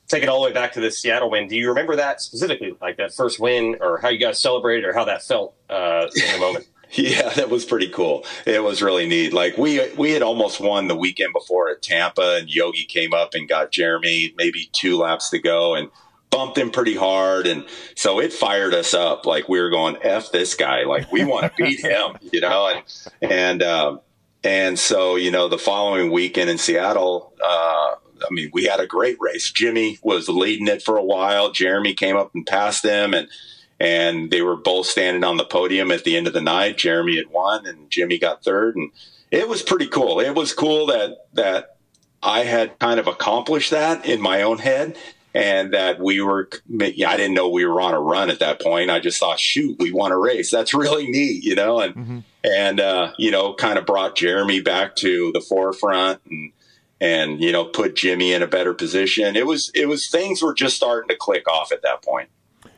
Take 0.07 0.21
it 0.21 0.29
all 0.29 0.41
the 0.41 0.49
way 0.49 0.53
back 0.53 0.73
to 0.73 0.81
the 0.81 0.91
Seattle 0.91 1.31
win. 1.31 1.47
Do 1.47 1.55
you 1.55 1.69
remember 1.69 1.95
that 1.95 2.21
specifically, 2.21 2.75
like 2.79 2.97
that 2.97 3.11
first 3.13 3.39
win, 3.39 3.77
or 3.81 3.97
how 3.97 4.09
you 4.09 4.19
guys 4.19 4.39
celebrated, 4.39 4.85
or 4.85 4.93
how 4.93 5.05
that 5.05 5.23
felt 5.23 5.55
uh, 5.67 6.07
in 6.15 6.33
the 6.33 6.39
moment? 6.39 6.67
Yeah, 6.91 7.29
that 7.29 7.49
was 7.49 7.65
pretty 7.65 7.89
cool. 7.89 8.25
It 8.45 8.63
was 8.63 8.81
really 8.81 9.07
neat. 9.07 9.33
Like 9.33 9.57
we 9.57 9.93
we 9.93 10.11
had 10.11 10.21
almost 10.21 10.59
won 10.59 10.87
the 10.87 10.95
weekend 10.95 11.33
before 11.33 11.69
at 11.69 11.81
Tampa, 11.81 12.37
and 12.39 12.49
Yogi 12.49 12.85
came 12.85 13.13
up 13.13 13.33
and 13.33 13.49
got 13.49 13.71
Jeremy 13.71 14.33
maybe 14.37 14.69
two 14.73 14.97
laps 14.97 15.29
to 15.31 15.39
go, 15.39 15.75
and 15.75 15.89
bumped 16.35 16.57
him 16.57 16.69
pretty 16.69 16.95
hard, 16.95 17.47
and 17.47 17.65
so 17.95 18.19
it 18.19 18.33
fired 18.33 18.73
us 18.73 18.93
up. 18.93 19.25
Like 19.25 19.47
we 19.47 19.59
were 19.59 19.69
going, 19.69 19.97
"F 20.01 20.31
this 20.31 20.53
guy!" 20.53 20.83
Like 20.83 21.11
we 21.11 21.23
want 21.23 21.55
to 21.55 21.63
beat 21.63 21.79
him, 21.79 22.17
you 22.31 22.41
know. 22.41 22.67
And 22.67 23.31
and 23.31 23.63
um, 23.63 24.01
and 24.43 24.77
so 24.77 25.15
you 25.15 25.31
know, 25.31 25.47
the 25.47 25.57
following 25.57 26.11
weekend 26.11 26.49
in 26.49 26.57
Seattle. 26.57 27.33
Uh, 27.43 27.95
I 28.21 28.27
mean, 28.31 28.49
we 28.53 28.63
had 28.63 28.79
a 28.79 28.87
great 28.87 29.17
race. 29.19 29.51
Jimmy 29.51 29.99
was 30.01 30.29
leading 30.29 30.67
it 30.67 30.81
for 30.81 30.95
a 30.95 31.03
while. 31.03 31.51
Jeremy 31.51 31.93
came 31.93 32.15
up 32.15 32.31
and 32.33 32.45
passed 32.45 32.83
him, 32.83 33.13
and 33.13 33.27
and 33.79 34.31
they 34.31 34.41
were 34.41 34.55
both 34.55 34.85
standing 34.85 35.23
on 35.23 35.37
the 35.37 35.45
podium 35.45 35.91
at 35.91 36.03
the 36.03 36.15
end 36.15 36.27
of 36.27 36.33
the 36.33 36.41
night. 36.41 36.77
Jeremy 36.77 37.17
had 37.17 37.27
won, 37.27 37.65
and 37.65 37.89
Jimmy 37.89 38.17
got 38.17 38.43
third, 38.43 38.75
and 38.75 38.91
it 39.31 39.49
was 39.49 39.61
pretty 39.61 39.87
cool. 39.87 40.19
It 40.19 40.35
was 40.35 40.53
cool 40.53 40.87
that 40.87 41.27
that 41.33 41.77
I 42.23 42.43
had 42.43 42.79
kind 42.79 42.99
of 42.99 43.07
accomplished 43.07 43.71
that 43.71 44.05
in 44.05 44.21
my 44.21 44.41
own 44.41 44.59
head, 44.59 44.97
and 45.33 45.73
that 45.73 45.99
we 45.99 46.21
were. 46.21 46.49
I 46.79 46.89
didn't 46.89 47.33
know 47.33 47.49
we 47.49 47.65
were 47.65 47.81
on 47.81 47.93
a 47.93 47.99
run 47.99 48.29
at 48.29 48.39
that 48.39 48.61
point. 48.61 48.89
I 48.89 48.99
just 48.99 49.19
thought, 49.19 49.39
shoot, 49.39 49.77
we 49.79 49.91
won 49.91 50.11
a 50.11 50.17
race. 50.17 50.51
That's 50.51 50.73
really 50.73 51.07
neat, 51.11 51.43
you 51.43 51.55
know, 51.55 51.79
and 51.81 51.95
mm-hmm. 51.95 52.19
and 52.43 52.79
uh, 52.79 53.13
you 53.17 53.31
know, 53.31 53.53
kind 53.53 53.77
of 53.77 53.85
brought 53.85 54.15
Jeremy 54.15 54.61
back 54.61 54.95
to 54.97 55.31
the 55.33 55.41
forefront 55.41 56.21
and 56.29 56.51
and 57.01 57.41
you 57.41 57.51
know 57.51 57.65
put 57.65 57.95
Jimmy 57.95 58.33
in 58.33 58.41
a 58.41 58.47
better 58.47 58.73
position. 58.73 59.35
It 59.35 59.45
was 59.45 59.69
it 59.75 59.87
was 59.87 60.09
things 60.09 60.41
were 60.41 60.53
just 60.53 60.75
starting 60.77 61.09
to 61.09 61.15
click 61.15 61.47
off 61.49 61.71
at 61.71 61.81
that 61.81 62.03
point. 62.03 62.29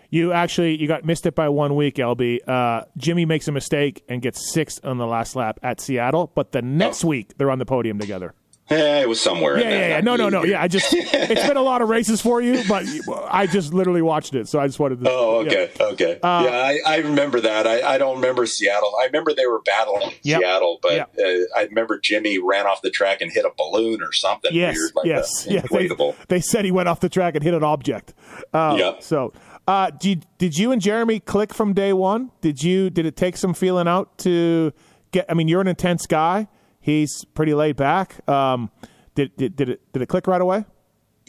You 0.10 0.32
actually 0.32 0.80
you 0.80 0.88
got 0.88 1.04
missed 1.06 1.26
it 1.26 1.36
by 1.36 1.50
one 1.50 1.76
week, 1.76 1.96
LB. 1.96 2.48
Uh, 2.48 2.86
Jimmy 2.98 3.26
makes 3.26 3.48
a 3.48 3.52
mistake 3.52 4.04
and 4.08 4.22
gets 4.22 4.52
sixth 4.54 4.84
on 4.86 4.98
the 4.98 5.08
last 5.08 5.36
lap 5.36 5.60
at 5.64 5.82
Seattle, 5.82 6.32
but 6.34 6.52
the 6.54 6.62
next 6.62 7.04
week 7.04 7.38
they're 7.38 7.52
on 7.52 7.60
the 7.60 7.66
podium 7.66 8.00
together. 8.00 8.34
Yeah, 8.70 9.00
it 9.00 9.08
was 9.08 9.22
somewhere. 9.22 9.58
Yeah, 9.58 9.70
yeah, 9.70 9.88
yeah. 9.88 10.02
No, 10.02 10.18
no, 10.18 10.28
no. 10.28 10.44
Yeah, 10.44 10.62
I 10.62 10.68
just 10.68 10.88
it's 10.94 11.48
been 11.48 11.56
a 11.56 11.62
lot 11.62 11.82
of 11.82 11.88
races 11.88 12.20
for 12.22 12.42
you, 12.42 12.64
but 12.68 12.84
I 13.30 13.48
just 13.48 13.74
literally 13.74 14.02
watched 14.02 14.36
it, 14.36 14.50
so 14.50 14.60
I 14.60 14.68
just 14.68 14.78
wanted 14.78 15.00
to. 15.06 15.10
Oh, 15.10 15.36
okay, 15.46 15.72
yeah. 15.80 15.86
okay. 15.86 16.20
Uh, 16.22 16.42
yeah, 16.46 16.52
I, 16.52 16.80
I 16.86 16.98
remember 16.98 17.40
that. 17.40 17.66
I, 17.66 17.94
I 17.94 17.98
don't 17.98 18.18
remember 18.18 18.46
Seattle. 18.46 18.92
I 19.02 19.06
remember 19.06 19.34
they 19.34 19.46
were 19.46 19.62
battling 19.62 20.12
Yep. 20.24 20.42
Seattle, 20.42 20.80
but 20.82 20.92
Yep. 20.92 21.16
uh, 21.18 21.58
I 21.60 21.64
remember 21.64 21.98
Jimmy 21.98 22.40
ran 22.40 22.66
off 22.68 22.82
the 22.82 22.90
track 22.90 23.22
and 23.22 23.32
hit 23.32 23.46
a 23.46 23.52
balloon 23.58 24.02
or 24.02 24.12
something 24.12 24.52
Yes, 24.54 24.76
weird, 24.76 24.92
like 24.96 25.06
yes, 25.06 25.48
a 25.48 25.54
yeah. 25.54 25.62
They, 25.72 25.90
they 26.28 26.42
said 26.42 26.66
he 26.66 26.72
went 26.72 26.90
off 26.90 27.00
the 27.00 27.08
track 27.10 27.36
and 27.36 27.44
hit 27.46 27.54
an 27.54 27.64
object. 27.64 28.14
Uh, 28.54 28.76
Yep. 28.78 29.02
So, 29.02 29.32
uh, 29.68 29.92
did 29.92 30.26
did 30.38 30.58
you 30.58 30.72
and 30.72 30.82
Jeremy 30.82 31.20
click 31.20 31.54
from 31.54 31.74
day 31.74 31.92
one? 31.94 32.32
Did 32.42 32.64
you 32.64 32.90
did 32.90 33.06
it 33.06 33.18
take 33.18 33.36
some 33.36 33.54
feeling 33.54 33.88
out 33.88 34.18
to 34.20 34.74
get? 35.12 35.26
I 35.30 35.34
mean, 35.34 35.48
you're 35.48 35.62
an 35.62 35.68
intense 35.68 36.08
guy. 36.08 36.48
He's 36.80 37.26
pretty 37.26 37.54
laid 37.54 37.76
back. 37.76 38.28
Um, 38.30 38.72
did 39.14 39.36
did 39.36 39.56
did 39.58 39.70
it 39.70 39.92
did 39.92 40.02
it 40.02 40.06
click 40.08 40.26
right 40.26 40.40
away? 40.42 40.66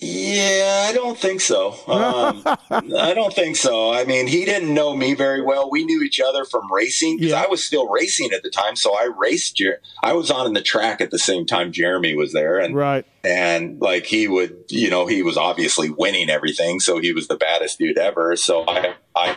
Yeah, 0.01 0.87
I 0.89 0.93
don't 0.93 1.19
think 1.19 1.41
so. 1.41 1.73
Um, 1.89 2.43
I 2.71 3.15
don't 3.15 3.35
think 3.35 3.57
so. 3.57 3.93
I 3.93 4.05
mean, 4.05 4.29
he 4.29 4.45
didn't 4.45 4.73
know 4.73 4.95
me 4.95 5.15
very 5.15 5.43
well. 5.43 5.69
We 5.71 5.85
knew 5.85 6.03
each 6.03 6.21
other 6.21 6.45
from 6.45 6.73
racing 6.73 7.17
because 7.17 7.33
I 7.33 7.47
was 7.49 7.67
still 7.67 7.89
racing 7.89 8.31
at 8.33 8.45
the 8.45 8.51
time. 8.51 8.77
So 8.77 8.95
I 8.97 9.11
raced. 9.17 9.61
I 10.03 10.13
was 10.13 10.31
on 10.31 10.47
in 10.47 10.53
the 10.53 10.63
track 10.63 11.01
at 11.01 11.11
the 11.11 11.19
same 11.19 11.47
time 11.47 11.73
Jeremy 11.73 12.15
was 12.15 12.33
there, 12.33 12.59
and 12.59 12.77
Right. 12.77 13.05
and 13.25 13.81
like 13.81 14.07
he 14.07 14.29
would, 14.29 14.57
you 14.69 14.89
know, 14.89 15.07
he 15.07 15.23
was 15.23 15.37
obviously 15.37 15.91
winning 15.91 16.31
everything, 16.31 16.79
so 16.79 16.99
he 17.01 17.13
was 17.13 17.27
the 17.27 17.37
baddest 17.37 17.79
dude 17.79 17.99
ever. 17.99 18.37
So 18.37 18.65
I, 18.69 18.95
I 19.17 19.37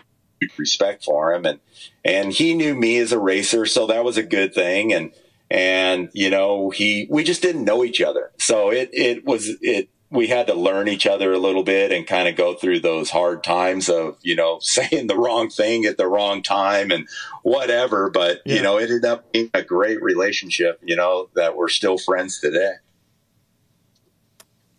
respect 0.58 1.04
for 1.04 1.34
him, 1.34 1.46
and 1.46 1.60
and 2.06 2.32
he 2.32 2.54
knew 2.54 2.76
me 2.76 2.98
as 2.98 3.12
a 3.12 3.20
racer, 3.20 3.66
so 3.66 3.88
that 3.88 4.04
was 4.04 4.18
a 4.18 4.24
good 4.24 4.54
thing. 4.54 4.94
And 4.94 5.12
and 5.50 6.10
you 6.14 6.30
know, 6.30 6.70
he 6.70 7.08
we 7.10 7.24
just 7.24 7.42
didn't 7.42 7.66
know 7.66 7.84
each 7.84 8.00
other, 8.00 8.32
so 8.38 8.72
it 8.72 8.92
it 8.94 9.26
was 9.26 9.50
it. 9.62 9.90
We 10.12 10.28
had 10.28 10.48
to 10.48 10.54
learn 10.54 10.88
each 10.88 11.08
other 11.08 11.32
a 11.34 11.40
little 11.40 11.64
bit 11.64 11.92
and 11.92 12.06
kind 12.06 12.28
of 12.28 12.36
go 12.36 12.54
through 12.54 12.82
those 12.82 13.10
hard 13.10 13.44
times 13.44 13.90
of, 13.90 14.18
you 14.22 14.36
know, 14.36 14.60
saying 14.62 15.08
the 15.08 15.18
wrong 15.18 15.50
thing 15.50 15.86
at 15.86 15.98
the 15.98 16.08
wrong 16.08 16.44
time 16.44 16.92
and 16.92 17.08
whatever. 17.44 18.10
But, 18.10 18.42
you 18.46 18.62
know, 18.62 18.78
it 18.78 18.84
ended 18.84 19.06
up 19.06 19.32
being 19.32 19.50
a 19.54 19.64
great 19.64 20.02
relationship, 20.04 20.80
you 20.84 20.96
know, 20.96 21.30
that 21.36 21.56
we're 21.56 21.70
still 21.70 21.98
friends 21.98 22.40
today. 22.40 22.74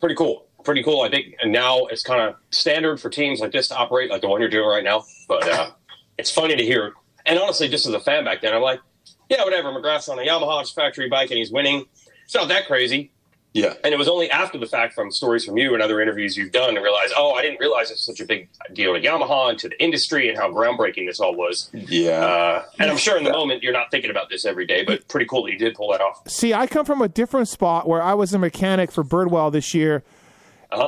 pretty 0.00 0.14
cool. 0.14 0.46
Pretty 0.64 0.82
cool. 0.84 1.00
I 1.00 1.10
think 1.10 1.34
and 1.42 1.50
now 1.50 1.86
it's 1.86 2.04
kind 2.04 2.20
of 2.20 2.36
standard 2.50 3.00
for 3.00 3.10
teams 3.10 3.40
like 3.40 3.50
this 3.52 3.68
to 3.68 3.76
operate 3.76 4.10
like 4.10 4.20
the 4.20 4.28
one 4.28 4.40
you're 4.40 4.50
doing 4.50 4.68
right 4.68 4.84
now. 4.84 5.04
But 5.26 5.48
uh, 5.48 5.70
it's 6.18 6.30
funny 6.30 6.54
to 6.56 6.62
hear. 6.62 6.92
And 7.26 7.38
honestly, 7.38 7.68
just 7.68 7.86
as 7.86 7.94
a 7.94 8.00
fan 8.00 8.24
back 8.24 8.42
then, 8.42 8.54
I'm 8.54 8.62
like, 8.62 8.80
yeah, 9.28 9.42
whatever. 9.44 9.70
McGrath's 9.70 10.08
on 10.08 10.18
a 10.18 10.22
Yamaha 10.22 10.72
factory 10.74 11.08
bike 11.08 11.30
and 11.30 11.38
he's 11.38 11.50
winning. 11.50 11.86
It's 12.24 12.34
not 12.34 12.48
that 12.48 12.66
crazy. 12.66 13.10
Yeah. 13.54 13.74
And 13.84 13.92
it 13.92 13.98
was 13.98 14.08
only 14.08 14.30
after 14.30 14.56
the 14.56 14.66
fact 14.66 14.94
from 14.94 15.10
stories 15.10 15.44
from 15.44 15.58
you 15.58 15.74
and 15.74 15.82
other 15.82 16.00
interviews 16.00 16.36
you've 16.36 16.52
done 16.52 16.74
to 16.74 16.80
realize, 16.80 17.10
oh, 17.16 17.32
I 17.32 17.42
didn't 17.42 17.60
realize 17.60 17.90
it's 17.90 18.06
such 18.06 18.20
a 18.20 18.24
big 18.24 18.48
deal 18.72 18.94
to 18.94 19.00
Yamaha 19.00 19.50
and 19.50 19.58
to 19.58 19.68
the 19.68 19.82
industry 19.82 20.28
and 20.28 20.38
how 20.38 20.50
groundbreaking 20.50 21.06
this 21.06 21.20
all 21.20 21.34
was. 21.34 21.70
Yeah. 21.74 22.24
Uh, 22.24 22.64
and 22.78 22.90
I'm 22.90 22.96
sure 22.96 23.18
in 23.18 23.24
the 23.24 23.32
moment 23.32 23.62
you're 23.62 23.72
not 23.72 23.90
thinking 23.90 24.10
about 24.10 24.30
this 24.30 24.46
every 24.46 24.66
day, 24.66 24.84
but 24.84 25.06
pretty 25.08 25.26
cool 25.26 25.44
that 25.44 25.52
you 25.52 25.58
did 25.58 25.74
pull 25.74 25.92
that 25.92 26.00
off. 26.00 26.26
See, 26.28 26.54
I 26.54 26.66
come 26.66 26.86
from 26.86 27.02
a 27.02 27.08
different 27.08 27.48
spot 27.48 27.86
where 27.86 28.02
I 28.02 28.14
was 28.14 28.32
a 28.32 28.38
mechanic 28.38 28.90
for 28.90 29.04
Birdwell 29.04 29.52
this 29.52 29.74
year. 29.74 30.02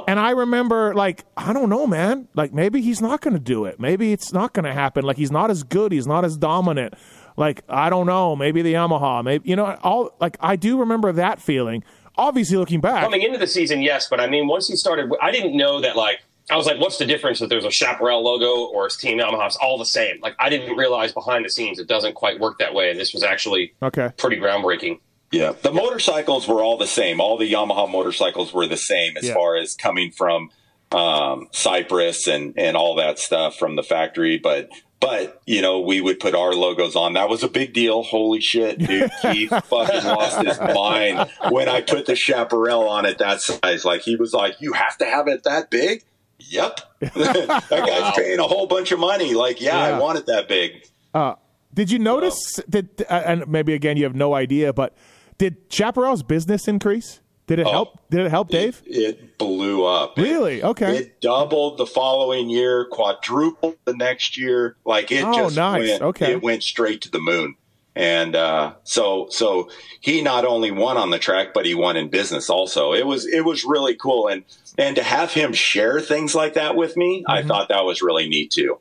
And 0.08 0.18
I 0.18 0.30
remember, 0.30 0.94
like, 0.94 1.26
I 1.36 1.52
don't 1.52 1.68
know, 1.68 1.86
man. 1.86 2.26
Like, 2.34 2.54
maybe 2.54 2.80
he's 2.80 3.02
not 3.02 3.20
going 3.20 3.34
to 3.34 3.38
do 3.38 3.66
it. 3.66 3.78
Maybe 3.78 4.14
it's 4.14 4.32
not 4.32 4.54
going 4.54 4.64
to 4.64 4.72
happen. 4.72 5.04
Like, 5.04 5.18
he's 5.18 5.30
not 5.30 5.50
as 5.50 5.62
good. 5.62 5.92
He's 5.92 6.06
not 6.06 6.24
as 6.24 6.38
dominant. 6.38 6.94
Like, 7.36 7.64
I 7.68 7.90
don't 7.90 8.06
know. 8.06 8.34
Maybe 8.34 8.62
the 8.62 8.72
Yamaha. 8.72 9.22
Maybe, 9.22 9.46
you 9.46 9.56
know, 9.56 9.76
all, 9.82 10.16
like, 10.22 10.38
I 10.40 10.56
do 10.56 10.80
remember 10.80 11.12
that 11.12 11.38
feeling. 11.38 11.84
Obviously, 12.16 12.56
looking 12.56 12.80
back. 12.80 13.02
Coming 13.02 13.22
into 13.22 13.38
the 13.38 13.46
season, 13.46 13.82
yes, 13.82 14.06
but 14.08 14.20
I 14.20 14.26
mean, 14.28 14.46
once 14.46 14.68
he 14.68 14.76
started, 14.76 15.10
I 15.20 15.30
didn't 15.30 15.56
know 15.56 15.80
that. 15.80 15.96
Like, 15.96 16.20
I 16.50 16.56
was 16.56 16.66
like, 16.66 16.78
"What's 16.78 16.98
the 16.98 17.06
difference 17.06 17.40
if 17.40 17.48
there's 17.48 17.64
a 17.64 17.70
Chaparral 17.70 18.22
logo 18.22 18.66
or 18.72 18.86
it's 18.86 18.96
Team 18.96 19.18
Yamaha? 19.18 19.46
It's 19.46 19.56
all 19.56 19.78
the 19.78 19.86
same." 19.86 20.20
Like, 20.20 20.36
I 20.38 20.48
didn't 20.48 20.76
realize 20.76 21.12
behind 21.12 21.44
the 21.44 21.50
scenes 21.50 21.78
it 21.78 21.88
doesn't 21.88 22.14
quite 22.14 22.38
work 22.38 22.58
that 22.58 22.74
way, 22.74 22.90
and 22.90 23.00
this 23.00 23.12
was 23.12 23.22
actually 23.22 23.72
Okay. 23.82 24.10
pretty 24.16 24.36
groundbreaking. 24.36 25.00
Yeah, 25.32 25.52
the 25.62 25.72
motorcycles 25.72 26.46
were 26.46 26.62
all 26.62 26.76
the 26.76 26.86
same. 26.86 27.20
All 27.20 27.36
the 27.36 27.50
Yamaha 27.52 27.90
motorcycles 27.90 28.52
were 28.52 28.66
the 28.68 28.76
same 28.76 29.16
as 29.16 29.24
Yeah. 29.26 29.34
far 29.34 29.56
as 29.56 29.74
coming 29.74 30.10
from 30.12 30.50
um, 30.92 31.48
Cypress 31.50 32.28
and 32.28 32.54
and 32.56 32.76
all 32.76 32.94
that 32.96 33.18
stuff 33.18 33.56
from 33.56 33.74
the 33.74 33.82
factory. 33.82 34.38
But 34.38 34.68
but 35.00 35.42
you 35.46 35.60
know, 35.60 35.80
we 35.80 36.00
would 36.00 36.18
put 36.20 36.34
our 36.34 36.52
logos 36.54 36.96
on. 36.96 37.12
That 37.14 37.28
was 37.28 37.42
a 37.42 37.48
big 37.48 37.72
deal. 37.72 38.02
Holy 38.02 38.40
shit, 38.40 38.78
dude! 38.78 39.10
Keith 39.22 39.50
fucking 39.50 40.04
lost 40.04 40.42
his 40.44 40.58
mind 40.60 41.28
when 41.50 41.68
I 41.68 41.80
put 41.80 42.06
the 42.06 42.16
chaparral 42.16 42.88
on 42.88 43.04
it 43.04 43.18
that 43.18 43.40
size. 43.40 43.84
Like 43.84 44.02
he 44.02 44.16
was 44.16 44.32
like, 44.32 44.60
"You 44.60 44.72
have 44.72 44.96
to 44.98 45.04
have 45.04 45.28
it 45.28 45.44
that 45.44 45.70
big." 45.70 46.02
Yep, 46.38 46.80
that 47.00 47.68
guy's 47.70 48.14
paying 48.16 48.38
a 48.38 48.44
whole 48.44 48.66
bunch 48.66 48.92
of 48.92 48.98
money. 48.98 49.34
Like, 49.34 49.60
yeah, 49.60 49.88
Yeah. 49.88 49.96
I 49.96 49.98
want 50.00 50.18
it 50.18 50.26
that 50.26 50.48
big. 50.48 50.86
Uh, 51.14 51.34
did 51.72 51.90
you 51.90 51.98
notice 51.98 52.60
that? 52.68 53.00
Uh, 53.02 53.22
and 53.24 53.48
maybe 53.48 53.72
again, 53.74 53.96
you 53.96 54.04
have 54.04 54.14
no 54.16 54.34
idea, 54.34 54.72
but 54.72 54.96
did 55.38 55.70
Chaparral's 55.70 56.22
business 56.22 56.66
increase? 56.68 57.20
Did 57.46 57.58
it 57.58 57.66
help? 57.66 57.98
Did 58.10 58.20
it 58.20 58.30
help 58.30 58.48
Dave? 58.48 58.82
It 58.86 59.36
blew 59.36 59.84
up. 59.84 60.16
Really? 60.16 60.62
Okay. 60.62 60.96
It 60.96 61.20
doubled 61.20 61.76
the 61.78 61.84
following 61.86 62.48
year, 62.48 62.86
quadrupled 62.90 63.76
the 63.84 63.92
next 63.94 64.38
year. 64.38 64.76
Like 64.86 65.12
it 65.12 65.24
Oh, 65.24 65.34
just 65.34 65.56
nice. 65.56 65.88
went, 65.90 66.02
Okay. 66.02 66.32
it 66.32 66.42
went 66.42 66.62
straight 66.62 67.02
to 67.02 67.10
the 67.10 67.20
moon. 67.20 67.56
And 67.96 68.34
uh, 68.34 68.74
so, 68.82 69.28
so 69.30 69.68
he 70.00 70.20
not 70.22 70.44
only 70.44 70.70
won 70.72 70.96
on 70.96 71.10
the 71.10 71.18
track, 71.18 71.48
but 71.54 71.64
he 71.66 71.74
won 71.74 71.96
in 71.96 72.08
business 72.08 72.48
also. 72.50 72.92
It 72.92 73.06
was, 73.06 73.24
it 73.26 73.44
was 73.44 73.64
really 73.64 73.94
cool, 73.94 74.26
and 74.26 74.42
and 74.76 74.96
to 74.96 75.04
have 75.04 75.32
him 75.32 75.52
share 75.52 76.00
things 76.00 76.34
like 76.34 76.54
that 76.54 76.74
with 76.74 76.96
me, 76.96 77.20
Mm-hmm. 77.28 77.30
I 77.30 77.42
thought 77.44 77.68
that 77.68 77.84
was 77.84 78.02
really 78.02 78.28
neat 78.28 78.50
too. 78.50 78.80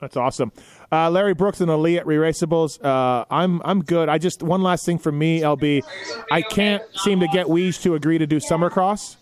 That's 0.00 0.16
awesome. 0.16 0.52
Uh, 0.90 1.10
Larry 1.10 1.34
Brooks 1.34 1.60
and 1.60 1.70
Ali 1.70 1.98
at 1.98 2.06
Re-Raceables. 2.06 2.82
Uh, 2.82 3.24
I'm 3.30 3.60
I'm 3.64 3.82
good. 3.82 4.08
I 4.08 4.18
just 4.18 4.42
one 4.42 4.62
last 4.62 4.86
thing 4.86 4.98
from 4.98 5.18
me, 5.18 5.40
LB. 5.40 5.82
I 6.30 6.42
can't 6.42 6.82
seem 6.94 7.20
to 7.20 7.28
get 7.28 7.46
Weege 7.46 7.82
to 7.82 7.94
agree 7.94 8.18
to 8.18 8.26
do 8.26 8.36
Summercross 8.38 9.16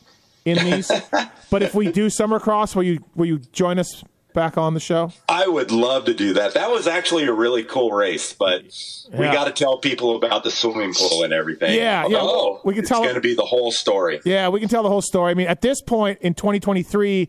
in 0.45 0.59
these. 0.65 0.91
but 1.51 1.63
if 1.63 1.75
we 1.75 1.91
do 1.91 2.07
Summercross, 2.07 2.77
will 2.77 2.85
you 2.85 3.01
will 3.17 3.27
you 3.27 3.39
join 3.53 3.79
us 3.81 4.05
back 4.33 4.57
on 4.59 4.75
the 4.75 4.81
show? 4.81 5.11
I 5.29 5.49
would 5.49 5.73
love 5.73 6.05
to 6.05 6.15
do 6.15 6.35
that. 6.35 6.55
That 6.55 6.71
was 6.71 6.87
actually 6.87 7.25
a 7.25 7.33
really 7.33 7.65
cool 7.65 7.91
race, 7.91 8.33
but 8.33 8.63
we 9.13 9.25
got 9.25 9.45
to 9.47 9.51
tell 9.53 9.79
people 9.79 10.15
about 10.15 10.45
the 10.45 10.51
swimming 10.51 10.93
pool 10.95 11.25
and 11.25 11.33
everything. 11.33 11.75
Yeah, 11.75 12.07
yeah, 12.07 12.19
Oh, 12.21 12.61
we 12.63 12.75
can 12.75 12.85
tell. 12.85 12.99
it's 12.99 13.07
going 13.07 13.15
to 13.15 13.21
be 13.27 13.35
the 13.35 13.47
whole 13.47 13.73
story. 13.73 14.21
Yeah, 14.25 14.51
we 14.51 14.61
can 14.61 14.69
tell 14.69 14.83
the 14.83 14.91
whole 14.91 15.03
story. 15.03 15.31
I 15.31 15.35
mean, 15.35 15.47
at 15.49 15.63
this 15.63 15.81
point 15.81 16.19
in 16.21 16.35
2023, 16.35 17.29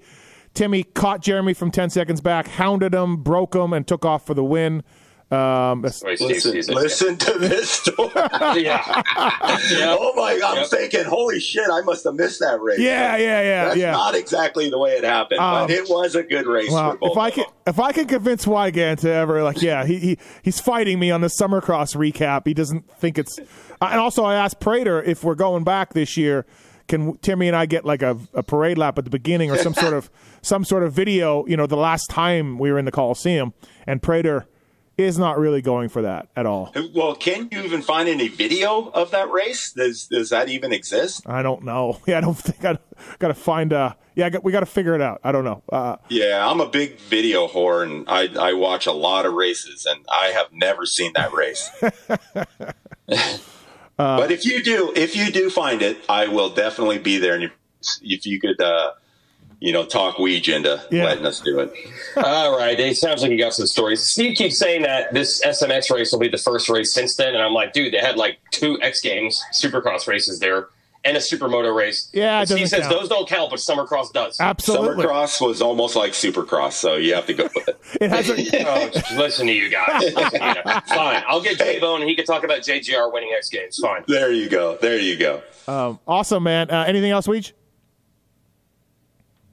Timmy 0.57 0.81
caught 0.83 1.21
Jeremy 1.21 1.53
from 1.53 1.69
10 1.69 1.91
seconds 1.91 2.19
back, 2.19 2.47
hounded 2.47 2.93
him, 2.95 3.17
broke 3.17 3.53
him, 3.55 3.73
and 3.73 3.85
took 3.85 4.03
off 4.05 4.25
for 4.25 4.33
the 4.33 4.43
win. 4.43 4.83
Um, 5.29 5.81
that's- 5.81 6.01
Listen, 6.03 6.73
listen 6.73 7.17
to 7.17 7.37
this 7.37 7.69
story. 7.69 8.09
yeah. 8.63 9.01
Oh 9.99 10.13
my 10.15 10.39
God! 10.39 10.57
I'm 10.57 10.65
thinking, 10.65 11.03
holy 11.03 11.39
shit! 11.39 11.67
I 11.71 11.81
must 11.81 12.03
have 12.05 12.15
missed 12.15 12.39
that 12.39 12.59
race. 12.61 12.79
Yeah, 12.79 13.17
yeah, 13.17 13.41
yeah, 13.41 13.65
That's 13.65 13.77
yeah. 13.77 13.91
not 13.91 14.15
exactly 14.15 14.69
the 14.69 14.77
way 14.79 14.91
it 14.91 15.03
happened, 15.03 15.39
Um, 15.41 15.67
but 15.67 15.71
it 15.71 15.87
was 15.89 16.15
a 16.15 16.23
good 16.23 16.45
race 16.47 16.71
Well, 16.71 16.91
for 16.93 16.97
both. 16.97 17.11
if 17.11 17.17
I 17.17 17.29
can, 17.31 17.45
if 17.67 17.79
I 17.79 17.91
can 17.91 18.07
convince 18.07 18.45
Weege 18.45 18.99
to 19.01 19.09
ever 19.11 19.43
like, 19.43 19.61
yeah, 19.61 19.85
he, 19.85 19.97
he 19.99 20.17
he's 20.43 20.59
fighting 20.59 20.97
me 20.99 21.11
on 21.11 21.21
the 21.21 21.27
Summercross 21.27 21.95
recap. 21.95 22.47
He 22.47 22.53
doesn't 22.53 22.89
think 22.99 23.17
it's. 23.17 23.37
Uh, 23.39 23.89
and 23.91 23.99
also, 23.99 24.23
I 24.23 24.35
asked 24.35 24.59
Prater 24.61 25.03
if 25.03 25.23
we're 25.23 25.35
going 25.35 25.63
back 25.63 25.93
this 25.93 26.15
year. 26.17 26.45
Can 26.87 27.17
Timmy 27.17 27.47
and 27.49 27.55
I 27.57 27.65
get 27.65 27.83
like 27.83 28.01
a, 28.01 28.17
a 28.33 28.43
parade 28.43 28.77
lap 28.77 28.97
at 28.97 29.03
the 29.03 29.09
beginning 29.11 29.51
or 29.51 29.57
some 29.57 29.73
sort 29.73 29.93
of 29.93 30.09
some 30.41 30.63
sort 30.63 30.83
of 30.83 30.93
video? 30.93 31.45
You 31.47 31.57
know, 31.57 31.67
the 31.67 31.77
last 31.77 32.09
time 32.09 32.57
we 32.59 32.71
were 32.71 32.79
in 32.79 32.85
the 32.85 32.91
Coliseum, 32.91 33.53
and 33.85 34.01
Prater 34.01 34.45
is 34.97 35.19
not 35.19 35.37
really 35.37 35.61
going 35.61 35.89
for 35.89 36.01
that 36.01 36.27
at 36.35 36.47
all. 36.47 36.73
Well, 36.95 37.13
can 37.13 37.49
you 37.51 37.61
even 37.61 37.83
find 37.83 38.09
any 38.09 38.29
video 38.29 38.89
of 38.89 39.11
that 39.11 39.29
race? 39.29 39.71
Does 39.71 40.07
does 40.07 40.31
that 40.31 40.49
even 40.49 40.73
exist? 40.73 41.21
I 41.27 41.43
don't 41.43 41.63
know. 41.63 41.99
Yeah, 42.07 42.17
I 42.17 42.21
don't 42.21 42.37
think 42.37 42.65
I 42.65 42.77
got 43.19 43.27
to 43.27 43.33
find. 43.35 43.73
Uh, 43.73 43.93
yeah, 44.15 44.25
I 44.25 44.29
got, 44.31 44.43
we 44.43 44.51
got 44.51 44.61
to 44.61 44.65
figure 44.65 44.95
it 44.95 45.01
out. 45.01 45.21
I 45.23 45.31
don't 45.31 45.43
know. 45.43 45.61
Uh, 45.71 45.97
Yeah, 46.09 46.49
I'm 46.49 46.59
a 46.61 46.67
big 46.67 46.97
video 46.99 47.47
whore, 47.47 47.83
and 47.83 48.05
I 48.09 48.29
I 48.39 48.53
watch 48.53 48.87
a 48.87 48.91
lot 48.91 49.25
of 49.27 49.33
races, 49.33 49.85
and 49.85 50.03
I 50.09 50.27
have 50.27 50.47
never 50.51 50.85
seen 50.87 51.11
that 51.13 51.31
race. 51.31 51.69
but 53.97 54.31
if 54.31 54.45
you 54.45 54.63
do, 54.63 54.91
if 54.95 55.15
you 55.15 55.31
do 55.31 55.49
find 55.49 55.81
it, 55.83 55.97
I 56.09 56.27
will 56.27 56.49
definitely 56.49 56.97
be 56.97 57.17
there. 57.19 57.35
And 57.35 57.43
if, 57.45 57.51
if 58.01 58.25
you 58.25 58.39
could, 58.39 58.59
uh, 58.61 58.91
you 59.59 59.71
know, 59.73 59.85
talk 59.85 60.17
Weege 60.17 60.53
into 60.55 60.81
letting 60.91 61.25
us 61.25 61.39
do 61.41 61.59
it. 61.59 61.73
All 62.17 62.57
right, 62.57 62.79
it 62.79 62.95
sounds 62.97 63.21
like 63.21 63.31
you 63.31 63.37
got 63.39 63.53
some 63.53 63.65
stories. 63.67 64.07
Steve 64.07 64.35
keeps 64.37 64.57
saying 64.57 64.83
that 64.83 65.13
this 65.13 65.43
SMX 65.45 65.89
race 65.93 66.11
will 66.11 66.19
be 66.19 66.29
the 66.29 66.37
first 66.37 66.69
race 66.69 66.93
since 66.93 67.15
then, 67.15 67.33
and 67.33 67.43
I'm 67.43 67.53
like, 67.53 67.73
dude, 67.73 67.93
they 67.93 67.97
had 67.99 68.17
like 68.17 68.37
two 68.51 68.79
X 68.81 69.01
Games 69.01 69.41
Supercross 69.59 70.07
races 70.07 70.39
there, 70.39 70.67
and 71.03 71.15
a 71.17 71.19
supermoto 71.19 71.75
race. 71.75 72.09
Yeah, 72.13 72.41
it 72.41 72.49
he 72.49 72.65
says 72.67 72.81
count. 72.81 72.93
those 72.93 73.09
don't 73.09 73.27
count, 73.27 73.49
but 73.49 73.59
Summercross 73.59 74.11
does. 74.13 74.39
Absolutely. 74.39 75.03
Summercross 75.05 75.41
was 75.41 75.61
almost 75.61 75.95
like 75.95 76.11
Supercross, 76.11 76.73
so 76.73 76.95
you 76.95 77.15
have 77.15 77.25
to 77.27 77.33
go 77.33 77.43
with 77.55 77.67
it. 77.67 77.79
It 78.01 78.09
has 78.11 78.29
a, 78.29 78.33
Oh, 78.67 79.17
listen 79.17 79.47
to 79.47 79.53
you 79.53 79.69
guys. 79.69 80.03
Listen 80.13 80.39
to 80.39 80.63
you. 80.65 80.81
Fine, 80.95 81.23
I'll 81.27 81.41
get 81.41 81.57
J 81.57 81.79
Bone, 81.79 82.01
and 82.01 82.09
he 82.09 82.15
can 82.15 82.25
talk 82.25 82.43
about 82.43 82.59
JGR 82.59 83.11
winning 83.11 83.31
X 83.35 83.49
Games. 83.49 83.79
Fine. 83.81 84.03
There 84.07 84.31
you 84.31 84.49
go. 84.49 84.77
There 84.81 84.99
you 84.99 85.17
go. 85.17 85.41
um, 85.67 85.99
awesome, 86.07 86.43
man. 86.43 86.69
Uh, 86.69 86.83
anything 86.87 87.11
else, 87.11 87.25
Weege? 87.27 87.53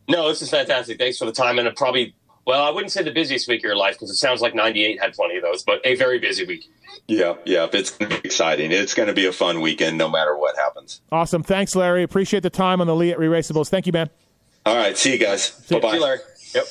No, 0.09 0.29
this 0.29 0.43
is 0.43 0.51
fantastic. 0.51 0.99
Thanks 0.99 1.19
for 1.19 1.25
the 1.25 1.33
time, 1.33 1.59
and 1.59 1.69
a 1.69 1.73
probably 1.73 2.15
well, 2.47 2.63
I 2.63 2.71
wouldn't 2.71 2.93
say 2.93 3.03
the 3.03 3.11
busiest 3.11 3.49
week 3.49 3.61
of 3.61 3.65
your 3.65 3.77
life 3.77 3.95
because 3.95 4.11
it 4.11 4.17
sounds 4.17 4.43
like 4.43 4.55
'98 4.55 5.01
had 5.01 5.15
plenty 5.15 5.37
of 5.37 5.43
those, 5.43 5.63
but 5.63 5.81
a 5.85 5.95
very 5.95 6.19
busy 6.19 6.45
week. 6.45 6.67
Yeah, 7.09 7.35
yeah. 7.45 7.67
It's 7.73 7.91
going 7.91 8.11
to 8.11 8.21
be 8.21 8.29
exciting. 8.29 8.71
It's 8.71 8.95
going 8.95 9.09
to 9.09 9.15
be 9.15 9.27
a 9.27 9.33
fun 9.33 9.61
weekend, 9.61 9.99
no 9.99 10.09
matter 10.09 10.37
what 10.37 10.57
happens. 10.57 11.01
Awesome. 11.11 11.43
Thanks, 11.43 11.75
Larry. 11.75 12.03
Appreciate 12.03 12.43
the 12.43 12.51
time 12.51 12.81
on 12.81 12.87
the 12.87 12.95
Leatt 12.95 13.19
Re-Raceables. 13.19 13.69
Thank 13.69 13.87
you, 13.87 13.93
man. 13.93 14.11
All 14.67 14.77
right, 14.77 14.97
see 14.97 15.13
you 15.13 15.19
guys. 15.19 15.51
Bye 15.51 15.65
See 15.67 15.75
you, 15.75 15.81
bye. 15.81 15.99
Larry. 15.99 16.19
Yep. 16.55 16.65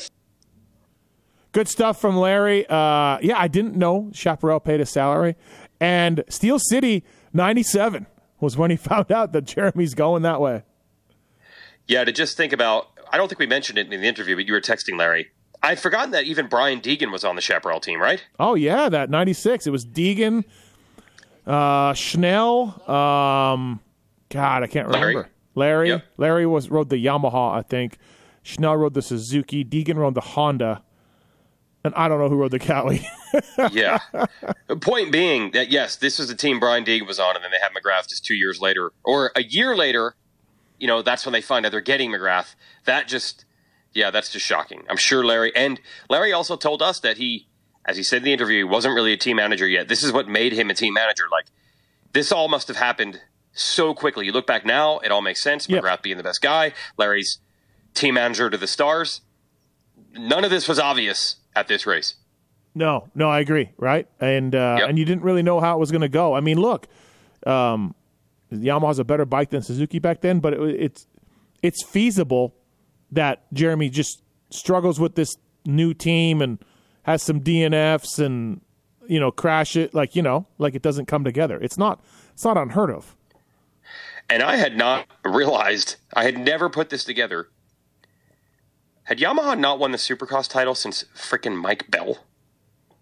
Good 1.52 1.68
stuff 1.68 2.02
from 2.02 2.18
Larry. 2.18 2.66
Uh, 2.68 3.20
yeah, 3.22 3.38
I 3.38 3.48
didn't 3.48 3.76
know 3.76 4.10
Chaparral 4.12 4.60
paid 4.60 4.82
a 4.82 4.86
salary. 4.88 5.36
And 5.80 6.24
Steel 6.30 6.58
City 6.58 7.04
97 7.34 8.08
was 8.40 8.58
when 8.58 8.72
he 8.72 8.78
found 8.78 9.12
out 9.12 9.34
that 9.34 9.44
Jeremy's 9.46 9.94
going 9.94 10.24
that 10.24 10.42
way. 10.42 10.64
Yeah, 11.88 12.04
to 12.06 12.12
just 12.12 12.38
think 12.38 12.54
about, 12.54 12.88
I 13.14 13.18
don't 13.18 13.28
think 13.28 13.40
we 13.40 13.46
mentioned 13.46 13.78
it 13.78 13.94
in 13.94 14.02
the 14.02 14.08
interview, 14.08 14.36
but 14.36 14.48
you 14.48 14.54
were 14.54 14.60
texting 14.60 14.98
Larry. 14.98 15.30
I'd 15.62 15.80
forgotten 15.80 16.12
that 16.12 16.26
even 16.26 16.48
Brian 16.48 16.82
Deegan 16.82 17.12
was 17.12 17.24
on 17.24 17.36
the 17.36 17.42
Chaparral 17.42 17.80
team, 17.80 18.02
right? 18.02 18.26
Oh, 18.40 18.56
yeah, 18.56 18.90
that 18.90 19.10
96. 19.10 19.68
It 19.68 19.70
was 19.70 19.86
Deegan, 19.86 20.44
uh, 21.48 21.94
Schnell, 21.94 22.82
um, 22.90 23.80
God, 24.30 24.64
I 24.64 24.68
can't 24.68 24.88
remember. 24.88 25.30
Larry. 25.56 25.90
Yep. 25.90 26.06
Larry 26.18 26.46
was 26.48 26.70
rode 26.70 26.90
the 26.90 26.98
Yamaha, 26.98 27.54
I 27.54 27.62
think. 27.62 28.00
Schnell 28.42 28.76
rode 28.76 28.96
the 28.96 29.02
Suzuki. 29.04 29.64
Deegan 29.64 29.96
rode 29.96 30.16
the 30.16 30.22
Honda. 30.22 30.82
And 31.86 31.94
I 31.96 32.08
don't 32.08 32.20
know 32.20 32.30
who 32.30 32.38
rode 32.38 32.52
the 32.52 32.60
Cali. 32.60 33.08
yeah. 33.72 34.00
Point 34.82 35.12
being 35.12 35.52
that 35.52 35.70
yes, 35.70 35.98
this 35.98 36.18
was 36.18 36.30
the 36.30 36.36
team 36.36 36.60
Brian 36.60 36.84
Deegan 36.84 37.06
was 37.06 37.20
on, 37.20 37.36
and 37.36 37.44
then 37.44 37.52
they 37.52 37.60
had 37.62 37.72
McGrath 37.74 38.08
just 38.08 38.26
two 38.26 38.36
years 38.36 38.60
later, 38.60 38.92
or 39.04 39.32
a 39.36 39.44
year 39.44 39.76
later. 39.76 40.16
You 40.84 40.88
know, 40.88 41.02
that's 41.02 41.26
when 41.26 41.32
they 41.32 41.42
find 41.42 41.66
out 41.66 41.72
they're 41.72 41.80
getting 41.94 42.12
McGrath. 42.12 42.56
That 42.84 43.08
just, 43.08 43.46
yeah, 43.94 44.12
that's 44.12 44.30
just 44.30 44.46
shocking. 44.46 44.84
I'm 44.90 44.98
sure 44.98 45.24
Larry 45.24 45.56
and 45.56 45.80
Larry 46.10 46.34
also 46.34 46.58
told 46.58 46.82
us 46.82 47.00
that 47.00 47.16
he, 47.18 47.48
as 47.86 47.96
he 47.96 48.04
said 48.04 48.18
in 48.18 48.24
the 48.26 48.34
interview, 48.34 48.58
he 48.58 48.64
wasn't 48.66 48.94
really 48.94 49.14
a 49.14 49.18
team 49.18 49.38
manager 49.38 49.66
yet. 49.68 49.88
This 49.88 50.04
is 50.04 50.12
what 50.12 50.28
made 50.28 50.52
him 50.52 50.70
a 50.70 50.74
team 50.74 50.94
manager. 50.94 51.24
Like 51.32 51.46
this 52.12 52.34
all 52.34 52.50
must 52.50 52.68
have 52.68 52.76
happened 52.76 53.22
so 53.54 53.94
quickly. 53.94 54.26
You 54.26 54.34
look 54.34 54.46
back 54.46 54.66
now, 54.66 55.00
it 55.00 55.10
all 55.12 55.22
makes 55.22 55.42
sense. 55.42 55.70
Yep. 55.70 55.84
McGrath 55.84 56.02
being 56.02 56.18
the 56.18 56.24
best 56.24 56.42
guy, 56.42 56.74
Larry's 56.98 57.40
team 57.94 58.16
manager 58.16 58.50
to 58.50 58.58
the 58.58 58.68
stars. 58.68 59.22
None 60.14 60.44
of 60.44 60.52
this 60.52 60.68
was 60.68 60.80
obvious 60.80 61.38
at 61.56 61.68
this 61.70 61.86
race. 61.88 62.16
No, 62.76 63.08
no, 63.16 63.30
I 63.30 63.40
agree. 63.40 63.70
Right, 63.78 64.08
and 64.20 64.54
uh, 64.54 64.78
Yep. 64.80 64.90
and 64.90 65.00
you 65.00 65.06
didn't 65.06 65.24
really 65.24 65.44
know 65.44 65.60
how 65.62 65.76
it 65.78 65.80
was 65.80 65.92
going 65.92 66.02
to 66.02 66.10
go. 66.10 66.34
I 66.36 66.42
mean, 66.42 66.58
look, 66.60 66.88
um, 67.48 67.96
Yamaha's 68.62 69.00
a 69.00 69.04
better 69.04 69.26
bike 69.26 69.50
than 69.50 69.62
Suzuki 69.62 70.00
back 70.00 70.22
then, 70.22 70.40
but 70.40 70.54
it, 70.54 70.62
it's 70.62 71.08
it's 71.62 71.84
feasible 71.84 72.56
that 73.12 73.52
Jeremy 73.54 73.90
just 73.90 74.22
struggles 74.50 75.00
with 75.00 75.16
this 75.16 75.38
new 75.66 75.94
team 75.94 76.42
and 76.42 76.60
has 77.04 77.24
some 77.24 77.42
DNFs 77.42 78.20
and 78.20 78.62
you 79.08 79.20
know 79.20 79.32
crash 79.32 79.76
it 79.76 79.94
like 79.94 80.16
you 80.16 80.22
know 80.22 80.46
like 80.58 80.76
it 80.76 80.82
doesn't 80.82 81.06
come 81.06 81.24
together. 81.24 81.60
It's 81.60 81.78
not 81.78 82.04
it's 82.34 82.44
not 82.44 82.58
unheard 82.58 82.90
of. 82.90 83.16
And 84.30 84.42
I 84.42 84.56
had 84.56 84.78
not 84.78 85.08
realized, 85.26 85.98
I 86.14 86.24
had 86.24 86.38
never 86.38 86.70
put 86.70 86.90
this 86.90 87.04
together. 87.04 87.50
Had 89.04 89.20
Yamaha 89.20 89.60
not 89.60 89.80
won 89.80 89.92
the 89.92 89.98
Supercross 89.98 90.50
title 90.50 90.76
since 90.76 91.04
frickin' 91.14 91.58
Mike 91.58 91.92
Bell 91.92 92.20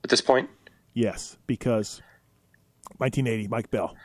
at 0.03 0.09
this 0.09 0.19
point? 0.19 0.49
Yes, 0.93 1.37
because 1.45 2.01
1980, 2.97 3.47
Mike 3.49 3.69
Bell. 3.69 3.95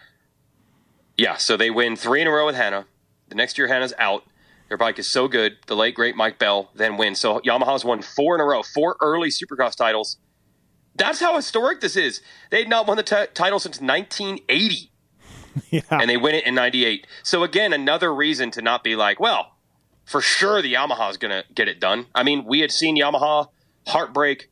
Yeah, 1.18 1.36
so 1.36 1.56
they 1.56 1.70
win 1.70 1.96
three 1.96 2.20
in 2.20 2.26
a 2.26 2.30
row 2.30 2.46
with 2.46 2.56
Hannah. 2.56 2.86
The 3.28 3.34
next 3.34 3.58
year, 3.58 3.68
Hannah's 3.68 3.94
out. 3.98 4.24
Their 4.68 4.76
bike 4.76 4.98
is 4.98 5.10
so 5.10 5.28
good. 5.28 5.56
The 5.66 5.76
late, 5.76 5.94
great 5.94 6.16
Mike 6.16 6.38
Bell 6.38 6.70
then 6.74 6.96
wins. 6.96 7.20
So 7.20 7.40
Yamaha's 7.40 7.84
won 7.84 8.02
four 8.02 8.34
in 8.34 8.40
a 8.40 8.44
row, 8.44 8.62
four 8.62 8.96
early 9.00 9.28
Supercross 9.30 9.76
titles. 9.76 10.18
That's 10.94 11.20
how 11.20 11.36
historic 11.36 11.80
this 11.80 11.96
is. 11.96 12.20
They 12.50 12.60
had 12.60 12.68
not 12.68 12.86
won 12.86 12.96
the 12.96 13.02
t- 13.02 13.26
title 13.34 13.58
since 13.58 13.80
1980. 13.80 14.92
Yeah, 15.70 15.80
and 15.90 16.10
they 16.10 16.18
win 16.18 16.34
it 16.34 16.46
in 16.46 16.54
98. 16.54 17.06
So 17.22 17.42
again, 17.42 17.72
another 17.72 18.14
reason 18.14 18.50
to 18.50 18.60
not 18.60 18.84
be 18.84 18.94
like, 18.94 19.18
well, 19.18 19.56
for 20.04 20.20
sure 20.20 20.60
the 20.60 20.74
Yamaha's 20.74 21.16
going 21.16 21.30
to 21.30 21.44
get 21.54 21.66
it 21.66 21.80
done. 21.80 22.08
I 22.14 22.24
mean, 22.24 22.44
we 22.44 22.60
had 22.60 22.70
seen 22.70 22.94
Yamaha 22.94 23.48
heartbreak, 23.86 24.50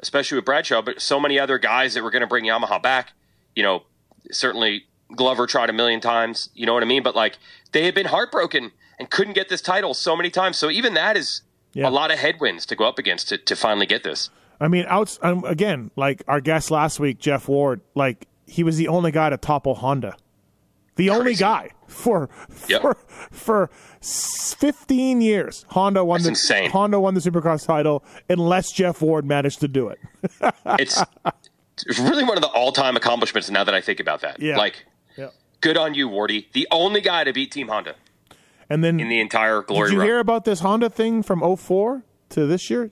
especially 0.00 0.36
with 0.36 0.46
Bradshaw, 0.46 0.80
but 0.80 1.02
so 1.02 1.20
many 1.20 1.38
other 1.38 1.58
guys 1.58 1.92
that 1.92 2.02
were 2.02 2.10
going 2.10 2.22
to 2.22 2.26
bring 2.26 2.46
Yamaha 2.46 2.82
back. 2.82 3.12
You 3.54 3.62
know, 3.62 3.82
certainly 4.30 4.86
Glover 5.14 5.46
tried 5.46 5.70
a 5.70 5.72
million 5.72 6.00
times, 6.00 6.50
you 6.54 6.66
know 6.66 6.74
what 6.74 6.82
I 6.82 6.86
mean? 6.86 7.02
But 7.02 7.14
like 7.16 7.38
they 7.72 7.84
had 7.84 7.94
been 7.94 8.06
heartbroken 8.06 8.72
and 8.98 9.08
couldn't 9.10 9.34
get 9.34 9.48
this 9.48 9.60
title 9.62 9.94
so 9.94 10.16
many 10.16 10.30
times. 10.30 10.56
So 10.58 10.70
even 10.70 10.94
that 10.94 11.16
is 11.16 11.42
Yeah. 11.72 11.88
a 11.88 11.90
lot 11.90 12.10
of 12.10 12.18
headwinds 12.18 12.66
to 12.66 12.76
go 12.76 12.86
up 12.86 12.98
against 12.98 13.28
to, 13.30 13.38
to 13.38 13.56
finally 13.56 13.86
get 13.86 14.02
this. 14.04 14.30
I 14.60 14.68
mean, 14.68 14.84
out 14.88 15.16
um, 15.22 15.44
again, 15.44 15.90
like 15.96 16.22
our 16.26 16.40
guest 16.40 16.70
last 16.70 16.98
week, 16.98 17.18
Jeff 17.18 17.48
Ward. 17.48 17.80
Like 17.94 18.26
he 18.46 18.62
was 18.62 18.76
the 18.76 18.88
only 18.88 19.12
guy 19.12 19.30
to 19.30 19.36
topple 19.36 19.76
Honda, 19.76 20.16
the 20.96 21.10
only 21.10 21.34
guy 21.34 21.70
for 21.86 22.28
Yep. 22.68 22.82
for 22.82 22.96
for 23.30 23.70
fifteen 24.02 25.20
years. 25.20 25.64
Honda 25.68 26.04
won 26.04 26.18
That's 26.22 26.24
the 26.24 26.54
insane. 26.54 26.70
Honda 26.70 26.98
won 26.98 27.14
the 27.14 27.20
Supercross 27.20 27.66
title, 27.66 28.04
unless 28.28 28.72
Jeff 28.72 29.00
Ward 29.00 29.24
managed 29.24 29.60
to 29.60 29.68
do 29.68 29.88
it. 29.88 29.98
It's, 30.78 31.00
it's 31.86 31.98
really 32.00 32.24
one 32.24 32.36
of 32.36 32.42
the 32.42 32.48
all 32.48 32.72
time 32.72 32.96
accomplishments 32.96 33.48
now 33.50 33.62
that 33.64 33.74
I 33.74 33.80
think 33.80 34.00
about 34.00 34.20
that. 34.22 34.40
Yeah. 34.42 34.56
Like. 34.58 34.84
Good 35.60 35.76
on 35.76 35.94
you, 35.94 36.08
Wardy. 36.08 36.46
The 36.52 36.66
only 36.70 37.00
guy 37.00 37.24
to 37.24 37.32
beat 37.32 37.50
Team 37.52 37.68
Honda 37.68 37.94
And 38.70 38.82
then 38.84 39.00
in 39.00 39.08
the 39.08 39.20
entire 39.20 39.62
glory 39.62 39.88
did 39.88 39.94
you 39.94 39.98
run. 40.00 40.08
hear 40.08 40.18
about 40.18 40.44
this 40.44 40.60
Honda 40.60 40.90
thing 40.90 41.22
from 41.22 41.40
04 41.56 42.02
to 42.30 42.46
this 42.46 42.68
year? 42.70 42.90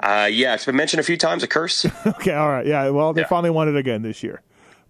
uh, 0.00 0.28
yeah, 0.30 0.54
it's 0.54 0.66
been 0.66 0.76
mentioned 0.76 1.00
a 1.00 1.04
few 1.04 1.16
times. 1.16 1.42
A 1.42 1.46
curse. 1.48 1.84
Okay, 2.06 2.32
all 2.32 2.48
right, 2.48 2.66
yeah. 2.66 2.88
Well, 2.90 3.12
they 3.12 3.22
Yeah. 3.22 3.26
finally 3.28 3.50
won 3.50 3.68
it 3.68 3.76
again 3.76 4.02
this 4.02 4.22
year, 4.22 4.42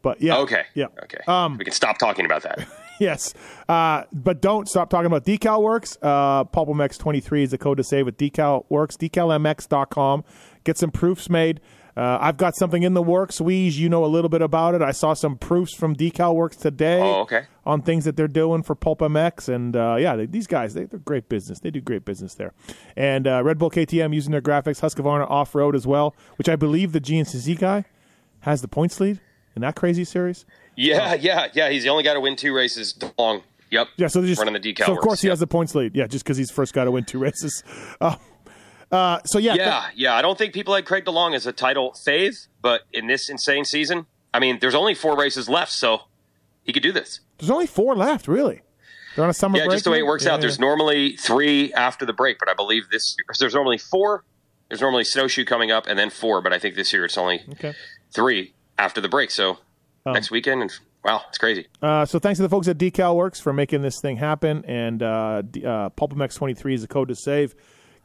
but 0.02 0.20
yeah, 0.20 0.38
okay. 0.38 0.64
yeah, 0.74 0.86
Okay. 1.04 1.18
Um, 1.28 1.56
we 1.58 1.64
can 1.64 1.72
stop 1.74 1.98
talking 1.98 2.24
about 2.24 2.42
that. 2.42 2.66
Yes, 2.98 3.34
uh, 3.68 4.04
but 4.10 4.40
don't 4.40 4.66
stop 4.70 4.88
talking 4.88 5.04
about 5.04 5.26
Decal 5.26 5.60
Works. 5.62 5.98
Uh, 6.00 6.44
PulpMX 6.44 6.96
23 6.98 7.42
is 7.42 7.50
the 7.50 7.58
code 7.58 7.76
to 7.76 7.84
save 7.84 8.06
with 8.06 8.16
Decal 8.16 8.64
Works. 8.70 8.96
DecalMX.com. 8.96 10.24
Get 10.64 10.78
some 10.78 10.90
proofs 10.90 11.28
made. 11.28 11.60
Uh, 11.96 12.18
I've 12.20 12.36
got 12.36 12.54
something 12.56 12.82
in 12.82 12.92
the 12.94 13.02
works. 13.02 13.38
Weege, 13.40 13.76
you 13.76 13.88
know 13.88 14.04
a 14.04 14.06
little 14.06 14.28
bit 14.28 14.42
about 14.42 14.74
it. 14.74 14.82
I 14.82 14.90
saw 14.92 15.14
some 15.14 15.36
proofs 15.38 15.74
from 15.74 15.96
Decal 15.96 16.34
Works 16.34 16.56
today 16.56 17.00
Oh, 17.00 17.20
okay. 17.22 17.44
on 17.64 17.80
things 17.80 18.04
that 18.04 18.16
they're 18.16 18.28
doing 18.28 18.62
for 18.62 18.74
Pulp 18.74 18.98
MX. 19.00 19.48
And 19.54 19.74
uh, 19.74 19.96
yeah, 19.98 20.14
they, 20.14 20.26
these 20.26 20.46
guys, 20.46 20.74
they, 20.74 20.84
they're 20.84 20.98
great 20.98 21.28
business. 21.30 21.58
They 21.60 21.70
do 21.70 21.80
great 21.80 22.04
business 22.04 22.34
there. 22.34 22.52
And 22.96 23.26
uh, 23.26 23.42
Red 23.42 23.56
Bull 23.58 23.70
KTM 23.70 24.14
using 24.14 24.32
their 24.32 24.42
graphics, 24.42 24.80
Husqvarna 24.82 25.30
off 25.30 25.54
road 25.54 25.74
as 25.74 25.86
well, 25.86 26.14
which 26.36 26.48
I 26.50 26.56
believe 26.56 26.92
the 26.92 27.00
GNCC 27.00 27.58
guy 27.58 27.84
has 28.40 28.60
the 28.60 28.68
points 28.68 29.00
lead 29.00 29.20
in 29.54 29.62
that 29.62 29.74
crazy 29.74 30.04
series. 30.04 30.44
Yeah, 30.76 31.14
yeah, 31.14 31.46
yeah. 31.54 31.70
He's 31.70 31.84
the 31.84 31.88
only 31.88 32.02
guy 32.04 32.12
to 32.12 32.20
win 32.20 32.36
two 32.36 32.54
races 32.54 32.94
long. 33.18 33.42
Yep. 33.70 33.88
Yeah, 33.96 34.06
so 34.08 34.20
they 34.20 34.28
just 34.28 34.38
running 34.38 34.60
the 34.60 34.60
decal. 34.74 34.84
So 34.86 34.92
of 34.92 34.98
course 34.98 35.06
works. 35.12 35.20
he 35.22 35.28
Yep. 35.28 35.32
has 35.32 35.40
the 35.40 35.46
points 35.46 35.74
lead. 35.74 35.96
Yeah, 35.96 36.06
just 36.06 36.24
because 36.24 36.36
he's 36.36 36.50
first 36.50 36.74
guy 36.74 36.84
to 36.84 36.90
win 36.90 37.04
two 37.04 37.18
races. 37.18 37.64
Uh, 38.00 38.16
uh, 38.92 39.20
so 39.24 39.38
yeah, 39.38 39.54
Yeah, 39.54 39.86
yeah. 39.94 40.14
I 40.14 40.22
don't 40.22 40.38
think 40.38 40.54
people 40.54 40.74
had 40.74 40.84
Craig 40.86 41.04
DeLong 41.04 41.34
as 41.34 41.46
a 41.46 41.52
title 41.52 41.92
fave, 41.92 42.46
but 42.62 42.82
in 42.92 43.06
this 43.06 43.28
insane 43.28 43.64
season, 43.64 44.06
I 44.32 44.38
mean, 44.38 44.58
there's 44.60 44.74
only 44.74 44.94
four 44.94 45.16
races 45.16 45.48
left, 45.48 45.72
so 45.72 46.02
he 46.62 46.72
could 46.72 46.82
do 46.82 46.92
this. 46.92 47.20
there's 47.38 47.50
only 47.50 47.66
four 47.66 47.94
left, 47.96 48.28
really. 48.28 48.62
They're 49.14 49.24
on 49.24 49.30
a 49.30 49.34
summer 49.34 49.56
Yeah, 49.58 49.64
break. 49.64 49.76
just 49.76 49.84
the 49.84 49.90
way 49.90 49.98
it 50.00 50.06
works 50.06 50.24
Yeah, 50.26 50.34
out. 50.34 50.40
There's 50.40 50.58
normally 50.60 51.16
three 51.16 51.72
after 51.72 52.04
the 52.04 52.12
break, 52.12 52.38
but 52.38 52.48
I 52.50 52.54
believe 52.54 52.90
this 52.90 53.16
there's 53.38 53.54
normally 53.54 53.78
four. 53.78 54.24
There's 54.68 54.80
normally 54.80 55.04
snowshoe 55.04 55.44
coming 55.44 55.70
up 55.70 55.86
and 55.86 55.98
then 55.98 56.10
four, 56.10 56.42
but 56.42 56.52
I 56.52 56.58
think 56.58 56.74
this 56.74 56.92
year 56.92 57.04
it's 57.06 57.16
only 57.16 57.42
Okay. 57.52 57.72
three 58.12 58.52
after 58.78 59.00
the 59.00 59.08
break. 59.08 59.30
So 59.30 59.58
next 60.04 60.30
weekend, 60.30 60.60
and 60.62 60.72
wow, 61.04 61.22
it's 61.28 61.38
crazy. 61.38 61.66
Uh, 61.80 62.04
so 62.04 62.18
thanks 62.18 62.36
to 62.38 62.42
the 62.42 62.48
folks 62.48 62.68
at 62.68 62.76
Decal 62.78 63.14
Works 63.16 63.40
for 63.40 63.52
making 63.54 63.80
this 63.82 64.00
thing 64.00 64.16
happen. 64.18 64.64
And 64.66 65.02
uh, 65.02 65.06
uh, 65.06 65.40
PulpMX23 65.90 66.74
is 66.74 66.82
the 66.82 66.88
code 66.88 67.08
to 67.08 67.14
save. 67.14 67.54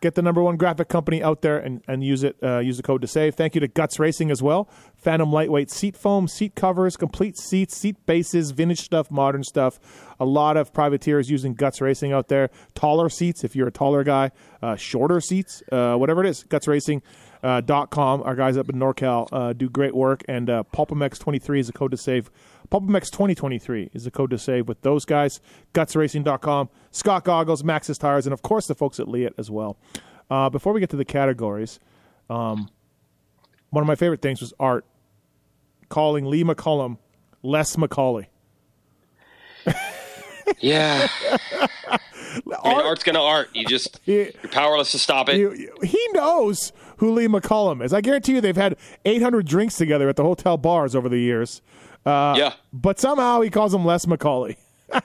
Get 0.02 0.16
the 0.16 0.24
number 0.24 0.42
one 0.42 0.58
graphic 0.58 0.90
company 0.90 1.22
out 1.22 1.42
there 1.42 1.60
and, 1.60 1.84
and 1.88 2.04
use 2.04 2.24
it. 2.24 2.36
Uh, 2.42 2.58
use 2.58 2.78
the 2.78 2.84
code 2.84 3.02
to 3.02 3.08
save. 3.08 3.36
Thank 3.36 3.54
you 3.54 3.62
to 3.62 3.68
Guts 3.68 4.00
Racing 4.00 4.32
as 4.32 4.42
well. 4.42 4.68
Phantom 4.96 5.32
lightweight 5.32 5.70
seat 5.70 5.96
foam, 5.96 6.28
seat 6.28 6.56
covers, 6.56 6.98
complete 6.98 7.38
seats, 7.38 7.78
seat 7.78 8.04
bases, 8.08 8.50
vintage 8.50 8.82
stuff, 8.82 9.12
modern 9.12 9.44
stuff. 9.44 9.80
A 10.20 10.26
lot 10.26 10.58
of 10.58 10.74
privateers 10.74 11.30
using 11.30 11.54
Guts 11.54 11.82
Racing 11.82 12.12
out 12.12 12.30
there. 12.30 12.50
Taller 12.74 13.10
seats 13.10 13.44
if 13.44 13.56
you're 13.56 13.68
a 13.68 13.72
taller 13.72 14.04
guy. 14.04 14.32
Uh, 14.62 14.76
shorter 14.76 15.22
seats, 15.22 15.62
uh, 15.72 15.96
whatever 15.96 16.24
it 16.24 16.30
is. 16.30 16.44
Guts 16.44 16.68
Racing. 16.68 17.04
Uh, 17.44 17.60
dot 17.60 17.90
com. 17.90 18.22
Our 18.22 18.36
guys 18.36 18.56
up 18.56 18.70
in 18.70 18.76
NorCal 18.76 19.28
uh, 19.32 19.54
do 19.54 19.68
great 19.68 19.96
work, 19.96 20.22
and 20.28 20.48
uh, 20.48 20.64
PulpMX23 20.72 21.60
is 21.60 21.70
a 21.70 21.74
code 21.74 21.90
to 21.90 21.98
save. 21.98 22.30
PulpMX 22.72 23.12
2023 23.12 23.90
is 23.94 24.06
the 24.06 24.12
code 24.12 24.30
to 24.30 24.38
save 24.38 24.68
with 24.68 24.82
those 24.82 25.06
guys. 25.06 25.42
GutsRacing.com, 25.74 26.70
Scott 26.92 27.24
Goggles, 27.26 27.64
Maxxis 27.64 28.00
Tires, 28.00 28.26
and 28.26 28.34
of 28.34 28.42
course 28.42 28.68
the 28.68 28.76
folks 28.76 29.00
at 29.00 29.08
Leatt 29.08 29.34
as 29.38 29.52
well. 29.52 29.78
Uh, 30.30 30.50
before 30.50 30.72
we 30.72 30.80
get 30.80 30.90
to 30.92 30.96
the 30.96 31.06
categories, 31.06 31.80
um, 32.30 32.70
one 33.70 33.84
of 33.84 33.88
my 33.88 33.96
favorite 33.96 34.22
things 34.22 34.40
was 34.40 34.54
Art 34.60 34.86
calling 35.90 36.26
Lee 36.26 36.44
McCullum 36.44 36.98
Les 37.44 37.76
McCauley. 37.76 38.28
Yeah. 40.60 41.08
I 41.88 42.00
mean, 42.46 42.82
art's 42.82 43.04
gonna 43.04 43.22
art. 43.22 43.50
You 43.54 43.66
just 43.66 44.00
you're 44.06 44.32
powerless 44.52 44.92
to 44.92 45.00
stop 45.00 45.30
it. 45.30 45.36
He, 45.36 45.88
he 45.88 46.08
knows 46.14 46.72
who 46.98 47.12
Lee 47.14 47.28
McCullum 47.28 47.84
is. 47.84 47.94
I 47.94 48.02
guarantee 48.02 48.34
you 48.34 48.42
they've 48.42 48.56
had 48.56 48.78
800 49.06 49.46
drinks 49.46 49.76
together 49.76 50.10
at 50.10 50.16
the 50.16 50.24
hotel 50.24 50.58
bars 50.58 50.96
over 50.96 51.10
the 51.10 51.20
years. 51.20 51.62
Uh, 52.06 52.36
yeah. 52.38 52.54
But 52.74 53.00
somehow 53.00 53.42
he 53.42 53.50
calls 53.50 53.74
him 53.74 53.86
Les 53.86 54.06
McCauley. 54.06 54.58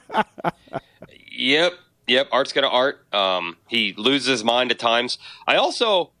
Yep, 1.37 1.73
yep. 2.07 2.27
Art's 2.31 2.51
gonna 2.51 2.67
art. 2.67 3.05
Um, 3.13 3.57
he 3.67 3.93
loses 3.95 4.27
his 4.27 4.43
mind 4.43 4.71
at 4.71 4.79
times. 4.79 5.19
I 5.45 5.55
also, 5.55 6.11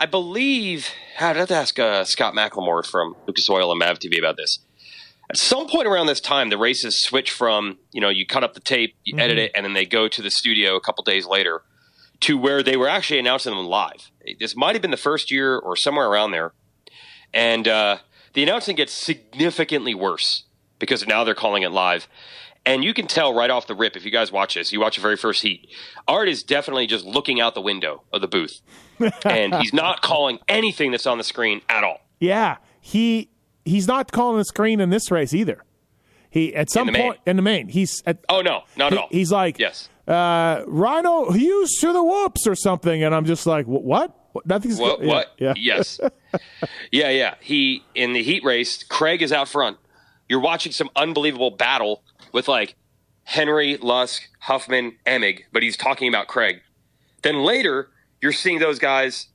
I 0.00 0.06
believe, 0.06 0.88
I'd 1.20 1.36
have 1.36 1.48
to 1.48 1.54
ask 1.54 1.78
uh, 1.78 2.04
Scott 2.04 2.32
McLemore 2.34 2.86
from 2.86 3.14
Lucas 3.26 3.50
Oil 3.50 3.70
and 3.70 3.78
Mav 3.78 3.98
TV 3.98 4.18
about 4.18 4.38
this. 4.38 4.60
At 5.28 5.36
some 5.36 5.68
point 5.68 5.86
around 5.86 6.06
this 6.06 6.20
time, 6.20 6.48
the 6.48 6.56
races 6.56 7.02
switch 7.02 7.30
from 7.30 7.78
you 7.92 8.00
know 8.00 8.08
you 8.08 8.24
cut 8.24 8.44
up 8.44 8.54
the 8.54 8.60
tape, 8.60 8.96
you 9.04 9.18
edit 9.18 9.36
it, 9.36 9.52
and 9.54 9.64
then 9.64 9.74
they 9.74 9.84
go 9.84 10.08
to 10.08 10.22
the 10.22 10.30
studio 10.30 10.74
a 10.74 10.80
couple 10.80 11.04
days 11.04 11.26
later 11.26 11.62
to 12.20 12.38
where 12.38 12.62
they 12.62 12.78
were 12.78 12.88
actually 12.88 13.18
announcing 13.18 13.54
them 13.54 13.66
live. 13.66 14.10
This 14.40 14.56
might 14.56 14.74
have 14.74 14.80
been 14.80 14.90
the 14.90 14.96
first 14.96 15.30
year 15.30 15.58
or 15.58 15.76
somewhere 15.76 16.08
around 16.08 16.30
there, 16.30 16.54
and 17.34 17.68
uh, 17.68 17.98
the 18.36 18.44
announcing 18.44 18.76
gets 18.76 18.92
significantly 18.92 19.94
worse 19.96 20.44
because 20.78 21.04
now 21.08 21.24
they're 21.24 21.34
calling 21.34 21.64
it 21.64 21.72
live. 21.72 22.06
And 22.64 22.82
you 22.84 22.94
can 22.94 23.06
tell 23.06 23.32
right 23.34 23.48
off 23.50 23.66
the 23.66 23.74
rip 23.74 23.96
if 23.96 24.04
you 24.04 24.10
guys 24.10 24.30
watch 24.32 24.54
this, 24.54 24.72
you 24.72 24.80
watch 24.80 24.96
the 24.96 25.02
very 25.02 25.16
first 25.16 25.42
heat. 25.42 25.68
Art 26.08 26.28
is 26.28 26.42
definitely 26.42 26.86
just 26.88 27.04
looking 27.04 27.40
out 27.40 27.54
the 27.54 27.60
window 27.60 28.02
of 28.12 28.20
the 28.20 28.26
booth, 28.28 28.60
and 29.24 29.54
he's 29.56 29.72
not 29.72 30.02
calling 30.02 30.38
anything 30.48 30.90
that's 30.90 31.06
on 31.06 31.16
the 31.18 31.24
screen 31.24 31.60
at 31.68 31.82
all. 31.84 32.00
Yeah, 32.20 32.56
he 32.80 33.30
he's 33.64 33.86
not 33.86 34.10
calling 34.12 34.38
the 34.38 34.44
screen 34.44 34.80
in 34.80 34.90
this 34.90 35.10
race 35.10 35.32
either. 35.32 35.62
He 36.28 36.54
at 36.56 36.68
some 36.70 36.88
main. 36.92 37.02
point 37.02 37.20
in 37.24 37.36
the 37.36 37.42
main, 37.42 37.68
he's 37.68 38.02
at, 38.04 38.18
Oh 38.28 38.42
no, 38.42 38.62
not 38.76 38.92
he- 38.92 38.98
at 38.98 39.02
all. 39.02 39.08
he's 39.12 39.30
like 39.30 39.58
yes, 39.60 39.88
uh, 40.08 40.62
Rhino 40.66 41.30
Hughes 41.30 41.78
to 41.82 41.92
the 41.92 42.02
whoops 42.02 42.46
or 42.48 42.54
something, 42.56 43.02
and 43.04 43.14
I'm 43.14 43.26
just 43.26 43.46
like, 43.46 43.66
what? 43.66 44.12
What? 44.36 44.46
Nothing's 44.46 44.78
What? 44.78 45.00
yeah, 45.00 45.06
what? 45.06 45.32
Yeah, 45.38 45.54
Yes. 45.56 45.98
yeah, 46.92 47.10
yeah. 47.10 47.34
He 47.40 47.82
in 47.94 48.12
the 48.12 48.22
heat 48.22 48.44
race, 48.44 48.82
Craig 48.84 49.22
is 49.22 49.32
out 49.32 49.48
front. 49.48 49.78
You're 50.28 50.40
watching 50.40 50.72
some 50.72 50.90
unbelievable 50.96 51.50
battle 51.50 52.02
with 52.32 52.48
like 52.48 52.74
Henry, 53.24 53.76
Lusk, 53.78 54.22
Huffman, 54.40 54.96
Emig, 55.06 55.44
but 55.52 55.62
he's 55.62 55.76
talking 55.76 56.08
about 56.08 56.26
Craig. 56.28 56.60
Then 57.22 57.36
later, 57.42 57.90
you're 58.20 58.32
seeing 58.32 58.58
those 58.58 58.78
guys. 58.78 59.28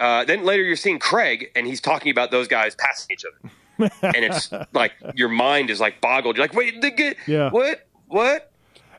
Uh, 0.00 0.24
then 0.24 0.44
later, 0.44 0.62
you're 0.62 0.76
seeing 0.76 0.98
Craig, 0.98 1.50
and 1.54 1.66
he's 1.66 1.80
talking 1.80 2.10
about 2.10 2.30
those 2.30 2.48
guys 2.48 2.74
passing 2.74 3.08
each 3.12 3.24
other, 3.24 3.90
and 4.16 4.24
it's 4.24 4.50
like 4.72 4.92
your 5.14 5.28
mind 5.28 5.70
is 5.70 5.80
like 5.80 6.00
boggled. 6.00 6.36
You're 6.36 6.44
like, 6.46 6.54
wait, 6.54 6.80
the, 6.80 7.14
Yeah. 7.26 7.50
what? 7.50 7.86
What? 8.08 8.50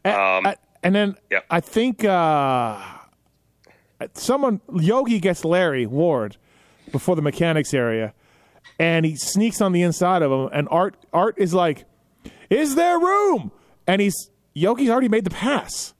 Um, 0.06 0.46
I- 0.48 0.56
and 0.84 0.94
then 0.94 1.16
Yeah. 1.32 1.40
I 1.50 1.60
think 1.62 2.04
uh, 2.04 2.82
someone 4.14 4.62
Yogi 4.74 5.20
gets 5.20 5.44
Larry 5.46 5.86
Ward 5.86 6.38
before 6.92 7.16
the 7.16 7.22
mechanics 7.22 7.74
area, 7.74 8.14
and 8.80 9.06
he 9.06 9.16
sneaks 9.16 9.62
on 9.62 9.72
the 9.72 9.82
inside 9.82 10.22
of 10.22 10.32
him, 10.32 10.50
and 10.54 10.68
Art 10.72 10.96
Art 11.14 11.36
is 11.38 11.54
like, 11.54 11.86
"Is 12.50 12.76
there 12.76 13.00
room?" 13.00 13.52
And 13.88 14.02
he's 14.02 14.30
Yogi's 14.54 14.90
already 14.90 15.10
made 15.10 15.24
the 15.24 15.30
pass. 15.30 15.94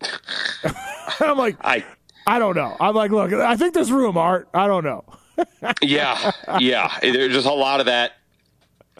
I'm 1.20 1.36
like, 1.36 1.56
I 1.60 1.84
I 2.26 2.38
don't 2.38 2.56
know. 2.56 2.76
I'm 2.80 2.94
like, 2.94 3.10
look, 3.10 3.32
I 3.32 3.56
think 3.56 3.74
there's 3.74 3.90
room, 3.92 4.16
Art. 4.16 4.48
I 4.54 4.66
don't 4.66 4.84
know. 4.84 5.04
yeah, 5.82 6.32
yeah. 6.58 6.98
There's 7.00 7.32
just 7.32 7.46
a 7.46 7.52
lot 7.52 7.80
of 7.80 7.86
that. 7.86 8.12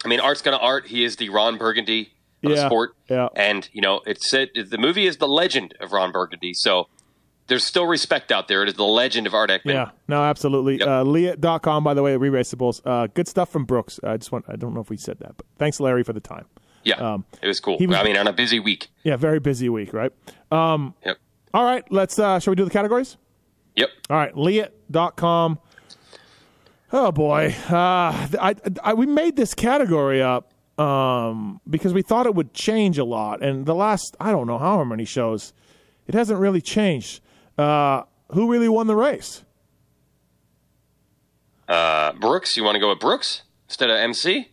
I 0.03 0.07
mean, 0.07 0.19
art's 0.19 0.41
gonna 0.41 0.57
art. 0.57 0.87
He 0.87 1.03
is 1.03 1.17
the 1.17 1.29
Ron 1.29 1.57
Burgundy 1.57 2.13
of 2.43 2.49
the 2.51 2.55
Yeah, 2.57 2.65
sport, 2.65 2.95
yeah. 3.09 3.27
and 3.35 3.69
you 3.71 3.81
know, 3.81 4.01
it's 4.05 4.33
it. 4.33 4.49
The 4.69 4.77
movie 4.77 5.05
is 5.05 5.17
the 5.17 5.27
legend 5.27 5.75
of 5.79 5.91
Ron 5.91 6.11
Burgundy, 6.11 6.53
so 6.55 6.87
there's 7.51 7.63
still 7.65 7.85
respect 7.85 8.31
out 8.31 8.47
there. 8.47 8.63
It 8.63 8.69
is 8.69 8.75
the 8.75 8.85
legend 8.85 9.27
of 9.27 9.33
Art 9.33 9.49
Eckman. 9.49 9.73
Yeah, 9.73 9.89
no, 10.07 10.23
absolutely. 10.23 10.79
Yep. 10.79 10.87
Uh, 10.87 11.03
Leatt.com, 11.03 11.83
by 11.83 11.93
the 11.93 12.01
way, 12.01 12.15
re-raceables. 12.15 12.81
Uh, 12.85 13.07
good 13.13 13.27
stuff 13.27 13.49
from 13.51 13.65
Brooks. 13.65 13.99
I 14.03 14.15
just 14.17 14.31
want, 14.31 14.45
I 14.47 14.55
don't 14.55 14.73
know 14.73 14.79
if 14.79 14.89
we 14.89 14.95
said 14.97 15.19
that, 15.19 15.35
but 15.35 15.45
thanks, 15.57 15.79
Larry, 15.81 16.03
for 16.03 16.13
the 16.13 16.21
time. 16.21 16.45
yeah. 16.85 16.95
Um, 16.95 17.25
it 17.41 17.47
was 17.47 17.59
cool. 17.59 17.77
was- 17.77 17.95
I 17.97 18.03
mean, 18.03 18.15
on 18.17 18.27
a 18.27 18.33
busy 18.33 18.59
week. 18.59 18.87
Yeah, 19.03 19.17
very 19.17 19.39
busy 19.39 19.67
week, 19.69 19.93
right? 19.93 20.11
Um, 20.51 20.93
Yep. 21.05 21.17
all 21.53 21.63
right, 21.65 21.83
let's, 21.91 22.17
uh, 22.17 22.39
shall 22.39 22.51
we 22.51 22.55
do 22.55 22.63
the 22.65 22.71
categories? 22.71 23.17
Yep. 23.75 23.89
All 24.09 24.17
right, 24.17 24.35
Leatt.com. 24.37 25.59
Oh, 26.93 27.11
boy. 27.11 27.55
Uh, 27.69 27.73
I, 28.39 28.55
I, 28.83 28.93
we 28.93 29.05
made 29.05 29.35
this 29.35 29.53
category 29.53 30.21
up 30.21 30.53
um, 30.77 31.61
because 31.69 31.93
we 31.93 32.01
thought 32.01 32.25
it 32.25 32.35
would 32.35 32.53
change 32.53 32.97
a 32.97 33.05
lot. 33.05 33.41
And 33.43 33.65
the 33.65 33.75
last, 33.75 34.15
I 34.19 34.31
don't 34.31 34.47
know 34.47 34.57
how 34.57 34.83
many 34.83 35.05
shows, 35.05 35.53
it 36.07 36.13
hasn't 36.13 36.39
really 36.39 36.61
changed. 36.61 37.21
Uh, 37.57 38.03
who 38.31 38.51
really 38.51 38.69
won 38.69 38.87
the 38.87 38.95
race? 38.95 39.43
Uh, 41.67 42.13
Brooks, 42.13 42.57
you 42.57 42.63
want 42.63 42.75
to 42.75 42.79
go 42.79 42.89
with 42.89 42.99
Brooks 42.99 43.43
instead 43.67 43.89
of 43.89 43.97
MC? 43.97 44.49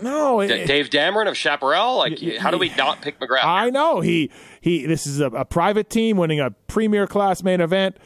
No, 0.00 0.40
it, 0.40 0.66
Dave 0.66 0.90
Damron 0.90 1.28
of 1.28 1.36
Chaparral? 1.36 1.96
Like, 1.98 2.20
how 2.38 2.50
do 2.50 2.58
we 2.58 2.70
not 2.76 3.00
pick 3.02 3.18
McGrath? 3.18 3.44
I 3.44 3.70
know 3.70 4.00
he 4.00 4.30
he. 4.60 4.86
This 4.86 5.06
is 5.06 5.20
a, 5.20 5.26
a 5.26 5.44
private 5.44 5.90
team 5.90 6.16
winning 6.16 6.40
a 6.40 6.50
premier 6.50 7.06
class 7.06 7.42
main 7.42 7.60
event 7.60 7.96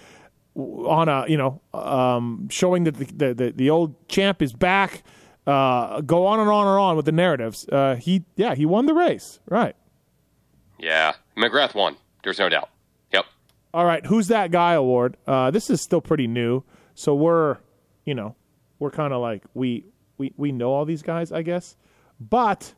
on 0.55 1.09
a 1.09 1.27
you 1.29 1.37
know 1.37 1.61
um, 1.75 2.49
showing 2.51 2.85
that 2.85 2.97
the, 2.97 3.05
the 3.05 3.35
the 3.35 3.53
the 3.53 3.71
old 3.71 4.09
champ 4.09 4.41
is 4.41 4.53
back. 4.53 5.03
Uh, 5.47 6.01
go 6.03 6.27
on 6.27 6.41
and 6.41 6.49
on 6.49 6.67
and 6.67 6.79
on 6.79 6.97
with 6.97 7.05
the 7.05 7.13
narratives. 7.13 7.69
Uh, 7.69 7.97
he 7.97 8.25
yeah 8.37 8.55
he 8.55 8.65
won 8.65 8.87
the 8.87 8.95
race 8.95 9.41
right. 9.49 9.77
yeah, 10.79 11.13
McGrath 11.37 11.75
won. 11.75 11.97
There's 12.23 12.39
no 12.39 12.49
doubt. 12.49 12.71
All 13.75 13.85
right, 13.87 14.05
who's 14.05 14.29
that 14.29 14.51
guy 14.51 14.75
award? 14.75 15.17
Uh, 15.27 15.51
this 15.51 15.71
is 15.71 15.81
still 15.81 16.01
pretty 16.01 16.27
new, 16.27 16.63
so 16.95 17.15
we're 17.15 17.57
you 18.05 18.15
know 18.15 18.35
we're 18.79 18.91
kind 18.91 19.13
of 19.13 19.21
like 19.23 19.43
we 19.55 19.85
we 20.19 20.33
we 20.37 20.53
know 20.53 20.71
all 20.73 20.85
these 20.85 21.03
guys, 21.03 21.33
I 21.33 21.43
guess. 21.43 21.77
But 22.21 22.75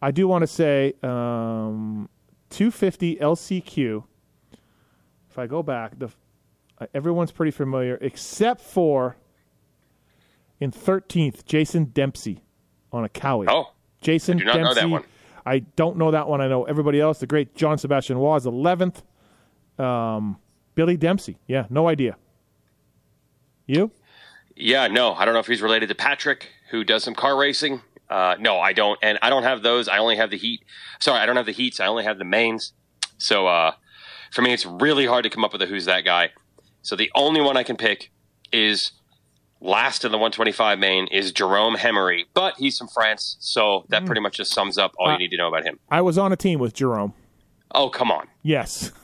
I 0.00 0.10
do 0.12 0.28
want 0.28 0.42
to 0.42 0.46
say 0.46 0.94
um, 1.02 2.08
250 2.50 3.16
LCQ. 3.16 4.04
If 5.30 5.38
I 5.38 5.46
go 5.46 5.62
back, 5.62 5.98
the 5.98 6.10
uh, 6.78 6.86
everyone's 6.94 7.32
pretty 7.32 7.50
familiar 7.50 7.98
except 8.00 8.60
for 8.60 9.16
in 10.60 10.70
13th 10.70 11.44
Jason 11.44 11.86
Dempsey 11.86 12.42
on 12.92 13.04
a 13.04 13.08
Cowie. 13.08 13.46
Oh, 13.48 13.72
Jason 14.00 14.36
I 14.36 14.38
do 14.40 14.44
not 14.44 14.56
know 14.56 14.62
Dempsey. 14.64 14.80
that 14.80 14.88
one. 14.88 15.04
I 15.46 15.58
don't 15.60 15.96
know 15.96 16.10
that 16.12 16.28
one. 16.28 16.40
I 16.40 16.48
know 16.48 16.64
everybody 16.64 17.00
else. 17.00 17.18
The 17.18 17.26
great 17.26 17.54
John 17.56 17.78
Sebastian 17.78 18.18
was 18.18 18.46
11th. 18.46 19.02
Um, 19.80 20.36
Billy 20.74 20.96
Dempsey. 20.96 21.38
Yeah, 21.46 21.66
no 21.70 21.88
idea. 21.88 22.16
You? 23.66 23.90
Yeah, 24.56 24.88
no, 24.88 25.14
I 25.14 25.24
don't 25.24 25.34
know 25.34 25.40
if 25.40 25.46
he's 25.46 25.62
related 25.62 25.88
to 25.88 25.94
Patrick, 25.94 26.48
who 26.70 26.84
does 26.84 27.02
some 27.04 27.14
car 27.14 27.36
racing. 27.36 27.80
Uh, 28.08 28.34
no, 28.40 28.58
I 28.58 28.72
don't, 28.72 28.98
and 29.02 29.18
I 29.22 29.30
don't 29.30 29.44
have 29.44 29.62
those. 29.62 29.88
I 29.88 29.98
only 29.98 30.16
have 30.16 30.30
the 30.30 30.36
heat. 30.36 30.60
Sorry, 30.98 31.18
I 31.20 31.26
don't 31.26 31.36
have 31.36 31.46
the 31.46 31.52
heats. 31.52 31.78
I 31.80 31.86
only 31.86 32.04
have 32.04 32.18
the 32.18 32.24
mains. 32.24 32.72
So 33.18 33.46
uh, 33.46 33.72
for 34.32 34.42
me, 34.42 34.52
it's 34.52 34.66
really 34.66 35.06
hard 35.06 35.22
to 35.24 35.30
come 35.30 35.44
up 35.44 35.52
with 35.52 35.62
a 35.62 35.66
who's 35.66 35.84
that 35.84 36.04
guy. 36.04 36.30
So 36.82 36.96
the 36.96 37.10
only 37.14 37.40
one 37.40 37.56
I 37.56 37.62
can 37.62 37.76
pick 37.76 38.10
is 38.52 38.92
last 39.60 40.04
in 40.04 40.10
the 40.10 40.18
125 40.18 40.78
main 40.78 41.06
is 41.08 41.30
Jerome 41.30 41.76
Hemery, 41.76 42.24
but 42.34 42.54
he's 42.58 42.78
from 42.78 42.88
France, 42.88 43.36
so 43.38 43.84
that 43.90 44.06
pretty 44.06 44.20
much 44.20 44.36
just 44.38 44.52
sums 44.52 44.78
up 44.78 44.92
all 44.98 45.08
Uh, 45.08 45.12
you 45.12 45.18
need 45.18 45.30
to 45.30 45.36
know 45.36 45.48
about 45.48 45.64
him. 45.64 45.78
I 45.90 46.00
was 46.00 46.18
on 46.18 46.32
a 46.32 46.36
team 46.36 46.58
with 46.58 46.74
Jerome. 46.74 47.12
Oh, 47.72 47.88
come 47.90 48.10
on. 48.10 48.26
Yes. 48.42 48.90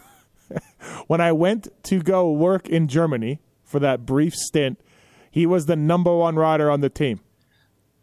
when 1.06 1.20
I 1.20 1.32
went 1.32 1.68
to 1.85 2.01
go 2.02 2.31
work 2.31 2.68
in 2.68 2.89
Germany 2.89 3.40
for 3.64 3.78
that 3.81 4.06
brief 4.06 4.35
stint, 4.35 4.81
he 5.31 5.47
was 5.47 5.66
the 5.66 5.77
number 5.77 6.14
one 6.16 6.36
rider 6.36 6.70
on 6.70 6.81
the 6.81 6.89
team. 6.90 7.20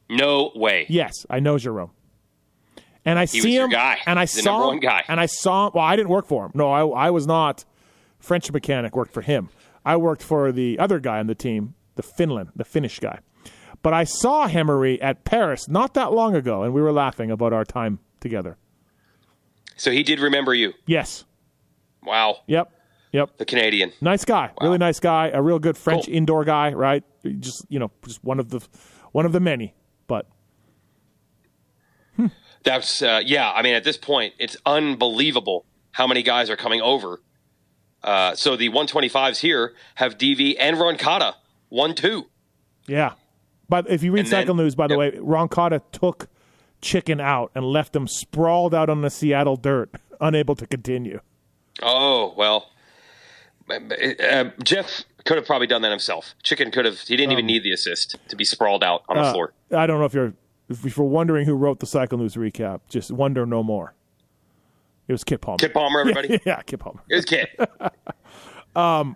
No 0.09 0.51
way. 0.55 0.85
Yes, 0.89 1.25
I 1.29 1.39
know 1.39 1.57
Jerome. 1.57 1.91
And 3.05 3.17
I 3.19 3.25
He 3.25 3.41
see 3.41 3.55
him, 3.57 3.69
guy. 3.69 3.97
and 4.05 4.17
I 4.19 4.23
The 4.25 4.27
saw 4.41 4.51
number 4.51 4.63
him, 4.63 4.67
one 4.69 4.79
guy. 4.79 5.03
and 5.07 5.19
I 5.19 5.25
saw. 5.25 5.71
Well, 5.73 5.83
I 5.83 5.95
didn't 5.95 6.09
work 6.09 6.25
for 6.27 6.45
him. 6.45 6.51
No, 6.53 6.71
I, 6.71 7.07
I 7.07 7.09
was 7.11 7.27
not. 7.27 7.65
French 8.19 8.49
mechanic 8.51 8.95
worked 8.95 9.13
for 9.13 9.21
him. 9.21 9.49
I 9.83 9.97
worked 9.97 10.23
for 10.23 10.51
the 10.53 10.79
other 10.79 10.99
guy 10.99 11.19
on 11.19 11.27
the 11.27 11.35
team, 11.35 11.73
the 11.95 12.03
Finland, 12.03 12.51
the 12.55 12.63
Finnish 12.63 12.99
guy. 12.99 13.19
But 13.81 13.93
I 13.93 14.05
saw 14.05 14.47
Hemery 14.47 14.97
at 15.01 15.25
Paris 15.25 15.67
not 15.67 15.93
that 15.95 16.13
long 16.13 16.33
ago, 16.35 16.63
and 16.63 16.73
we 16.73 16.81
were 16.81 16.93
laughing 16.93 17.29
about 17.31 17.51
our 17.51 17.65
time 17.65 17.99
together. 18.21 18.55
So 19.75 19.91
he 19.91 20.03
did 20.03 20.21
remember 20.21 20.53
you. 20.53 20.71
Yes. 20.85 21.25
Wow. 22.05 22.37
Yep. 22.47 22.71
Yep. 23.11 23.37
The 23.37 23.45
Canadian. 23.45 23.91
Nice 24.01 24.25
guy, 24.25 24.51
really 24.59 24.79
nice 24.79 24.99
guy, 24.99 25.27
a 25.29 25.41
real 25.41 25.59
good 25.59 25.77
French 25.77 26.05
Cool. 26.05 26.15
indoor 26.15 26.43
guy, 26.45 26.73
right? 26.73 27.03
Just 27.39 27.65
you 27.69 27.77
know, 27.79 27.91
just 28.05 28.23
one 28.23 28.39
of 28.39 28.49
the 28.49 28.59
one 29.11 29.25
of 29.25 29.31
the 29.33 29.39
many. 29.39 29.75
But 30.07 30.27
That's 32.63 33.01
uh, 33.01 33.21
yeah. 33.25 33.51
I 33.51 33.61
mean, 33.61 33.73
at 33.75 33.83
this 33.83 33.97
point, 33.97 34.33
it's 34.39 34.55
unbelievable 34.65 35.65
how 35.91 36.07
many 36.07 36.23
guys 36.23 36.49
are 36.49 36.55
coming 36.55 36.81
over. 36.81 37.21
Uh, 38.03 38.35
so 38.35 38.55
the 38.55 38.69
125s 38.69 39.39
here 39.39 39.73
have 39.95 40.17
DV 40.17 40.55
and 40.59 40.79
Roncada 40.79 41.35
one 41.69 41.93
two. 41.95 42.27
Yeah. 42.87 43.13
But 43.69 43.89
if 43.89 44.03
you 44.03 44.11
read 44.11 44.21
And 44.21 44.27
then- 44.29 44.41
Cycle 44.41 44.55
News, 44.55 44.75
by 44.75 44.87
the 44.87 44.93
yep. 44.97 45.13
way, 45.13 45.19
Roncada 45.19 45.81
took 45.91 46.27
Chicken 46.81 47.21
out 47.21 47.51
and 47.55 47.63
left 47.65 47.95
him 47.95 48.07
sprawled 48.07 48.73
out 48.73 48.89
on 48.89 49.01
the 49.01 49.09
Seattle 49.09 49.55
dirt, 49.55 49.89
unable 50.19 50.53
to 50.55 50.67
continue. 50.67 51.19
Oh 51.81 52.33
well, 52.37 52.69
uh, 53.69 54.45
Jeff 54.63 55.03
could 55.25 55.37
have 55.37 55.45
probably 55.45 55.67
done 55.67 55.81
that 55.81 55.89
himself. 55.91 56.35
Chicken 56.43 56.69
could 56.71 56.85
have. 56.85 56.99
He 56.99 57.15
didn't 57.17 57.31
even 57.31 57.45
need 57.45 57.63
the 57.63 57.71
assist 57.71 58.17
to 58.27 58.35
be 58.35 58.45
sprawled 58.45 58.83
out 58.83 59.03
on 59.09 59.15
the 59.17 59.23
Um, 59.23 59.27
Uh, 59.29 59.33
floor. 59.33 59.53
I 59.71 59.87
don't 59.87 59.99
know 59.99 60.05
if 60.05 60.13
you're 60.13 60.33
if 60.69 60.97
you're 60.97 61.05
wondering 61.07 61.45
who 61.45 61.53
wrote 61.55 61.79
the 61.79 61.85
Cycle 61.85 62.17
News 62.17 62.35
recap. 62.35 62.81
Just 62.89 63.11
wonder 63.11 63.45
no 63.45 63.63
more. 63.63 63.93
It 65.07 65.11
was 65.11 65.23
Kit 65.23 65.41
Palmer. 65.41 65.57
Kit 65.57 65.73
Palmer, 65.73 65.99
everybody. 66.01 66.39
yeah, 66.45 66.61
Kit 66.61 66.79
Palmer. 66.79 67.01
It 67.09 67.15
was 67.15 67.25
Kit. 67.25 67.49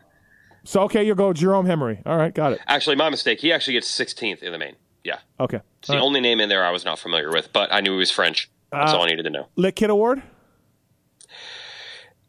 So 0.64 0.82
okay, 0.82 1.06
you'll 1.06 1.16
go 1.16 1.32
Jerome 1.32 1.66
Hemery. 1.66 2.02
All 2.06 2.18
right, 2.18 2.34
got 2.34 2.52
it. 2.52 2.60
Actually, 2.68 2.98
my 2.98 3.10
mistake. 3.10 3.40
He 3.40 3.54
actually 3.54 3.74
gets 3.76 3.90
16th 3.90 4.44
in 4.44 4.52
the 4.52 4.58
main. 4.60 4.76
Yeah, 5.02 5.20
Okay. 5.40 5.62
it's 5.80 5.88
the 5.88 5.98
only 6.00 6.20
name 6.20 6.42
in 6.42 6.50
there 6.50 6.66
I 6.66 6.72
was 6.72 6.84
not 6.84 7.00
familiar 7.00 7.32
with, 7.32 7.54
but 7.54 7.72
I 7.72 7.80
knew 7.80 7.94
he 7.94 7.98
was 8.00 8.12
French. 8.12 8.50
That's 8.74 8.92
Uh, 8.92 8.98
all 8.98 9.04
I 9.04 9.08
needed 9.08 9.24
to 9.24 9.30
know. 9.30 9.48
Lit 9.56 9.78
Kid 9.78 9.90
Award. 9.90 10.22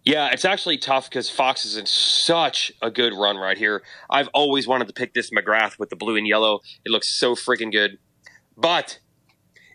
Yeah, 0.09 0.31
it's 0.33 0.47
actually 0.47 0.79
tough 0.79 1.11
because 1.11 1.29
Fox 1.29 1.67
is 1.67 1.77
in 1.77 1.85
such 1.85 2.73
a 2.81 2.91
good 2.91 3.13
run 3.13 3.37
right 3.37 3.59
here. 3.59 3.83
I've 4.09 4.29
always 4.33 4.67
wanted 4.67 4.87
to 4.89 4.95
pick 4.95 5.13
this 5.13 5.31
McGrath 5.31 5.79
with 5.79 5.91
the 5.91 5.97
blue 5.97 6.17
and 6.17 6.27
yellow. 6.27 6.61
It 6.87 6.91
looks 6.91 7.19
so 7.19 7.35
freaking 7.35 7.71
good. 7.71 7.99
But 8.57 9.01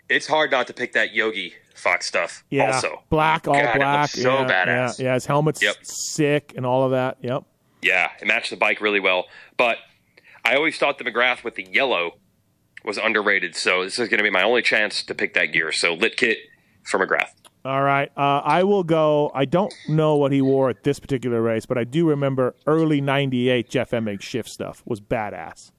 it's 0.09 0.25
hard 0.25 0.49
not 0.49 0.65
to 0.67 0.73
pick 0.73 0.93
that 0.93 1.13
Yogi 1.13 1.53
Fox 1.75 2.07
stuff 2.07 2.43
Yeah. 2.49 2.71
also. 2.73 3.03
Black, 3.09 3.47
all 3.47 3.53
God, 3.53 3.75
black. 3.75 4.09
so 4.09 4.39
yeah, 4.39 4.45
badass. 4.47 4.97
Yeah, 4.99 5.05
yeah, 5.05 5.13
his 5.13 5.25
helmet's 5.27 5.61
Yep. 5.61 5.75
sick 5.83 6.53
and 6.57 6.65
all 6.65 6.83
of 6.83 6.91
that. 6.91 7.17
Yep. 7.21 7.43
Yeah, 7.83 8.09
it 8.19 8.25
matched 8.25 8.49
the 8.49 8.55
bike 8.57 8.81
really 8.81 8.99
well. 8.99 9.25
But 9.55 9.77
I 10.43 10.55
always 10.55 10.77
thought 10.79 10.97
the 10.97 11.03
McGrath 11.03 11.43
with 11.43 11.53
the 11.55 11.63
yellow 11.71 12.17
was 12.83 12.97
underrated. 12.97 13.55
So 13.55 13.83
this 13.83 13.99
is 13.99 14.09
going 14.09 14.17
to 14.17 14.23
be 14.23 14.29
my 14.31 14.41
only 14.43 14.63
chance 14.63 15.03
to 15.03 15.13
pick 15.13 15.35
that 15.35 15.47
gear. 15.53 15.71
So 15.71 15.93
lit 15.93 16.17
kit 16.17 16.39
for 16.85 16.99
McGrath. 17.05 17.29
All 17.65 17.81
right. 17.81 18.11
Uh, 18.17 18.41
I 18.43 18.63
will 18.63 18.83
go. 18.83 19.31
I 19.33 19.45
don't 19.45 19.73
know 19.87 20.15
what 20.17 20.31
he 20.33 20.41
wore 20.41 20.69
at 20.69 20.83
this 20.83 20.99
particular 20.99 21.41
race, 21.41 21.65
but 21.65 21.77
I 21.77 21.85
do 21.85 22.07
remember 22.09 22.55
early 22.67 22.99
98 22.99 23.69
Jeff 23.69 23.91
Emig 23.91 24.21
shift 24.21 24.49
stuff 24.49 24.81
was 24.85 24.99
badass. 24.99 25.71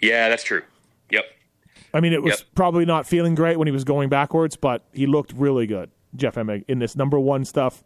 Yeah, 0.00 0.28
that's 0.30 0.42
true. 0.44 0.62
Yep. 1.10 1.24
I 1.92 2.00
mean, 2.00 2.12
it 2.14 2.22
was 2.22 2.40
Yep. 2.40 2.48
probably 2.54 2.84
not 2.86 3.06
feeling 3.06 3.34
great 3.34 3.58
when 3.58 3.68
he 3.68 3.72
was 3.72 3.84
going 3.84 4.08
backwards, 4.08 4.56
but 4.56 4.84
he 4.92 5.06
looked 5.06 5.32
really 5.32 5.66
good, 5.66 5.90
Jeff 6.14 6.36
Emig, 6.36 6.64
in 6.68 6.78
this 6.78 6.96
number 6.96 7.18
one 7.20 7.44
stuff. 7.44 7.84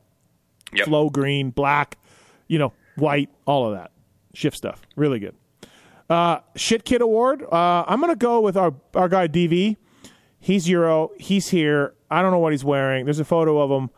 Yep. 0.72 0.86
Flow 0.86 1.10
green, 1.10 1.50
black, 1.50 1.98
you 2.46 2.58
know, 2.58 2.72
white, 2.96 3.30
all 3.46 3.66
of 3.66 3.74
that. 3.76 3.90
Shift 4.32 4.56
stuff. 4.56 4.82
Really 4.94 5.18
good. 5.18 5.34
Uh, 6.08 6.38
Shit 6.54 6.84
Kid 6.84 7.00
Award. 7.02 7.42
Uh, 7.42 7.84
I'm 7.86 8.00
going 8.00 8.12
to 8.12 8.16
go 8.16 8.40
with 8.40 8.56
our, 8.56 8.72
our 8.94 9.08
guy 9.08 9.26
DV. 9.26 9.76
He's 10.40 10.68
Euro. 10.68 11.10
He's 11.18 11.48
here. 11.50 11.94
I 12.10 12.22
don't 12.22 12.30
know 12.32 12.38
what 12.38 12.52
he's 12.52 12.64
wearing. 12.64 13.04
There's 13.04 13.20
a 13.20 13.24
photo 13.24 13.60
of 13.60 13.70
him. 13.70 13.90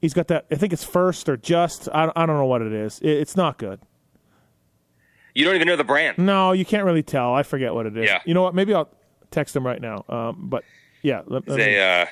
He's 0.00 0.14
got 0.14 0.28
that. 0.28 0.46
I 0.50 0.56
think 0.56 0.72
it's 0.72 0.82
first 0.84 1.28
or 1.28 1.36
just. 1.36 1.88
I, 1.92 2.10
I 2.16 2.26
don't 2.26 2.36
know 2.38 2.46
what 2.46 2.62
it 2.62 2.72
is. 2.72 2.98
It, 3.00 3.10
it's 3.10 3.36
not 3.36 3.58
good. 3.58 3.80
You 5.34 5.44
don't 5.44 5.54
even 5.54 5.66
know 5.68 5.76
the 5.76 5.84
brand. 5.84 6.18
No, 6.18 6.52
you 6.52 6.64
can't 6.64 6.84
really 6.84 7.02
tell. 7.02 7.34
I 7.34 7.42
forget 7.42 7.72
what 7.74 7.86
it 7.86 7.96
is. 7.96 8.06
Yeah. 8.06 8.20
You 8.24 8.34
know 8.34 8.42
what? 8.42 8.54
Maybe 8.54 8.74
I'll 8.74 8.90
text 9.30 9.54
him 9.56 9.66
right 9.66 9.80
now. 9.80 10.04
Um, 10.08 10.48
but 10.50 10.64
yeah. 11.02 11.22
Let, 11.26 11.48
let 11.48 11.56
They, 11.56 12.02
uh, 12.02 12.06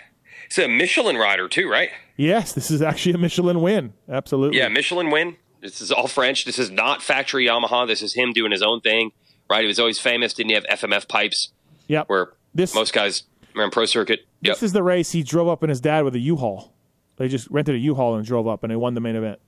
it's 0.47 0.59
a 0.59 0.69
Michelin 0.69 1.17
rider 1.17 1.49
too, 1.49 1.69
right? 1.71 1.91
yes, 2.17 2.53
this 2.53 2.71
is 2.71 2.81
actually 2.83 3.15
a 3.15 3.19
Michelin 3.19 3.61
win. 3.61 3.93
Absolutely. 4.09 4.59
Yeah, 4.59 4.69
Michelin 4.69 5.11
win. 5.11 5.37
This 5.61 5.81
is 5.83 5.91
all 5.93 6.07
French. 6.07 6.45
This 6.47 6.59
is 6.59 6.71
not 6.71 7.03
factory 7.03 7.47
Yamaha. 7.47 7.87
This 7.87 8.01
is 8.03 8.15
him 8.15 8.33
doing 8.33 8.53
his 8.53 8.63
own 8.63 8.81
thing, 8.81 9.11
right? 9.51 9.61
He 9.63 9.67
was 9.67 9.79
always 9.79 9.99
famous. 9.99 10.33
Didn't 10.33 10.51
he 10.51 10.55
have 10.55 10.65
FMF 10.71 11.07
pipes 11.09 11.51
Yep. 11.89 12.09
where 12.09 12.33
This- 12.55 12.75
most 12.75 12.93
guys 12.95 13.25
are 13.57 13.65
in 13.65 13.71
pro 13.71 13.85
circuit? 13.87 14.21
Yep. 14.43 14.57
This 14.57 14.63
is 14.63 14.73
the 14.73 14.83
race 14.83 15.13
he 15.13 15.23
drove 15.23 15.49
up 15.49 15.63
in 15.63 15.69
his 15.71 15.81
dad 15.81 16.05
with 16.05 16.15
a 16.15 16.19
U-Haul. 16.19 16.73
They 17.17 17.29
just 17.29 17.49
rented 17.51 17.75
a 17.75 17.79
U-Haul 17.79 18.15
and 18.17 18.25
drove 18.27 18.47
up, 18.49 18.63
and 18.63 18.71
they 18.71 18.77
won 18.77 18.95
the 18.95 19.01
main 19.01 19.17
event. 19.17 19.39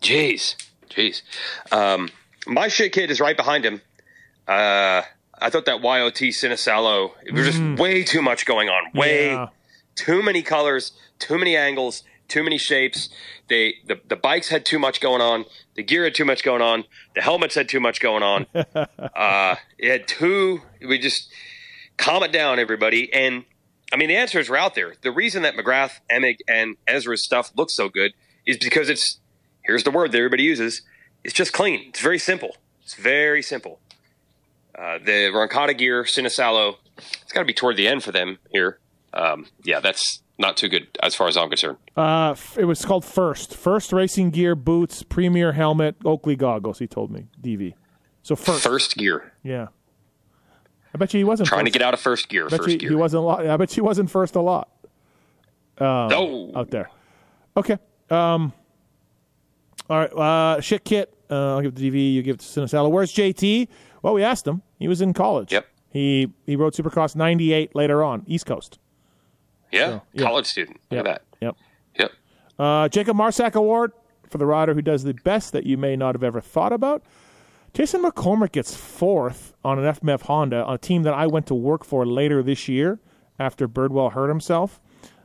Jeez, 0.00 0.56
jeez. 0.90 1.22
Um, 1.72 2.10
my 2.46 2.68
shit 2.68 2.92
kid 2.92 3.10
is 3.10 3.20
right 3.20 3.36
behind 3.36 3.64
him. 3.64 3.80
Uh, 4.46 5.02
I 5.38 5.50
thought 5.50 5.64
that 5.66 5.82
YOT 5.82 6.14
Cinesalo, 6.32 7.10
it 7.24 7.32
was 7.34 7.46
just 7.46 7.80
way 7.80 8.02
too 8.04 8.22
much 8.22 8.46
going 8.46 8.68
on. 8.68 8.90
Way 8.94 9.28
Mm. 9.28 9.32
Yeah. 9.32 9.48
too 9.94 10.22
many 10.22 10.42
colors, 10.42 10.92
too 11.18 11.36
many 11.38 11.56
angles, 11.56 12.04
too 12.28 12.42
many 12.42 12.58
shapes. 12.58 13.08
They 13.48 13.74
the, 13.86 14.00
the 14.08 14.16
bikes 14.16 14.48
had 14.48 14.64
too 14.64 14.78
much 14.78 15.00
going 15.00 15.20
on. 15.20 15.44
The 15.74 15.82
gear 15.82 16.04
had 16.04 16.14
too 16.14 16.24
much 16.24 16.42
going 16.42 16.62
on. 16.62 16.84
The 17.14 17.22
helmets 17.22 17.54
had 17.54 17.68
too 17.68 17.80
much 17.80 18.00
going 18.00 18.22
on. 18.22 18.46
uh, 18.54 19.56
it 19.78 19.90
had 19.90 20.08
too. 20.08 20.62
We 20.86 20.98
just 20.98 21.28
calm 21.96 22.22
it 22.22 22.32
down, 22.32 22.58
everybody. 22.58 23.12
And 23.12 23.44
I 23.92 23.96
mean, 23.96 24.08
the 24.08 24.16
answers 24.16 24.50
are 24.50 24.56
out 24.56 24.74
there. 24.74 24.94
The 25.02 25.10
reason 25.12 25.42
that 25.42 25.54
McGrath, 25.54 26.00
Emig, 26.10 26.38
and 26.48 26.76
Ezra's 26.86 27.24
stuff 27.24 27.52
looks 27.56 27.74
so 27.76 27.88
good 27.88 28.12
is 28.46 28.56
because 28.58 28.88
it's 28.88 29.20
here's 29.62 29.84
the 29.84 29.90
word 29.90 30.12
that 30.12 30.18
everybody 30.18 30.42
uses. 30.44 30.82
It's 31.24 31.34
just 31.34 31.52
clean. 31.52 31.86
It's 31.88 32.00
very 32.00 32.18
simple. 32.18 32.56
It's 32.82 32.94
very 32.94 33.42
simple. 33.42 33.80
Uh, 34.78 34.98
the 35.04 35.30
Roncada 35.34 35.74
gear, 35.74 36.04
Cinesalo, 36.04 36.76
it's 36.96 37.32
got 37.32 37.40
to 37.40 37.46
be 37.46 37.54
toward 37.54 37.76
the 37.76 37.88
end 37.88 38.04
for 38.04 38.12
them 38.12 38.38
here. 38.52 38.78
Um, 39.14 39.46
yeah, 39.64 39.80
that's 39.80 40.22
not 40.38 40.56
too 40.56 40.68
good 40.68 40.86
as 41.02 41.14
far 41.14 41.26
as 41.28 41.36
I'm 41.36 41.48
concerned. 41.48 41.78
Uh, 41.96 42.36
it 42.58 42.66
was 42.66 42.84
called 42.84 43.04
First. 43.04 43.56
First 43.56 43.92
Racing 43.92 44.30
Gear, 44.30 44.54
boots, 44.54 45.02
Premier 45.02 45.52
helmet, 45.52 45.96
Oakley 46.04 46.36
goggles. 46.36 46.78
He 46.78 46.86
told 46.86 47.10
me 47.10 47.26
DV. 47.42 47.72
So 48.22 48.36
first, 48.36 48.62
First 48.62 48.96
gear. 48.96 49.32
yeah. 49.42 49.68
I 50.96 50.98
bet 50.98 51.12
you 51.12 51.18
he 51.18 51.24
wasn't 51.24 51.46
Trying 51.50 51.66
to 51.66 51.70
get 51.70 51.82
out 51.82 51.92
of 51.92 52.00
first 52.00 52.30
gear. 52.30 52.46
I 52.46 52.48
bet 52.48 52.60
First 52.60 52.70
you 52.70 52.78
gear. 52.78 52.88
he 52.88 52.94
wasn't. 52.94 53.22
A 53.22 53.26
lot, 53.26 53.46
I 53.46 53.54
bet 53.58 53.76
you 53.76 53.84
wasn't 53.84 54.10
first 54.10 54.34
a 54.34 54.40
lot 54.40 54.70
oh, 55.78 56.52
out 56.58 56.70
there. 56.70 56.88
Okay. 57.54 57.76
Um. 58.08 58.54
All 59.90 59.98
right. 59.98 60.10
Uh, 60.12 60.60
shit 60.62 60.84
kit. 60.86 61.12
Uh, 61.30 61.56
I'll 61.56 61.60
give 61.60 61.74
to 61.74 61.82
DV. 61.82 62.14
You 62.14 62.22
give 62.22 62.36
it 62.36 62.40
to 62.40 62.46
Cinesala. 62.46 62.90
Where's 62.90 63.12
JT? 63.12 63.68
Well, 64.00 64.14
we 64.14 64.22
asked 64.22 64.46
him. 64.46 64.62
He 64.78 64.88
was 64.88 65.02
in 65.02 65.12
college. 65.12 65.52
Yep. 65.52 65.66
He 65.90 66.32
he 66.46 66.56
rode 66.56 66.72
Supercross 66.72 67.14
'98 67.14 67.74
later 67.74 68.02
on, 68.02 68.24
East 68.26 68.46
Coast. 68.46 68.78
yeah. 69.70 70.00
yeah. 70.14 70.22
College 70.22 70.46
student. 70.46 70.80
Look 70.90 71.04
Yep. 71.04 71.06
at 71.06 71.12
that. 71.12 71.22
Yep. 71.42 71.56
Yep. 71.98 72.12
Uh, 72.58 72.88
Jacob 72.88 73.16
Marsack 73.18 73.54
Award 73.54 73.92
for 74.30 74.38
the 74.38 74.46
rider 74.46 74.72
who 74.72 74.80
does 74.80 75.02
the 75.02 75.12
best 75.12 75.52
that 75.52 75.66
you 75.66 75.76
may 75.76 75.94
not 75.94 76.14
have 76.14 76.22
ever 76.24 76.40
thought 76.40 76.72
about. 76.72 77.02
Jason 77.76 78.02
McCormick 78.02 78.52
gets 78.52 78.74
fourth 78.74 79.52
on 79.62 79.78
an 79.78 79.84
FMF 79.84 80.22
Honda 80.22 80.64
a 80.66 80.78
team 80.78 81.02
that 81.02 81.12
I 81.12 81.26
went 81.26 81.46
to 81.48 81.54
work 81.54 81.84
for 81.84 82.06
later 82.06 82.42
this 82.42 82.68
year 82.68 83.00
after 83.38 83.68
Birdwell 83.68 84.12
hurt 84.12 84.28
himself. 84.28 84.80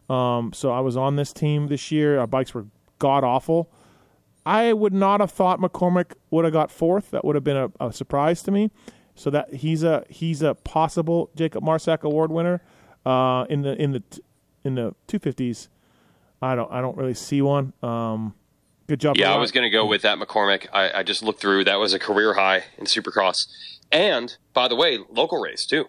Um, 0.10 0.52
so 0.52 0.70
I 0.70 0.82
was 0.82 0.98
on 0.98 1.16
this 1.16 1.32
team 1.32 1.68
this 1.68 1.94
year. 1.94 2.20
Our 2.20 2.28
bikes 2.28 2.54
were 2.54 2.66
god 3.00 3.24
awful. 3.24 3.72
I 4.46 4.74
would 4.74 4.92
not 4.92 5.22
have 5.22 5.32
thought 5.32 5.62
McCormick 5.62 6.16
would 6.30 6.44
have 6.44 6.52
got 6.52 6.72
fourth. 6.72 7.12
That 7.12 7.24
would 7.24 7.36
have 7.36 7.44
been 7.46 7.56
a, 7.56 7.72
a 7.80 7.94
surprise 7.94 8.44
to 8.44 8.52
me. 8.52 8.70
So 9.16 9.30
that 9.30 9.54
he's 9.54 9.84
a 9.84 10.04
he's 10.10 10.42
a 10.42 10.54
possible 10.54 11.30
Jacob 11.38 11.64
Marsack 11.64 12.02
Award 12.02 12.34
winner 12.34 12.62
uh, 13.06 13.46
in 13.50 13.62
the 13.62 13.82
in 13.82 13.94
the 13.94 14.04
in 14.66 14.76
the 14.76 14.94
two 15.08 15.20
fifties. 15.20 15.70
I 16.42 16.56
don't 16.56 16.70
I 16.70 16.82
don't 16.82 16.98
really 16.98 17.14
see 17.14 17.42
one. 17.42 17.72
Um, 17.82 18.36
good 18.92 19.00
job. 19.00 19.18
Yeah, 19.18 19.34
I 19.34 19.38
was 19.38 19.52
going 19.52 19.64
to 19.64 19.70
go 19.70 19.86
with 19.86 20.02
that 20.02 20.20
McCormick. 20.20 20.68
I, 20.74 21.00
I 21.00 21.04
just 21.04 21.24
looked 21.24 21.40
through. 21.40 21.64
That 21.64 21.80
was 21.80 21.94
a 21.94 22.00
career 22.00 22.34
high 22.34 22.66
in 22.78 22.86
Supercross. 22.86 23.48
And 23.92 24.36
by 24.54 24.68
the 24.68 24.76
way, 24.76 25.00
local 25.10 25.40
race 25.40 25.66
too. 25.66 25.86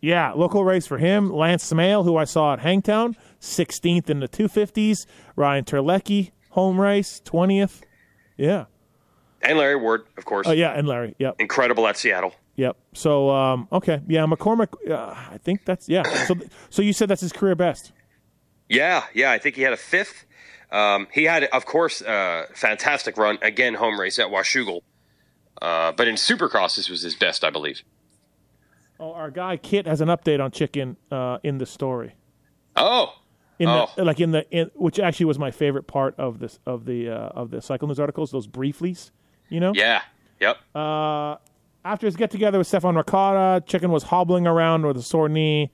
Yeah, 0.00 0.32
local 0.32 0.64
race 0.64 0.86
for 0.86 0.98
him. 0.98 1.32
Lance 1.32 1.72
Smail, 1.72 2.04
who 2.04 2.16
I 2.16 2.24
saw 2.24 2.54
at 2.54 2.58
Hangtown, 2.58 3.16
16th 3.40 4.10
in 4.10 4.18
the 4.18 4.28
250s. 4.28 5.06
Ryan 5.36 5.64
Terlecki, 5.64 6.32
home 6.50 6.80
race, 6.80 7.22
20th. 7.24 7.82
Yeah. 8.36 8.64
And 9.42 9.58
Larry 9.58 9.76
Ward, 9.76 10.02
of 10.18 10.24
course. 10.24 10.48
Oh, 10.48 10.52
yeah, 10.52 10.72
and 10.72 10.88
Larry. 10.88 11.14
Yep. 11.18 11.36
Incredible 11.38 11.86
at 11.86 11.96
Seattle. 11.96 12.34
Yep. 12.56 12.76
So, 12.94 13.30
um, 13.30 13.68
okay. 13.70 14.00
Yeah, 14.08 14.26
McCormick, 14.26 14.74
uh, 14.90 15.14
I 15.30 15.38
think 15.38 15.64
that's, 15.64 15.88
yeah. 15.88 16.02
So, 16.26 16.34
so 16.70 16.82
you 16.82 16.92
said 16.92 17.08
that's 17.08 17.20
his 17.20 17.32
career 17.32 17.54
best. 17.54 17.92
Yeah, 18.68 19.04
yeah. 19.14 19.30
I 19.30 19.38
think 19.38 19.54
he 19.54 19.62
had 19.62 19.72
a 19.72 19.76
fifth. 19.76 20.24
Um, 20.72 21.06
he 21.12 21.24
had, 21.24 21.44
of 21.44 21.66
course, 21.66 22.00
a 22.00 22.46
fantastic 22.54 23.16
run 23.16 23.38
again, 23.42 23.74
home 23.74 24.00
race 24.00 24.18
at 24.18 24.28
Washougal. 24.28 24.80
Uh, 25.60 25.92
but 25.92 26.08
in 26.08 26.14
Supercross, 26.16 26.76
this 26.76 26.88
was 26.88 27.02
his 27.02 27.14
best, 27.14 27.44
I 27.44 27.50
believe. 27.50 27.82
Oh, 28.98 29.12
our 29.12 29.30
guy 29.30 29.56
Kit 29.58 29.86
has 29.86 30.00
an 30.00 30.08
update 30.08 30.42
on 30.42 30.50
Chicken 30.50 30.96
uh, 31.10 31.38
in 31.42 31.58
the 31.58 31.66
story. 31.66 32.14
Oh, 32.74 33.14
In 33.58 33.68
Oh. 33.68 33.90
the, 33.96 34.04
like 34.04 34.18
in 34.20 34.30
the 34.30 34.48
in, 34.50 34.70
which 34.74 34.98
actually 34.98 35.26
was 35.26 35.38
my 35.38 35.50
favorite 35.50 35.86
part 35.86 36.14
of 36.18 36.38
this 36.38 36.58
of 36.66 36.84
the 36.86 37.10
uh, 37.10 37.14
of 37.14 37.50
the 37.50 37.60
cycle 37.60 37.86
news 37.88 38.00
articles. 38.00 38.30
Those 38.30 38.46
brieflies, 38.48 39.10
you 39.50 39.60
know. 39.60 39.72
yeah, 39.74 40.02
yep. 40.40 40.56
Uh, 40.74 41.36
after 41.84 42.06
his 42.06 42.16
get 42.16 42.30
together 42.30 42.58
with 42.58 42.66
Stefan 42.66 42.96
Ricotta, 42.96 43.62
Chicken 43.66 43.90
was 43.90 44.04
hobbling 44.04 44.46
around 44.46 44.86
with 44.86 44.96
a 44.96 45.02
sore 45.02 45.28
knee. 45.28 45.70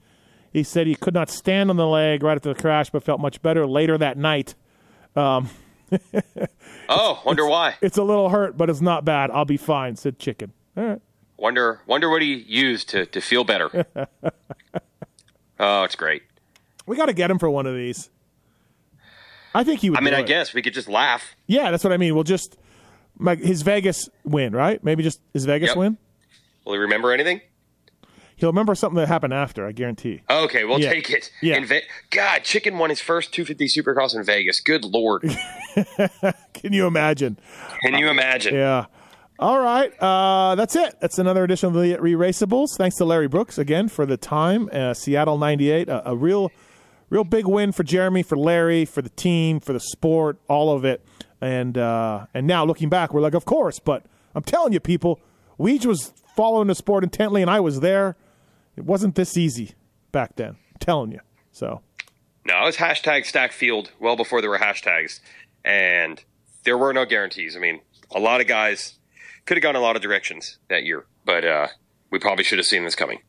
He 0.51 0.63
said 0.63 0.87
he 0.87 0.95
could 0.95 1.13
not 1.13 1.29
stand 1.29 1.69
on 1.69 1.77
the 1.77 1.85
leg 1.87 2.21
right 2.23 2.35
after 2.35 2.53
the 2.53 2.59
crash, 2.59 2.89
but 2.89 3.03
felt 3.03 3.19
much 3.21 3.41
better 3.41 3.65
later 3.65 3.97
that 3.97 4.17
night. 4.17 4.55
Um, 5.19 5.49
oh, 6.89 7.21
wonder 7.25 7.45
why. 7.45 7.75
It's 7.81 7.97
a 7.97 8.03
little 8.03 8.29
hurt, 8.29 8.57
but 8.57 8.69
it's 8.69 8.81
not 8.81 9.05
bad. 9.05 9.31
I'll 9.31 9.45
be 9.45 9.57
fine," 9.57 9.95
said 9.95 10.19
Chicken. 10.19 10.53
All 10.77 10.83
right. 10.83 11.01
Wonder 11.37 11.81
wonder 11.87 12.09
what 12.09 12.21
he 12.21 12.33
used 12.35 12.89
to 12.89 13.05
to 13.07 13.21
feel 13.21 13.43
better. 13.43 13.85
oh, 15.59 15.83
it's 15.83 15.95
great. 15.95 16.23
We 16.85 16.95
got 16.97 17.05
to 17.07 17.13
get 17.13 17.29
him 17.31 17.39
for 17.39 17.49
one 17.49 17.65
of 17.65 17.75
these. 17.75 18.09
I 19.53 19.63
think 19.63 19.79
he 19.79 19.89
would. 19.89 19.97
I 19.97 20.01
mean, 20.01 20.13
I 20.13 20.19
it. 20.19 20.27
guess 20.27 20.53
we 20.53 20.61
could 20.61 20.73
just 20.73 20.87
laugh. 20.89 21.35
Yeah, 21.47 21.71
that's 21.71 21.83
what 21.83 21.93
I 21.93 21.97
mean. 21.97 22.13
We'll 22.13 22.23
just 22.23 22.57
like 23.19 23.39
his 23.39 23.61
Vegas 23.63 24.09
win, 24.23 24.53
right? 24.53 24.83
Maybe 24.83 25.01
just 25.03 25.21
his 25.33 25.45
Vegas 25.45 25.69
Yep. 25.69 25.77
win. 25.77 25.97
Will 26.65 26.73
he 26.73 26.79
remember 26.79 27.11
anything? 27.11 27.41
He'll 28.39 28.49
remember 28.49 28.73
something 28.73 28.95
that 28.97 29.07
happened 29.09 29.33
after. 29.33 29.67
I 29.67 29.73
guarantee. 29.73 30.21
Okay, 30.29 30.63
we'll 30.63 30.79
Yeah. 30.79 30.91
take 30.93 31.09
it. 31.09 31.29
Yeah. 31.41 31.57
In 31.57 31.65
Ve- 31.65 31.81
God, 32.09 32.43
Chicken 32.43 32.77
won 32.77 32.89
his 32.89 33.01
first 33.01 33.33
250 33.33 33.67
Supercross 33.67 34.15
in 34.15 34.23
Vegas. 34.23 34.61
Good 34.61 34.85
lord. 34.85 35.23
Can 36.53 36.73
you 36.73 36.87
imagine? 36.87 37.37
Can 37.83 37.95
you 37.95 38.09
imagine? 38.09 38.55
Yeah. 38.55 38.85
All 39.37 39.59
right. 39.59 39.91
Uh, 40.01 40.55
that's 40.55 40.75
it. 40.75 40.95
That's 41.01 41.17
another 41.19 41.43
edition 41.43 41.67
of 41.67 41.73
the 41.81 41.97
Re-Raceables. 41.99 42.75
Thanks 42.77 42.95
to 42.97 43.05
Larry 43.05 43.27
Brooks 43.27 43.57
again 43.57 43.87
for 43.87 44.05
the 44.05 44.17
time. 44.17 44.69
Uh, 44.71 44.93
Seattle 44.93 45.37
98. 45.37 45.87
A, 45.89 46.09
a 46.11 46.15
real, 46.15 46.51
real 47.09 47.23
big 47.23 47.45
win 47.45 47.71
for 47.71 47.83
Jeremy, 47.83 48.23
for 48.23 48.37
Larry, 48.37 48.85
for 48.85 49.01
the 49.01 49.09
team, 49.09 49.59
for 49.59 49.73
the 49.73 49.79
sport, 49.79 50.37
all 50.47 50.75
of 50.75 50.83
it. 50.85 51.05
And 51.41 51.77
uh, 51.77 52.25
and 52.33 52.47
now 52.47 52.65
looking 52.65 52.89
back, 52.89 53.13
we're 53.13 53.21
like, 53.21 53.33
of 53.33 53.45
course. 53.45 53.79
But 53.79 54.05
I'm 54.35 54.43
telling 54.43 54.73
you, 54.73 54.79
people, 54.81 55.21
Weege 55.57 55.85
was 55.85 56.13
following 56.35 56.67
the 56.67 56.75
sport 56.75 57.03
intently, 57.05 57.41
and 57.41 57.49
I 57.49 57.59
was 57.61 57.79
there. 57.79 58.17
It 58.79 58.85
wasn't 58.85 59.15
this 59.15 59.35
easy 59.35 59.71
back 60.13 60.37
then. 60.37 60.49
I'm 60.49 60.79
telling 60.79 61.11
you. 61.11 61.19
So 61.51 61.81
No, 62.45 62.61
it 62.61 62.65
was 62.65 62.77
hashtag 62.77 63.25
stack 63.25 63.51
field 63.51 63.91
well 63.99 64.15
before 64.15 64.39
there 64.41 64.49
were 64.49 64.57
hashtags. 64.57 65.19
And 65.65 66.23
there 66.63 66.77
were 66.77 66.93
no 66.93 67.05
guarantees. 67.05 67.57
I 67.57 67.59
mean, 67.59 67.81
a 68.15 68.19
lot 68.19 68.39
of 68.39 68.47
guys 68.47 68.97
could 69.45 69.57
have 69.57 69.61
gone 69.61 69.75
a 69.75 69.81
lot 69.81 69.97
of 69.97 70.01
directions 70.01 70.57
that 70.69 70.85
year, 70.85 71.05
but 71.25 71.43
uh, 71.43 71.67
we 72.09 72.19
probably 72.19 72.45
should 72.45 72.57
have 72.57 72.65
seen 72.65 72.85
this 72.85 72.95
coming. 72.95 73.19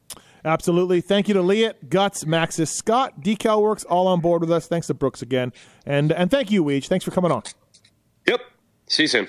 Absolutely. 0.45 1.01
Thank 1.01 1.27
you 1.29 1.35
to 1.35 1.43
Leatt, 1.43 1.91
Guts, 1.91 2.25
Maxxis, 2.25 2.69
Scott, 2.69 3.21
Decal 3.21 3.61
Works, 3.61 3.85
all 3.85 4.07
on 4.07 4.21
board 4.21 4.41
with 4.41 4.51
us. 4.53 4.69
Thanks 4.69 4.87
to 4.87 4.95
Brooks 4.95 5.21
again. 5.21 5.53
And 5.85 6.13
and 6.13 6.31
thank 6.31 6.51
you, 6.51 6.65
Weege. 6.65 6.87
Thanks 6.87 7.05
for 7.05 7.11
coming 7.11 7.33
on. 7.33 7.43
Yep. 8.27 8.41
See 8.87 9.03
you 9.03 9.09
soon. 9.09 9.29